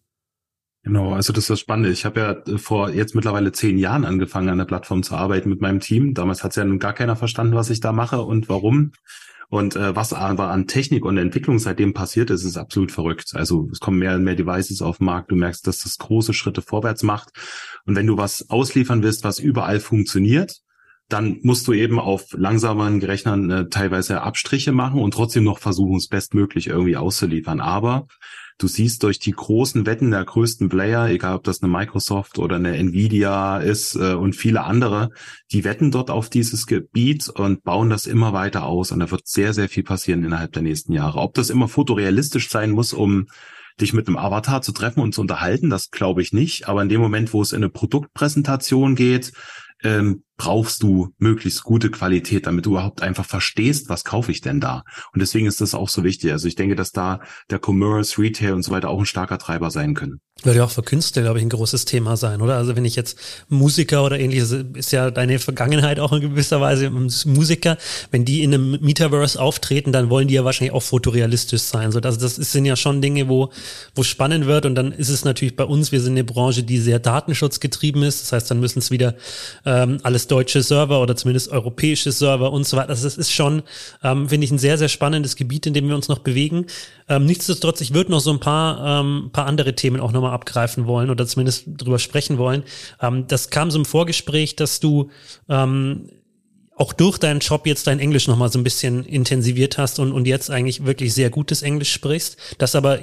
Genau, 0.83 1.13
also 1.13 1.33
das 1.33 1.43
ist 1.43 1.49
das 1.49 1.59
Spannende. 1.59 1.91
Ich 1.91 2.05
habe 2.05 2.19
ja 2.19 2.31
äh, 2.31 2.57
vor 2.57 2.89
jetzt 2.89 3.13
mittlerweile 3.15 3.51
zehn 3.51 3.77
Jahren 3.77 4.05
angefangen, 4.05 4.49
an 4.49 4.57
der 4.57 4.65
Plattform 4.65 5.03
zu 5.03 5.15
arbeiten 5.15 5.49
mit 5.49 5.61
meinem 5.61 5.79
Team. 5.79 6.13
Damals 6.13 6.43
hat 6.43 6.55
ja 6.55 6.63
nun 6.63 6.79
gar 6.79 6.93
keiner 6.93 7.15
verstanden, 7.15 7.55
was 7.55 7.69
ich 7.69 7.79
da 7.79 7.91
mache 7.91 8.21
und 8.21 8.49
warum. 8.49 8.93
Und 9.49 9.75
äh, 9.75 9.95
was 9.95 10.13
aber 10.13 10.49
an 10.49 10.67
Technik 10.67 11.03
und 11.05 11.17
Entwicklung 11.17 11.57
seitdem 11.57 11.93
passiert 11.93 12.29
ist, 12.29 12.43
ist 12.43 12.55
absolut 12.55 12.91
verrückt. 12.91 13.31
Also 13.33 13.67
es 13.71 13.79
kommen 13.79 13.97
mehr 13.97 14.15
und 14.15 14.23
mehr 14.23 14.35
Devices 14.35 14.81
auf 14.81 14.99
den 14.99 15.05
Markt. 15.05 15.31
Du 15.31 15.35
merkst, 15.35 15.65
dass 15.65 15.79
das 15.79 15.97
große 15.97 16.33
Schritte 16.33 16.61
vorwärts 16.61 17.01
macht. 17.01 17.29
Und 17.85 17.95
wenn 17.95 18.05
du 18.07 18.15
was 18.17 18.49
ausliefern 18.49 19.01
willst, 19.01 19.23
was 19.23 19.39
überall 19.39 19.79
funktioniert, 19.79 20.59
dann 21.09 21.39
musst 21.41 21.67
du 21.67 21.73
eben 21.73 21.99
auf 21.99 22.27
langsameren 22.33 23.01
Rechnern 23.01 23.49
äh, 23.49 23.69
teilweise 23.69 24.21
Abstriche 24.21 24.71
machen 24.71 25.01
und 25.01 25.15
trotzdem 25.15 25.43
noch 25.43 25.57
versuchen, 25.57 25.97
es 25.97 26.07
bestmöglich 26.07 26.67
irgendwie 26.67 26.95
auszuliefern. 26.97 27.59
Aber 27.59 28.05
du 28.59 28.67
siehst 28.67 29.03
durch 29.03 29.17
die 29.19 29.31
großen 29.31 29.85
Wetten 29.85 30.11
der 30.11 30.23
größten 30.23 30.69
Player, 30.69 31.07
egal 31.07 31.35
ob 31.35 31.43
das 31.43 31.63
eine 31.63 31.71
Microsoft 31.71 32.37
oder 32.37 32.57
eine 32.57 32.75
Nvidia 32.77 33.57
ist 33.57 33.95
äh, 33.95 34.13
und 34.13 34.35
viele 34.35 34.63
andere, 34.63 35.09
die 35.51 35.63
wetten 35.63 35.91
dort 35.91 36.11
auf 36.11 36.29
dieses 36.29 36.67
Gebiet 36.67 37.29
und 37.29 37.63
bauen 37.63 37.89
das 37.89 38.05
immer 38.05 38.33
weiter 38.33 38.65
aus. 38.65 38.91
Und 38.91 38.99
da 38.99 39.09
wird 39.09 39.27
sehr, 39.27 39.53
sehr 39.53 39.69
viel 39.69 39.83
passieren 39.83 40.23
innerhalb 40.23 40.51
der 40.51 40.61
nächsten 40.61 40.93
Jahre. 40.93 41.19
Ob 41.19 41.33
das 41.33 41.49
immer 41.49 41.67
fotorealistisch 41.67 42.49
sein 42.49 42.71
muss, 42.71 42.93
um 42.93 43.27
dich 43.79 43.93
mit 43.93 44.07
einem 44.07 44.17
Avatar 44.17 44.61
zu 44.61 44.73
treffen 44.73 44.99
und 44.99 45.15
zu 45.15 45.21
unterhalten, 45.21 45.69
das 45.69 45.89
glaube 45.89 46.21
ich 46.21 46.33
nicht. 46.33 46.67
Aber 46.67 46.81
in 46.81 46.89
dem 46.89 46.99
Moment, 46.99 47.33
wo 47.33 47.41
es 47.41 47.53
in 47.53 47.63
eine 47.63 47.69
Produktpräsentation 47.69 48.95
geht, 48.95 49.31
ähm, 49.83 50.23
brauchst 50.39 50.81
du 50.81 51.13
möglichst 51.17 51.63
gute 51.63 51.91
Qualität, 51.91 52.47
damit 52.47 52.65
du 52.65 52.71
überhaupt 52.71 53.03
einfach 53.03 53.25
verstehst, 53.25 53.89
was 53.89 54.05
kaufe 54.05 54.31
ich 54.31 54.39
denn 54.39 54.61
da. 54.61 54.83
Und 55.13 55.19
deswegen 55.19 55.45
ist 55.45 55.59
das 55.59 55.75
auch 55.75 55.89
so 55.89 56.03
wichtig. 56.03 56.31
Also 56.31 56.47
ich 56.47 56.55
denke, 56.55 56.75
dass 56.75 56.93
da 56.93 57.19
der 57.51 57.59
Commerce, 57.63 58.19
Retail 58.19 58.53
und 58.53 58.63
so 58.63 58.71
weiter 58.71 58.89
auch 58.89 58.99
ein 58.99 59.05
starker 59.05 59.37
Treiber 59.37 59.69
sein 59.69 59.93
können. 59.93 60.21
Wird 60.43 60.55
ja 60.55 60.63
auch 60.63 60.71
für 60.71 60.83
Künstler, 60.83 61.23
glaube 61.23 61.39
ich, 61.39 61.45
ein 61.45 61.49
großes 61.49 61.83
Thema 61.83 62.15
sein, 62.15 62.41
oder? 62.41 62.55
Also 62.55 62.77
wenn 62.77 62.85
ich 62.85 62.95
jetzt 62.95 63.19
Musiker 63.49 64.05
oder 64.05 64.17
ähnliches, 64.17 64.55
ist 64.73 64.93
ja 64.93 65.11
deine 65.11 65.37
Vergangenheit 65.37 65.99
auch 65.99 66.13
in 66.13 66.21
gewisser 66.21 66.61
Weise 66.61 66.89
Musiker, 66.89 67.77
wenn 68.11 68.23
die 68.23 68.43
in 68.43 68.53
einem 68.53 68.79
Metaverse 68.79 69.41
auftreten, 69.41 69.91
dann 69.91 70.09
wollen 70.09 70.29
die 70.29 70.35
ja 70.35 70.45
wahrscheinlich 70.45 70.73
auch 70.73 70.83
fotorealistisch 70.83 71.63
sein. 71.63 71.91
So, 71.91 71.99
also 71.99 72.17
das 72.17 72.35
sind 72.35 72.63
ja 72.63 72.77
schon 72.77 73.01
Dinge, 73.01 73.27
wo, 73.27 73.49
wo 73.95 74.03
spannend 74.03 74.45
wird. 74.45 74.65
Und 74.65 74.75
dann 74.75 74.93
ist 74.93 75.09
es 75.09 75.25
natürlich 75.25 75.57
bei 75.57 75.65
uns, 75.65 75.91
wir 75.91 75.99
sind 75.99 76.13
eine 76.13 76.23
Branche, 76.23 76.63
die 76.63 76.77
sehr 76.77 76.99
datenschutzgetrieben 76.99 78.03
ist. 78.03 78.21
Das 78.21 78.31
heißt, 78.31 78.51
dann 78.51 78.61
müssen 78.61 78.79
es 78.79 78.91
wieder 78.91 79.15
ähm, 79.65 79.97
alles 80.03 80.27
deutsche 80.31 80.63
Server 80.63 81.01
oder 81.01 81.15
zumindest 81.15 81.49
europäische 81.49 82.11
Server 82.11 82.51
und 82.51 82.65
so 82.65 82.77
weiter. 82.77 82.89
Also 82.89 83.03
das 83.03 83.17
ist 83.17 83.31
schon, 83.31 83.63
ähm, 84.03 84.29
finde 84.29 84.45
ich, 84.45 84.51
ein 84.51 84.59
sehr, 84.59 84.77
sehr 84.77 84.89
spannendes 84.89 85.35
Gebiet, 85.35 85.65
in 85.65 85.73
dem 85.73 85.87
wir 85.87 85.95
uns 85.95 86.07
noch 86.07 86.19
bewegen. 86.19 86.65
Ähm, 87.07 87.25
nichtsdestotrotz, 87.25 87.81
ich 87.81 87.93
würde 87.93 88.11
noch 88.11 88.19
so 88.19 88.31
ein 88.31 88.39
paar, 88.39 89.01
ähm, 89.01 89.29
paar 89.31 89.45
andere 89.45 89.75
Themen 89.75 89.99
auch 89.99 90.11
nochmal 90.11 90.33
abgreifen 90.33 90.85
wollen 90.85 91.09
oder 91.09 91.25
zumindest 91.27 91.65
drüber 91.67 91.99
sprechen 91.99 92.37
wollen. 92.37 92.63
Ähm, 93.01 93.25
das 93.27 93.49
kam 93.49 93.71
so 93.71 93.79
im 93.79 93.85
Vorgespräch, 93.85 94.55
dass 94.55 94.79
du 94.79 95.09
ähm, 95.49 96.09
auch 96.75 96.93
durch 96.93 97.17
deinen 97.17 97.41
Job 97.41 97.67
jetzt 97.67 97.87
dein 97.87 97.99
Englisch 97.99 98.27
nochmal 98.27 98.51
so 98.51 98.57
ein 98.57 98.63
bisschen 98.63 99.03
intensiviert 99.03 99.77
hast 99.77 99.99
und, 99.99 100.13
und 100.13 100.25
jetzt 100.27 100.49
eigentlich 100.49 100.85
wirklich 100.85 101.13
sehr 101.13 101.29
gutes 101.29 101.61
Englisch 101.61 101.91
sprichst. 101.91 102.37
Das 102.57 102.73
aber 102.73 102.99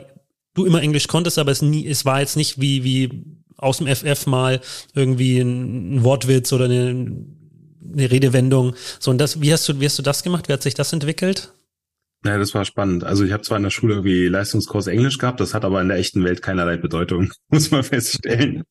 du 0.54 0.64
immer 0.64 0.82
Englisch 0.82 1.08
konntest, 1.08 1.38
aber 1.38 1.52
es 1.52 1.60
nie, 1.60 1.86
es 1.86 2.04
war 2.06 2.20
jetzt 2.20 2.36
nicht 2.36 2.58
wie, 2.58 2.84
wie 2.84 3.36
aus 3.56 3.78
dem 3.78 3.86
FF 3.86 4.26
mal 4.26 4.60
irgendwie 4.94 5.40
ein, 5.40 6.04
Wortwitz 6.04 6.52
oder 6.52 6.66
eine, 6.66 7.24
eine 7.92 8.10
Redewendung. 8.10 8.74
So, 8.98 9.10
und 9.10 9.18
das, 9.18 9.40
wie 9.40 9.52
hast 9.52 9.68
du, 9.68 9.80
wie 9.80 9.86
hast 9.86 9.98
du 9.98 10.02
das 10.02 10.22
gemacht? 10.22 10.48
Wie 10.48 10.52
hat 10.52 10.62
sich 10.62 10.74
das 10.74 10.92
entwickelt? 10.92 11.52
Ja, 12.24 12.38
das 12.38 12.54
war 12.54 12.64
spannend. 12.64 13.04
Also 13.04 13.24
ich 13.24 13.32
habe 13.32 13.42
zwar 13.42 13.56
in 13.56 13.62
der 13.62 13.70
Schule 13.70 13.94
irgendwie 13.94 14.26
Leistungskurs 14.26 14.88
Englisch 14.88 15.18
gehabt, 15.18 15.40
das 15.40 15.54
hat 15.54 15.64
aber 15.64 15.80
in 15.80 15.88
der 15.88 15.98
echten 15.98 16.24
Welt 16.24 16.42
keinerlei 16.42 16.76
Bedeutung, 16.76 17.30
muss 17.48 17.70
man 17.70 17.84
feststellen. 17.84 18.64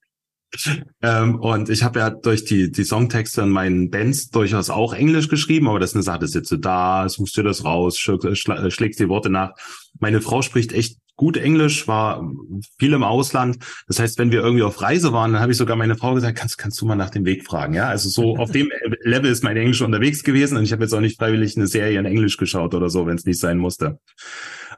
ähm, 1.02 1.40
und 1.40 1.70
ich 1.70 1.84
habe 1.84 2.00
ja 2.00 2.10
durch 2.10 2.46
die, 2.46 2.72
die 2.72 2.84
Songtexte 2.84 3.42
in 3.42 3.50
meinen 3.50 3.90
Bands 3.90 4.30
durchaus 4.30 4.70
auch 4.70 4.94
Englisch 4.94 5.28
geschrieben, 5.28 5.68
aber 5.68 5.80
das 5.80 5.92
ist 5.92 5.96
eine 5.96 6.04
Sache, 6.04 6.28
sitze 6.28 6.60
da, 6.60 7.10
suchst 7.10 7.36
dir 7.36 7.44
das 7.44 7.66
raus, 7.66 7.98
schlägst 7.98 9.00
die 9.00 9.10
Worte 9.10 9.30
nach. 9.30 9.54
Meine 10.00 10.22
Frau 10.22 10.42
spricht 10.42 10.72
echt 10.72 10.98
gut 11.16 11.38
Englisch, 11.38 11.88
war 11.88 12.30
viel 12.78 12.94
im 12.94 13.04
Ausland. 13.04 13.58
Das 13.88 14.00
heißt, 14.00 14.18
wenn 14.18 14.32
wir 14.32 14.42
irgendwie 14.42 14.64
auf 14.64 14.82
Reise 14.82 15.14
waren, 15.14 15.34
dann 15.34 15.42
habe 15.42 15.52
ich 15.52 15.58
sogar 15.58 15.76
meine 15.76 15.96
Frau 15.96 16.14
gesagt, 16.14 16.38
kannst, 16.38 16.58
kannst 16.58 16.80
du 16.82 16.86
mal 16.86 16.96
nach 16.96 17.10
dem 17.10 17.26
Weg 17.26 17.46
fragen. 17.46 17.74
Ja, 17.74 17.88
also 17.88 18.10
so 18.10 18.38
auf 18.38 18.52
dem 18.52 18.70
Level 19.02 19.32
ist 19.32 19.44
mein 19.44 19.58
Englisch 19.58 19.82
unterwegs 19.82 20.24
gewesen 20.24 20.58
und 20.58 20.64
ich 20.64 20.72
habe 20.72 20.84
jetzt 20.84 20.94
auch 20.94 21.02
nicht 21.02 21.18
freiwillig 21.18 21.56
eine 21.56 21.68
Serie 21.68 22.00
in 22.00 22.06
Englisch 22.06 22.38
geschaut 22.38 22.74
oder 22.74 22.90
so, 22.90 23.06
wenn 23.08 23.16
es 23.16 23.26
nicht 23.26 23.40
sein 23.40 23.58
musste. 23.58 24.00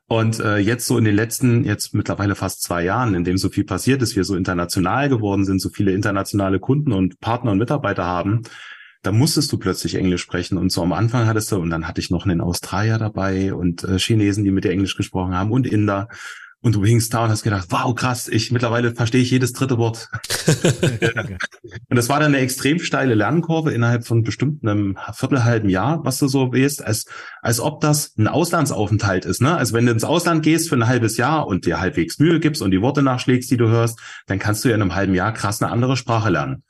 Und 0.09 0.39
äh, 0.39 0.57
jetzt 0.57 0.85
so 0.85 0.97
in 0.97 1.03
den 1.03 1.15
letzten, 1.15 1.65
jetzt 1.65 1.93
mittlerweile 1.93 2.35
fast 2.35 2.63
zwei 2.63 2.83
Jahren, 2.83 3.13
in 3.13 3.25
dem 3.25 3.37
so 3.37 3.49
viel 3.49 3.65
passiert 3.65 4.01
ist, 4.01 4.15
wir 4.15 4.23
so 4.23 4.35
international 4.35 5.09
geworden 5.09 5.43
sind, 5.43 5.59
so 5.59 5.69
viele 5.69 5.91
internationale 5.91 6.59
Kunden 6.59 6.93
und 6.93 7.19
Partner 7.19 7.51
und 7.51 7.57
Mitarbeiter 7.57 8.05
haben, 8.05 8.43
da 9.07 9.13
musstest 9.13 9.53
du 9.53 9.57
plötzlich 9.57 9.95
Englisch 9.95 10.21
sprechen. 10.21 10.57
Und 10.57 10.69
so 10.69 10.83
am 10.83 10.91
Anfang 10.91 11.27
hattest 11.27 11.49
du, 11.53 11.55
und 11.55 11.69
dann 11.69 11.87
hatte 11.87 12.01
ich 12.01 12.11
noch 12.11 12.25
einen 12.25 12.41
Australier 12.41 12.97
dabei 12.97 13.53
und 13.53 13.85
äh, 13.85 13.97
Chinesen, 13.97 14.43
die 14.43 14.51
mit 14.51 14.65
dir 14.65 14.71
Englisch 14.71 14.97
gesprochen 14.97 15.33
haben 15.33 15.53
und 15.53 15.65
Inder. 15.65 16.09
Und 16.59 16.75
du 16.75 16.83
hingst 16.83 17.13
da 17.13 17.23
und 17.23 17.29
hast 17.29 17.43
gedacht, 17.43 17.67
wow, 17.69 17.95
krass, 17.95 18.27
ich 18.27 18.51
mittlerweile 18.51 18.93
verstehe 18.93 19.21
ich 19.21 19.31
jedes 19.31 19.53
dritte 19.53 19.77
Wort. 19.77 20.09
und 21.89 21.95
das 21.95 22.09
war 22.09 22.19
dann 22.19 22.33
eine 22.33 22.43
extrem 22.43 22.79
steile 22.79 23.13
Lernkurve 23.13 23.71
innerhalb 23.71 24.05
von 24.05 24.23
bestimmt 24.23 24.63
einem 24.63 24.97
viertelhalben 25.13 25.69
Jahr, 25.69 26.03
was 26.03 26.17
du 26.17 26.27
so 26.27 26.51
weißt, 26.51 26.83
als, 26.83 27.05
als 27.41 27.61
ob 27.61 27.79
das 27.79 28.13
ein 28.17 28.27
Auslandsaufenthalt 28.27 29.23
ist. 29.23 29.41
Ne? 29.41 29.55
Also 29.55 29.73
wenn 29.73 29.85
du 29.85 29.93
ins 29.93 30.03
Ausland 30.03 30.43
gehst 30.43 30.67
für 30.67 30.75
ein 30.75 30.87
halbes 30.87 31.15
Jahr 31.15 31.47
und 31.47 31.65
dir 31.65 31.79
halbwegs 31.79 32.19
Mühe 32.19 32.41
gibst 32.41 32.61
und 32.61 32.71
die 32.71 32.81
Worte 32.81 33.03
nachschlägst, 33.03 33.49
die 33.49 33.57
du 33.57 33.69
hörst, 33.69 34.01
dann 34.25 34.39
kannst 34.39 34.65
du 34.65 34.69
ja 34.69 34.75
in 34.75 34.81
einem 34.81 34.95
halben 34.95 35.13
Jahr 35.13 35.31
krass 35.31 35.61
eine 35.61 35.71
andere 35.71 35.95
Sprache 35.95 36.29
lernen. 36.29 36.63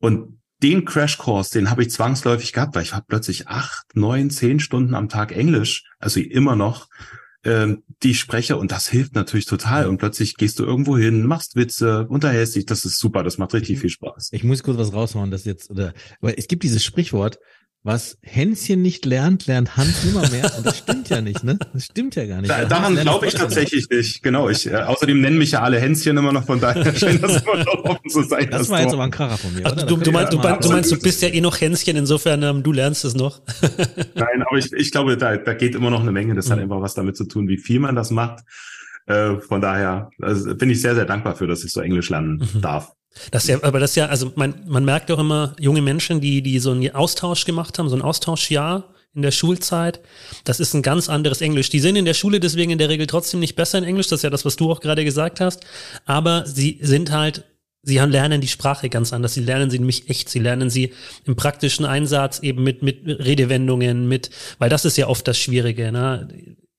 Und 0.00 0.36
den 0.66 0.84
Crashkurs, 0.84 1.50
den 1.50 1.70
habe 1.70 1.82
ich 1.82 1.90
zwangsläufig 1.90 2.52
gehabt, 2.52 2.74
weil 2.74 2.82
ich 2.82 2.92
habe 2.92 3.06
plötzlich 3.06 3.46
acht, 3.46 3.86
neun, 3.94 4.30
zehn 4.30 4.58
Stunden 4.58 4.94
am 4.96 5.08
Tag 5.08 5.30
Englisch, 5.30 5.84
also 6.00 6.18
immer 6.18 6.56
noch, 6.56 6.88
ähm, 7.44 7.84
die 8.02 8.10
ich 8.10 8.18
spreche 8.18 8.56
und 8.56 8.72
das 8.72 8.88
hilft 8.88 9.14
natürlich 9.14 9.46
total. 9.46 9.86
Und 9.86 9.98
plötzlich 9.98 10.34
gehst 10.34 10.58
du 10.58 10.64
irgendwo 10.64 10.98
hin, 10.98 11.24
machst 11.24 11.54
Witze, 11.54 12.08
unterhältst 12.08 12.56
dich, 12.56 12.66
das 12.66 12.84
ist 12.84 12.98
super, 12.98 13.22
das 13.22 13.38
macht 13.38 13.54
richtig 13.54 13.78
viel 13.78 13.90
Spaß. 13.90 14.30
Ich 14.32 14.42
muss 14.42 14.64
kurz 14.64 14.76
was 14.76 14.92
raushauen, 14.92 15.30
das 15.30 15.44
jetzt, 15.44 15.70
oder, 15.70 15.94
weil 16.20 16.34
es 16.36 16.48
gibt 16.48 16.64
dieses 16.64 16.82
Sprichwort, 16.82 17.38
was 17.86 18.18
Hänschen 18.20 18.82
nicht 18.82 19.06
lernt, 19.06 19.46
lernt 19.46 19.76
Hand 19.76 19.94
immer 20.10 20.28
mehr. 20.28 20.52
Und 20.56 20.66
das 20.66 20.78
stimmt 20.78 21.08
ja 21.08 21.20
nicht, 21.20 21.44
ne? 21.44 21.56
Das 21.72 21.84
stimmt 21.84 22.16
ja 22.16 22.26
gar 22.26 22.40
nicht. 22.40 22.50
Da, 22.50 22.64
daran 22.64 22.96
glaube 22.96 23.28
ich 23.28 23.34
tatsächlich 23.34 23.88
nicht. 23.88 24.24
Genau. 24.24 24.48
Ich, 24.48 24.66
äh, 24.66 24.74
außerdem 24.74 25.20
nennen 25.20 25.38
mich 25.38 25.52
ja 25.52 25.62
alle 25.62 25.78
Hänschen 25.78 26.16
immer 26.16 26.32
noch 26.32 26.44
von 26.44 26.58
daher. 26.58 26.92
Scheint 26.96 27.22
das 27.22 27.42
immer 27.42 27.58
noch 27.58 27.84
offen 27.84 28.10
zu 28.10 28.24
sein. 28.24 28.48
Das, 28.50 28.62
das 28.62 28.70
war 28.70 28.82
jetzt 28.82 28.92
aber 28.92 29.04
ein 29.04 29.12
Kracher 29.12 29.38
von 29.38 29.54
mir. 29.54 29.64
Also 29.64 29.86
du, 29.86 29.98
du, 29.98 30.10
meinst, 30.10 30.32
du, 30.32 30.38
du, 30.38 30.68
meinst, 30.68 30.90
du 30.90 30.98
bist 30.98 31.22
ja 31.22 31.28
eh 31.28 31.40
noch 31.40 31.60
Hänschen, 31.60 31.96
insofern 31.96 32.42
ähm, 32.42 32.64
du 32.64 32.72
lernst 32.72 33.04
es 33.04 33.14
noch. 33.14 33.40
Nein, 34.16 34.42
aber 34.44 34.58
ich, 34.58 34.72
ich 34.72 34.90
glaube, 34.90 35.16
da, 35.16 35.36
da 35.36 35.54
geht 35.54 35.76
immer 35.76 35.90
noch 35.90 36.00
eine 36.00 36.10
Menge. 36.10 36.34
Das 36.34 36.48
mhm. 36.48 36.52
hat 36.52 36.58
einfach 36.58 36.80
was 36.80 36.94
damit 36.94 37.16
zu 37.16 37.26
tun, 37.26 37.46
wie 37.46 37.58
viel 37.58 37.78
man 37.78 37.94
das 37.94 38.10
macht. 38.10 38.42
Äh, 39.06 39.36
von 39.36 39.60
daher 39.60 40.10
also, 40.20 40.56
bin 40.56 40.70
ich 40.70 40.82
sehr, 40.82 40.96
sehr 40.96 41.04
dankbar 41.04 41.36
für, 41.36 41.46
dass 41.46 41.62
ich 41.62 41.70
so 41.70 41.80
Englisch 41.80 42.10
lernen 42.10 42.48
mhm. 42.52 42.60
darf. 42.62 42.95
Das 43.30 43.46
ja, 43.46 43.62
aber 43.62 43.80
das 43.80 43.94
ja, 43.94 44.06
also 44.06 44.32
man, 44.36 44.54
man 44.66 44.84
merkt 44.84 45.10
doch 45.10 45.18
immer 45.18 45.54
junge 45.58 45.82
Menschen, 45.82 46.20
die, 46.20 46.42
die 46.42 46.58
so 46.58 46.70
einen 46.70 46.94
Austausch 46.94 47.44
gemacht 47.44 47.78
haben, 47.78 47.88
so 47.88 47.96
ein 47.96 48.02
Austauschjahr 48.02 48.94
in 49.16 49.22
der 49.22 49.30
Schulzeit. 49.30 50.00
Das 50.44 50.60
ist 50.60 50.74
ein 50.74 50.82
ganz 50.82 51.08
anderes 51.08 51.40
Englisch. 51.40 51.70
Die 51.70 51.80
sind 51.80 51.96
in 51.96 52.04
der 52.04 52.14
Schule 52.14 52.38
deswegen 52.38 52.70
in 52.70 52.78
der 52.78 52.90
Regel 52.90 53.06
trotzdem 53.06 53.40
nicht 53.40 53.56
besser 53.56 53.78
in 53.78 53.84
Englisch. 53.84 54.08
Das 54.08 54.18
ist 54.18 54.24
ja 54.24 54.30
das, 54.30 54.44
was 54.44 54.56
du 54.56 54.70
auch 54.70 54.80
gerade 54.80 55.04
gesagt 55.04 55.40
hast. 55.40 55.64
Aber 56.04 56.46
sie 56.46 56.78
sind 56.82 57.10
halt, 57.10 57.44
sie 57.82 58.00
haben, 58.00 58.12
lernen 58.12 58.42
die 58.42 58.48
Sprache 58.48 58.90
ganz 58.90 59.14
anders. 59.14 59.32
Sie 59.32 59.40
lernen 59.40 59.70
sie 59.70 59.78
nämlich 59.78 60.10
echt. 60.10 60.28
Sie 60.28 60.38
lernen 60.38 60.68
sie 60.68 60.92
im 61.24 61.34
praktischen 61.34 61.86
Einsatz 61.86 62.40
eben 62.40 62.62
mit, 62.62 62.82
mit 62.82 63.06
Redewendungen, 63.06 64.06
mit, 64.06 64.28
weil 64.58 64.68
das 64.68 64.84
ist 64.84 64.98
ja 64.98 65.06
oft 65.08 65.26
das 65.26 65.38
Schwierige, 65.38 65.90
ne? 65.90 66.28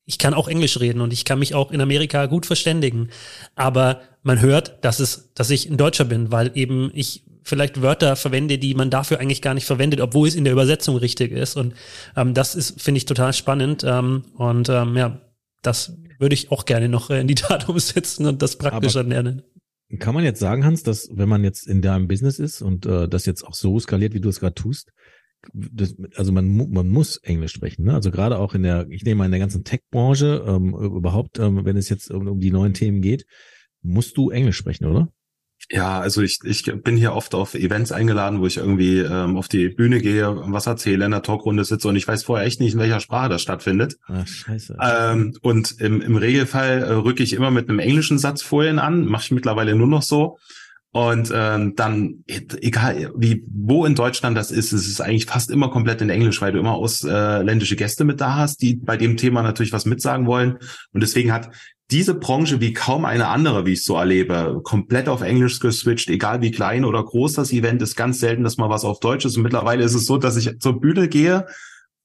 Ich 0.08 0.16
kann 0.18 0.32
auch 0.32 0.48
Englisch 0.48 0.80
reden 0.80 1.02
und 1.02 1.12
ich 1.12 1.26
kann 1.26 1.38
mich 1.38 1.54
auch 1.54 1.70
in 1.70 1.82
Amerika 1.82 2.24
gut 2.26 2.46
verständigen. 2.46 3.10
Aber 3.56 4.00
man 4.22 4.40
hört, 4.40 4.82
dass 4.82 5.00
es, 5.00 5.34
dass 5.34 5.50
ich 5.50 5.68
ein 5.68 5.76
Deutscher 5.76 6.06
bin, 6.06 6.32
weil 6.32 6.50
eben 6.54 6.90
ich 6.94 7.24
vielleicht 7.42 7.82
Wörter 7.82 8.16
verwende, 8.16 8.56
die 8.56 8.74
man 8.74 8.88
dafür 8.88 9.20
eigentlich 9.20 9.42
gar 9.42 9.52
nicht 9.52 9.66
verwendet, 9.66 10.00
obwohl 10.00 10.26
es 10.26 10.34
in 10.34 10.44
der 10.44 10.54
Übersetzung 10.54 10.96
richtig 10.96 11.30
ist. 11.32 11.58
Und 11.58 11.74
ähm, 12.16 12.32
das 12.32 12.54
ist, 12.54 12.80
finde 12.80 12.96
ich, 12.98 13.04
total 13.04 13.34
spannend. 13.34 13.84
Ähm, 13.86 14.24
und 14.38 14.70
ähm, 14.70 14.96
ja, 14.96 15.20
das 15.60 15.92
würde 16.18 16.34
ich 16.34 16.50
auch 16.50 16.64
gerne 16.64 16.88
noch 16.88 17.10
äh, 17.10 17.20
in 17.20 17.26
die 17.26 17.34
Tat 17.34 17.68
umsetzen 17.68 18.24
und 18.24 18.40
das 18.40 18.56
praktischer 18.56 19.00
Aber 19.00 19.10
lernen. 19.10 19.42
Kann 19.98 20.14
man 20.14 20.24
jetzt 20.24 20.40
sagen, 20.40 20.64
Hans, 20.64 20.82
dass 20.84 21.10
wenn 21.12 21.28
man 21.28 21.44
jetzt 21.44 21.66
in 21.66 21.82
deinem 21.82 22.08
Business 22.08 22.38
ist 22.38 22.62
und 22.62 22.86
äh, 22.86 23.08
das 23.08 23.26
jetzt 23.26 23.46
auch 23.46 23.54
so 23.54 23.78
skaliert, 23.78 24.14
wie 24.14 24.20
du 24.20 24.30
es 24.30 24.40
gerade 24.40 24.54
tust, 24.54 24.90
das, 25.52 25.96
also 26.16 26.32
man, 26.32 26.70
man 26.70 26.88
muss 26.88 27.16
Englisch 27.18 27.52
sprechen, 27.52 27.84
ne? 27.84 27.94
Also 27.94 28.10
gerade 28.10 28.38
auch 28.38 28.54
in 28.54 28.62
der, 28.62 28.86
ich 28.90 29.04
nehme 29.04 29.18
mal 29.18 29.24
in 29.26 29.30
der 29.30 29.40
ganzen 29.40 29.64
Tech-Branche, 29.64 30.44
ähm, 30.46 30.74
überhaupt, 30.74 31.38
ähm, 31.38 31.64
wenn 31.64 31.76
es 31.76 31.88
jetzt 31.88 32.10
um, 32.10 32.26
um 32.26 32.40
die 32.40 32.50
neuen 32.50 32.74
Themen 32.74 33.00
geht, 33.00 33.24
musst 33.82 34.16
du 34.16 34.30
Englisch 34.30 34.56
sprechen, 34.56 34.86
oder? 34.86 35.08
Ja, 35.70 36.00
also 36.00 36.22
ich, 36.22 36.38
ich 36.44 36.64
bin 36.82 36.96
hier 36.96 37.12
oft 37.12 37.34
auf 37.34 37.54
Events 37.54 37.92
eingeladen, 37.92 38.40
wo 38.40 38.46
ich 38.46 38.56
irgendwie 38.56 39.00
ähm, 39.00 39.36
auf 39.36 39.48
die 39.48 39.68
Bühne 39.68 40.00
gehe, 40.00 40.26
was 40.52 40.66
erzähle, 40.66 41.04
in 41.04 41.10
der 41.10 41.22
Talkrunde 41.22 41.64
sitze 41.64 41.88
und 41.88 41.96
ich 41.96 42.08
weiß 42.08 42.22
vorher 42.22 42.46
echt 42.46 42.60
nicht, 42.60 42.74
in 42.74 42.78
welcher 42.78 43.00
Sprache 43.00 43.28
das 43.28 43.42
stattfindet. 43.42 43.96
Ach, 44.06 44.26
scheiße. 44.26 44.76
Ähm, 44.80 45.34
und 45.42 45.80
im, 45.80 46.00
im 46.00 46.16
Regelfall 46.16 46.82
äh, 46.82 46.92
rücke 46.92 47.22
ich 47.22 47.32
immer 47.32 47.50
mit 47.50 47.68
einem 47.68 47.80
englischen 47.80 48.18
Satz 48.18 48.40
vorhin 48.40 48.78
an, 48.78 49.04
mache 49.04 49.24
ich 49.24 49.30
mittlerweile 49.32 49.74
nur 49.74 49.88
noch 49.88 50.02
so. 50.02 50.38
Und 50.90 51.30
ähm, 51.34 51.74
dann, 51.76 52.24
egal 52.26 53.12
wie, 53.16 53.44
wo 53.46 53.84
in 53.84 53.94
Deutschland 53.94 54.36
das 54.38 54.50
ist, 54.50 54.72
es 54.72 54.88
ist 54.88 55.02
eigentlich 55.02 55.26
fast 55.26 55.50
immer 55.50 55.70
komplett 55.70 56.00
in 56.00 56.08
Englisch, 56.08 56.40
weil 56.40 56.52
du 56.52 56.58
immer 56.58 56.74
ausländische 56.74 57.76
Gäste 57.76 58.04
mit 58.04 58.20
da 58.20 58.36
hast, 58.36 58.62
die 58.62 58.76
bei 58.76 58.96
dem 58.96 59.18
Thema 59.18 59.42
natürlich 59.42 59.72
was 59.72 59.84
mitsagen 59.84 60.26
wollen. 60.26 60.58
Und 60.92 61.02
deswegen 61.02 61.32
hat 61.32 61.50
diese 61.90 62.14
Branche 62.14 62.60
wie 62.60 62.72
kaum 62.72 63.04
eine 63.04 63.28
andere, 63.28 63.66
wie 63.66 63.72
ich 63.72 63.84
so 63.84 63.96
erlebe, 63.96 64.60
komplett 64.62 65.08
auf 65.08 65.20
Englisch 65.22 65.60
geswitcht, 65.60 66.08
egal 66.08 66.40
wie 66.40 66.50
klein 66.50 66.84
oder 66.84 67.02
groß 67.02 67.34
das 67.34 67.52
Event 67.52 67.82
ist, 67.82 67.96
ganz 67.96 68.20
selten, 68.20 68.44
dass 68.44 68.56
mal 68.56 68.70
was 68.70 68.84
auf 68.84 69.00
Deutsch 69.00 69.24
ist. 69.24 69.36
Und 69.36 69.42
mittlerweile 69.42 69.84
ist 69.84 69.94
es 69.94 70.06
so, 70.06 70.16
dass 70.16 70.36
ich 70.36 70.58
zur 70.58 70.80
Bühne 70.80 71.08
gehe, 71.08 71.46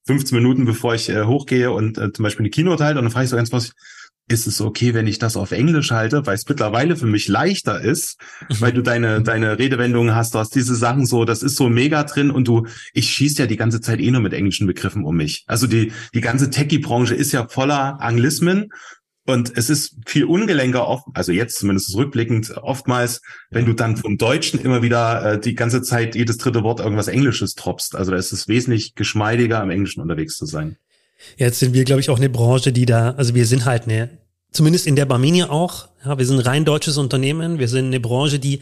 15 0.08 0.38
Minuten 0.38 0.66
bevor 0.66 0.94
ich 0.96 1.10
äh, 1.10 1.24
hochgehe 1.24 1.72
und 1.72 1.98
äh, 1.98 2.12
zum 2.12 2.24
Beispiel 2.24 2.44
eine 2.44 2.50
Keynote 2.50 2.84
halte 2.84 3.00
und 3.00 3.06
dann 3.06 3.12
frage 3.12 3.26
ich 3.26 3.30
so 3.30 3.38
ganz 3.38 3.52
was, 3.54 3.72
ist 4.30 4.48
es 4.48 4.62
okay, 4.62 4.94
wenn 4.94 5.08
ich 5.08 5.20
das 5.20 5.36
auf 5.36 5.52
Englisch 5.52 5.92
halte, 5.92 6.26
weil 6.26 6.36
es 6.36 6.48
mittlerweile 6.48 6.96
für 6.96 7.06
mich 7.06 7.28
leichter 7.28 7.82
ist, 7.82 8.20
mhm. 8.50 8.62
weil 8.62 8.72
du 8.72 8.82
deine, 8.82 9.22
deine 9.22 9.60
Redewendungen 9.60 10.16
hast, 10.16 10.34
du 10.34 10.40
hast 10.40 10.56
diese 10.56 10.76
Sachen 10.76 11.06
so, 11.06 11.26
das 11.26 11.44
ist 11.44 11.56
so 11.56 11.70
mega 11.70 12.04
drin 12.04 12.32
und 12.32 12.48
du, 12.48 12.66
ich 12.94 13.10
schieße 13.12 13.44
ja 13.44 13.48
die 13.48 13.58
ganze 13.58 13.82
Zeit 13.82 14.00
eh 14.00 14.12
nur 14.12 14.22
mit 14.22 14.34
englischen 14.34 14.68
Begriffen 14.68 15.04
um 15.04 15.16
mich. 15.16 15.44
Also 15.48 15.68
die, 15.68 15.92
die 16.14 16.22
ganze 16.22 16.50
Techie-Branche 16.50 17.16
ist 17.16 17.34
ja 17.34 17.48
voller 17.48 18.02
Anglismen 18.02 18.70
und 19.26 19.58
es 19.58 19.70
ist 19.70 19.98
viel 20.06 20.26
ungelenker, 20.26 20.88
oft, 20.88 21.06
also 21.14 21.32
jetzt 21.32 21.58
zumindest 21.58 21.96
rückblickend, 21.96 22.58
oftmals, 22.58 23.22
wenn 23.52 23.66
du 23.66 23.74
dann 23.74 23.96
vom 23.96 24.18
Deutschen 24.18 24.60
immer 24.60 24.82
wieder 24.82 25.34
äh, 25.34 25.40
die 25.40 25.56
ganze 25.56 25.82
Zeit 25.82 26.16
jedes 26.16 26.38
dritte 26.38 26.64
Wort 26.64 26.82
irgendwas 26.82 27.08
Englisches 27.08 27.56
tropst. 27.56 27.96
Also 27.96 28.12
da 28.12 28.18
ist 28.18 28.34
es 28.34 28.50
wesentlich 28.50 28.96
geschmeidiger, 28.96 29.64
im 29.64 29.70
Englischen 29.70 30.02
unterwegs 30.02 30.36
zu 30.36 30.46
sein. 30.46 30.78
Jetzt 31.38 31.60
sind 31.60 31.74
wir, 31.74 31.84
glaube 31.84 32.02
ich, 32.02 32.10
auch 32.10 32.18
eine 32.18 32.30
Branche, 32.30 32.72
die 32.72 32.86
da, 32.86 33.12
also 33.12 33.36
wir 33.36 33.46
sind 33.46 33.66
halt 33.66 33.84
eine, 33.84 34.10
zumindest 34.52 34.88
in 34.88 34.96
der 34.96 35.06
Barminia 35.06 35.50
auch, 35.50 35.90
ja, 36.06 36.18
wir 36.18 36.26
sind 36.26 36.40
ein 36.40 36.46
rein 36.46 36.66
deutsches 36.66 36.98
Unternehmen, 36.98 37.60
wir 37.60 37.68
sind 37.68 37.88
eine 37.88 38.00
Branche, 38.00 38.40
die 38.40 38.62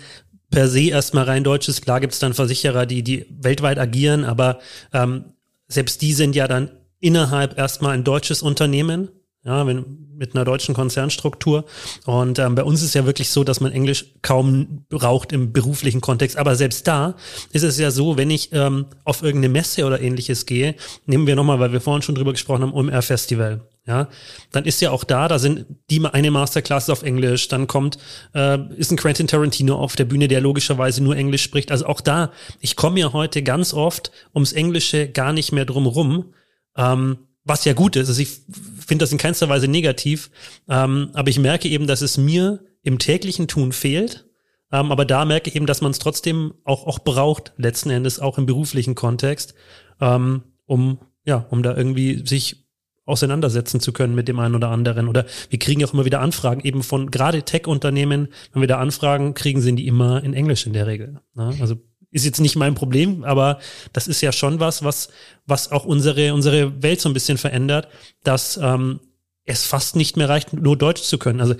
per 0.49 0.67
se 0.67 0.89
erstmal 0.89 1.23
rein 1.25 1.43
deutsches, 1.43 1.81
klar 1.81 1.99
gibt 1.99 2.13
es 2.13 2.19
dann 2.19 2.33
Versicherer, 2.33 2.85
die, 2.85 3.03
die 3.03 3.25
weltweit 3.29 3.79
agieren, 3.79 4.25
aber 4.25 4.59
ähm, 4.93 5.33
selbst 5.67 6.01
die 6.01 6.13
sind 6.13 6.35
ja 6.35 6.47
dann 6.47 6.71
innerhalb 6.99 7.57
erstmal 7.57 7.93
ein 7.93 8.03
deutsches 8.03 8.41
Unternehmen 8.41 9.09
ja, 9.43 9.65
wenn, 9.65 10.07
mit 10.15 10.35
einer 10.35 10.45
deutschen 10.45 10.75
Konzernstruktur. 10.75 11.65
Und 12.05 12.37
ähm, 12.37 12.53
bei 12.53 12.63
uns 12.63 12.83
ist 12.83 12.93
ja 12.93 13.05
wirklich 13.05 13.31
so, 13.31 13.43
dass 13.43 13.59
man 13.59 13.71
Englisch 13.71 14.05
kaum 14.21 14.85
braucht 14.89 15.31
im 15.31 15.51
beruflichen 15.51 15.99
Kontext. 15.99 16.37
Aber 16.37 16.55
selbst 16.55 16.87
da 16.87 17.15
ist 17.51 17.63
es 17.63 17.79
ja 17.79 17.89
so, 17.89 18.17
wenn 18.17 18.29
ich 18.29 18.49
ähm, 18.53 18.85
auf 19.03 19.23
irgendeine 19.23 19.51
Messe 19.51 19.85
oder 19.85 19.99
ähnliches 19.99 20.45
gehe, 20.45 20.75
nehmen 21.07 21.25
wir 21.25 21.35
nochmal, 21.35 21.59
weil 21.59 21.73
wir 21.73 21.81
vorhin 21.81 22.03
schon 22.03 22.15
drüber 22.15 22.33
gesprochen 22.33 22.61
haben, 22.61 22.73
OMR 22.73 23.01
Festival. 23.01 23.61
Ja, 23.87 24.09
dann 24.51 24.65
ist 24.65 24.79
ja 24.79 24.91
auch 24.91 25.03
da, 25.03 25.27
da 25.27 25.39
sind 25.39 25.65
die 25.89 26.05
eine 26.05 26.29
Masterclass 26.29 26.91
auf 26.91 27.01
Englisch, 27.01 27.47
dann 27.47 27.65
kommt, 27.65 27.97
äh, 28.35 28.59
ist 28.75 28.91
ein 28.91 28.97
Quentin 28.97 29.25
Tarantino 29.25 29.75
auf 29.75 29.95
der 29.95 30.05
Bühne, 30.05 30.27
der 30.27 30.39
logischerweise 30.39 31.03
nur 31.03 31.17
Englisch 31.17 31.41
spricht. 31.41 31.71
Also 31.71 31.87
auch 31.87 31.99
da, 31.99 32.31
ich 32.59 32.75
komme 32.75 32.99
ja 32.99 33.11
heute 33.11 33.41
ganz 33.41 33.73
oft 33.73 34.11
ums 34.35 34.53
Englische 34.53 35.07
gar 35.07 35.33
nicht 35.33 35.51
mehr 35.51 35.65
drum 35.65 35.87
rum. 35.87 36.35
Ähm, 36.77 37.17
was 37.43 37.65
ja 37.65 37.73
gut 37.73 37.95
ist. 37.95 38.09
Also 38.09 38.21
ich 38.21 38.41
finde 38.79 39.03
das 39.03 39.11
in 39.11 39.17
keinster 39.17 39.49
Weise 39.49 39.67
negativ, 39.67 40.29
ähm, 40.69 41.09
aber 41.13 41.29
ich 41.29 41.39
merke 41.39 41.67
eben, 41.67 41.87
dass 41.87 42.01
es 42.01 42.17
mir 42.17 42.63
im 42.83 42.99
täglichen 42.99 43.47
Tun 43.47 43.71
fehlt. 43.71 44.27
Ähm, 44.71 44.91
aber 44.91 45.05
da 45.05 45.25
merke 45.25 45.49
ich 45.49 45.55
eben, 45.55 45.65
dass 45.65 45.81
man 45.81 45.91
es 45.91 45.99
trotzdem 45.99 46.53
auch, 46.63 46.87
auch 46.87 46.99
braucht, 46.99 47.53
letzten 47.57 47.89
Endes 47.89 48.19
auch 48.19 48.37
im 48.37 48.45
beruflichen 48.45 48.95
Kontext, 48.95 49.53
ähm, 49.99 50.43
um, 50.65 50.99
ja, 51.25 51.45
um 51.49 51.63
da 51.63 51.75
irgendwie 51.75 52.25
sich 52.25 52.67
auseinandersetzen 53.05 53.81
zu 53.81 53.91
können 53.91 54.15
mit 54.15 54.27
dem 54.27 54.39
einen 54.39 54.55
oder 54.55 54.69
anderen. 54.69 55.07
Oder 55.07 55.25
wir 55.49 55.59
kriegen 55.59 55.83
auch 55.83 55.93
immer 55.93 56.05
wieder 56.05 56.21
Anfragen 56.21 56.61
eben 56.61 56.83
von 56.83 57.11
gerade 57.11 57.43
Tech-Unternehmen. 57.43 58.29
Wenn 58.53 58.61
wir 58.61 58.67
da 58.67 58.77
Anfragen 58.77 59.33
kriegen, 59.33 59.59
sind 59.61 59.75
die 59.77 59.87
immer 59.87 60.23
in 60.23 60.33
Englisch 60.33 60.65
in 60.65 60.73
der 60.73 60.87
Regel. 60.87 61.19
Ne? 61.33 61.55
Also 61.59 61.75
ist 62.11 62.25
jetzt 62.25 62.41
nicht 62.41 62.55
mein 62.55 62.75
Problem, 62.75 63.23
aber 63.23 63.59
das 63.93 64.07
ist 64.07 64.21
ja 64.21 64.31
schon 64.31 64.59
was, 64.59 64.83
was, 64.83 65.09
was 65.45 65.71
auch 65.71 65.85
unsere, 65.85 66.33
unsere 66.33 66.83
Welt 66.83 67.01
so 67.01 67.09
ein 67.09 67.13
bisschen 67.13 67.37
verändert, 67.37 67.87
dass 68.23 68.59
ähm, 68.61 68.99
es 69.45 69.65
fast 69.65 69.95
nicht 69.95 70.17
mehr 70.17 70.29
reicht, 70.29 70.53
nur 70.53 70.77
Deutsch 70.77 71.01
zu 71.01 71.17
können. 71.17 71.39
Also 71.39 71.55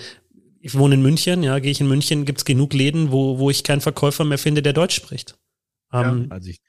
ich 0.60 0.76
wohne 0.76 0.96
in 0.96 1.02
München, 1.02 1.44
ja, 1.44 1.58
gehe 1.60 1.72
ich 1.72 1.82
in 1.82 1.88
München, 1.88 2.26
gibt's 2.26 2.46
genug 2.46 2.74
Läden, 2.74 3.12
wo, 3.12 3.40
wo 3.40 3.50
ich 3.50 3.64
keinen 3.64 3.82
Verkäufer 3.82 4.26
mehr 4.26 4.38
finde, 4.38 4.62
der 4.62 4.74
Deutsch 4.74 4.96
spricht. 4.96 5.38
Ähm, 5.92 6.28
ja, 6.30 6.36
also 6.36 6.50
ich, 6.50 6.62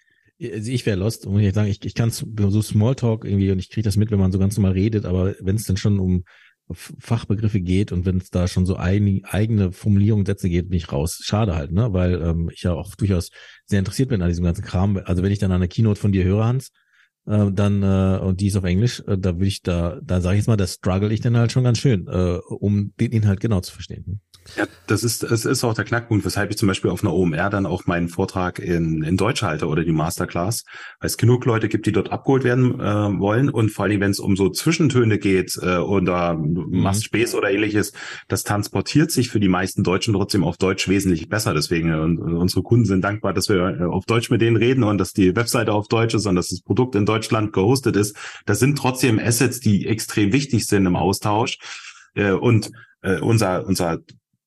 also 0.53 0.71
ich 0.71 0.87
wäre 0.87 0.99
lost, 0.99 1.27
muss 1.27 1.43
ich 1.43 1.55
sagen, 1.55 1.69
ich, 1.69 1.85
ich 1.85 1.95
kann 1.95 2.11
so 2.11 2.63
Smalltalk 2.63 3.25
irgendwie 3.25 3.51
und 3.51 3.59
ich 3.59 3.69
kriege 3.69 3.85
das 3.85 3.97
mit, 3.97 4.11
wenn 4.11 4.19
man 4.19 4.33
so 4.33 4.39
ganz 4.39 4.57
normal 4.57 4.73
redet, 4.73 5.05
aber 5.05 5.35
wenn 5.41 5.57
es 5.57 5.65
dann 5.65 5.77
schon 5.77 5.99
um 5.99 6.25
Fachbegriffe 6.71 7.61
geht 7.61 7.93
und 7.93 8.07
wenn 8.07 8.19
es 8.19 8.31
da 8.31 8.49
schon 8.49 8.67
so 8.67 8.77
ein, 8.77 9.23
eigene 9.25 9.73
Formulierungen, 9.73 10.27
Sätze 10.27 10.49
geht, 10.49 10.69
bin 10.71 10.77
ich 10.77 10.93
raus. 10.93 11.21
Schade 11.23 11.55
halt, 11.55 11.73
ne? 11.73 11.93
Weil 11.93 12.21
ähm, 12.23 12.51
ich 12.53 12.63
ja 12.63 12.73
auch 12.73 12.95
durchaus 12.95 13.31
sehr 13.67 13.79
interessiert 13.79 14.09
bin 14.09 14.23
an 14.23 14.29
diesem 14.29 14.45
ganzen 14.45 14.65
Kram. 14.65 15.01
Also 15.05 15.23
wenn 15.23 15.33
ich 15.33 15.39
dann 15.39 15.53
eine 15.53 15.69
Keynote 15.69 16.01
von 16.01 16.13
dir 16.13 16.25
höre, 16.25 16.45
Hans, 16.45 16.71
äh, 17.27 17.51
dann 17.53 17.83
äh, 17.83 18.19
und 18.23 18.41
die 18.41 18.47
ist 18.47 18.57
auf 18.57 18.65
Englisch, 18.65 19.03
äh, 19.07 19.19
da 19.19 19.39
will 19.39 19.49
ich 19.49 19.63
da, 19.63 20.01
da 20.03 20.21
sage 20.21 20.37
ich 20.37 20.41
jetzt 20.41 20.49
mal, 20.49 20.57
da 20.57 20.67
struggle 20.67 21.13
ich 21.13 21.21
dann 21.21 21.37
halt 21.37 21.53
schon 21.53 21.65
ganz 21.65 21.79
schön, 21.79 22.07
äh, 22.09 22.39
um 22.49 22.93
den 22.99 23.13
Inhalt 23.13 23.41
genau 23.41 23.61
zu 23.61 23.73
verstehen. 23.73 24.21
Ja, 24.57 24.67
das 24.87 25.05
ist, 25.05 25.23
es 25.23 25.45
ist 25.45 25.65
auch 25.65 25.73
der 25.73 25.85
Knackpunkt, 25.85 26.25
weshalb 26.25 26.51
ich 26.51 26.59
zum 26.59 26.67
Beispiel 26.69 26.91
auf 26.91 27.03
einer 27.03 27.15
OMR 27.15 27.49
dann 27.49 27.65
auch 27.65 27.87
meinen 27.87 28.09
Vortrag 28.09 28.59
in, 28.59 29.03
in 29.03 29.17
Deutsch 29.17 29.43
halte 29.43 29.67
oder 29.67 29.85
die 29.85 29.93
Masterclass, 29.93 30.65
weil 31.01 31.07
es 31.07 31.17
genug 31.17 31.45
Leute 31.47 31.69
gibt, 31.69 31.87
die 31.87 31.93
dort 31.93 32.13
abgeholt 32.13 32.45
werden 32.45 32.79
äh, 32.81 33.19
wollen 33.19 33.49
und 33.49 33.71
vor 33.71 33.85
allem, 33.85 34.01
wenn 34.01 34.11
es 34.11 34.19
um 34.19 34.37
so 34.37 34.51
Zwischentöne 34.51 35.19
geht 35.19 35.59
äh, 35.63 35.77
oder 35.77 36.35
mhm. 36.35 36.83
machst 36.83 37.05
Späß 37.05 37.35
oder 37.35 37.51
ähnliches, 37.51 37.93
das 38.29 38.43
transportiert 38.43 39.11
sich 39.11 39.31
für 39.31 39.41
die 39.41 39.49
meisten 39.49 39.85
Deutschen 39.85 40.13
trotzdem 40.13 40.45
auf 40.45 40.57
Deutsch 40.57 40.89
wesentlich 40.89 41.29
besser. 41.29 41.55
Deswegen 41.55 41.91
äh, 41.91 41.97
und, 41.97 42.19
und 42.19 42.35
unsere 42.35 42.63
Kunden 42.63 42.85
sind 42.85 43.03
dankbar, 43.03 43.33
dass 43.33 43.49
wir 43.49 43.57
äh, 43.57 43.85
auf 43.85 44.05
Deutsch 44.07 44.31
mit 44.31 44.43
denen 44.43 44.57
reden 44.57 44.83
und 44.85 44.99
dass 44.99 45.13
die 45.13 45.35
Webseite 45.37 45.73
auf 45.73 45.89
Deutsch 45.89 46.15
ist 46.15 46.27
und 46.27 46.35
dass 46.35 46.49
das 46.49 46.61
Produkt 46.61 46.95
in 46.95 47.07
Deutschland 47.07 47.53
gehostet 47.53 47.97
ist. 47.97 48.17
Das 48.45 48.59
sind 48.59 48.77
trotzdem 48.77 49.19
Assets, 49.19 49.61
die 49.61 49.87
extrem 49.87 50.33
wichtig 50.33 50.67
sind 50.67 50.85
im 50.85 50.97
Austausch. 50.97 51.59
Äh, 52.15 52.33
und 52.33 52.71
äh, 53.03 53.19
unser, 53.21 53.67
unser 53.67 53.99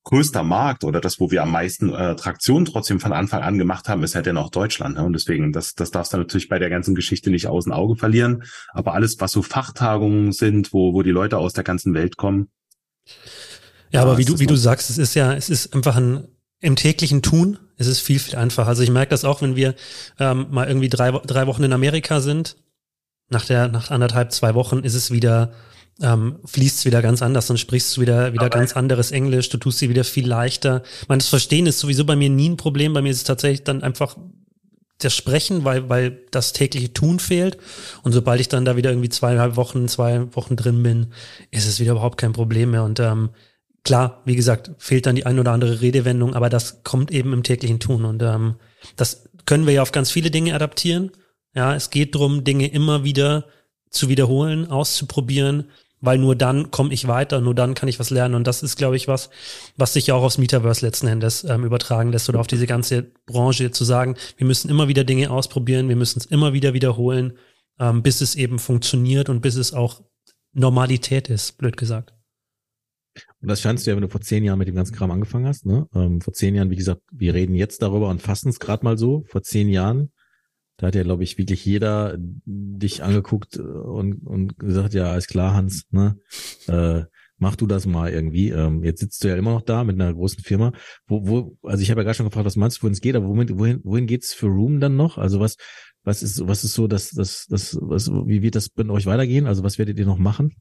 größter 0.06 0.44
Markt 0.44 0.84
oder 0.84 1.02
das, 1.02 1.20
wo 1.20 1.32
wir 1.32 1.44
am 1.44 1.52
meisten 1.52 1.94
äh, 1.94 2.16
Traktion 2.16 2.64
trotzdem 2.64 3.00
von 3.00 3.12
Anfang 3.12 3.42
an 3.42 3.58
gemacht 3.58 3.90
haben, 3.90 4.04
ist 4.04 4.16
halt 4.16 4.28
dennoch 4.28 4.52
Deutschland. 4.52 4.96
Ne? 4.96 5.04
Und 5.04 5.14
deswegen, 5.14 5.52
das, 5.52 5.74
das 5.74 5.92
darfst 5.92 6.14
du 6.14 6.18
natürlich 6.18 6.48
bei 6.48 6.60
der 6.60 6.70
ganzen 6.70 6.96
Geschichte 6.96 7.32
nicht 7.32 7.48
aus 7.48 7.66
dem 7.66 7.74
Auge 7.74 7.98
verlieren. 7.98 8.44
Aber 8.72 8.94
alles, 8.94 9.20
was 9.20 9.32
so 9.32 9.42
Fachtagungen 9.42 10.32
sind, 10.32 10.72
wo, 10.74 10.94
wo 10.94 11.02
die 11.02 11.12
Leute 11.12 11.38
aus 11.40 11.54
der 11.54 11.64
ganzen 11.64 11.94
Welt 11.96 12.18
kommen. 12.18 12.50
Ja, 13.92 14.02
aber 14.02 14.18
wie 14.18 14.26
du, 14.26 14.40
wie 14.40 14.48
du 14.48 14.56
sagst, 14.56 14.90
es 14.90 14.98
ist 14.98 15.16
ja, 15.16 15.34
es 15.34 15.50
ist 15.50 15.74
einfach 15.74 15.96
ein, 15.96 16.28
im 16.62 16.76
täglichen 16.76 17.22
Tun, 17.22 17.58
es 17.78 17.88
ist 17.88 18.00
viel, 18.00 18.20
viel 18.20 18.36
einfacher. 18.36 18.68
Also 18.68 18.84
ich 18.84 18.92
merke 18.92 19.10
das 19.10 19.26
auch, 19.26 19.42
wenn 19.42 19.56
wir 19.56 19.76
ähm, 20.20 20.48
mal 20.52 20.68
irgendwie 20.68 20.90
drei, 20.90 21.12
drei 21.12 21.48
Wochen 21.48 21.64
in 21.64 21.74
Amerika 21.74 22.22
sind, 22.22 22.58
nach 23.30 23.46
der, 23.46 23.68
nach 23.70 23.90
anderthalb, 23.90 24.32
zwei 24.32 24.54
Wochen 24.54 24.80
ist 24.80 24.94
es 24.94 25.10
wieder 25.10 25.52
ähm, 26.02 26.40
fließt 26.46 26.80
es 26.80 26.86
wieder 26.86 27.02
ganz 27.02 27.22
anders, 27.22 27.48
dann 27.48 27.58
sprichst 27.58 27.96
du 27.96 28.02
wieder, 28.02 28.34
wieder 28.34 28.50
ganz 28.50 28.76
anderes 28.76 29.12
Englisch, 29.12 29.50
du 29.50 29.58
tust 29.58 29.80
sie 29.80 29.90
wieder 29.90 30.04
viel 30.04 30.28
leichter. 30.28 30.84
Ich 31.02 31.08
meine, 31.08 31.20
das 31.20 31.30
Verstehen 31.30 31.68
ist 31.68 31.80
sowieso 31.80 32.06
bei 32.06 32.16
mir 32.16 32.30
nie 32.30 32.50
ein 32.50 32.58
Problem, 32.58 32.94
bei 32.94 33.02
mir 33.02 33.12
ist 33.12 33.18
es 33.18 33.24
tatsächlich 33.24 33.64
dann 33.64 33.82
einfach 33.82 34.18
das 34.98 35.16
Sprechen, 35.16 35.64
weil, 35.64 35.90
weil 35.90 36.22
das 36.32 36.54
tägliche 36.54 36.94
Tun 36.94 37.20
fehlt. 37.20 37.58
Und 38.04 38.14
sobald 38.14 38.40
ich 38.40 38.48
dann 38.48 38.66
da 38.66 38.76
wieder 38.76 38.92
irgendwie 38.92 39.10
zweieinhalb 39.10 39.56
Wochen, 39.56 39.88
zwei 39.88 40.34
Wochen 40.36 40.56
drin 40.56 40.84
bin, 40.84 41.08
ist 41.52 41.68
es 41.68 41.80
wieder 41.80 41.94
überhaupt 41.94 42.18
kein 42.18 42.34
Problem 42.34 42.72
mehr. 42.72 42.84
Und 42.84 43.00
ähm, 43.00 43.30
klar, 43.84 44.22
wie 44.26 44.36
gesagt, 44.36 44.72
fehlt 44.78 45.06
dann 45.06 45.16
die 45.16 45.26
ein 45.26 45.40
oder 45.40 45.52
andere 45.52 45.82
Redewendung, 45.82 46.34
aber 46.34 46.50
das 46.50 46.84
kommt 46.84 47.12
eben 47.12 47.34
im 47.34 47.44
täglichen 47.44 47.80
Tun. 47.80 48.06
Und 48.06 48.22
ähm, 48.24 48.56
das 48.96 49.30
können 49.46 49.66
wir 49.66 49.74
ja 49.74 49.82
auf 49.82 49.92
ganz 49.92 50.12
viele 50.12 50.32
Dinge 50.32 50.56
adaptieren. 50.56 51.12
Ja, 51.54 51.76
es 51.76 51.90
geht 51.90 52.16
drum, 52.16 52.44
Dinge 52.44 52.68
immer 52.68 53.04
wieder 53.04 53.46
zu 53.90 54.10
wiederholen, 54.10 54.70
auszuprobieren, 54.70 55.70
weil 56.02 56.18
nur 56.18 56.36
dann 56.36 56.72
komme 56.72 56.94
ich 56.94 57.08
weiter, 57.08 57.42
nur 57.42 57.56
dann 57.56 57.74
kann 57.74 57.90
ich 57.90 58.00
was 58.00 58.10
lernen. 58.10 58.36
Und 58.36 58.48
das 58.48 58.64
ist, 58.64 58.78
glaube 58.78 58.96
ich, 58.96 59.08
was, 59.08 59.30
was 59.78 59.94
sich 59.94 60.08
ja 60.08 60.16
auch 60.16 60.24
aufs 60.24 60.38
Metaverse 60.38 60.86
letzten 60.86 61.08
Endes 61.08 61.44
ähm, 61.44 61.64
übertragen 61.64 62.12
lässt 62.12 62.30
oder 62.30 62.40
auf 62.40 62.48
diese 62.48 62.68
ganze 62.68 63.04
Branche 63.26 63.72
zu 63.72 63.84
sagen, 63.84 64.16
wir 64.38 64.48
müssen 64.48 64.70
immer 64.70 64.88
wieder 64.88 65.04
Dinge 65.04 65.32
ausprobieren, 65.32 65.90
wir 65.90 65.96
müssen 65.96 66.20
es 66.20 66.26
immer 66.26 66.54
wieder 66.54 66.74
wiederholen, 66.74 67.38
ähm, 67.80 68.04
bis 68.04 68.22
es 68.22 68.36
eben 68.36 68.60
funktioniert 68.60 69.30
und 69.30 69.42
bis 69.42 69.56
es 69.56 69.74
auch 69.74 70.02
Normalität 70.54 71.30
ist, 71.30 71.58
blöd 71.58 71.78
gesagt. 71.78 72.14
Und 73.42 73.50
das 73.50 73.62
scheinst 73.62 73.86
du 73.86 73.92
ja, 73.92 73.96
wenn 73.96 74.02
du 74.02 74.10
vor 74.10 74.22
zehn 74.22 74.44
Jahren 74.44 74.60
mit 74.60 74.68
dem 74.68 74.76
ganzen 74.76 74.96
Kram 74.96 75.12
angefangen 75.12 75.46
hast. 75.46 75.66
Ne? 75.66 75.88
Ähm, 75.94 76.22
vor 76.22 76.34
zehn 76.34 76.56
Jahren, 76.56 76.70
wie 76.70 76.76
gesagt, 76.76 77.02
wir 77.12 77.34
reden 77.34 77.56
jetzt 77.56 77.82
darüber 77.82 78.10
und 78.10 78.22
fassen 78.22 78.50
es 78.50 78.60
gerade 78.60 78.84
mal 78.84 78.98
so. 78.98 79.24
Vor 79.28 79.44
zehn 79.44 79.70
Jahren 79.70 80.12
da 80.78 80.88
hat 80.88 80.96
ja, 80.96 81.04
glaube 81.04 81.24
ich, 81.24 81.38
wirklich 81.38 81.66
jeder 81.66 82.18
dich 82.18 83.04
angeguckt 83.04 83.58
und, 83.58 84.26
und 84.26 84.60
gesagt, 84.60 84.94
ja, 84.94 85.12
alles 85.12 85.28
klar, 85.28 85.54
Hans, 85.54 85.86
ne? 85.92 86.18
Äh, 86.68 87.04
mach 87.38 87.56
du 87.56 87.68
das 87.68 87.86
mal 87.86 88.12
irgendwie. 88.12 88.50
Ähm, 88.50 88.84
jetzt 88.84 89.00
sitzt 89.00 89.24
du 89.24 89.28
ja 89.28 89.36
immer 89.36 89.52
noch 89.52 89.62
da 89.62 89.84
mit 89.84 89.96
einer 89.96 90.14
großen 90.14 90.44
Firma. 90.44 90.72
Wo, 91.08 91.28
wo, 91.28 91.58
also 91.64 91.82
ich 91.82 91.92
habe 91.92 92.02
ja 92.02 92.04
gerade 92.04 92.16
schon 92.16 92.26
gefragt, 92.26 92.46
was 92.46 92.56
meinst 92.56 92.78
du, 92.78 92.84
wohin 92.84 92.94
es 92.94 93.02
geht, 93.02 93.16
aber 93.16 93.28
wohin, 93.28 93.58
wohin, 93.58 93.82
wohin 93.84 94.08
geht's 94.08 94.34
für 94.34 94.48
Room 94.48 94.80
dann 94.80 94.96
noch? 94.96 95.18
Also 95.18 95.40
was, 95.40 95.58
was 96.04 96.24
ist, 96.24 96.48
was 96.48 96.64
ist 96.64 96.74
so, 96.74 96.88
dass, 96.88 97.10
das, 97.10 97.46
das, 97.48 97.78
was, 97.82 98.10
wie 98.10 98.42
wird 98.42 98.56
das 98.56 98.70
bei 98.70 98.88
euch 98.88 99.06
weitergehen? 99.06 99.48
Also 99.48 99.64
was 99.64 99.78
werdet 99.78 100.00
ihr 100.00 100.06
noch 100.06 100.18
machen? 100.18 100.56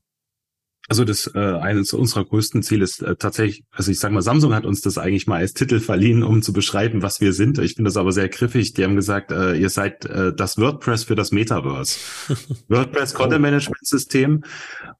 Also 0.88 1.04
das 1.04 1.30
äh, 1.34 1.38
eines 1.38 1.94
unserer 1.94 2.24
größten 2.24 2.62
Ziele 2.62 2.84
ist 2.84 3.02
äh, 3.02 3.16
tatsächlich, 3.16 3.64
also 3.72 3.90
ich 3.90 3.98
sage 3.98 4.12
mal, 4.12 4.20
Samsung 4.20 4.54
hat 4.54 4.66
uns 4.66 4.82
das 4.82 4.98
eigentlich 4.98 5.26
mal 5.26 5.38
als 5.38 5.54
Titel 5.54 5.80
verliehen, 5.80 6.22
um 6.22 6.42
zu 6.42 6.52
beschreiben, 6.52 7.02
was 7.02 7.22
wir 7.22 7.32
sind. 7.32 7.58
Ich 7.58 7.74
finde 7.74 7.88
das 7.88 7.96
aber 7.96 8.12
sehr 8.12 8.28
griffig. 8.28 8.74
Die 8.74 8.84
haben 8.84 8.94
gesagt, 8.94 9.30
äh, 9.32 9.54
ihr 9.54 9.70
seid 9.70 10.04
äh, 10.04 10.34
das 10.34 10.58
WordPress 10.58 11.04
für 11.04 11.14
das 11.14 11.32
Metaverse. 11.32 11.98
WordPress 12.68 13.14
Content 13.14 13.40
Management 13.40 13.86
System 13.86 14.44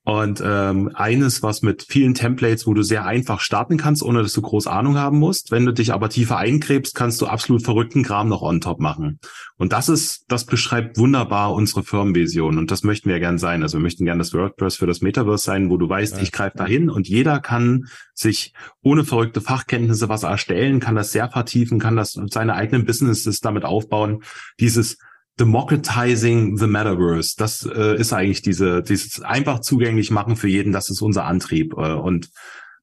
und 0.05 0.43
ähm, 0.45 0.91
eines, 0.95 1.43
was 1.43 1.62
mit 1.62 1.85
vielen 1.87 2.14
Templates, 2.14 2.66
wo 2.66 2.72
du 2.72 2.82
sehr 2.82 3.05
einfach 3.05 3.41
starten 3.41 3.76
kannst, 3.76 4.03
ohne 4.03 4.22
dass 4.22 4.32
du 4.32 4.41
groß 4.41 4.66
Ahnung 4.66 4.97
haben 4.97 5.18
musst. 5.18 5.51
Wenn 5.51 5.66
du 5.66 5.72
dich 5.72 5.93
aber 5.93 6.09
tiefer 6.09 6.39
eingräbst, 6.39 6.95
kannst 6.95 7.20
du 7.20 7.26
absolut 7.26 7.62
verrückten 7.62 8.03
Kram 8.03 8.28
noch 8.28 8.43
on 8.43 8.61
top 8.61 8.80
machen. 8.80 9.18
Und 9.57 9.72
das 9.72 9.89
ist, 9.89 10.24
das 10.28 10.45
beschreibt 10.47 10.99
wunderbar 10.99 11.53
unsere 11.55 11.82
Firmenvision 11.82 12.59
und 12.59 12.70
das 12.70 12.85
möchten 12.85 13.09
wir 13.09 13.20
gern 13.20 13.39
sein. 13.39 13.62
Also 13.62 13.78
wir 13.78 13.82
möchten 13.82 14.05
gern 14.05 14.18
das 14.18 14.32
WordPress 14.35 14.76
für 14.76 14.87
das 14.87 15.01
Metaverse 15.01 15.45
sein, 15.45 15.70
wo 15.75 15.77
du 15.77 15.89
weißt, 15.89 16.16
ja. 16.16 16.22
ich 16.22 16.31
greife 16.31 16.57
dahin 16.57 16.89
und 16.89 17.09
jeder 17.09 17.41
kann 17.41 17.87
sich 18.14 18.55
ohne 18.81 19.05
verrückte 19.05 19.41
Fachkenntnisse 19.41 20.09
was 20.09 20.22
erstellen, 20.22 20.79
kann 20.79 20.95
das 20.95 21.11
sehr 21.11 21.29
vertiefen, 21.29 21.81
kann 21.81 21.97
das 21.97 22.18
seine 22.31 22.55
eigenen 22.55 22.87
Businesses 22.87 23.41
damit 23.41 23.64
aufbauen. 23.64 24.22
Dieses 24.61 24.99
Democratizing 25.41 26.57
the 26.57 26.68
Metaverse, 26.68 27.35
das 27.37 27.66
äh, 27.66 27.99
ist 27.99 28.12
eigentlich 28.12 28.43
diese, 28.43 28.83
dieses 28.83 29.20
einfach 29.20 29.61
zugänglich 29.61 30.12
machen 30.12 30.37
für 30.37 30.47
jeden, 30.47 30.72
das 30.72 30.91
ist 30.91 31.03
unser 31.03 31.25
Antrieb. 31.25 31.72
Äh, 31.72 31.95
und 31.95 32.31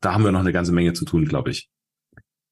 da 0.01 0.13
haben 0.13 0.25
wir 0.25 0.33
noch 0.33 0.41
eine 0.41 0.51
ganze 0.51 0.73
Menge 0.73 0.91
zu 0.91 1.05
tun, 1.05 1.25
glaube 1.25 1.51
ich. 1.51 1.69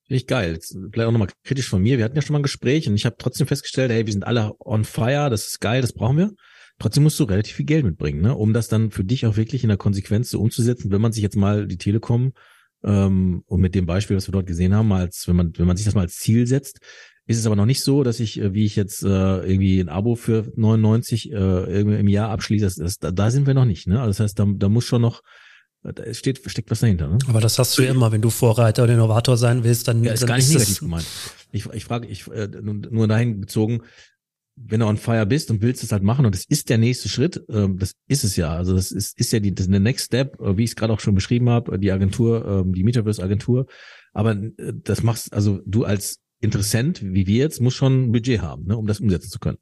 Finde 0.07 0.21
ich 0.21 0.27
geil. 0.27 0.53
Jetzt 0.53 0.77
vielleicht 0.91 1.07
auch 1.07 1.11
nochmal 1.11 1.29
kritisch 1.43 1.67
von 1.67 1.81
mir. 1.81 1.97
Wir 1.97 2.05
hatten 2.05 2.15
ja 2.15 2.21
schon 2.21 2.33
mal 2.33 2.39
ein 2.39 2.43
Gespräch 2.43 2.87
und 2.87 2.95
ich 2.95 3.05
habe 3.05 3.17
trotzdem 3.19 3.45
festgestellt, 3.45 3.91
hey, 3.91 4.05
wir 4.05 4.13
sind 4.13 4.25
alle 4.25 4.53
on 4.59 4.85
fire, 4.85 5.29
das 5.29 5.47
ist 5.47 5.59
geil, 5.59 5.81
das 5.81 5.91
brauchen 5.91 6.17
wir. 6.17 6.31
Trotzdem 6.79 7.03
musst 7.03 7.19
du 7.19 7.25
relativ 7.25 7.55
viel 7.55 7.65
Geld 7.65 7.85
mitbringen, 7.85 8.21
ne? 8.21 8.35
um 8.35 8.53
das 8.53 8.67
dann 8.67 8.91
für 8.91 9.03
dich 9.03 9.25
auch 9.25 9.35
wirklich 9.35 9.63
in 9.63 9.69
der 9.69 9.77
Konsequenz 9.77 10.29
so 10.29 10.39
umzusetzen, 10.39 10.91
wenn 10.91 11.01
man 11.01 11.11
sich 11.11 11.21
jetzt 11.21 11.35
mal 11.35 11.67
die 11.67 11.77
Telekom 11.77 12.33
ähm, 12.83 13.43
und 13.45 13.59
mit 13.59 13.75
dem 13.75 13.85
Beispiel, 13.85 14.15
was 14.15 14.27
wir 14.27 14.31
dort 14.31 14.47
gesehen 14.47 14.73
haben, 14.73 14.91
als 14.93 15.27
wenn 15.27 15.35
man, 15.35 15.53
wenn 15.57 15.67
man 15.67 15.77
sich 15.77 15.85
das 15.85 15.95
mal 15.95 16.01
als 16.01 16.15
Ziel 16.15 16.47
setzt, 16.47 16.79
ist 17.25 17.37
es 17.37 17.45
aber 17.45 17.55
noch 17.55 17.65
nicht 17.65 17.81
so, 17.81 18.03
dass 18.03 18.19
ich, 18.19 18.39
äh, 18.39 18.53
wie 18.53 18.65
ich 18.65 18.75
jetzt 18.75 19.03
äh, 19.03 19.07
irgendwie 19.07 19.79
ein 19.79 19.89
Abo 19.89 20.15
für 20.15 20.51
99 20.55 21.31
äh, 21.31 21.35
irgendwie 21.35 21.99
im 21.99 22.07
Jahr 22.07 22.29
abschließe. 22.29 22.65
Das, 22.65 22.75
das, 22.75 22.97
da, 22.97 23.11
da 23.11 23.29
sind 23.29 23.45
wir 23.45 23.53
noch 23.53 23.65
nicht. 23.65 23.85
Ne? 23.85 23.99
Also 23.99 24.09
das 24.09 24.19
heißt, 24.19 24.39
da, 24.39 24.47
da 24.47 24.69
muss 24.69 24.85
schon 24.85 25.01
noch 25.01 25.21
da 25.83 26.13
steht, 26.13 26.41
steckt 26.45 26.71
was 26.71 26.81
dahinter. 26.81 27.07
Ne? 27.07 27.19
Aber 27.27 27.39
das 27.39 27.57
hast 27.57 27.77
du 27.77 27.83
ja 27.83 27.91
immer, 27.91 28.11
wenn 28.11 28.21
du 28.21 28.29
Vorreiter 28.29 28.83
oder 28.83 28.93
Innovator 28.93 29.37
sein 29.37 29.63
willst, 29.63 29.87
dann, 29.87 30.03
ja, 30.03 30.11
ist 30.11 30.21
dann 30.21 30.27
gar 30.27 30.37
nicht 30.37 30.49
negativ 30.49 30.79
gemeint. 30.79 31.05
Ich, 31.51 31.65
ich 31.67 31.85
frage, 31.85 32.07
ich 32.07 32.27
äh, 32.27 32.47
nur 32.47 33.07
dahin 33.07 33.39
bezogen, 33.39 33.83
wenn 34.65 34.81
du 34.81 34.87
on 34.87 34.97
fire 34.97 35.25
bist 35.25 35.49
und 35.51 35.61
willst 35.61 35.83
es 35.83 35.91
halt 35.91 36.03
machen 36.03 36.25
und 36.25 36.35
das 36.35 36.45
ist 36.47 36.69
der 36.69 36.77
nächste 36.77 37.09
Schritt, 37.09 37.43
ähm, 37.49 37.77
das 37.77 37.93
ist 38.07 38.23
es 38.23 38.35
ja. 38.35 38.53
Also 38.53 38.75
das 38.75 38.91
ist, 38.91 39.17
ist 39.19 39.31
ja 39.31 39.39
die, 39.39 39.53
das 39.53 39.67
ist 39.67 39.71
der 39.71 39.79
Next 39.79 40.05
Step, 40.05 40.39
äh, 40.41 40.57
wie 40.57 40.63
ich 40.63 40.71
es 40.71 40.75
gerade 40.75 40.93
auch 40.93 40.99
schon 40.99 41.15
beschrieben 41.15 41.49
habe, 41.49 41.79
die 41.79 41.91
Agentur, 41.91 42.45
ähm, 42.45 42.73
die 42.73 42.83
Metaverse-Agentur. 42.83 43.67
Aber 44.13 44.31
äh, 44.31 44.73
das 44.83 45.03
machst, 45.03 45.33
also 45.33 45.59
du 45.65 45.85
als 45.85 46.19
Interessent, 46.41 47.01
wie 47.03 47.27
wir 47.27 47.37
jetzt, 47.37 47.61
musst 47.61 47.77
schon 47.77 48.05
ein 48.05 48.11
Budget 48.11 48.41
haben, 48.41 48.65
ne, 48.65 48.77
um 48.77 48.87
das 48.87 48.99
umsetzen 48.99 49.29
zu 49.29 49.39
können. 49.39 49.57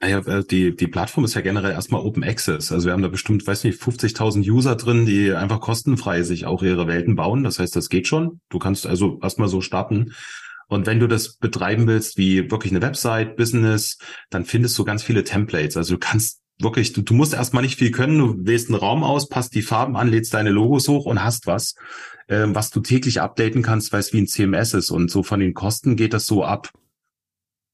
Naja, 0.00 0.18
äh, 0.20 0.44
die, 0.44 0.74
die 0.76 0.86
Plattform 0.86 1.24
ist 1.24 1.34
ja 1.34 1.40
generell 1.40 1.72
erstmal 1.72 2.02
Open 2.02 2.22
Access. 2.22 2.70
Also 2.70 2.86
wir 2.86 2.92
haben 2.92 3.02
da 3.02 3.08
bestimmt, 3.08 3.46
weiß 3.46 3.64
nicht, 3.64 3.80
50.000 3.80 4.48
User 4.48 4.76
drin, 4.76 5.06
die 5.06 5.32
einfach 5.32 5.60
kostenfrei 5.60 6.22
sich 6.22 6.46
auch 6.46 6.62
ihre 6.62 6.86
Welten 6.86 7.16
bauen. 7.16 7.42
Das 7.42 7.58
heißt, 7.58 7.74
das 7.74 7.88
geht 7.88 8.06
schon. 8.06 8.40
Du 8.48 8.58
kannst 8.58 8.86
also 8.86 9.18
erstmal 9.22 9.48
so 9.48 9.60
starten. 9.60 10.12
Und 10.68 10.86
wenn 10.86 11.00
du 11.00 11.06
das 11.06 11.36
betreiben 11.36 11.86
willst, 11.86 12.18
wie 12.18 12.50
wirklich 12.50 12.72
eine 12.72 12.82
Website, 12.82 13.36
Business, 13.36 13.98
dann 14.30 14.44
findest 14.44 14.78
du 14.78 14.84
ganz 14.84 15.02
viele 15.02 15.24
Templates. 15.24 15.76
Also 15.76 15.94
du 15.94 15.98
kannst 15.98 16.40
wirklich, 16.60 16.92
du, 16.92 17.02
du 17.02 17.14
musst 17.14 17.34
erstmal 17.34 17.62
nicht 17.62 17.78
viel 17.78 17.90
können. 17.90 18.18
Du 18.18 18.46
wählst 18.46 18.68
einen 18.68 18.78
Raum 18.78 19.02
aus, 19.02 19.28
passt 19.28 19.54
die 19.54 19.62
Farben 19.62 19.96
an, 19.96 20.08
lädst 20.08 20.34
deine 20.34 20.50
Logos 20.50 20.88
hoch 20.88 21.06
und 21.06 21.22
hast 21.22 21.46
was, 21.46 21.74
ähm, 22.28 22.54
was 22.54 22.70
du 22.70 22.80
täglich 22.80 23.20
updaten 23.20 23.62
kannst, 23.62 23.92
weil 23.92 24.00
es 24.00 24.12
wie 24.12 24.20
ein 24.20 24.26
CMS 24.26 24.74
ist. 24.74 24.90
Und 24.90 25.10
so 25.10 25.22
von 25.22 25.40
den 25.40 25.54
Kosten 25.54 25.96
geht 25.96 26.12
das 26.12 26.26
so 26.26 26.44
ab, 26.44 26.70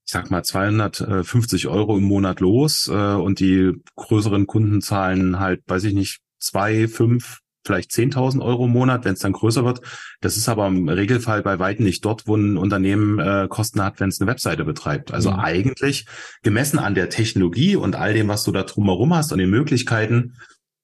ich 0.06 0.12
sag 0.12 0.30
mal 0.30 0.44
250 0.44 1.66
Euro 1.66 1.96
im 1.96 2.04
Monat 2.04 2.40
los 2.40 2.88
äh, 2.88 3.14
und 3.14 3.40
die 3.40 3.72
größeren 3.96 4.46
Kunden 4.46 4.82
zahlen 4.82 5.40
halt, 5.40 5.62
weiß 5.66 5.84
ich 5.84 5.94
nicht, 5.94 6.20
zwei, 6.38 6.88
fünf, 6.88 7.40
vielleicht 7.64 7.90
10.000 7.90 8.42
Euro 8.42 8.66
im 8.66 8.72
Monat, 8.72 9.04
wenn 9.04 9.14
es 9.14 9.20
dann 9.20 9.32
größer 9.32 9.64
wird. 9.64 9.80
Das 10.20 10.36
ist 10.36 10.48
aber 10.48 10.66
im 10.66 10.88
Regelfall 10.88 11.42
bei 11.42 11.58
weitem 11.58 11.84
nicht 11.84 12.04
dort, 12.04 12.26
wo 12.26 12.36
ein 12.36 12.56
Unternehmen 12.56 13.18
äh, 13.18 13.46
Kosten 13.48 13.82
hat, 13.82 14.00
wenn 14.00 14.08
es 14.08 14.20
eine 14.20 14.30
Webseite 14.30 14.64
betreibt. 14.64 15.12
Also 15.12 15.30
mhm. 15.30 15.40
eigentlich 15.40 16.06
gemessen 16.42 16.78
an 16.78 16.94
der 16.94 17.08
Technologie 17.08 17.76
und 17.76 17.96
all 17.96 18.14
dem, 18.14 18.28
was 18.28 18.44
du 18.44 18.52
da 18.52 18.62
drumherum 18.62 19.14
hast 19.14 19.32
und 19.32 19.38
den 19.38 19.50
Möglichkeiten, 19.50 20.36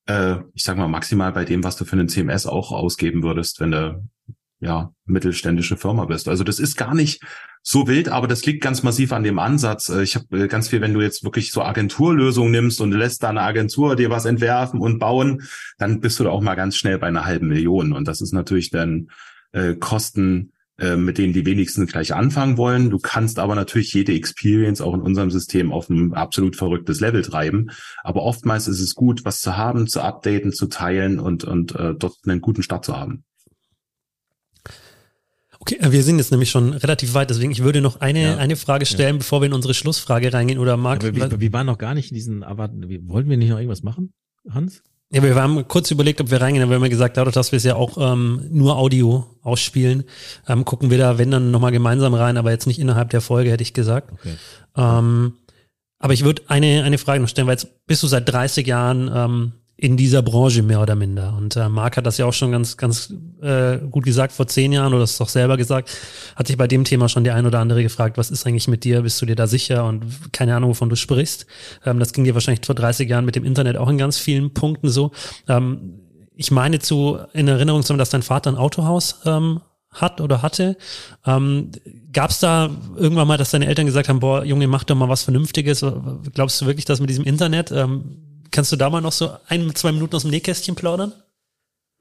äh, 0.07 0.37
ich 0.55 0.64
sag 0.64 0.76
mal 0.76 0.89
maximal 0.89 1.33
bei 1.33 1.45
dem, 1.45 1.62
was 1.64 1.76
du 1.76 1.85
für 1.85 1.93
einen 1.93 2.09
CMS 2.09 2.47
auch 2.47 2.72
ausgeben 2.72 3.22
würdest, 3.22 3.61
wenn 3.61 3.70
du 3.70 4.09
ja 4.61 4.92
mittelständische 5.06 5.76
Firma 5.76 6.04
bist. 6.04 6.28
Also 6.28 6.44
das 6.44 6.61
ist 6.61 6.76
gar 6.76 6.94
nicht 6.94 7.22
so 7.62 7.88
wild, 7.88 8.08
aber 8.08 8.26
das 8.26 8.44
liegt 8.46 8.62
ganz 8.62 8.82
massiv 8.82 9.12
an 9.12 9.22
dem 9.22 9.38
Ansatz. 9.38 9.88
Äh, 9.88 10.02
ich 10.02 10.14
habe 10.14 10.44
äh, 10.44 10.48
ganz 10.48 10.68
viel, 10.68 10.80
wenn 10.80 10.94
du 10.94 11.00
jetzt 11.00 11.24
wirklich 11.24 11.52
so 11.52 11.62
Agenturlösungen 11.62 12.52
nimmst 12.52 12.80
und 12.80 12.92
lässt 12.92 13.22
da 13.22 13.30
eine 13.30 13.42
Agentur 13.42 13.96
dir 13.96 14.11
was 14.11 14.24
entwerfen 14.24 14.80
und 14.80 14.98
bauen, 14.98 15.42
dann 15.78 16.00
bist 16.00 16.20
du 16.20 16.24
da 16.24 16.30
auch 16.30 16.42
mal 16.42 16.54
ganz 16.54 16.76
schnell 16.76 16.98
bei 16.98 17.08
einer 17.08 17.24
halben 17.24 17.48
Million. 17.48 17.92
Und 17.92 18.06
das 18.06 18.20
ist 18.20 18.32
natürlich 18.32 18.70
dann 18.70 19.11
äh, 19.52 19.74
Kosten, 19.74 20.52
äh, 20.78 20.96
mit 20.96 21.18
denen 21.18 21.34
die 21.34 21.44
wenigsten 21.44 21.86
gleich 21.86 22.14
anfangen 22.14 22.56
wollen. 22.56 22.88
Du 22.88 22.98
kannst 22.98 23.38
aber 23.38 23.54
natürlich 23.54 23.92
jede 23.92 24.14
Experience 24.14 24.80
auch 24.80 24.94
in 24.94 25.02
unserem 25.02 25.30
System 25.30 25.72
auf 25.72 25.90
ein 25.90 26.14
absolut 26.14 26.56
verrücktes 26.56 27.00
Level 27.00 27.22
treiben. 27.22 27.70
Aber 28.02 28.22
oftmals 28.22 28.68
ist 28.68 28.80
es 28.80 28.94
gut, 28.94 29.24
was 29.24 29.40
zu 29.40 29.58
haben, 29.58 29.86
zu 29.86 30.00
updaten, 30.00 30.52
zu 30.52 30.66
teilen 30.66 31.18
und, 31.18 31.44
und 31.44 31.74
äh, 31.74 31.94
dort 31.94 32.16
einen 32.26 32.40
guten 32.40 32.62
Start 32.62 32.86
zu 32.86 32.96
haben. 32.96 33.24
Okay, 35.61 35.76
äh, 35.76 35.92
wir 35.92 36.02
sind 36.02 36.18
jetzt 36.18 36.30
nämlich 36.30 36.50
schon 36.50 36.72
relativ 36.72 37.14
weit, 37.14 37.30
deswegen 37.30 37.52
ich 37.52 37.62
würde 37.62 37.80
noch 37.80 38.00
eine, 38.00 38.22
ja. 38.22 38.36
eine 38.38 38.56
Frage 38.56 38.86
stellen, 38.86 39.16
ja. 39.16 39.18
bevor 39.18 39.42
wir 39.42 39.46
in 39.46 39.52
unsere 39.52 39.74
Schlussfrage 39.74 40.32
reingehen. 40.32 40.58
Oder 40.58 40.76
Marc? 40.76 41.04
Aber 41.04 41.14
wir, 41.14 41.40
wir 41.40 41.52
waren 41.52 41.66
noch 41.66 41.78
gar 41.78 41.94
nicht 41.94 42.11
in 42.11 42.14
diesen, 42.14 42.42
aber 42.42 42.70
wollten 43.02 43.30
wir 43.30 43.36
nicht 43.36 43.50
noch 43.50 43.58
irgendwas 43.58 43.82
machen, 43.82 44.12
Hans? 44.50 44.82
Ja, 45.12 45.22
wir 45.24 45.34
haben 45.34 45.66
kurz 45.66 45.90
überlegt, 45.90 46.20
ob 46.20 46.30
wir 46.30 46.40
reingehen, 46.40 46.62
aber 46.62 46.70
wir 46.70 46.76
haben 46.76 46.84
ja 46.84 46.88
gesagt, 46.88 47.16
dadurch, 47.16 47.34
dass 47.34 47.50
wir 47.50 47.56
es 47.56 47.64
ja 47.64 47.74
auch 47.74 47.98
ähm, 47.98 48.46
nur 48.50 48.76
Audio 48.76 49.26
ausspielen, 49.42 50.04
ähm, 50.46 50.64
gucken 50.64 50.88
wir 50.90 50.98
da, 50.98 51.18
wenn 51.18 51.32
dann 51.32 51.50
nochmal 51.50 51.72
gemeinsam 51.72 52.14
rein, 52.14 52.36
aber 52.36 52.52
jetzt 52.52 52.66
nicht 52.66 52.78
innerhalb 52.78 53.11
der 53.11 53.20
Folge, 53.20 53.50
hätte 53.50 53.62
ich 53.62 53.74
gesagt. 53.74 54.12
Okay. 54.12 54.36
Ähm, 54.76 55.32
aber 55.98 56.12
ich 56.12 56.24
würde 56.24 56.42
eine, 56.46 56.84
eine 56.84 56.96
Frage 56.96 57.20
noch 57.20 57.28
stellen, 57.28 57.48
weil 57.48 57.54
jetzt 57.54 57.86
bist 57.86 58.04
du 58.04 58.06
seit 58.06 58.28
30 58.28 58.66
Jahren 58.66 59.11
ähm, 59.12 59.52
in 59.81 59.97
dieser 59.97 60.20
Branche 60.20 60.62
mehr 60.62 60.83
oder 60.83 60.95
minder. 60.95 61.35
Und 61.39 61.57
äh, 61.57 61.70
Marc 61.70 61.97
hat 61.97 62.05
das 62.05 62.18
ja 62.18 62.26
auch 62.26 62.35
schon 62.35 62.53
ganz, 62.53 62.76
ganz 62.76 63.14
äh, 63.41 63.78
gut 63.78 64.05
gesagt 64.05 64.33
vor 64.33 64.47
zehn 64.47 64.72
Jahren 64.72 64.93
oder 64.93 65.01
das 65.01 65.16
doch 65.16 65.31
selber 65.31 65.57
gesagt, 65.57 65.91
hat 66.37 66.47
sich 66.47 66.59
bei 66.59 66.66
dem 66.66 66.85
Thema 66.85 67.09
schon 67.09 67.24
die 67.24 67.31
ein 67.31 67.47
oder 67.47 67.61
andere 67.61 67.83
gefragt, 67.83 68.18
was 68.18 68.31
ist 68.31 68.47
eigentlich 68.47 68.68
mit 68.68 68.85
dir, 68.85 69.01
bist 69.01 69.22
du 69.22 69.26
dir 69.26 69.37
da 69.37 69.47
sicher 69.47 69.87
und 69.87 70.35
keine 70.35 70.55
Ahnung, 70.55 70.70
wovon 70.70 70.91
du 70.91 70.97
sprichst. 70.97 71.47
Ähm, 71.87 71.99
das 71.99 72.12
ging 72.12 72.24
dir 72.24 72.35
wahrscheinlich 72.35 72.66
vor 72.66 72.74
30 72.74 73.09
Jahren 73.09 73.24
mit 73.24 73.37
dem 73.37 73.45
Internet 73.45 73.78
auch 73.78 73.89
in 73.89 73.97
ganz 73.97 74.18
vielen 74.18 74.53
Punkten 74.53 74.91
so. 74.91 75.12
Ähm, 75.49 76.01
ich 76.37 76.51
meine 76.51 76.78
zu 76.81 77.18
in 77.33 77.49
Erinnerung 77.49 77.83
zu 77.83 77.95
haben, 77.95 77.99
dass 77.99 78.11
dein 78.11 78.22
Vater 78.22 78.51
ein 78.51 78.57
Autohaus 78.57 79.22
ähm, 79.24 79.62
hat 79.91 80.20
oder 80.20 80.43
hatte. 80.43 80.76
Ähm, 81.24 81.70
Gab 82.12 82.31
es 82.31 82.41
da 82.41 82.68
irgendwann 82.97 83.28
mal, 83.28 83.39
dass 83.39 83.51
deine 83.51 83.66
Eltern 83.66 83.87
gesagt 83.87 84.11
haben, 84.11 84.20
boah, 84.20 84.45
Junge, 84.45 84.66
mach 84.66 84.85
doch 84.85 84.95
mal 84.95 85.09
was 85.09 85.22
Vernünftiges? 85.22 85.85
Glaubst 86.35 86.61
du 86.61 86.66
wirklich, 86.66 86.85
dass 86.85 87.01
mit 87.01 87.09
diesem 87.09 87.24
Internet 87.24 87.72
ähm, 87.72 88.30
Kannst 88.51 88.72
du 88.72 88.76
da 88.76 88.90
mal 88.90 89.01
noch 89.01 89.12
so 89.12 89.30
ein, 89.48 89.74
zwei 89.74 89.92
Minuten 89.92 90.16
aus 90.16 90.22
dem 90.22 90.30
Nähkästchen 90.30 90.74
plaudern? 90.74 91.12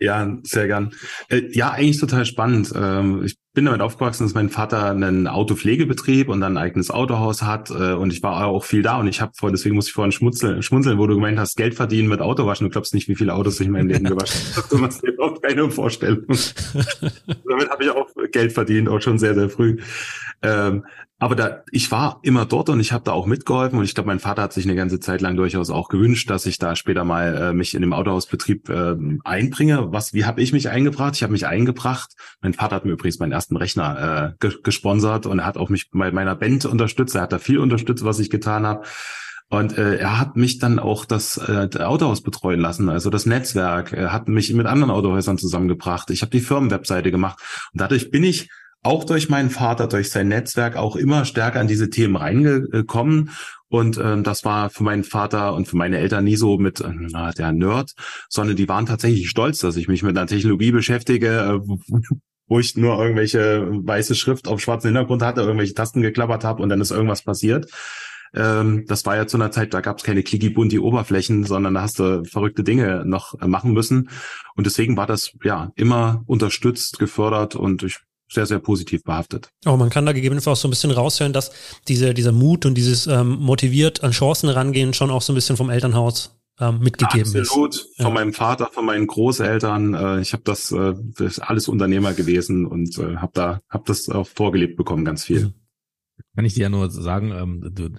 Ja, 0.02 0.38
sehr 0.43 0.68
gern. 0.68 0.93
Äh, 1.28 1.50
ja, 1.52 1.72
eigentlich 1.72 2.00
total 2.00 2.26
spannend. 2.26 2.72
Ähm, 2.74 3.24
ich 3.26 3.36
bin 3.54 3.66
damit 3.66 3.82
aufgewachsen, 3.82 4.24
dass 4.24 4.34
mein 4.34 4.50
Vater 4.50 4.91
einen 4.91 5.28
Autopflegebetrieb 5.28 6.30
und 6.30 6.39
dann 6.39 6.56
ein 6.56 6.64
eigenes 6.64 6.89
Autohaus 6.89 7.41
hat 7.41 7.70
äh, 7.70 7.93
und 7.93 8.14
ich 8.14 8.24
war 8.24 8.45
auch 8.45 8.64
viel 8.64 8.82
da 8.82 8.97
und 8.97 9.08
ich 9.08 9.20
habe 9.20 9.34
vor, 9.36 9.52
deswegen 9.52 9.76
muss 9.76 9.88
ich 9.88 9.93
vorhin 9.93 10.14
schmunzeln, 10.14 10.64
schmunzeln, 10.64 11.00
wo 11.00 11.08
du 11.08 11.16
gemeint 11.16 11.38
hast, 11.38 11.58
Geld 11.58 11.76
verdienen 11.76 12.08
mit 12.08 12.22
Autowaschen. 12.22 12.68
Du 12.68 12.72
glaubst 12.72 12.93
nicht, 12.93 13.10
wie 13.10 13.16
viele 13.16 13.34
Autos 13.34 13.60
ich 13.60 13.68
in 13.68 13.74
meinem 13.74 13.89
Leben 13.89 14.06
gewaschen 14.06 14.39
habe. 14.56 14.68
Du 14.70 14.78
machst 14.78 15.04
dir 15.04 15.14
auch 15.20 15.41
keine 15.41 15.70
Vorstellung. 15.70 16.26
damit 16.28 17.70
habe 17.70 17.84
ich 17.84 17.89
auch 17.89 18.08
Geld 18.32 18.54
verdient, 18.54 18.88
auch 18.88 19.02
schon 19.02 19.20
sehr, 19.20 19.36
sehr 19.36 19.50
früh. 19.50 19.80
Ähm, 20.41 20.86
aber 21.20 21.36
da, 21.36 21.63
ich 21.72 21.91
war 21.91 22.20
immer 22.24 22.45
dort 22.45 22.70
und 22.70 22.80
ich 22.80 22.93
habe 22.93 23.03
da 23.03 23.11
auch 23.11 23.26
mitgeholfen 23.26 23.78
und 23.78 23.84
ich 23.84 23.93
glaube, 23.93 24.07
mein 24.07 24.20
Vater 24.20 24.41
hat 24.41 24.53
sich 24.53 24.65
eine 24.65 24.76
ganze 24.76 25.01
Zeit 25.01 25.20
lang 25.20 25.36
durchaus 25.36 25.70
auch 25.70 25.89
gewünscht, 25.89 26.30
dass 26.30 26.45
ich 26.45 26.59
da 26.59 26.78
später 26.78 27.03
mal 27.03 27.36
äh, 27.36 27.53
mich 27.53 27.76
in 27.76 27.82
dem 27.82 27.91
Autohausbetrieb 27.91 28.70
äh, 28.70 28.95
einbringe. 29.26 29.91
Was, 29.91 30.13
wie 30.13 30.24
habe 30.24 30.41
ich 30.41 30.53
mich 30.53 30.70
eingebracht? 30.70 31.17
Ich 31.17 31.24
habe 31.24 31.34
mich 31.34 31.45
eingebracht. 31.45 32.13
Mein 32.41 32.53
Vater 32.53 32.78
hat 32.78 32.86
mir 32.86 32.93
übrigens 32.93 33.20
meinen 33.20 33.34
ersten 33.34 33.57
Rechner 33.57 34.32
äh, 34.32 34.36
ge 34.39 34.55
gesponsert 34.63 35.26
und 35.26 35.39
er 35.39 35.45
hat 35.45 35.57
auch 35.57 35.70
mich 35.70 35.89
bei 35.91 36.09
meiner 36.11 36.36
Band 36.36 36.63
unterstützt. 36.65 37.15
Er 37.15 37.24
hat 37.24 37.34
da 37.34 37.39
viel 37.39 37.59
unterstützt, 37.59 38.05
was 38.05 38.20
ich 38.20 38.30
getan 38.30 38.65
habe. 38.65 38.86
Und 39.49 39.78
äh, 39.78 39.97
er 39.97 40.20
hat 40.20 40.38
mich 40.38 40.59
dann 40.59 40.80
auch 40.80 41.05
das 41.05 41.38
äh, 41.38 41.67
Autohaus 41.80 42.22
betreuen 42.22 42.59
lassen, 42.61 42.88
also 42.88 43.09
das 43.09 43.26
Netzwerk. 43.26 43.91
Er 43.91 44.13
hat 44.13 44.30
mich 44.30 44.53
mit 44.53 44.67
anderen 44.67 44.91
Autohäusern 44.91 45.38
zusammengebracht. 45.38 46.11
Ich 46.11 46.22
habe 46.22 46.32
die 46.32 46.39
Firmenwebseite 46.39 47.11
gemacht 47.11 47.39
und 47.74 47.82
dadurch 47.82 48.11
bin 48.11 48.24
ich 48.24 48.49
auch 48.82 49.04
durch 49.04 49.30
meinen 49.30 49.50
Vater, 49.50 49.88
durch 49.88 50.10
sein 50.10 50.30
Netzwerk 50.30 50.76
auch 50.76 50.96
immer 50.96 51.26
stärker 51.26 51.60
an 51.60 51.68
diese 51.68 51.90
Themen 51.90 52.16
reingekommen. 52.16 53.32
Und 53.68 54.00
ähm, 54.04 54.24
das 54.24 54.46
war 54.46 54.70
für 54.70 54.84
meinen 54.84 55.04
Vater 55.04 55.54
und 55.54 55.68
für 55.68 55.78
meine 55.78 56.00
Eltern 56.00 56.24
nie 56.24 56.36
so 56.36 56.58
mit 56.58 56.82
äh, 56.82 56.90
na, 56.92 57.32
der 57.32 57.52
Nerd, 57.52 57.94
sondern 58.28 58.56
die 58.56 58.68
waren 58.68 58.88
tatsächlich 58.88 59.30
stolz, 59.30 59.60
dass 59.60 59.76
ich 59.76 59.88
mich 59.88 60.02
mit 60.02 60.18
einer 60.18 60.28
Technologie 60.28 60.72
beschäftige, 60.72 61.28
äh, 61.28 61.60
wo 62.48 62.60
ich 62.60 62.76
nur 62.76 63.00
irgendwelche 63.00 63.68
weiße 63.70 64.16
Schrift 64.16 64.48
auf 64.48 64.60
schwarzem 64.60 64.90
Hintergrund 64.90 65.22
hatte, 65.22 65.42
irgendwelche 65.42 65.76
Tasten 65.76 66.02
geklappert 66.02 66.44
habe 66.44 66.64
und 66.64 66.70
dann 66.70 66.82
ist 66.82 66.90
irgendwas 66.90 67.22
passiert. 67.22 67.70
Ähm, 68.34 68.86
das 68.88 69.06
war 69.06 69.16
ja 69.16 69.28
zu 69.28 69.38
einer 69.38 69.51
Zeit, 69.51 69.74
da 69.74 69.82
gab 69.82 70.00
es 70.00 70.04
keine 70.04 70.24
clicky 70.24 70.50
bunti 70.50 70.80
Oberflächen, 70.80 71.43
sondern 71.43 71.76
da 71.76 71.82
hast 71.82 72.00
du 72.00 72.24
verrückte 72.26 72.64
Dinge 72.64 73.04
noch 73.06 73.39
äh, 73.39 73.47
machen 73.47 73.74
müssen. 73.74 74.10
Und 74.56 74.66
deswegen 74.66 74.97
war 74.97 75.06
das 75.06 75.32
ja 75.43 75.72
immer 75.76 76.24
unterstützt, 76.26 76.97
gefördert 76.97 77.56
und 77.56 77.84
ich 77.84 78.00
sehr, 78.32 78.46
sehr 78.46 78.60
positiv 78.60 79.04
behaftet. 79.04 79.50
Aber 79.66 79.78
man 79.78 79.89
kann 79.89 80.06
da 80.06 80.12
gegebenenfalls 80.12 80.60
auch 80.60 80.62
so 80.62 80.68
ein 80.68 80.72
bisschen 80.72 80.92
raushören, 80.92 81.34
dass 81.34 81.51
diese, 81.88 82.14
dieser 82.14 82.32
Mut 82.32 82.66
und 82.66 82.76
dieses 82.76 83.08
ähm, 83.08 83.39
motiviert 83.39 84.04
an 84.04 84.12
Chancen 84.12 84.50
rangehen 84.50 84.93
schon 84.93 85.12
auch 85.12 85.22
so 85.22 85.34
ein 85.34 85.36
bisschen 85.36 85.58
vom 85.58 85.70
Elternhaus 85.70 86.39
ähm, 86.60 86.80
mitgegeben 86.80 87.22
Absolut. 87.22 87.42
ist. 87.42 87.50
Absolut. 87.50 87.96
Von 87.97 88.06
ja. 88.06 88.14
meinem 88.14 88.34
Vater, 88.34 88.70
von 88.72 88.86
meinen 88.86 89.08
Großeltern. 89.08 89.93
Äh, 89.93 90.22
ich 90.22 90.34
habe 90.34 90.43
das, 90.43 90.72
äh, 90.72 90.93
das 91.18 91.38
ist 91.38 91.39
alles 91.39 91.68
Unternehmer 91.68 92.14
gewesen 92.14 92.66
und 92.66 92.97
äh, 93.00 93.18
habe 93.18 93.32
da, 93.34 93.62
habe 93.70 93.84
das 93.88 94.10
auch 94.10 94.28
vorgelebt 94.28 94.78
bekommen, 94.78 95.06
ganz 95.06 95.26
viel. 95.26 95.46
Mhm. 95.46 95.54
Kann 96.36 96.46
ich 96.46 96.54
dir 96.54 96.64
ja 96.64 96.70
nur 96.70 96.89
sagen, 96.92 97.32
ähm, 97.32 97.72
du, 97.74 97.89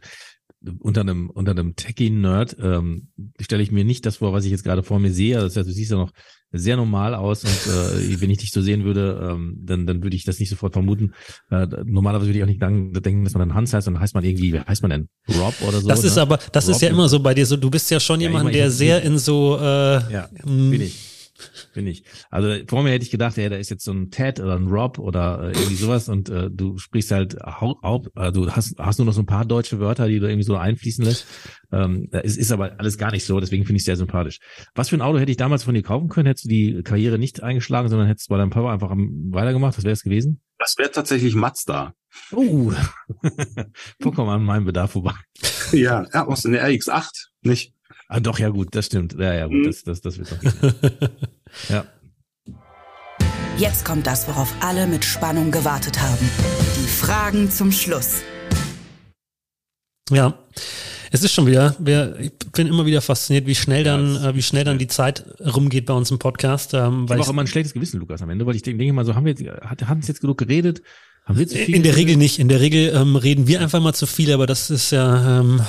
unter 0.80 1.00
einem 1.00 1.30
unter 1.30 1.52
einem 1.52 1.74
Techie-Nerd 1.74 2.56
ähm, 2.60 3.08
stelle 3.40 3.62
ich 3.62 3.72
mir 3.72 3.84
nicht 3.84 4.04
das 4.04 4.16
vor, 4.16 4.32
was 4.32 4.44
ich 4.44 4.50
jetzt 4.50 4.64
gerade 4.64 4.82
vor 4.82 4.98
mir 4.98 5.12
sehe. 5.12 5.36
Das 5.36 5.56
heißt, 5.56 5.68
du 5.68 5.72
siehst 5.72 5.90
ja 5.90 5.96
noch 5.96 6.12
sehr 6.52 6.76
normal 6.76 7.14
aus 7.14 7.44
und 7.44 7.50
äh, 7.50 8.20
wenn 8.20 8.30
ich 8.30 8.38
dich 8.38 8.50
so 8.50 8.60
sehen 8.60 8.84
würde, 8.84 9.30
ähm, 9.30 9.56
dann 9.62 9.86
dann 9.86 10.02
würde 10.02 10.16
ich 10.16 10.24
das 10.24 10.38
nicht 10.40 10.50
sofort 10.50 10.72
vermuten. 10.72 11.12
Äh, 11.50 11.66
normalerweise 11.84 12.28
würde 12.28 12.38
ich 12.38 12.44
auch 12.44 12.48
nicht 12.48 12.60
denken, 12.60 13.24
dass 13.24 13.34
man 13.34 13.48
dann 13.48 13.54
Hans 13.54 13.72
heißt, 13.72 13.86
dann 13.86 14.00
heißt 14.00 14.14
man 14.14 14.24
irgendwie, 14.24 14.52
wie 14.52 14.60
heißt 14.60 14.82
man 14.82 14.90
denn? 14.90 15.08
Rob 15.28 15.54
oder 15.66 15.80
so? 15.80 15.88
Das 15.88 16.04
ist 16.04 16.16
ne? 16.16 16.22
aber, 16.22 16.38
das 16.52 16.66
Rob 16.66 16.74
ist 16.74 16.82
ja 16.82 16.88
immer 16.88 17.08
so 17.08 17.20
bei 17.20 17.34
dir 17.34 17.46
so. 17.46 17.56
Du 17.56 17.70
bist 17.70 17.90
ja 17.90 18.00
schon 18.00 18.20
ja, 18.20 18.28
jemand, 18.28 18.54
der 18.54 18.70
sehr 18.70 19.02
in 19.02 19.18
so 19.18 19.58
äh, 19.58 20.12
ja, 20.12 20.28
bin 20.44 20.80
ich 20.80 21.09
bin 21.80 21.90
ich. 21.90 22.04
Also 22.30 22.54
vor 22.68 22.82
mir 22.82 22.90
hätte 22.90 23.04
ich 23.04 23.10
gedacht, 23.10 23.36
ja, 23.36 23.48
da 23.48 23.56
ist 23.56 23.70
jetzt 23.70 23.84
so 23.84 23.92
ein 23.92 24.10
Ted 24.10 24.38
oder 24.38 24.54
ein 24.54 24.66
Rob 24.66 24.98
oder 24.98 25.42
äh, 25.42 25.52
irgendwie 25.52 25.76
sowas 25.76 26.08
und 26.08 26.28
äh, 26.28 26.50
du 26.50 26.76
sprichst 26.78 27.10
halt 27.10 27.36
hau, 27.42 28.06
äh, 28.16 28.30
du 28.30 28.50
hast, 28.50 28.78
hast 28.78 28.98
nur 28.98 29.06
noch 29.06 29.14
so 29.14 29.22
ein 29.22 29.26
paar 29.26 29.46
deutsche 29.46 29.80
Wörter, 29.80 30.08
die 30.08 30.20
du 30.20 30.26
irgendwie 30.26 30.44
so 30.44 30.56
einfließen 30.56 31.04
lässt. 31.04 31.26
Ähm, 31.72 32.08
es 32.10 32.36
ist 32.36 32.52
aber 32.52 32.78
alles 32.78 32.98
gar 32.98 33.12
nicht 33.12 33.24
so, 33.24 33.40
deswegen 33.40 33.64
finde 33.64 33.76
ich 33.78 33.82
es 33.82 33.86
sehr 33.86 33.96
sympathisch. 33.96 34.40
Was 34.74 34.90
für 34.90 34.96
ein 34.96 35.02
Auto 35.02 35.18
hätte 35.18 35.30
ich 35.30 35.38
damals 35.38 35.64
von 35.64 35.74
dir 35.74 35.82
kaufen 35.82 36.08
können? 36.08 36.26
Hättest 36.26 36.44
du 36.44 36.48
die 36.50 36.82
Karriere 36.82 37.18
nicht 37.18 37.42
eingeschlagen, 37.42 37.88
sondern 37.88 38.08
hättest 38.08 38.28
bei 38.28 38.36
deinem 38.36 38.50
Papa 38.50 38.72
einfach 38.72 38.90
weitergemacht? 38.94 39.78
Was 39.78 39.84
wäre 39.84 39.94
es 39.94 40.02
gewesen? 40.02 40.42
Das 40.58 40.76
wäre 40.76 40.90
tatsächlich 40.90 41.34
Mazda. 41.34 41.94
Oh, 42.32 42.72
guck 44.02 44.18
mal 44.18 44.34
an 44.34 44.44
meinem 44.44 44.66
Bedarf 44.66 44.92
vorbei. 44.92 45.14
Ja, 45.72 46.06
ja, 46.12 46.26
aus 46.26 46.42
der 46.42 46.68
RX8, 46.68 47.28
nicht? 47.42 47.72
Ah, 48.08 48.18
doch, 48.18 48.40
ja 48.40 48.48
gut, 48.48 48.74
das 48.74 48.86
stimmt. 48.86 49.14
Ja, 49.14 49.32
ja, 49.32 49.46
gut, 49.46 49.54
mhm. 49.54 49.66
das, 49.66 49.84
das, 49.84 50.00
das 50.00 50.18
wird 50.18 50.32
doch. 50.32 51.10
ja. 51.68 51.84
Jetzt 53.56 53.84
kommt 53.84 54.06
das, 54.06 54.26
worauf 54.26 54.54
alle 54.60 54.86
mit 54.86 55.04
Spannung 55.04 55.50
gewartet 55.50 56.00
haben. 56.00 56.30
Die 56.76 56.88
Fragen 56.88 57.50
zum 57.50 57.72
Schluss. 57.72 58.22
Ja, 60.10 60.34
es 61.12 61.22
ist 61.24 61.32
schon 61.32 61.46
wieder, 61.46 61.76
ich 62.20 62.32
bin 62.52 62.68
immer 62.68 62.86
wieder 62.86 63.00
fasziniert, 63.00 63.46
wie 63.46 63.54
schnell 63.54 63.84
dann, 63.84 64.14
ja, 64.14 64.30
äh, 64.30 64.34
wie 64.34 64.42
schnell 64.42 64.64
dann 64.64 64.78
die 64.78 64.86
Zeit 64.86 65.24
rumgeht 65.40 65.86
bei 65.86 65.92
uns 65.92 66.10
im 66.10 66.18
Podcast. 66.18 66.72
Ähm, 66.72 67.08
weil 67.08 67.18
ich 67.18 67.22
habe 67.22 67.22
auch 67.22 67.32
immer 67.32 67.42
ein 67.42 67.48
schlechtes 67.48 67.74
Gewissen, 67.74 67.98
Lukas, 67.98 68.22
am 68.22 68.30
Ende, 68.30 68.46
weil 68.46 68.54
ich 68.54 68.62
denke, 68.62 68.78
denke 68.78 68.92
mal 68.92 69.04
so, 69.04 69.14
haben 69.14 69.26
wir 69.26 69.34
jetzt, 69.34 69.44
hatten 69.62 70.02
jetzt 70.02 70.20
genug 70.20 70.38
geredet? 70.38 70.82
Haben 71.24 71.38
wir 71.38 71.48
zu 71.48 71.56
viel 71.56 71.74
In 71.74 71.82
der 71.82 71.96
Regel 71.96 72.16
nicht. 72.16 72.38
In 72.38 72.48
der 72.48 72.60
Regel 72.60 72.92
ähm, 72.94 73.16
reden 73.16 73.46
wir 73.46 73.60
einfach 73.60 73.80
mal 73.80 73.92
zu 73.92 74.06
viel, 74.06 74.32
aber 74.32 74.46
das 74.46 74.70
ist 74.70 74.90
ja, 74.92 75.40
ähm, 75.40 75.60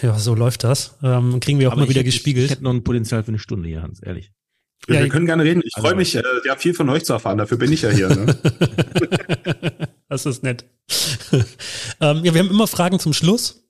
ja, 0.00 0.18
so 0.18 0.34
läuft 0.34 0.64
das. 0.64 0.96
Ähm, 1.02 1.40
kriegen 1.40 1.58
wir 1.58 1.68
auch 1.68 1.72
Aber 1.72 1.82
mal 1.82 1.88
wieder 1.88 2.00
hätte, 2.00 2.10
gespiegelt. 2.10 2.46
Ich 2.46 2.50
hätte 2.52 2.64
noch 2.64 2.72
ein 2.72 2.84
Potenzial 2.84 3.22
für 3.22 3.28
eine 3.28 3.38
Stunde 3.38 3.68
hier, 3.68 3.82
Hans, 3.82 4.00
ehrlich. 4.00 4.32
Ja, 4.88 5.00
wir 5.00 5.08
können 5.08 5.26
gerne 5.26 5.44
reden. 5.44 5.62
Ich 5.64 5.76
also, 5.76 5.88
freue 5.88 5.96
mich, 5.96 6.14
äh, 6.14 6.22
ja, 6.44 6.56
viel 6.56 6.74
von 6.74 6.88
euch 6.90 7.04
zu 7.04 7.12
erfahren. 7.12 7.38
Dafür 7.38 7.58
bin 7.58 7.72
ich 7.72 7.82
ja 7.82 7.90
hier. 7.90 8.08
Ne? 8.08 8.36
das 10.08 10.26
ist 10.26 10.42
nett. 10.42 10.64
ähm, 11.32 11.44
ja, 12.24 12.34
wir 12.34 12.40
haben 12.40 12.50
immer 12.50 12.66
Fragen 12.66 12.98
zum 12.98 13.12
Schluss. 13.12 13.64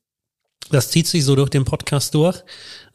Das 0.70 0.90
zieht 0.90 1.06
sich 1.06 1.24
so 1.24 1.36
durch 1.36 1.50
den 1.50 1.64
Podcast 1.64 2.14
durch. 2.14 2.42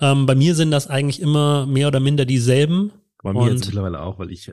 Ähm, 0.01 0.25
bei 0.25 0.35
mir 0.35 0.55
sind 0.55 0.71
das 0.71 0.87
eigentlich 0.87 1.21
immer 1.21 1.65
mehr 1.65 1.87
oder 1.87 1.99
minder 1.99 2.25
dieselben. 2.25 2.91
Bei 3.23 3.31
mir 3.31 3.51
jetzt 3.51 3.65
mittlerweile 3.65 4.01
auch, 4.01 4.19
weil 4.19 4.31
ich 4.31 4.51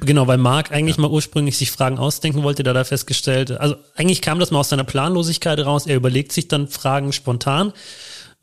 Genau, 0.00 0.26
weil 0.26 0.38
Marc 0.38 0.70
eigentlich 0.70 0.96
ja. 0.96 1.02
mal 1.02 1.10
ursprünglich 1.10 1.56
sich 1.56 1.70
Fragen 1.70 1.98
ausdenken 1.98 2.42
wollte, 2.42 2.62
da 2.62 2.72
da 2.72 2.84
festgestellt, 2.84 3.50
also 3.50 3.74
eigentlich 3.96 4.22
kam 4.22 4.38
das 4.38 4.50
mal 4.50 4.60
aus 4.60 4.68
seiner 4.68 4.84
Planlosigkeit 4.84 5.58
raus. 5.58 5.86
Er 5.86 5.96
überlegt 5.96 6.30
sich 6.30 6.48
dann 6.48 6.68
Fragen 6.68 7.12
spontan. 7.12 7.72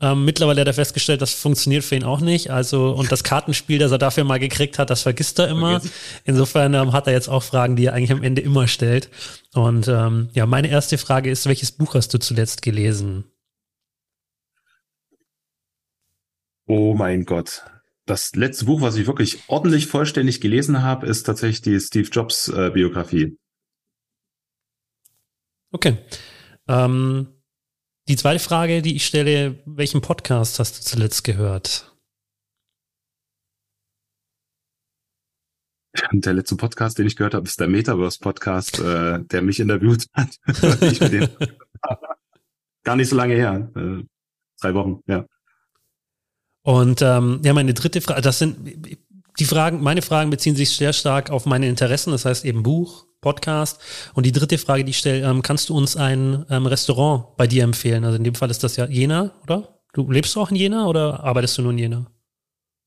Ähm, 0.00 0.24
mittlerweile 0.24 0.62
hat 0.62 0.66
er 0.66 0.74
festgestellt, 0.74 1.20
das 1.20 1.34
funktioniert 1.34 1.84
für 1.84 1.96
ihn 1.96 2.04
auch 2.04 2.20
nicht. 2.20 2.50
Also, 2.50 2.90
und 2.90 3.12
das 3.12 3.24
Kartenspiel, 3.24 3.78
das 3.78 3.92
er 3.92 3.98
dafür 3.98 4.24
mal 4.24 4.38
gekriegt 4.38 4.78
hat, 4.78 4.90
das 4.90 5.02
vergisst 5.02 5.38
er 5.38 5.48
immer. 5.48 5.80
Insofern 6.24 6.74
ähm, 6.74 6.92
hat 6.92 7.06
er 7.06 7.12
jetzt 7.12 7.28
auch 7.28 7.42
Fragen, 7.42 7.76
die 7.76 7.86
er 7.86 7.94
eigentlich 7.94 8.12
am 8.12 8.22
Ende 8.22 8.42
immer 8.42 8.66
stellt. 8.66 9.10
Und 9.54 9.88
ähm, 9.88 10.30
ja, 10.32 10.46
meine 10.46 10.68
erste 10.68 10.98
Frage 10.98 11.30
ist, 11.30 11.46
welches 11.46 11.72
Buch 11.72 11.94
hast 11.94 12.14
du 12.14 12.18
zuletzt 12.18 12.62
gelesen? 12.62 13.24
Oh 16.66 16.94
mein 16.94 17.24
Gott 17.24 17.62
das 18.10 18.34
letzte 18.34 18.64
Buch, 18.64 18.80
was 18.80 18.96
ich 18.96 19.06
wirklich 19.06 19.38
ordentlich 19.48 19.86
vollständig 19.86 20.40
gelesen 20.40 20.82
habe, 20.82 21.06
ist 21.06 21.22
tatsächlich 21.22 21.62
die 21.62 21.78
Steve 21.78 22.08
Jobs 22.10 22.48
äh, 22.48 22.70
Biografie. 22.70 23.38
Okay. 25.70 25.96
Ähm, 26.66 27.28
die 28.10 28.16
zweite 28.16 28.40
Frage, 28.40 28.82
die 28.82 28.96
ich 28.96 29.06
stelle, 29.06 29.62
welchen 29.66 30.00
Podcast 30.00 30.58
hast 30.58 30.76
du 30.76 30.82
zuletzt 30.82 31.22
gehört? 31.22 31.94
Der 36.10 36.32
letzte 36.32 36.56
Podcast, 36.56 36.98
den 36.98 37.06
ich 37.06 37.14
gehört 37.14 37.34
habe, 37.34 37.46
ist 37.46 37.60
der 37.60 37.68
Metaverse-Podcast, 37.68 38.80
äh, 38.80 39.20
der 39.22 39.42
mich 39.42 39.60
interviewt 39.60 40.06
hat. 40.12 40.36
gar 42.82 42.96
nicht 42.96 43.08
so 43.08 43.14
lange 43.14 43.34
her. 43.34 43.70
Äh, 43.76 44.02
drei 44.60 44.74
Wochen, 44.74 45.02
ja. 45.06 45.24
Und 46.62 47.02
ähm, 47.02 47.40
ja, 47.44 47.52
meine 47.52 47.74
dritte 47.74 48.00
Frage, 48.00 48.22
das 48.22 48.40
sind 48.40 48.98
die 49.38 49.44
Fragen, 49.44 49.82
meine 49.82 50.02
Fragen 50.02 50.30
beziehen 50.30 50.56
sich 50.56 50.70
sehr 50.70 50.92
stark 50.92 51.30
auf 51.30 51.46
meine 51.46 51.68
Interessen, 51.68 52.10
das 52.10 52.24
heißt 52.24 52.44
eben 52.44 52.64
Buch, 52.64 53.06
Podcast. 53.20 53.80
Und 54.14 54.26
die 54.26 54.32
dritte 54.32 54.58
Frage, 54.58 54.84
die 54.84 54.90
ich 54.90 54.98
stelle, 54.98 55.28
ähm, 55.28 55.42
kannst 55.42 55.68
du 55.68 55.76
uns 55.76 55.96
ein 55.96 56.44
ähm, 56.50 56.66
Restaurant 56.66 57.36
bei 57.36 57.46
dir 57.46 57.64
empfehlen? 57.64 58.04
Also 58.04 58.16
in 58.16 58.24
dem 58.24 58.34
Fall 58.34 58.50
ist 58.50 58.64
das 58.64 58.76
ja 58.76 58.86
Jena, 58.86 59.32
oder? 59.42 59.80
Du 59.92 60.10
lebst 60.10 60.36
auch 60.36 60.50
in 60.50 60.56
Jena 60.56 60.86
oder 60.86 61.24
arbeitest 61.24 61.58
du 61.58 61.62
nur 61.62 61.72
in 61.72 61.78
Jena? 61.78 62.06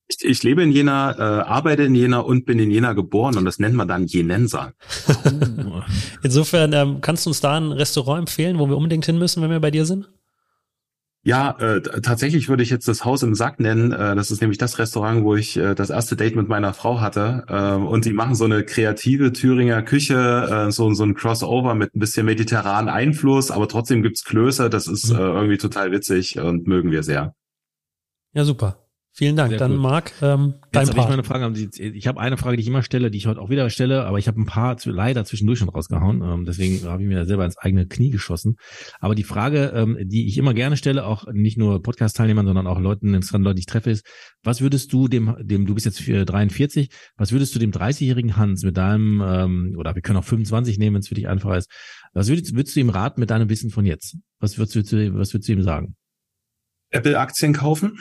Ich, 0.07 0.23
ich 0.23 0.43
lebe 0.43 0.63
in 0.63 0.71
Jena, 0.71 1.11
äh, 1.11 1.43
arbeite 1.43 1.83
in 1.83 1.95
Jena 1.95 2.19
und 2.19 2.45
bin 2.45 2.59
in 2.59 2.71
Jena 2.71 2.93
geboren 2.93 3.37
und 3.37 3.45
das 3.45 3.59
nennt 3.59 3.75
man 3.75 3.87
dann 3.87 4.05
Jenenser. 4.05 4.73
Insofern 6.23 6.73
ähm, 6.73 7.01
kannst 7.01 7.25
du 7.25 7.29
uns 7.29 7.41
da 7.41 7.57
ein 7.57 7.71
Restaurant 7.71 8.19
empfehlen, 8.19 8.59
wo 8.59 8.67
wir 8.67 8.77
unbedingt 8.77 9.05
hin 9.05 9.17
müssen, 9.17 9.41
wenn 9.41 9.49
wir 9.49 9.59
bei 9.59 9.71
dir 9.71 9.85
sind? 9.85 10.09
Ja, 11.25 11.51
äh, 11.57 11.81
tatsächlich 11.81 12.49
würde 12.49 12.63
ich 12.63 12.69
jetzt 12.69 12.89
das 12.89 13.05
Haus 13.05 13.23
im 13.23 13.33
Sack 13.33 13.61
nennen. 13.61 13.93
Äh, 13.93 14.13
das 14.13 14.29
ist 14.29 14.41
nämlich 14.41 14.57
das 14.57 14.77
Restaurant, 14.77 15.23
wo 15.23 15.35
ich 15.35 15.55
äh, 15.55 15.73
das 15.73 15.89
erste 15.89 16.17
Date 16.17 16.35
mit 16.35 16.49
meiner 16.49 16.73
Frau 16.73 16.99
hatte. 16.99 17.45
Äh, 17.47 17.75
und 17.75 18.03
die 18.03 18.11
machen 18.11 18.35
so 18.35 18.43
eine 18.43 18.65
kreative 18.65 19.31
Thüringer 19.31 19.83
Küche, 19.83 20.65
äh, 20.67 20.71
so, 20.71 20.93
so 20.93 21.03
ein 21.05 21.13
Crossover 21.13 21.75
mit 21.75 21.95
ein 21.95 21.99
bisschen 21.99 22.25
mediterranen 22.25 22.89
Einfluss, 22.89 23.51
aber 23.51 23.69
trotzdem 23.69 24.03
gibt's 24.03 24.25
Klöße. 24.25 24.69
Das 24.69 24.87
ist 24.87 25.11
mhm. 25.11 25.15
äh, 25.15 25.21
irgendwie 25.21 25.57
total 25.57 25.93
witzig 25.93 26.39
und 26.39 26.67
mögen 26.67 26.91
wir 26.91 27.03
sehr. 27.03 27.33
Ja, 28.33 28.43
super. 28.43 28.82
Vielen 29.15 29.35
Dank. 29.35 29.51
Sehr 29.51 29.59
Dann 29.59 29.73
cool. 29.73 29.77
Marc, 29.77 30.11
ähm, 30.23 30.55
dein 30.71 30.87
Jetzt 30.87 30.95
Part. 30.95 31.05
Ich, 31.05 31.09
meine 31.11 31.23
Frage, 31.23 31.69
ich 31.79 32.07
habe 32.07 32.19
eine 32.19 32.35
Frage, 32.35 32.57
die 32.57 32.63
ich 32.63 32.67
immer 32.67 32.81
stelle, 32.81 33.11
die 33.11 33.19
ich 33.19 33.27
heute 33.27 33.41
auch 33.41 33.51
wieder 33.51 33.69
stelle, 33.69 34.05
aber 34.05 34.17
ich 34.17 34.27
habe 34.27 34.41
ein 34.41 34.47
paar 34.47 34.75
leider 34.85 35.23
zwischendurch 35.23 35.59
schon 35.59 35.69
rausgehauen. 35.69 36.23
Ähm, 36.23 36.45
deswegen 36.45 36.83
habe 36.87 37.03
ich 37.03 37.07
mir 37.07 37.23
selber 37.25 37.45
ins 37.45 37.59
eigene 37.59 37.85
Knie 37.85 38.09
geschossen. 38.09 38.55
Aber 38.99 39.13
die 39.13 39.23
Frage, 39.23 39.71
ähm, 39.75 39.99
die 40.01 40.27
ich 40.27 40.39
immer 40.39 40.55
gerne 40.55 40.77
stelle, 40.77 41.05
auch 41.05 41.25
nicht 41.31 41.59
nur 41.59 41.83
Podcast-Teilnehmern, 41.83 42.47
sondern 42.47 42.65
auch 42.65 42.79
Leuten, 42.79 43.13
interessanten 43.13 43.43
Leuten, 43.43 43.57
die 43.57 43.61
ich 43.61 43.65
treffe, 43.67 43.91
ist, 43.91 44.03
was 44.41 44.61
würdest 44.61 44.91
du 44.91 45.07
dem, 45.07 45.35
dem, 45.39 45.67
du 45.67 45.75
bist 45.75 45.85
jetzt 45.85 46.01
43, 46.07 46.89
was 47.15 47.31
würdest 47.31 47.53
du 47.53 47.59
dem 47.59 47.69
30-jährigen 47.71 48.35
Hans 48.35 48.63
mit 48.63 48.77
deinem, 48.77 49.21
ähm, 49.23 49.75
oder 49.77 49.93
wir 49.93 50.01
können 50.01 50.17
auch 50.17 50.23
25 50.23 50.79
nehmen, 50.79 50.95
wenn 50.95 51.01
es 51.01 51.07
für 51.07 51.15
dich 51.15 51.27
einfacher 51.27 51.57
ist, 51.57 51.69
was 52.13 52.29
würdest, 52.29 52.55
würdest 52.55 52.75
du 52.75 52.79
ihm 52.79 52.89
raten 52.89 53.19
mit 53.19 53.29
deinem 53.29 53.49
Wissen 53.49 53.69
von 53.69 53.85
jetzt? 53.85 54.17
Was 54.39 54.57
würdest 54.57 54.91
du, 54.91 55.13
was 55.13 55.33
würdest 55.33 55.47
du 55.47 55.53
ihm 55.53 55.61
sagen? 55.61 55.95
Apple-Aktien 56.93 57.53
kaufen. 57.53 57.99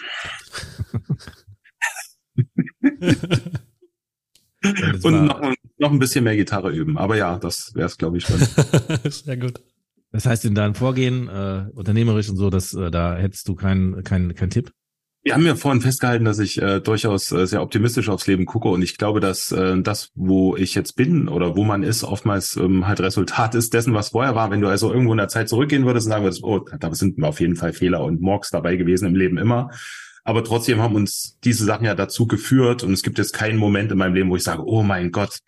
Und 5.02 5.26
noch, 5.26 5.40
noch 5.78 5.90
ein 5.90 5.98
bisschen 5.98 6.24
mehr 6.24 6.36
Gitarre 6.36 6.70
üben. 6.70 6.96
Aber 6.96 7.16
ja, 7.16 7.38
das 7.38 7.74
wäre 7.74 7.86
es, 7.86 7.98
glaube 7.98 8.18
ich, 8.18 8.24
schon. 8.24 8.38
Sehr 9.10 9.36
gut. 9.36 9.60
Das 10.12 10.26
heißt, 10.26 10.44
in 10.44 10.54
deinem 10.54 10.74
Vorgehen, 10.74 11.28
äh, 11.28 11.66
unternehmerisch 11.72 12.28
und 12.28 12.36
so, 12.36 12.50
dass 12.50 12.74
äh, 12.74 12.90
da 12.90 13.16
hättest 13.16 13.48
du 13.48 13.54
keinen 13.54 14.04
kein, 14.04 14.34
kein 14.34 14.50
Tipp? 14.50 14.72
Wir 15.24 15.34
haben 15.34 15.46
ja 15.46 15.54
vorhin 15.54 15.80
festgehalten, 15.80 16.24
dass 16.24 16.40
ich 16.40 16.60
äh, 16.60 16.80
durchaus 16.80 17.30
äh, 17.30 17.46
sehr 17.46 17.62
optimistisch 17.62 18.08
aufs 18.08 18.26
Leben 18.26 18.44
gucke 18.44 18.68
und 18.68 18.82
ich 18.82 18.98
glaube, 18.98 19.20
dass 19.20 19.52
äh, 19.52 19.80
das, 19.80 20.10
wo 20.16 20.56
ich 20.56 20.74
jetzt 20.74 20.96
bin 20.96 21.28
oder 21.28 21.54
wo 21.54 21.62
man 21.62 21.84
ist, 21.84 22.02
oftmals 22.02 22.56
ähm, 22.56 22.88
halt 22.88 23.00
Resultat 23.00 23.54
ist 23.54 23.72
dessen, 23.72 23.94
was 23.94 24.08
vorher 24.08 24.34
war. 24.34 24.50
Wenn 24.50 24.60
du 24.60 24.66
also 24.66 24.92
irgendwo 24.92 25.12
in 25.12 25.18
der 25.18 25.28
Zeit 25.28 25.48
zurückgehen 25.48 25.86
würdest 25.86 26.06
und 26.06 26.10
sagen 26.10 26.24
würdest, 26.24 26.42
oh, 26.42 26.58
da 26.58 26.92
sind 26.92 27.22
auf 27.22 27.38
jeden 27.38 27.54
Fall 27.54 27.72
Fehler 27.72 28.02
und 28.02 28.20
Morgs 28.20 28.50
dabei 28.50 28.74
gewesen 28.74 29.06
im 29.06 29.14
Leben 29.14 29.38
immer. 29.38 29.70
Aber 30.24 30.42
trotzdem 30.42 30.80
haben 30.80 30.96
uns 30.96 31.38
diese 31.44 31.64
Sachen 31.64 31.86
ja 31.86 31.94
dazu 31.94 32.26
geführt 32.26 32.82
und 32.82 32.92
es 32.92 33.04
gibt 33.04 33.18
jetzt 33.18 33.32
keinen 33.32 33.58
Moment 33.58 33.92
in 33.92 33.98
meinem 33.98 34.14
Leben, 34.14 34.30
wo 34.30 34.36
ich 34.36 34.42
sage, 34.42 34.64
oh 34.66 34.82
mein 34.82 35.12
Gott, 35.12 35.38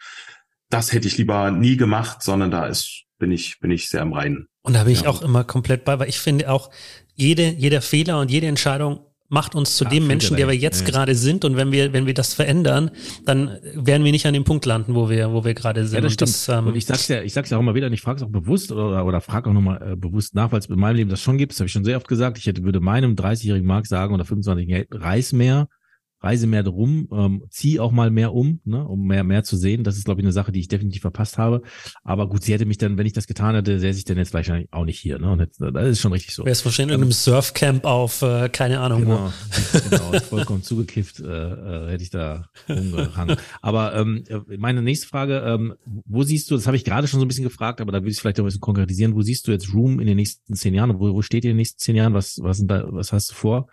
das 0.70 0.92
hätte 0.92 1.08
ich 1.08 1.18
lieber 1.18 1.50
nie 1.50 1.76
gemacht, 1.76 2.22
sondern 2.22 2.52
da 2.52 2.66
ist, 2.66 3.04
bin 3.18 3.32
ich, 3.32 3.58
bin 3.58 3.72
ich 3.72 3.88
sehr 3.88 4.02
am 4.02 4.12
Reinen. 4.12 4.46
Und 4.62 4.74
da 4.74 4.84
bin 4.84 4.92
ich 4.92 5.02
ja. 5.02 5.08
auch 5.08 5.20
immer 5.22 5.42
komplett 5.42 5.84
bei, 5.84 5.98
weil 5.98 6.08
ich 6.08 6.20
finde 6.20 6.48
auch, 6.48 6.70
jede, 7.16 7.50
jeder 7.50 7.80
Fehler 7.80 8.20
und 8.20 8.30
jede 8.30 8.48
Entscheidung 8.48 9.06
macht 9.34 9.54
uns 9.54 9.76
zu 9.76 9.84
ja, 9.84 9.90
dem 9.90 10.06
Menschen, 10.06 10.36
der 10.36 10.48
wir 10.48 10.56
jetzt 10.56 10.82
ja. 10.82 10.86
gerade 10.86 11.14
sind. 11.14 11.44
Und 11.44 11.56
wenn 11.56 11.72
wir, 11.72 11.92
wenn 11.92 12.06
wir 12.06 12.14
das 12.14 12.32
verändern, 12.32 12.90
dann 13.26 13.58
werden 13.74 14.04
wir 14.04 14.12
nicht 14.12 14.24
an 14.26 14.32
dem 14.32 14.44
Punkt 14.44 14.64
landen, 14.64 14.94
wo 14.94 15.10
wir, 15.10 15.32
wo 15.32 15.44
wir 15.44 15.52
gerade 15.52 15.86
sind. 15.86 15.96
Ja, 15.96 16.00
das 16.00 16.14
stimmt. 16.14 16.28
Und, 16.28 16.34
das, 16.34 16.48
ähm, 16.48 16.66
und 16.68 16.76
ich 16.76 16.86
sag's 16.86 17.08
ja, 17.08 17.20
ich 17.20 17.34
sag's 17.34 17.50
ja 17.50 17.58
auch 17.58 17.60
immer 17.60 17.74
wieder, 17.74 17.88
und 17.88 17.92
ich 17.92 18.00
frage 18.00 18.18
es 18.18 18.22
auch 18.22 18.30
bewusst 18.30 18.72
oder, 18.72 19.04
oder 19.04 19.20
frage 19.20 19.50
auch 19.50 19.52
nochmal 19.52 19.92
äh, 19.92 19.96
bewusst 19.96 20.34
nach, 20.34 20.52
weil 20.52 20.60
es 20.60 20.66
in 20.66 20.78
meinem 20.78 20.96
Leben 20.96 21.10
das 21.10 21.20
schon 21.20 21.36
gibt. 21.36 21.52
Das 21.52 21.58
habe 21.58 21.66
ich 21.66 21.72
schon 21.72 21.84
sehr 21.84 21.96
oft 21.98 22.08
gesagt. 22.08 22.38
Ich 22.38 22.46
hätte, 22.46 22.62
würde 22.62 22.80
meinem 22.80 23.16
30-jährigen 23.16 23.66
Mark 23.66 23.86
sagen 23.86 24.14
oder 24.14 24.24
25-jährigen, 24.24 24.86
reis 24.92 25.32
mehr, 25.32 25.68
reise 26.24 26.46
mehr 26.46 26.62
drum, 26.62 27.08
ähm, 27.12 27.44
zieh 27.50 27.78
auch 27.78 27.92
mal 27.92 28.10
mehr 28.10 28.34
um, 28.34 28.60
ne, 28.64 28.86
um 28.86 29.06
mehr 29.06 29.24
mehr 29.24 29.44
zu 29.44 29.56
sehen. 29.56 29.84
Das 29.84 29.96
ist, 29.96 30.04
glaube 30.04 30.20
ich, 30.20 30.24
eine 30.24 30.32
Sache, 30.32 30.52
die 30.52 30.60
ich 30.60 30.68
definitiv 30.68 31.02
verpasst 31.02 31.38
habe. 31.38 31.62
Aber 32.02 32.28
gut, 32.28 32.42
sie 32.42 32.52
hätte 32.52 32.66
mich 32.66 32.78
dann, 32.78 32.96
wenn 32.96 33.06
ich 33.06 33.12
das 33.12 33.26
getan 33.26 33.54
hätte, 33.54 33.78
säße 33.78 33.98
ich 33.98 34.04
dann 34.04 34.16
jetzt 34.16 34.32
wahrscheinlich 34.32 34.72
auch 34.72 34.84
nicht 34.84 34.98
hier. 34.98 35.18
Ne? 35.18 35.30
Und 35.30 35.40
jetzt, 35.40 35.60
das 35.60 35.88
ist 35.88 36.00
schon 36.00 36.12
richtig 36.12 36.34
so. 36.34 36.44
Wärst 36.44 36.64
wahrscheinlich 36.64 36.96
in 36.96 37.02
einem 37.02 37.12
Surfcamp 37.12 37.84
auf, 37.84 38.22
äh, 38.22 38.48
keine 38.48 38.80
Ahnung 38.80 39.02
genau, 39.02 39.30
wo. 39.30 39.78
Genau, 39.90 40.20
vollkommen 40.20 40.62
zugekifft 40.62 41.20
äh, 41.20 41.26
äh, 41.26 41.90
hätte 41.90 42.02
ich 42.02 42.10
da 42.10 42.48
rumgehangen. 42.68 43.36
Aber 43.60 43.94
ähm, 43.94 44.24
meine 44.58 44.82
nächste 44.82 45.06
Frage, 45.06 45.42
ähm, 45.46 45.74
wo 45.84 46.22
siehst 46.22 46.50
du, 46.50 46.54
das 46.54 46.66
habe 46.66 46.76
ich 46.76 46.84
gerade 46.84 47.06
schon 47.06 47.20
so 47.20 47.26
ein 47.26 47.28
bisschen 47.28 47.44
gefragt, 47.44 47.80
aber 47.80 47.92
da 47.92 48.02
will 48.02 48.10
ich 48.10 48.18
vielleicht 48.18 48.40
auch 48.40 48.44
ein 48.44 48.46
bisschen 48.46 48.60
konkretisieren, 48.60 49.14
wo 49.14 49.22
siehst 49.22 49.46
du 49.46 49.52
jetzt 49.52 49.72
Room 49.74 50.00
in 50.00 50.06
den 50.06 50.16
nächsten 50.16 50.54
zehn 50.54 50.74
Jahren? 50.74 50.98
Wo, 50.98 51.12
wo 51.12 51.22
steht 51.22 51.44
ihr 51.44 51.50
in 51.50 51.56
den 51.56 51.60
nächsten 51.60 51.78
zehn 51.78 51.96
Jahren? 51.96 52.14
Was, 52.14 52.38
was, 52.40 52.58
sind 52.58 52.70
da, 52.70 52.84
was 52.88 53.12
hast 53.12 53.30
du 53.30 53.34
vor? 53.34 53.68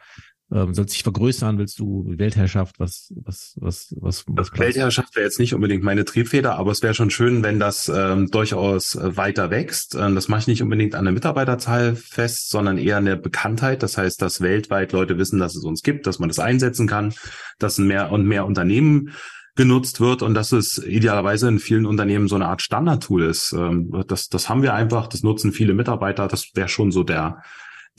Ähm, 0.53 0.73
soll 0.73 0.87
sich 0.89 1.03
vergrößern? 1.03 1.57
Willst 1.57 1.79
du 1.79 2.03
Weltherrschaft? 2.17 2.79
Was, 2.79 3.13
was, 3.15 3.55
was, 3.59 3.95
was? 3.99 4.25
was 4.27 4.51
Weltherrschaft 4.57 5.15
wäre 5.15 5.25
jetzt 5.25 5.39
nicht 5.39 5.53
unbedingt 5.53 5.83
meine 5.83 6.03
Triebfeder, 6.03 6.57
aber 6.57 6.71
es 6.71 6.83
wäre 6.83 6.93
schon 6.93 7.09
schön, 7.09 7.41
wenn 7.41 7.59
das 7.59 7.87
ähm, 7.87 8.29
durchaus 8.31 8.95
äh, 8.95 9.15
weiter 9.15 9.49
wächst. 9.49 9.95
Ähm, 9.95 10.15
das 10.15 10.27
mache 10.27 10.41
ich 10.41 10.47
nicht 10.47 10.61
unbedingt 10.61 10.95
an 10.95 11.05
der 11.05 11.13
Mitarbeiterzahl 11.13 11.95
fest, 11.95 12.49
sondern 12.49 12.77
eher 12.77 12.97
an 12.97 13.05
der 13.05 13.15
Bekanntheit. 13.15 13.81
Das 13.81 13.97
heißt, 13.97 14.21
dass 14.21 14.41
weltweit 14.41 14.91
Leute 14.91 15.17
wissen, 15.17 15.39
dass 15.39 15.55
es 15.55 15.63
uns 15.63 15.83
gibt, 15.83 16.05
dass 16.05 16.19
man 16.19 16.27
das 16.27 16.39
einsetzen 16.39 16.85
kann, 16.85 17.13
dass 17.57 17.77
mehr 17.77 18.11
und 18.11 18.25
mehr 18.25 18.45
Unternehmen 18.45 19.13
genutzt 19.55 19.99
wird 19.99 20.21
und 20.21 20.33
dass 20.33 20.51
es 20.51 20.77
idealerweise 20.77 21.47
in 21.47 21.59
vielen 21.59 21.85
Unternehmen 21.85 22.27
so 22.27 22.35
eine 22.35 22.47
Art 22.47 22.61
Standardtool 22.61 23.23
ist. 23.23 23.53
Ähm, 23.53 24.03
das, 24.07 24.27
das 24.27 24.49
haben 24.49 24.63
wir 24.63 24.73
einfach, 24.73 25.07
das 25.07 25.23
nutzen 25.23 25.53
viele 25.53 25.73
Mitarbeiter. 25.73 26.27
Das 26.27 26.49
wäre 26.55 26.67
schon 26.67 26.91
so 26.91 27.03
der 27.03 27.41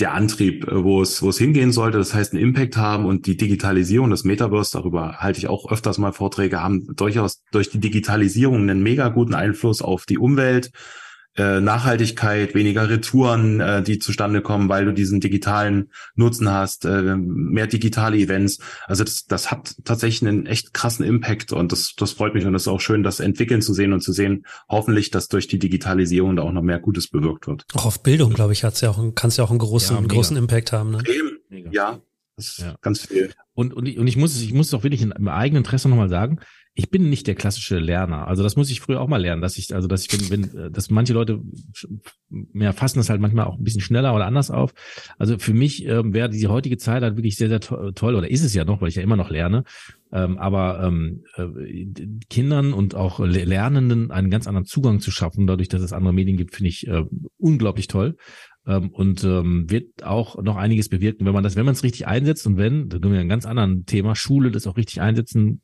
der 0.00 0.14
Antrieb, 0.14 0.66
äh, 0.68 0.84
wo 0.84 1.02
es, 1.02 1.22
wo 1.22 1.28
es 1.28 1.38
hingehen 1.38 1.72
sollte. 1.72 1.98
Das 1.98 2.14
heißt, 2.14 2.32
einen 2.32 2.42
Impact 2.42 2.76
haben 2.76 3.04
und 3.04 3.26
die 3.26 3.36
Digitalisierung, 3.36 4.10
das 4.10 4.24
Metaverse, 4.24 4.72
darüber 4.72 5.18
halte 5.18 5.38
ich 5.38 5.48
auch 5.48 5.70
öfters 5.70 5.98
mal 5.98 6.12
Vorträge, 6.12 6.62
haben 6.62 6.86
durchaus 6.96 7.42
durch 7.52 7.70
die 7.70 7.80
Digitalisierung 7.80 8.62
einen 8.62 8.82
mega 8.82 9.08
guten 9.08 9.34
Einfluss 9.34 9.82
auf 9.82 10.06
die 10.06 10.18
Umwelt, 10.18 10.70
äh, 11.36 11.60
Nachhaltigkeit, 11.60 12.54
weniger 12.54 12.88
Retouren, 12.88 13.60
äh, 13.60 13.82
die 13.82 13.98
zustande 13.98 14.42
kommen, 14.42 14.68
weil 14.68 14.84
du 14.84 14.92
diesen 14.92 15.20
digitalen 15.20 15.90
Nutzen 16.14 16.50
hast, 16.50 16.84
äh, 16.84 17.16
mehr 17.16 17.66
digitale 17.66 18.18
Events. 18.18 18.58
Also 18.86 19.04
das, 19.04 19.24
das 19.24 19.50
hat 19.50 19.74
tatsächlich 19.84 20.28
einen 20.28 20.46
echt 20.46 20.74
krassen 20.74 21.06
Impact 21.06 21.52
und 21.52 21.72
das, 21.72 21.94
das 21.96 22.12
freut 22.12 22.34
mich 22.34 22.44
und 22.44 22.52
das 22.52 22.62
ist 22.62 22.68
auch 22.68 22.80
schön, 22.80 23.02
das 23.02 23.20
entwickeln 23.20 23.62
zu 23.62 23.72
sehen 23.72 23.92
und 23.92 24.02
zu 24.02 24.12
sehen, 24.12 24.44
hoffentlich, 24.68 25.10
dass 25.10 25.28
durch 25.28 25.46
die 25.48 25.58
Digitalisierung 25.58 26.36
da 26.36 26.42
auch 26.42 26.52
noch 26.52 26.62
mehr 26.62 26.78
Gutes 26.78 27.08
bewirkt 27.08 27.46
wird. 27.46 27.64
Auch 27.74 27.86
auf 27.86 28.02
Bildung, 28.02 28.34
glaube 28.34 28.52
ich, 28.52 28.64
hat's 28.64 28.80
ja 28.80 28.90
auch, 28.90 29.02
kannst 29.14 29.38
ja 29.38 29.44
auch 29.44 29.50
einen 29.50 29.58
großen, 29.58 29.96
ja, 29.96 30.02
großen 30.02 30.36
Impact 30.36 30.72
haben. 30.72 30.90
Ne? 30.90 31.02
Ja, 31.70 32.00
das 32.36 32.48
ist 32.48 32.58
ja. 32.58 32.76
ganz 32.80 33.06
viel. 33.06 33.32
Und, 33.54 33.74
und, 33.74 33.86
ich, 33.86 33.98
und 33.98 34.06
ich 34.06 34.16
muss 34.16 34.34
es, 34.34 34.42
ich 34.42 34.52
muss 34.52 34.68
es 34.68 34.74
auch 34.74 34.82
wirklich 34.82 35.02
in, 35.02 35.12
im 35.12 35.28
eigenen 35.28 35.62
Interesse 35.62 35.88
nochmal 35.88 36.08
sagen, 36.08 36.40
ich 36.74 36.88
bin 36.88 37.10
nicht 37.10 37.26
der 37.26 37.34
klassische 37.34 37.78
Lerner. 37.78 38.26
Also 38.26 38.42
das 38.42 38.56
muss 38.56 38.70
ich 38.70 38.80
früher 38.80 39.00
auch 39.00 39.08
mal 39.08 39.20
lernen, 39.20 39.42
dass 39.42 39.58
ich, 39.58 39.74
also 39.74 39.88
dass 39.88 40.06
ich 40.06 40.28
bin, 40.30 40.56
äh, 40.56 40.70
dass 40.70 40.88
manche 40.88 41.12
Leute 41.12 41.42
mehr 42.30 42.72
fassen 42.72 42.98
das 42.98 43.10
halt 43.10 43.20
manchmal 43.20 43.44
auch 43.44 43.58
ein 43.58 43.64
bisschen 43.64 43.82
schneller 43.82 44.14
oder 44.14 44.24
anders 44.24 44.50
auf. 44.50 44.72
Also 45.18 45.38
für 45.38 45.52
mich 45.52 45.84
ähm, 45.86 46.14
wäre 46.14 46.30
die 46.30 46.46
heutige 46.48 46.78
Zeit 46.78 47.02
halt 47.02 47.16
wirklich 47.16 47.36
sehr, 47.36 47.48
sehr 47.48 47.60
to 47.60 47.92
toll, 47.92 48.14
oder 48.14 48.30
ist 48.30 48.42
es 48.42 48.54
ja 48.54 48.64
noch, 48.64 48.80
weil 48.80 48.88
ich 48.88 48.94
ja 48.94 49.02
immer 49.02 49.16
noch 49.16 49.28
lerne. 49.28 49.64
Ähm, 50.12 50.38
aber 50.38 50.82
ähm, 50.82 51.24
äh, 51.36 51.86
Kindern 52.30 52.72
und 52.72 52.94
auch 52.94 53.18
Lernenden 53.20 54.10
einen 54.10 54.30
ganz 54.30 54.46
anderen 54.46 54.64
Zugang 54.64 55.00
zu 55.00 55.10
schaffen, 55.10 55.46
dadurch, 55.46 55.68
dass 55.68 55.82
es 55.82 55.92
andere 55.92 56.14
Medien 56.14 56.38
gibt, 56.38 56.54
finde 56.54 56.70
ich 56.70 56.86
äh, 56.86 57.04
unglaublich 57.36 57.86
toll. 57.86 58.16
Ähm, 58.66 58.88
und 58.90 59.24
ähm, 59.24 59.68
wird 59.68 60.04
auch 60.04 60.42
noch 60.42 60.56
einiges 60.56 60.88
bewirken, 60.88 61.26
wenn 61.26 61.34
man 61.34 61.44
das, 61.44 61.56
wenn 61.56 61.66
man 61.66 61.74
es 61.74 61.82
richtig 61.82 62.06
einsetzt 62.06 62.46
und 62.46 62.56
wenn, 62.56 62.88
da 62.88 62.98
können 62.98 63.12
wir 63.12 63.20
ein 63.20 63.28
ganz 63.28 63.44
anderen 63.44 63.84
Thema, 63.84 64.14
Schule 64.14 64.50
das 64.50 64.66
auch 64.66 64.76
richtig 64.76 65.02
einsetzen 65.02 65.60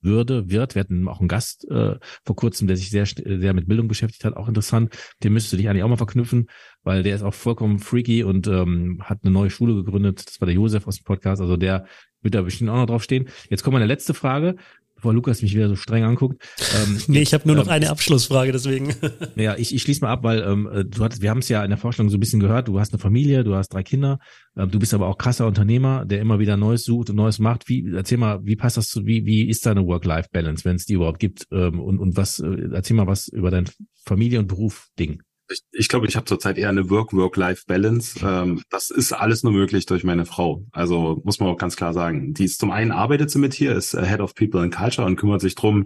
würde, 0.00 0.50
wird. 0.50 0.74
Wir 0.74 0.80
hatten 0.80 1.08
auch 1.08 1.20
einen 1.20 1.28
Gast 1.28 1.68
äh, 1.70 1.96
vor 2.24 2.36
kurzem, 2.36 2.68
der 2.68 2.76
sich 2.76 2.90
sehr, 2.90 3.06
sehr 3.06 3.54
mit 3.54 3.68
Bildung 3.68 3.88
beschäftigt 3.88 4.24
hat, 4.24 4.36
auch 4.36 4.48
interessant. 4.48 4.96
Den 5.22 5.32
müsstest 5.32 5.54
du 5.54 5.56
dich 5.56 5.68
eigentlich 5.68 5.82
auch 5.82 5.88
mal 5.88 5.96
verknüpfen, 5.96 6.48
weil 6.82 7.02
der 7.02 7.14
ist 7.14 7.22
auch 7.22 7.34
vollkommen 7.34 7.78
freaky 7.78 8.24
und 8.24 8.46
ähm, 8.46 9.02
hat 9.02 9.18
eine 9.22 9.32
neue 9.32 9.50
Schule 9.50 9.74
gegründet. 9.74 10.26
Das 10.26 10.40
war 10.40 10.46
der 10.46 10.54
Josef 10.54 10.86
aus 10.86 10.96
dem 10.96 11.04
Podcast, 11.04 11.40
also 11.40 11.56
der 11.56 11.86
wird 12.20 12.34
da 12.34 12.42
bestimmt 12.42 12.70
auch 12.70 12.76
noch 12.76 12.86
drauf 12.86 13.02
stehen. 13.02 13.28
Jetzt 13.48 13.62
kommt 13.62 13.74
meine 13.74 13.86
letzte 13.86 14.14
Frage 14.14 14.56
bevor 14.98 15.14
Lukas 15.14 15.42
mich 15.42 15.54
wieder 15.54 15.68
so 15.68 15.76
streng 15.76 16.02
anguckt. 16.02 16.44
Ähm, 16.76 16.98
nee, 17.06 17.22
ich 17.22 17.32
habe 17.32 17.46
nur 17.46 17.56
ähm, 17.56 17.62
noch 17.62 17.68
eine 17.68 17.88
Abschlussfrage, 17.90 18.52
deswegen. 18.52 18.94
Ja, 19.36 19.56
ich, 19.56 19.74
ich 19.74 19.82
schließe 19.82 20.00
mal 20.00 20.10
ab, 20.10 20.24
weil 20.24 20.42
ähm, 20.42 20.68
äh, 20.72 20.84
du 20.84 21.02
hattest, 21.04 21.22
wir 21.22 21.30
haben 21.30 21.38
es 21.38 21.48
ja 21.48 21.62
in 21.62 21.70
der 21.70 21.78
Vorstellung 21.78 22.10
so 22.10 22.16
ein 22.16 22.20
bisschen 22.20 22.40
gehört, 22.40 22.66
du 22.66 22.80
hast 22.80 22.92
eine 22.92 22.98
Familie, 22.98 23.44
du 23.44 23.54
hast 23.54 23.68
drei 23.68 23.82
Kinder, 23.82 24.18
ähm, 24.56 24.70
du 24.70 24.78
bist 24.78 24.94
aber 24.94 25.06
auch 25.06 25.16
krasser 25.16 25.46
Unternehmer, 25.46 26.04
der 26.04 26.20
immer 26.20 26.38
wieder 26.40 26.56
Neues 26.56 26.84
sucht 26.84 27.10
und 27.10 27.16
Neues 27.16 27.38
macht. 27.38 27.68
Wie, 27.68 27.88
erzähl 27.94 28.18
mal, 28.18 28.40
wie 28.44 28.56
passt 28.56 28.76
das 28.76 28.88
zu, 28.88 29.06
wie, 29.06 29.24
wie 29.26 29.48
ist 29.48 29.64
deine 29.64 29.86
Work-Life-Balance, 29.86 30.64
wenn 30.64 30.76
es 30.76 30.86
die 30.86 30.94
überhaupt 30.94 31.20
gibt? 31.20 31.46
Ähm, 31.52 31.80
und, 31.80 31.98
und 31.98 32.16
was, 32.16 32.40
äh, 32.40 32.68
erzähl 32.72 32.96
mal 32.96 33.06
was 33.06 33.28
über 33.28 33.50
dein 33.50 33.68
Familie- 34.04 34.40
und 34.40 34.48
Beruf-Ding 34.48 35.22
ich, 35.50 35.62
ich 35.72 35.88
glaube, 35.88 36.06
ich 36.06 36.16
habe 36.16 36.26
zurzeit 36.26 36.58
eher 36.58 36.68
eine 36.68 36.90
Work-Work-Life-Balance. 36.90 38.20
Ähm, 38.22 38.62
das 38.70 38.90
ist 38.90 39.12
alles 39.12 39.42
nur 39.42 39.52
möglich 39.52 39.86
durch 39.86 40.04
meine 40.04 40.26
Frau. 40.26 40.64
Also 40.72 41.20
muss 41.24 41.40
man 41.40 41.48
auch 41.48 41.56
ganz 41.56 41.76
klar 41.76 41.94
sagen. 41.94 42.34
Die 42.34 42.44
ist 42.44 42.60
zum 42.60 42.70
einen 42.70 42.92
arbeitet 42.92 43.30
sie 43.30 43.38
mit 43.38 43.54
hier, 43.54 43.74
ist 43.74 43.94
äh, 43.94 44.04
Head 44.04 44.20
of 44.20 44.34
People 44.34 44.60
and 44.60 44.74
Culture 44.74 45.06
und 45.06 45.16
kümmert 45.16 45.40
sich 45.40 45.54
drum, 45.54 45.84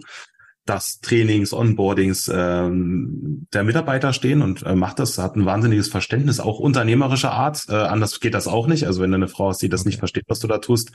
dass 0.65 0.99
Trainings, 1.01 1.51
Onboardings 1.51 2.31
ähm, 2.33 3.47
der 3.53 3.63
Mitarbeiter 3.63 4.13
stehen 4.13 4.41
und 4.41 4.63
äh, 4.63 4.75
macht 4.75 4.99
das, 4.99 5.17
hat 5.17 5.35
ein 5.35 5.45
wahnsinniges 5.45 5.89
Verständnis, 5.89 6.39
auch 6.39 6.59
unternehmerischer 6.59 7.31
Art. 7.31 7.65
Äh, 7.67 7.73
anders 7.73 8.19
geht 8.21 8.33
das 8.33 8.47
auch 8.47 8.67
nicht. 8.67 8.87
Also 8.87 9.01
wenn 9.01 9.11
du 9.11 9.17
eine 9.17 9.27
Frau 9.27 9.49
hast, 9.49 9.61
die 9.61 9.67
das 9.67 9.81
okay. 9.81 9.89
nicht 9.89 9.99
versteht, 9.99 10.23
was 10.27 10.39
du 10.39 10.47
da 10.47 10.59
tust. 10.59 10.91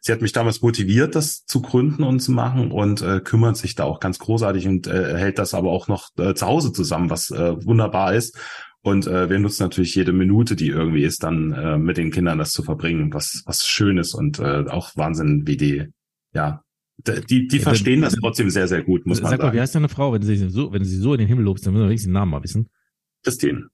Sie 0.00 0.10
hat 0.10 0.22
mich 0.22 0.32
damals 0.32 0.62
motiviert, 0.62 1.14
das 1.14 1.44
zu 1.44 1.60
gründen 1.60 2.02
und 2.02 2.20
zu 2.20 2.32
machen 2.32 2.70
und 2.72 3.02
äh, 3.02 3.20
kümmert 3.20 3.58
sich 3.58 3.74
da 3.74 3.84
auch 3.84 4.00
ganz 4.00 4.18
großartig 4.18 4.66
und 4.66 4.86
äh, 4.86 5.16
hält 5.18 5.38
das 5.38 5.52
aber 5.52 5.70
auch 5.70 5.86
noch 5.86 6.08
äh, 6.18 6.34
zu 6.34 6.46
Hause 6.46 6.72
zusammen, 6.72 7.10
was 7.10 7.30
äh, 7.30 7.64
wunderbar 7.64 8.14
ist. 8.14 8.38
Und 8.82 9.06
äh, 9.06 9.28
wir 9.28 9.38
nutzen 9.38 9.64
natürlich 9.64 9.94
jede 9.94 10.14
Minute, 10.14 10.56
die 10.56 10.68
irgendwie 10.68 11.04
ist, 11.04 11.22
dann 11.22 11.52
äh, 11.52 11.76
mit 11.76 11.98
den 11.98 12.10
Kindern 12.10 12.38
das 12.38 12.52
zu 12.52 12.62
verbringen, 12.62 13.12
was 13.12 13.42
was 13.44 13.66
schön 13.66 13.98
ist 13.98 14.14
und 14.14 14.38
äh, 14.38 14.64
auch 14.68 14.96
Wahnsinn, 14.96 15.46
wie 15.46 15.58
die 15.58 15.88
ja 16.32 16.62
die, 17.06 17.48
die 17.48 17.56
ja, 17.56 17.62
verstehen 17.62 18.00
das 18.00 18.14
trotzdem 18.14 18.50
sehr, 18.50 18.68
sehr 18.68 18.82
gut, 18.82 19.06
muss 19.06 19.20
man 19.20 19.30
sag 19.30 19.38
sagen. 19.38 19.48
Mal, 19.48 19.54
wie 19.54 19.60
heißt 19.60 19.74
deine 19.74 19.88
Frau, 19.88 20.12
wenn 20.12 20.22
sie 20.22 20.36
so, 20.48 20.72
wenn 20.72 20.84
sie 20.84 20.96
so 20.96 21.14
in 21.14 21.18
den 21.18 21.28
Himmel 21.28 21.44
lobst, 21.44 21.66
dann 21.66 21.72
müssen 21.72 21.84
wir 21.84 21.88
wenigstens 21.88 22.08
den 22.08 22.14
Namen 22.14 22.30
mal 22.30 22.42
wissen. 22.42 22.68
Christine. 23.22 23.68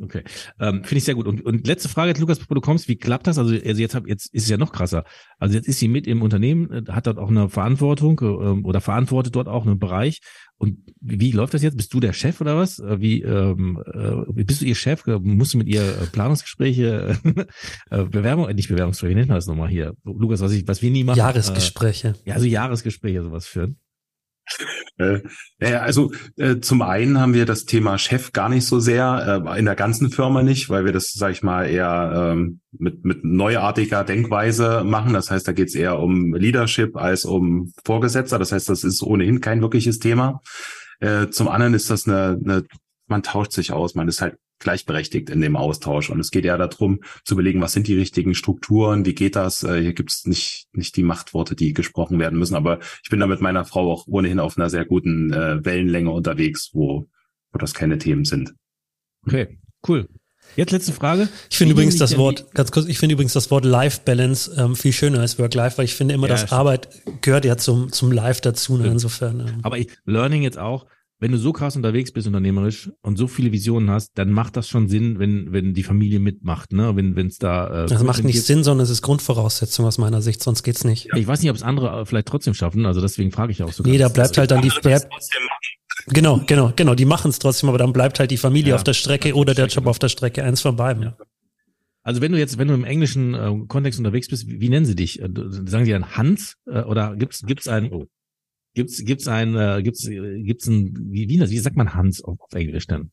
Okay. 0.00 0.22
Ähm, 0.60 0.84
Finde 0.84 0.96
ich 0.96 1.04
sehr 1.04 1.14
gut. 1.14 1.26
Und, 1.26 1.44
und 1.44 1.66
letzte 1.66 1.88
Frage 1.88 2.08
jetzt, 2.08 2.20
Lukas, 2.20 2.38
bevor 2.38 2.54
du 2.54 2.60
kommst, 2.60 2.88
wie 2.88 2.96
klappt 2.96 3.26
das? 3.26 3.38
Also, 3.38 3.54
also 3.54 3.80
jetzt, 3.80 3.94
hab, 3.94 4.06
jetzt 4.06 4.32
ist 4.32 4.44
es 4.44 4.48
ja 4.48 4.56
noch 4.56 4.72
krasser. 4.72 5.04
Also 5.38 5.54
jetzt 5.54 5.68
ist 5.68 5.78
sie 5.78 5.88
mit 5.88 6.06
im 6.06 6.22
Unternehmen, 6.22 6.70
äh, 6.70 6.92
hat 6.92 7.06
dort 7.06 7.18
auch 7.18 7.30
eine 7.30 7.48
Verantwortung 7.48 8.20
äh, 8.20 8.66
oder 8.66 8.80
verantwortet 8.80 9.34
dort 9.36 9.48
auch 9.48 9.66
einen 9.66 9.78
Bereich. 9.78 10.20
Und 10.56 10.78
wie, 11.00 11.32
läuft 11.32 11.54
das 11.54 11.62
jetzt? 11.62 11.76
Bist 11.76 11.92
du 11.92 12.00
der 12.00 12.12
Chef 12.12 12.40
oder 12.40 12.56
was? 12.56 12.78
Äh, 12.78 13.00
wie 13.00 13.22
ähm, 13.22 13.82
äh, 13.92 14.44
bist 14.44 14.60
du 14.60 14.64
ihr 14.64 14.74
Chef? 14.74 15.04
Musst 15.06 15.54
du 15.54 15.58
mit 15.58 15.68
ihr 15.68 15.82
äh, 15.82 16.06
Planungsgespräche, 16.06 17.18
äh, 17.90 18.04
Bewerbung, 18.04 18.48
nicht 18.54 18.68
Bewerbungsgespräche, 18.68 19.16
nennt 19.16 19.28
man 19.28 19.36
das 19.36 19.46
nochmal 19.46 19.68
hier? 19.68 19.94
Lukas, 20.04 20.40
was 20.40 20.52
ich, 20.52 20.66
was 20.66 20.80
wir 20.80 20.90
nie 20.90 21.04
machen. 21.04 21.18
Jahresgespräche. 21.18 22.14
Äh, 22.24 22.28
ja, 22.28 22.34
also 22.34 22.46
Jahresgespräche 22.46 23.22
sowas 23.22 23.46
führen. 23.46 23.78
Äh, 24.98 25.20
also 25.74 26.12
äh, 26.36 26.60
zum 26.60 26.82
einen 26.82 27.18
haben 27.20 27.34
wir 27.34 27.46
das 27.46 27.64
Thema 27.64 27.98
Chef 27.98 28.32
gar 28.32 28.48
nicht 28.48 28.66
so 28.66 28.78
sehr, 28.78 29.42
äh, 29.46 29.58
in 29.58 29.64
der 29.64 29.74
ganzen 29.74 30.10
Firma 30.10 30.42
nicht, 30.42 30.70
weil 30.70 30.84
wir 30.84 30.92
das, 30.92 31.12
sage 31.12 31.32
ich 31.32 31.42
mal, 31.42 31.64
eher 31.64 32.32
ähm, 32.32 32.60
mit, 32.72 33.04
mit 33.04 33.24
neuartiger 33.24 34.04
Denkweise 34.04 34.84
machen. 34.84 35.12
Das 35.12 35.30
heißt, 35.30 35.48
da 35.48 35.52
geht 35.52 35.68
es 35.68 35.74
eher 35.74 35.98
um 35.98 36.34
Leadership 36.34 36.96
als 36.96 37.24
um 37.24 37.72
Vorgesetzter. 37.84 38.38
Das 38.38 38.52
heißt, 38.52 38.68
das 38.68 38.84
ist 38.84 39.02
ohnehin 39.02 39.40
kein 39.40 39.62
wirkliches 39.62 39.98
Thema. 39.98 40.40
Äh, 41.00 41.28
zum 41.28 41.48
anderen 41.48 41.74
ist 41.74 41.90
das 41.90 42.06
eine, 42.06 42.38
eine 42.44 42.64
man 43.06 43.22
tauscht 43.22 43.52
sich 43.52 43.72
aus, 43.72 43.94
man 43.94 44.08
ist 44.08 44.20
halt 44.20 44.36
gleichberechtigt 44.64 45.30
in 45.30 45.40
dem 45.40 45.54
Austausch. 45.56 46.10
Und 46.10 46.18
es 46.18 46.32
geht 46.32 46.44
eher 46.44 46.58
darum, 46.58 47.00
zu 47.24 47.34
überlegen, 47.34 47.60
was 47.60 47.72
sind 47.72 47.86
die 47.86 47.96
richtigen 47.96 48.34
Strukturen, 48.34 49.06
wie 49.06 49.14
geht 49.14 49.36
das? 49.36 49.62
Äh, 49.62 49.80
hier 49.80 49.92
gibt 49.92 50.10
es 50.10 50.26
nicht, 50.26 50.66
nicht 50.72 50.96
die 50.96 51.04
Machtworte, 51.04 51.54
die 51.54 51.72
gesprochen 51.72 52.18
werden 52.18 52.38
müssen. 52.38 52.56
Aber 52.56 52.80
ich 53.04 53.10
bin 53.10 53.20
da 53.20 53.28
mit 53.28 53.40
meiner 53.40 53.64
Frau 53.64 53.92
auch 53.92 54.08
ohnehin 54.08 54.40
auf 54.40 54.58
einer 54.58 54.70
sehr 54.70 54.84
guten 54.84 55.32
äh, 55.32 55.64
Wellenlänge 55.64 56.10
unterwegs, 56.10 56.70
wo, 56.72 57.06
wo 57.52 57.58
das 57.58 57.74
keine 57.74 57.98
Themen 57.98 58.24
sind. 58.24 58.54
Okay, 59.24 59.58
cool. 59.86 60.08
Jetzt 60.56 60.70
letzte 60.70 60.92
Frage. 60.92 61.28
Ich 61.50 61.56
finde 61.56 61.72
übrigens 61.72 61.96
das 61.96 62.16
Wort, 62.16 62.52
ganz 62.54 62.70
kurz, 62.70 62.86
ich 62.86 62.98
finde 62.98 63.14
übrigens 63.14 63.32
das 63.32 63.50
Wort 63.50 63.64
Life 63.64 64.02
Balance 64.04 64.54
ähm, 64.56 64.76
viel 64.76 64.92
schöner 64.92 65.20
als 65.20 65.38
Work-Life, 65.38 65.78
weil 65.78 65.84
ich 65.86 65.94
finde 65.94 66.14
immer, 66.14 66.28
ja, 66.28 66.34
dass 66.34 66.40
stimmt. 66.42 66.52
Arbeit 66.52 66.88
gehört 67.22 67.44
ja 67.44 67.56
zum, 67.56 67.90
zum 67.90 68.12
Life 68.12 68.40
dazu, 68.40 68.76
ne, 68.76 68.86
insofern. 68.88 69.40
Ähm. 69.40 69.60
Aber 69.62 69.78
ich, 69.78 69.88
Learning 70.04 70.42
jetzt 70.42 70.58
auch, 70.58 70.86
wenn 71.20 71.32
du 71.32 71.38
so 71.38 71.52
krass 71.52 71.76
unterwegs 71.76 72.12
bist 72.12 72.26
unternehmerisch 72.26 72.90
und 73.02 73.16
so 73.16 73.26
viele 73.26 73.52
Visionen 73.52 73.90
hast, 73.90 74.12
dann 74.18 74.30
macht 74.30 74.56
das 74.56 74.68
schon 74.68 74.88
Sinn, 74.88 75.18
wenn, 75.18 75.52
wenn 75.52 75.72
die 75.72 75.82
Familie 75.82 76.18
mitmacht, 76.18 76.72
ne? 76.72 76.96
Wenn 76.96 77.16
es 77.26 77.38
da. 77.38 77.84
Äh, 77.84 77.86
das 77.86 78.02
macht 78.02 78.24
nicht 78.24 78.34
geht. 78.34 78.44
Sinn, 78.44 78.64
sondern 78.64 78.84
es 78.84 78.90
ist 78.90 79.02
Grundvoraussetzung 79.02 79.86
aus 79.86 79.98
meiner 79.98 80.22
Sicht, 80.22 80.42
sonst 80.42 80.62
geht's 80.62 80.84
nicht. 80.84 81.06
Ja. 81.06 81.16
Ich 81.16 81.26
weiß 81.26 81.40
nicht, 81.40 81.50
ob 81.50 81.56
es 81.56 81.62
andere 81.62 82.00
äh, 82.00 82.04
vielleicht 82.04 82.26
trotzdem 82.26 82.54
schaffen, 82.54 82.84
also 82.86 83.00
deswegen 83.00 83.30
frage 83.30 83.52
ich 83.52 83.62
auch 83.62 83.72
so. 83.72 83.82
Nee, 83.84 83.98
da 83.98 84.08
bleibt 84.08 84.36
halt 84.36 84.50
dann 84.50 84.62
die. 84.62 84.70
Bleibt, 84.82 85.08
Genau, 86.08 86.42
genau, 86.46 86.72
genau. 86.76 86.94
Die 86.94 87.06
machen 87.06 87.30
es 87.30 87.38
trotzdem, 87.38 87.68
aber 87.68 87.78
dann 87.78 87.92
bleibt 87.92 88.18
halt 88.18 88.30
die 88.30 88.36
Familie 88.36 88.70
ja, 88.70 88.74
auf 88.76 88.84
der 88.84 88.92
Strecke 88.92 89.34
oder 89.34 89.54
der 89.54 89.68
Job 89.68 89.86
auf 89.86 89.98
der 89.98 90.08
Strecke. 90.08 90.44
Eins 90.44 90.60
von 90.60 90.76
beiden. 90.76 91.04
Ja. 91.04 91.16
Also 92.02 92.20
wenn 92.20 92.32
du 92.32 92.38
jetzt, 92.38 92.58
wenn 92.58 92.68
du 92.68 92.74
im 92.74 92.84
englischen 92.84 93.32
äh, 93.34 93.66
Kontext 93.66 93.98
unterwegs 93.98 94.28
bist, 94.28 94.46
wie, 94.46 94.60
wie 94.60 94.68
nennen 94.68 94.84
sie 94.84 94.94
dich? 94.94 95.22
Äh, 95.22 95.28
sagen 95.66 95.86
die 95.86 95.92
dann 95.92 96.16
Hans 96.16 96.56
äh, 96.66 96.82
oder 96.82 97.16
gibt's 97.16 97.42
gibt's 97.46 97.66
ein 97.66 97.90
oh, 97.90 98.06
gibt's 98.74 99.04
gibt's 99.04 99.26
ein 99.28 99.56
äh, 99.56 99.82
gibt's 99.82 100.06
gibt's 100.06 100.66
ein 100.66 100.94
wie, 101.10 101.28
wie, 101.28 101.40
wie 101.40 101.58
sagt 101.58 101.76
man 101.76 101.94
Hans 101.94 102.22
auf, 102.22 102.40
auf 102.40 102.52
Englisch 102.52 102.86
denn? 102.86 103.10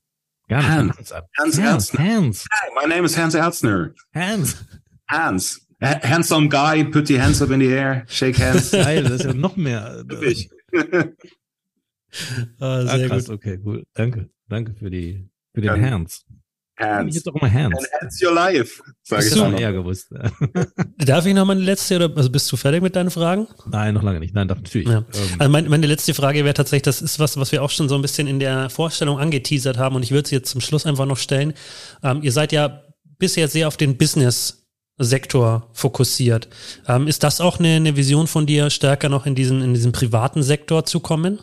Gar 0.47 0.59
nicht 0.59 0.69
Hans. 0.69 1.13
Hans, 1.37 1.61
Hans, 1.61 1.93
Hans. 1.93 2.45
Hi, 2.51 2.69
my 2.75 2.87
name 2.93 3.05
is 3.05 3.17
Hans 3.17 3.35
Erzner. 3.35 3.93
Hans. 4.13 4.65
Hans. 5.07 5.67
Handsome 5.81 6.47
guy, 6.47 6.83
put 6.83 7.09
your 7.09 7.19
hands 7.19 7.41
up 7.41 7.49
in 7.49 7.59
the 7.59 7.73
air, 7.73 8.05
shake 8.07 8.37
hands. 8.37 8.71
Geil, 8.71 9.03
das 9.03 9.13
ist 9.13 9.25
ja 9.25 9.33
noch 9.33 9.55
mehr. 9.55 10.03
Wirklich. 10.05 10.49
ah, 12.59 12.85
sehr 12.85 13.05
ah, 13.05 13.07
krass, 13.07 13.25
gut. 13.25 13.35
okay, 13.35 13.59
cool. 13.65 13.83
Danke. 13.93 14.29
Danke 14.47 14.75
für 14.75 14.91
die, 14.91 15.27
für 15.55 15.61
den 15.61 15.81
Hands. 15.81 16.25
Hands. 16.77 17.15
Ich 17.15 17.23
doch 17.23 17.35
immer 17.35 17.51
Hands. 17.51 17.75
Hands 17.99 18.23
your 18.23 18.33
life, 18.33 18.81
sage 19.03 19.25
ich 19.27 19.33
schon. 19.33 19.57
eher 19.57 19.73
gewusst. 19.73 20.09
Darf 20.97 21.25
ich 21.25 21.33
noch 21.33 21.45
mal 21.45 21.55
eine 21.55 21.61
letzte 21.61 21.95
oder 21.97 22.15
also 22.15 22.29
bist 22.29 22.51
du 22.51 22.57
fertig 22.57 22.81
mit 22.81 22.95
deinen 22.95 23.11
Fragen? 23.11 23.47
Nein, 23.69 23.93
noch 23.93 24.03
lange 24.03 24.19
nicht. 24.19 24.33
Nein, 24.33 24.47
doch, 24.47 24.55
natürlich. 24.55 24.87
Ja. 24.87 24.99
Ähm. 24.99 25.05
Also 25.39 25.51
meine, 25.51 25.69
meine 25.69 25.87
letzte 25.87 26.13
Frage 26.13 26.43
wäre 26.43 26.53
tatsächlich, 26.53 26.83
das 26.83 27.01
ist 27.01 27.19
was, 27.19 27.37
was 27.37 27.51
wir 27.51 27.63
auch 27.63 27.69
schon 27.69 27.89
so 27.89 27.95
ein 27.95 28.01
bisschen 28.01 28.27
in 28.27 28.39
der 28.39 28.69
Vorstellung 28.69 29.19
angeteasert 29.19 29.77
haben 29.77 29.95
und 29.95 30.03
ich 30.03 30.11
würde 30.11 30.27
sie 30.29 30.35
jetzt 30.35 30.49
zum 30.49 30.61
Schluss 30.61 30.85
einfach 30.85 31.05
noch 31.05 31.17
stellen. 31.17 31.53
Ähm, 32.03 32.21
ihr 32.23 32.31
seid 32.31 32.51
ja 32.51 32.83
bisher 33.17 33.47
sehr 33.47 33.67
auf 33.67 33.77
den 33.77 33.97
Business 33.97 34.61
Sektor 34.97 35.69
fokussiert. 35.73 36.47
Ähm, 36.87 37.07
ist 37.07 37.23
das 37.23 37.41
auch 37.41 37.59
eine, 37.59 37.75
eine 37.75 37.95
Vision 37.95 38.27
von 38.27 38.45
dir, 38.45 38.69
stärker 38.69 39.09
noch 39.09 39.25
in 39.25 39.35
diesen, 39.35 39.61
in 39.61 39.73
diesen 39.73 39.91
privaten 39.91 40.43
Sektor 40.43 40.85
zu 40.85 40.99
kommen? 40.99 41.39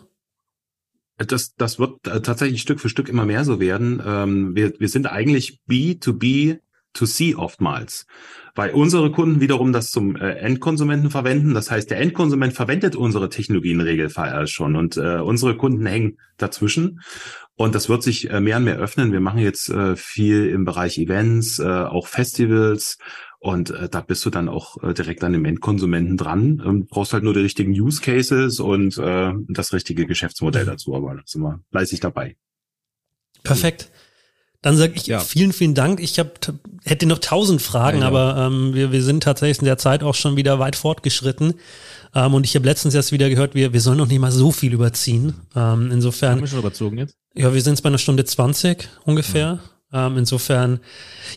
Das, 1.18 1.54
das 1.54 1.78
wird 1.78 2.06
äh, 2.06 2.20
tatsächlich 2.20 2.62
Stück 2.62 2.80
für 2.80 2.88
Stück 2.88 3.08
immer 3.08 3.26
mehr 3.26 3.44
so 3.44 3.58
werden. 3.58 4.00
Ähm, 4.04 4.54
wir, 4.54 4.72
wir 4.78 4.88
sind 4.88 5.06
eigentlich 5.06 5.60
B2B 5.68 6.58
to 6.94 7.06
C 7.06 7.34
oftmals, 7.34 8.06
weil 8.54 8.70
unsere 8.70 9.10
Kunden 9.10 9.40
wiederum 9.40 9.72
das 9.72 9.90
zum 9.90 10.16
äh, 10.16 10.34
Endkonsumenten 10.34 11.10
verwenden. 11.10 11.54
Das 11.54 11.70
heißt, 11.70 11.90
der 11.90 12.00
Endkonsument 12.00 12.52
verwendet 12.52 12.94
unsere 12.94 13.28
Technologien 13.28 13.80
Regelfall 13.80 14.46
schon 14.46 14.76
und 14.76 14.96
äh, 14.96 15.18
unsere 15.18 15.56
Kunden 15.56 15.86
hängen 15.86 16.18
dazwischen. 16.36 17.00
Und 17.56 17.74
das 17.74 17.88
wird 17.88 18.04
sich 18.04 18.30
mehr 18.30 18.58
und 18.58 18.64
mehr 18.64 18.78
öffnen. 18.78 19.10
Wir 19.10 19.18
machen 19.18 19.40
jetzt 19.40 19.72
viel 19.96 20.46
im 20.46 20.64
Bereich 20.64 20.96
Events, 20.96 21.58
auch 21.58 22.06
Festivals 22.06 22.98
und 23.38 23.70
äh, 23.70 23.88
da 23.88 24.00
bist 24.00 24.24
du 24.24 24.30
dann 24.30 24.48
auch 24.48 24.82
äh, 24.82 24.94
direkt 24.94 25.22
an 25.24 25.32
dem 25.32 25.44
Endkonsumenten 25.44 26.16
dran. 26.16 26.62
Ähm, 26.64 26.86
brauchst 26.86 27.12
halt 27.12 27.24
nur 27.24 27.34
die 27.34 27.40
richtigen 27.40 27.72
Use 27.72 28.00
Cases 28.00 28.60
und 28.60 28.98
äh, 28.98 29.32
das 29.48 29.72
richtige 29.72 30.06
Geschäftsmodell 30.06 30.64
mhm. 30.64 30.68
dazu, 30.70 30.94
aber 30.94 31.14
da 31.14 31.22
sind 31.24 31.42
wir 31.42 31.60
fleißig 31.70 32.00
dabei. 32.00 32.36
Perfekt. 33.44 33.90
Dann 34.60 34.76
sage 34.76 34.94
ich 34.96 35.06
ja. 35.06 35.20
vielen, 35.20 35.52
vielen 35.52 35.74
Dank. 35.74 36.00
Ich 36.00 36.18
hab, 36.18 36.52
hätte 36.84 37.06
noch 37.06 37.20
tausend 37.20 37.62
Fragen, 37.62 37.98
ja, 37.98 38.02
ja. 38.02 38.08
aber 38.08 38.46
ähm, 38.46 38.74
wir, 38.74 38.90
wir 38.90 39.04
sind 39.04 39.22
tatsächlich 39.22 39.60
in 39.60 39.66
der 39.66 39.78
Zeit 39.78 40.02
auch 40.02 40.16
schon 40.16 40.36
wieder 40.36 40.58
weit 40.58 40.74
fortgeschritten. 40.74 41.54
Ähm, 42.12 42.34
und 42.34 42.44
ich 42.44 42.56
habe 42.56 42.66
letztens 42.66 42.92
erst 42.94 43.12
wieder 43.12 43.30
gehört, 43.30 43.54
wir, 43.54 43.72
wir 43.72 43.80
sollen 43.80 43.98
noch 43.98 44.08
nicht 44.08 44.18
mal 44.18 44.32
so 44.32 44.50
viel 44.50 44.72
überziehen. 44.72 45.34
Ähm, 45.54 45.92
insofern. 45.92 46.32
Haben 46.32 46.40
wir 46.40 46.48
schon 46.48 46.58
überzogen 46.58 46.98
jetzt? 46.98 47.14
Ja, 47.34 47.54
wir 47.54 47.62
sind 47.62 47.74
jetzt 47.74 47.82
bei 47.82 47.88
einer 47.88 47.98
Stunde 47.98 48.24
zwanzig 48.24 48.88
ungefähr. 49.04 49.60
Ähm, 49.92 50.18
insofern, 50.18 50.80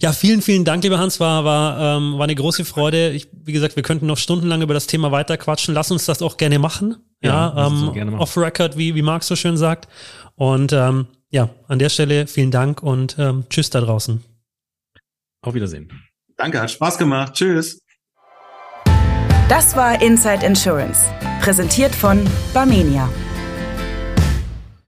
ja, 0.01 0.11
vielen, 0.11 0.41
vielen 0.41 0.65
Dank, 0.65 0.83
lieber 0.83 0.99
Hans. 0.99 1.19
War, 1.19 1.45
war, 1.45 1.97
ähm, 1.97 2.17
war 2.17 2.25
eine 2.25 2.35
große 2.35 2.65
Freude. 2.65 3.11
Ich, 3.11 3.29
wie 3.31 3.53
gesagt, 3.53 3.75
wir 3.75 3.83
könnten 3.83 4.07
noch 4.07 4.17
stundenlang 4.17 4.61
über 4.61 4.73
das 4.73 4.87
Thema 4.87 5.11
weiter 5.11 5.37
quatschen. 5.37 5.73
Lass 5.73 5.91
uns 5.91 6.05
das 6.05 6.21
auch 6.21 6.37
gerne 6.37 6.59
machen. 6.59 6.97
Ja, 7.21 7.53
ja 7.55 7.67
ähm, 7.67 8.19
off-Record, 8.19 8.77
wie, 8.77 8.95
wie 8.95 9.01
Marc 9.01 9.23
so 9.23 9.35
schön 9.35 9.55
sagt. 9.55 9.87
Und 10.35 10.73
ähm, 10.73 11.07
ja, 11.29 11.49
an 11.67 11.79
der 11.79 11.89
Stelle 11.89 12.27
vielen 12.27 12.51
Dank 12.51 12.83
und 12.83 13.15
ähm, 13.17 13.45
tschüss 13.49 13.69
da 13.69 13.79
draußen. 13.79 14.23
Auf 15.41 15.53
Wiedersehen. 15.53 15.89
Danke, 16.35 16.59
hat 16.59 16.71
Spaß 16.71 16.97
gemacht. 16.97 17.33
Tschüss. 17.33 17.79
Das 19.47 19.75
war 19.75 20.01
Inside 20.01 20.45
Insurance, 20.45 21.03
präsentiert 21.41 21.93
von 21.93 22.25
Barmenia. 22.53 23.09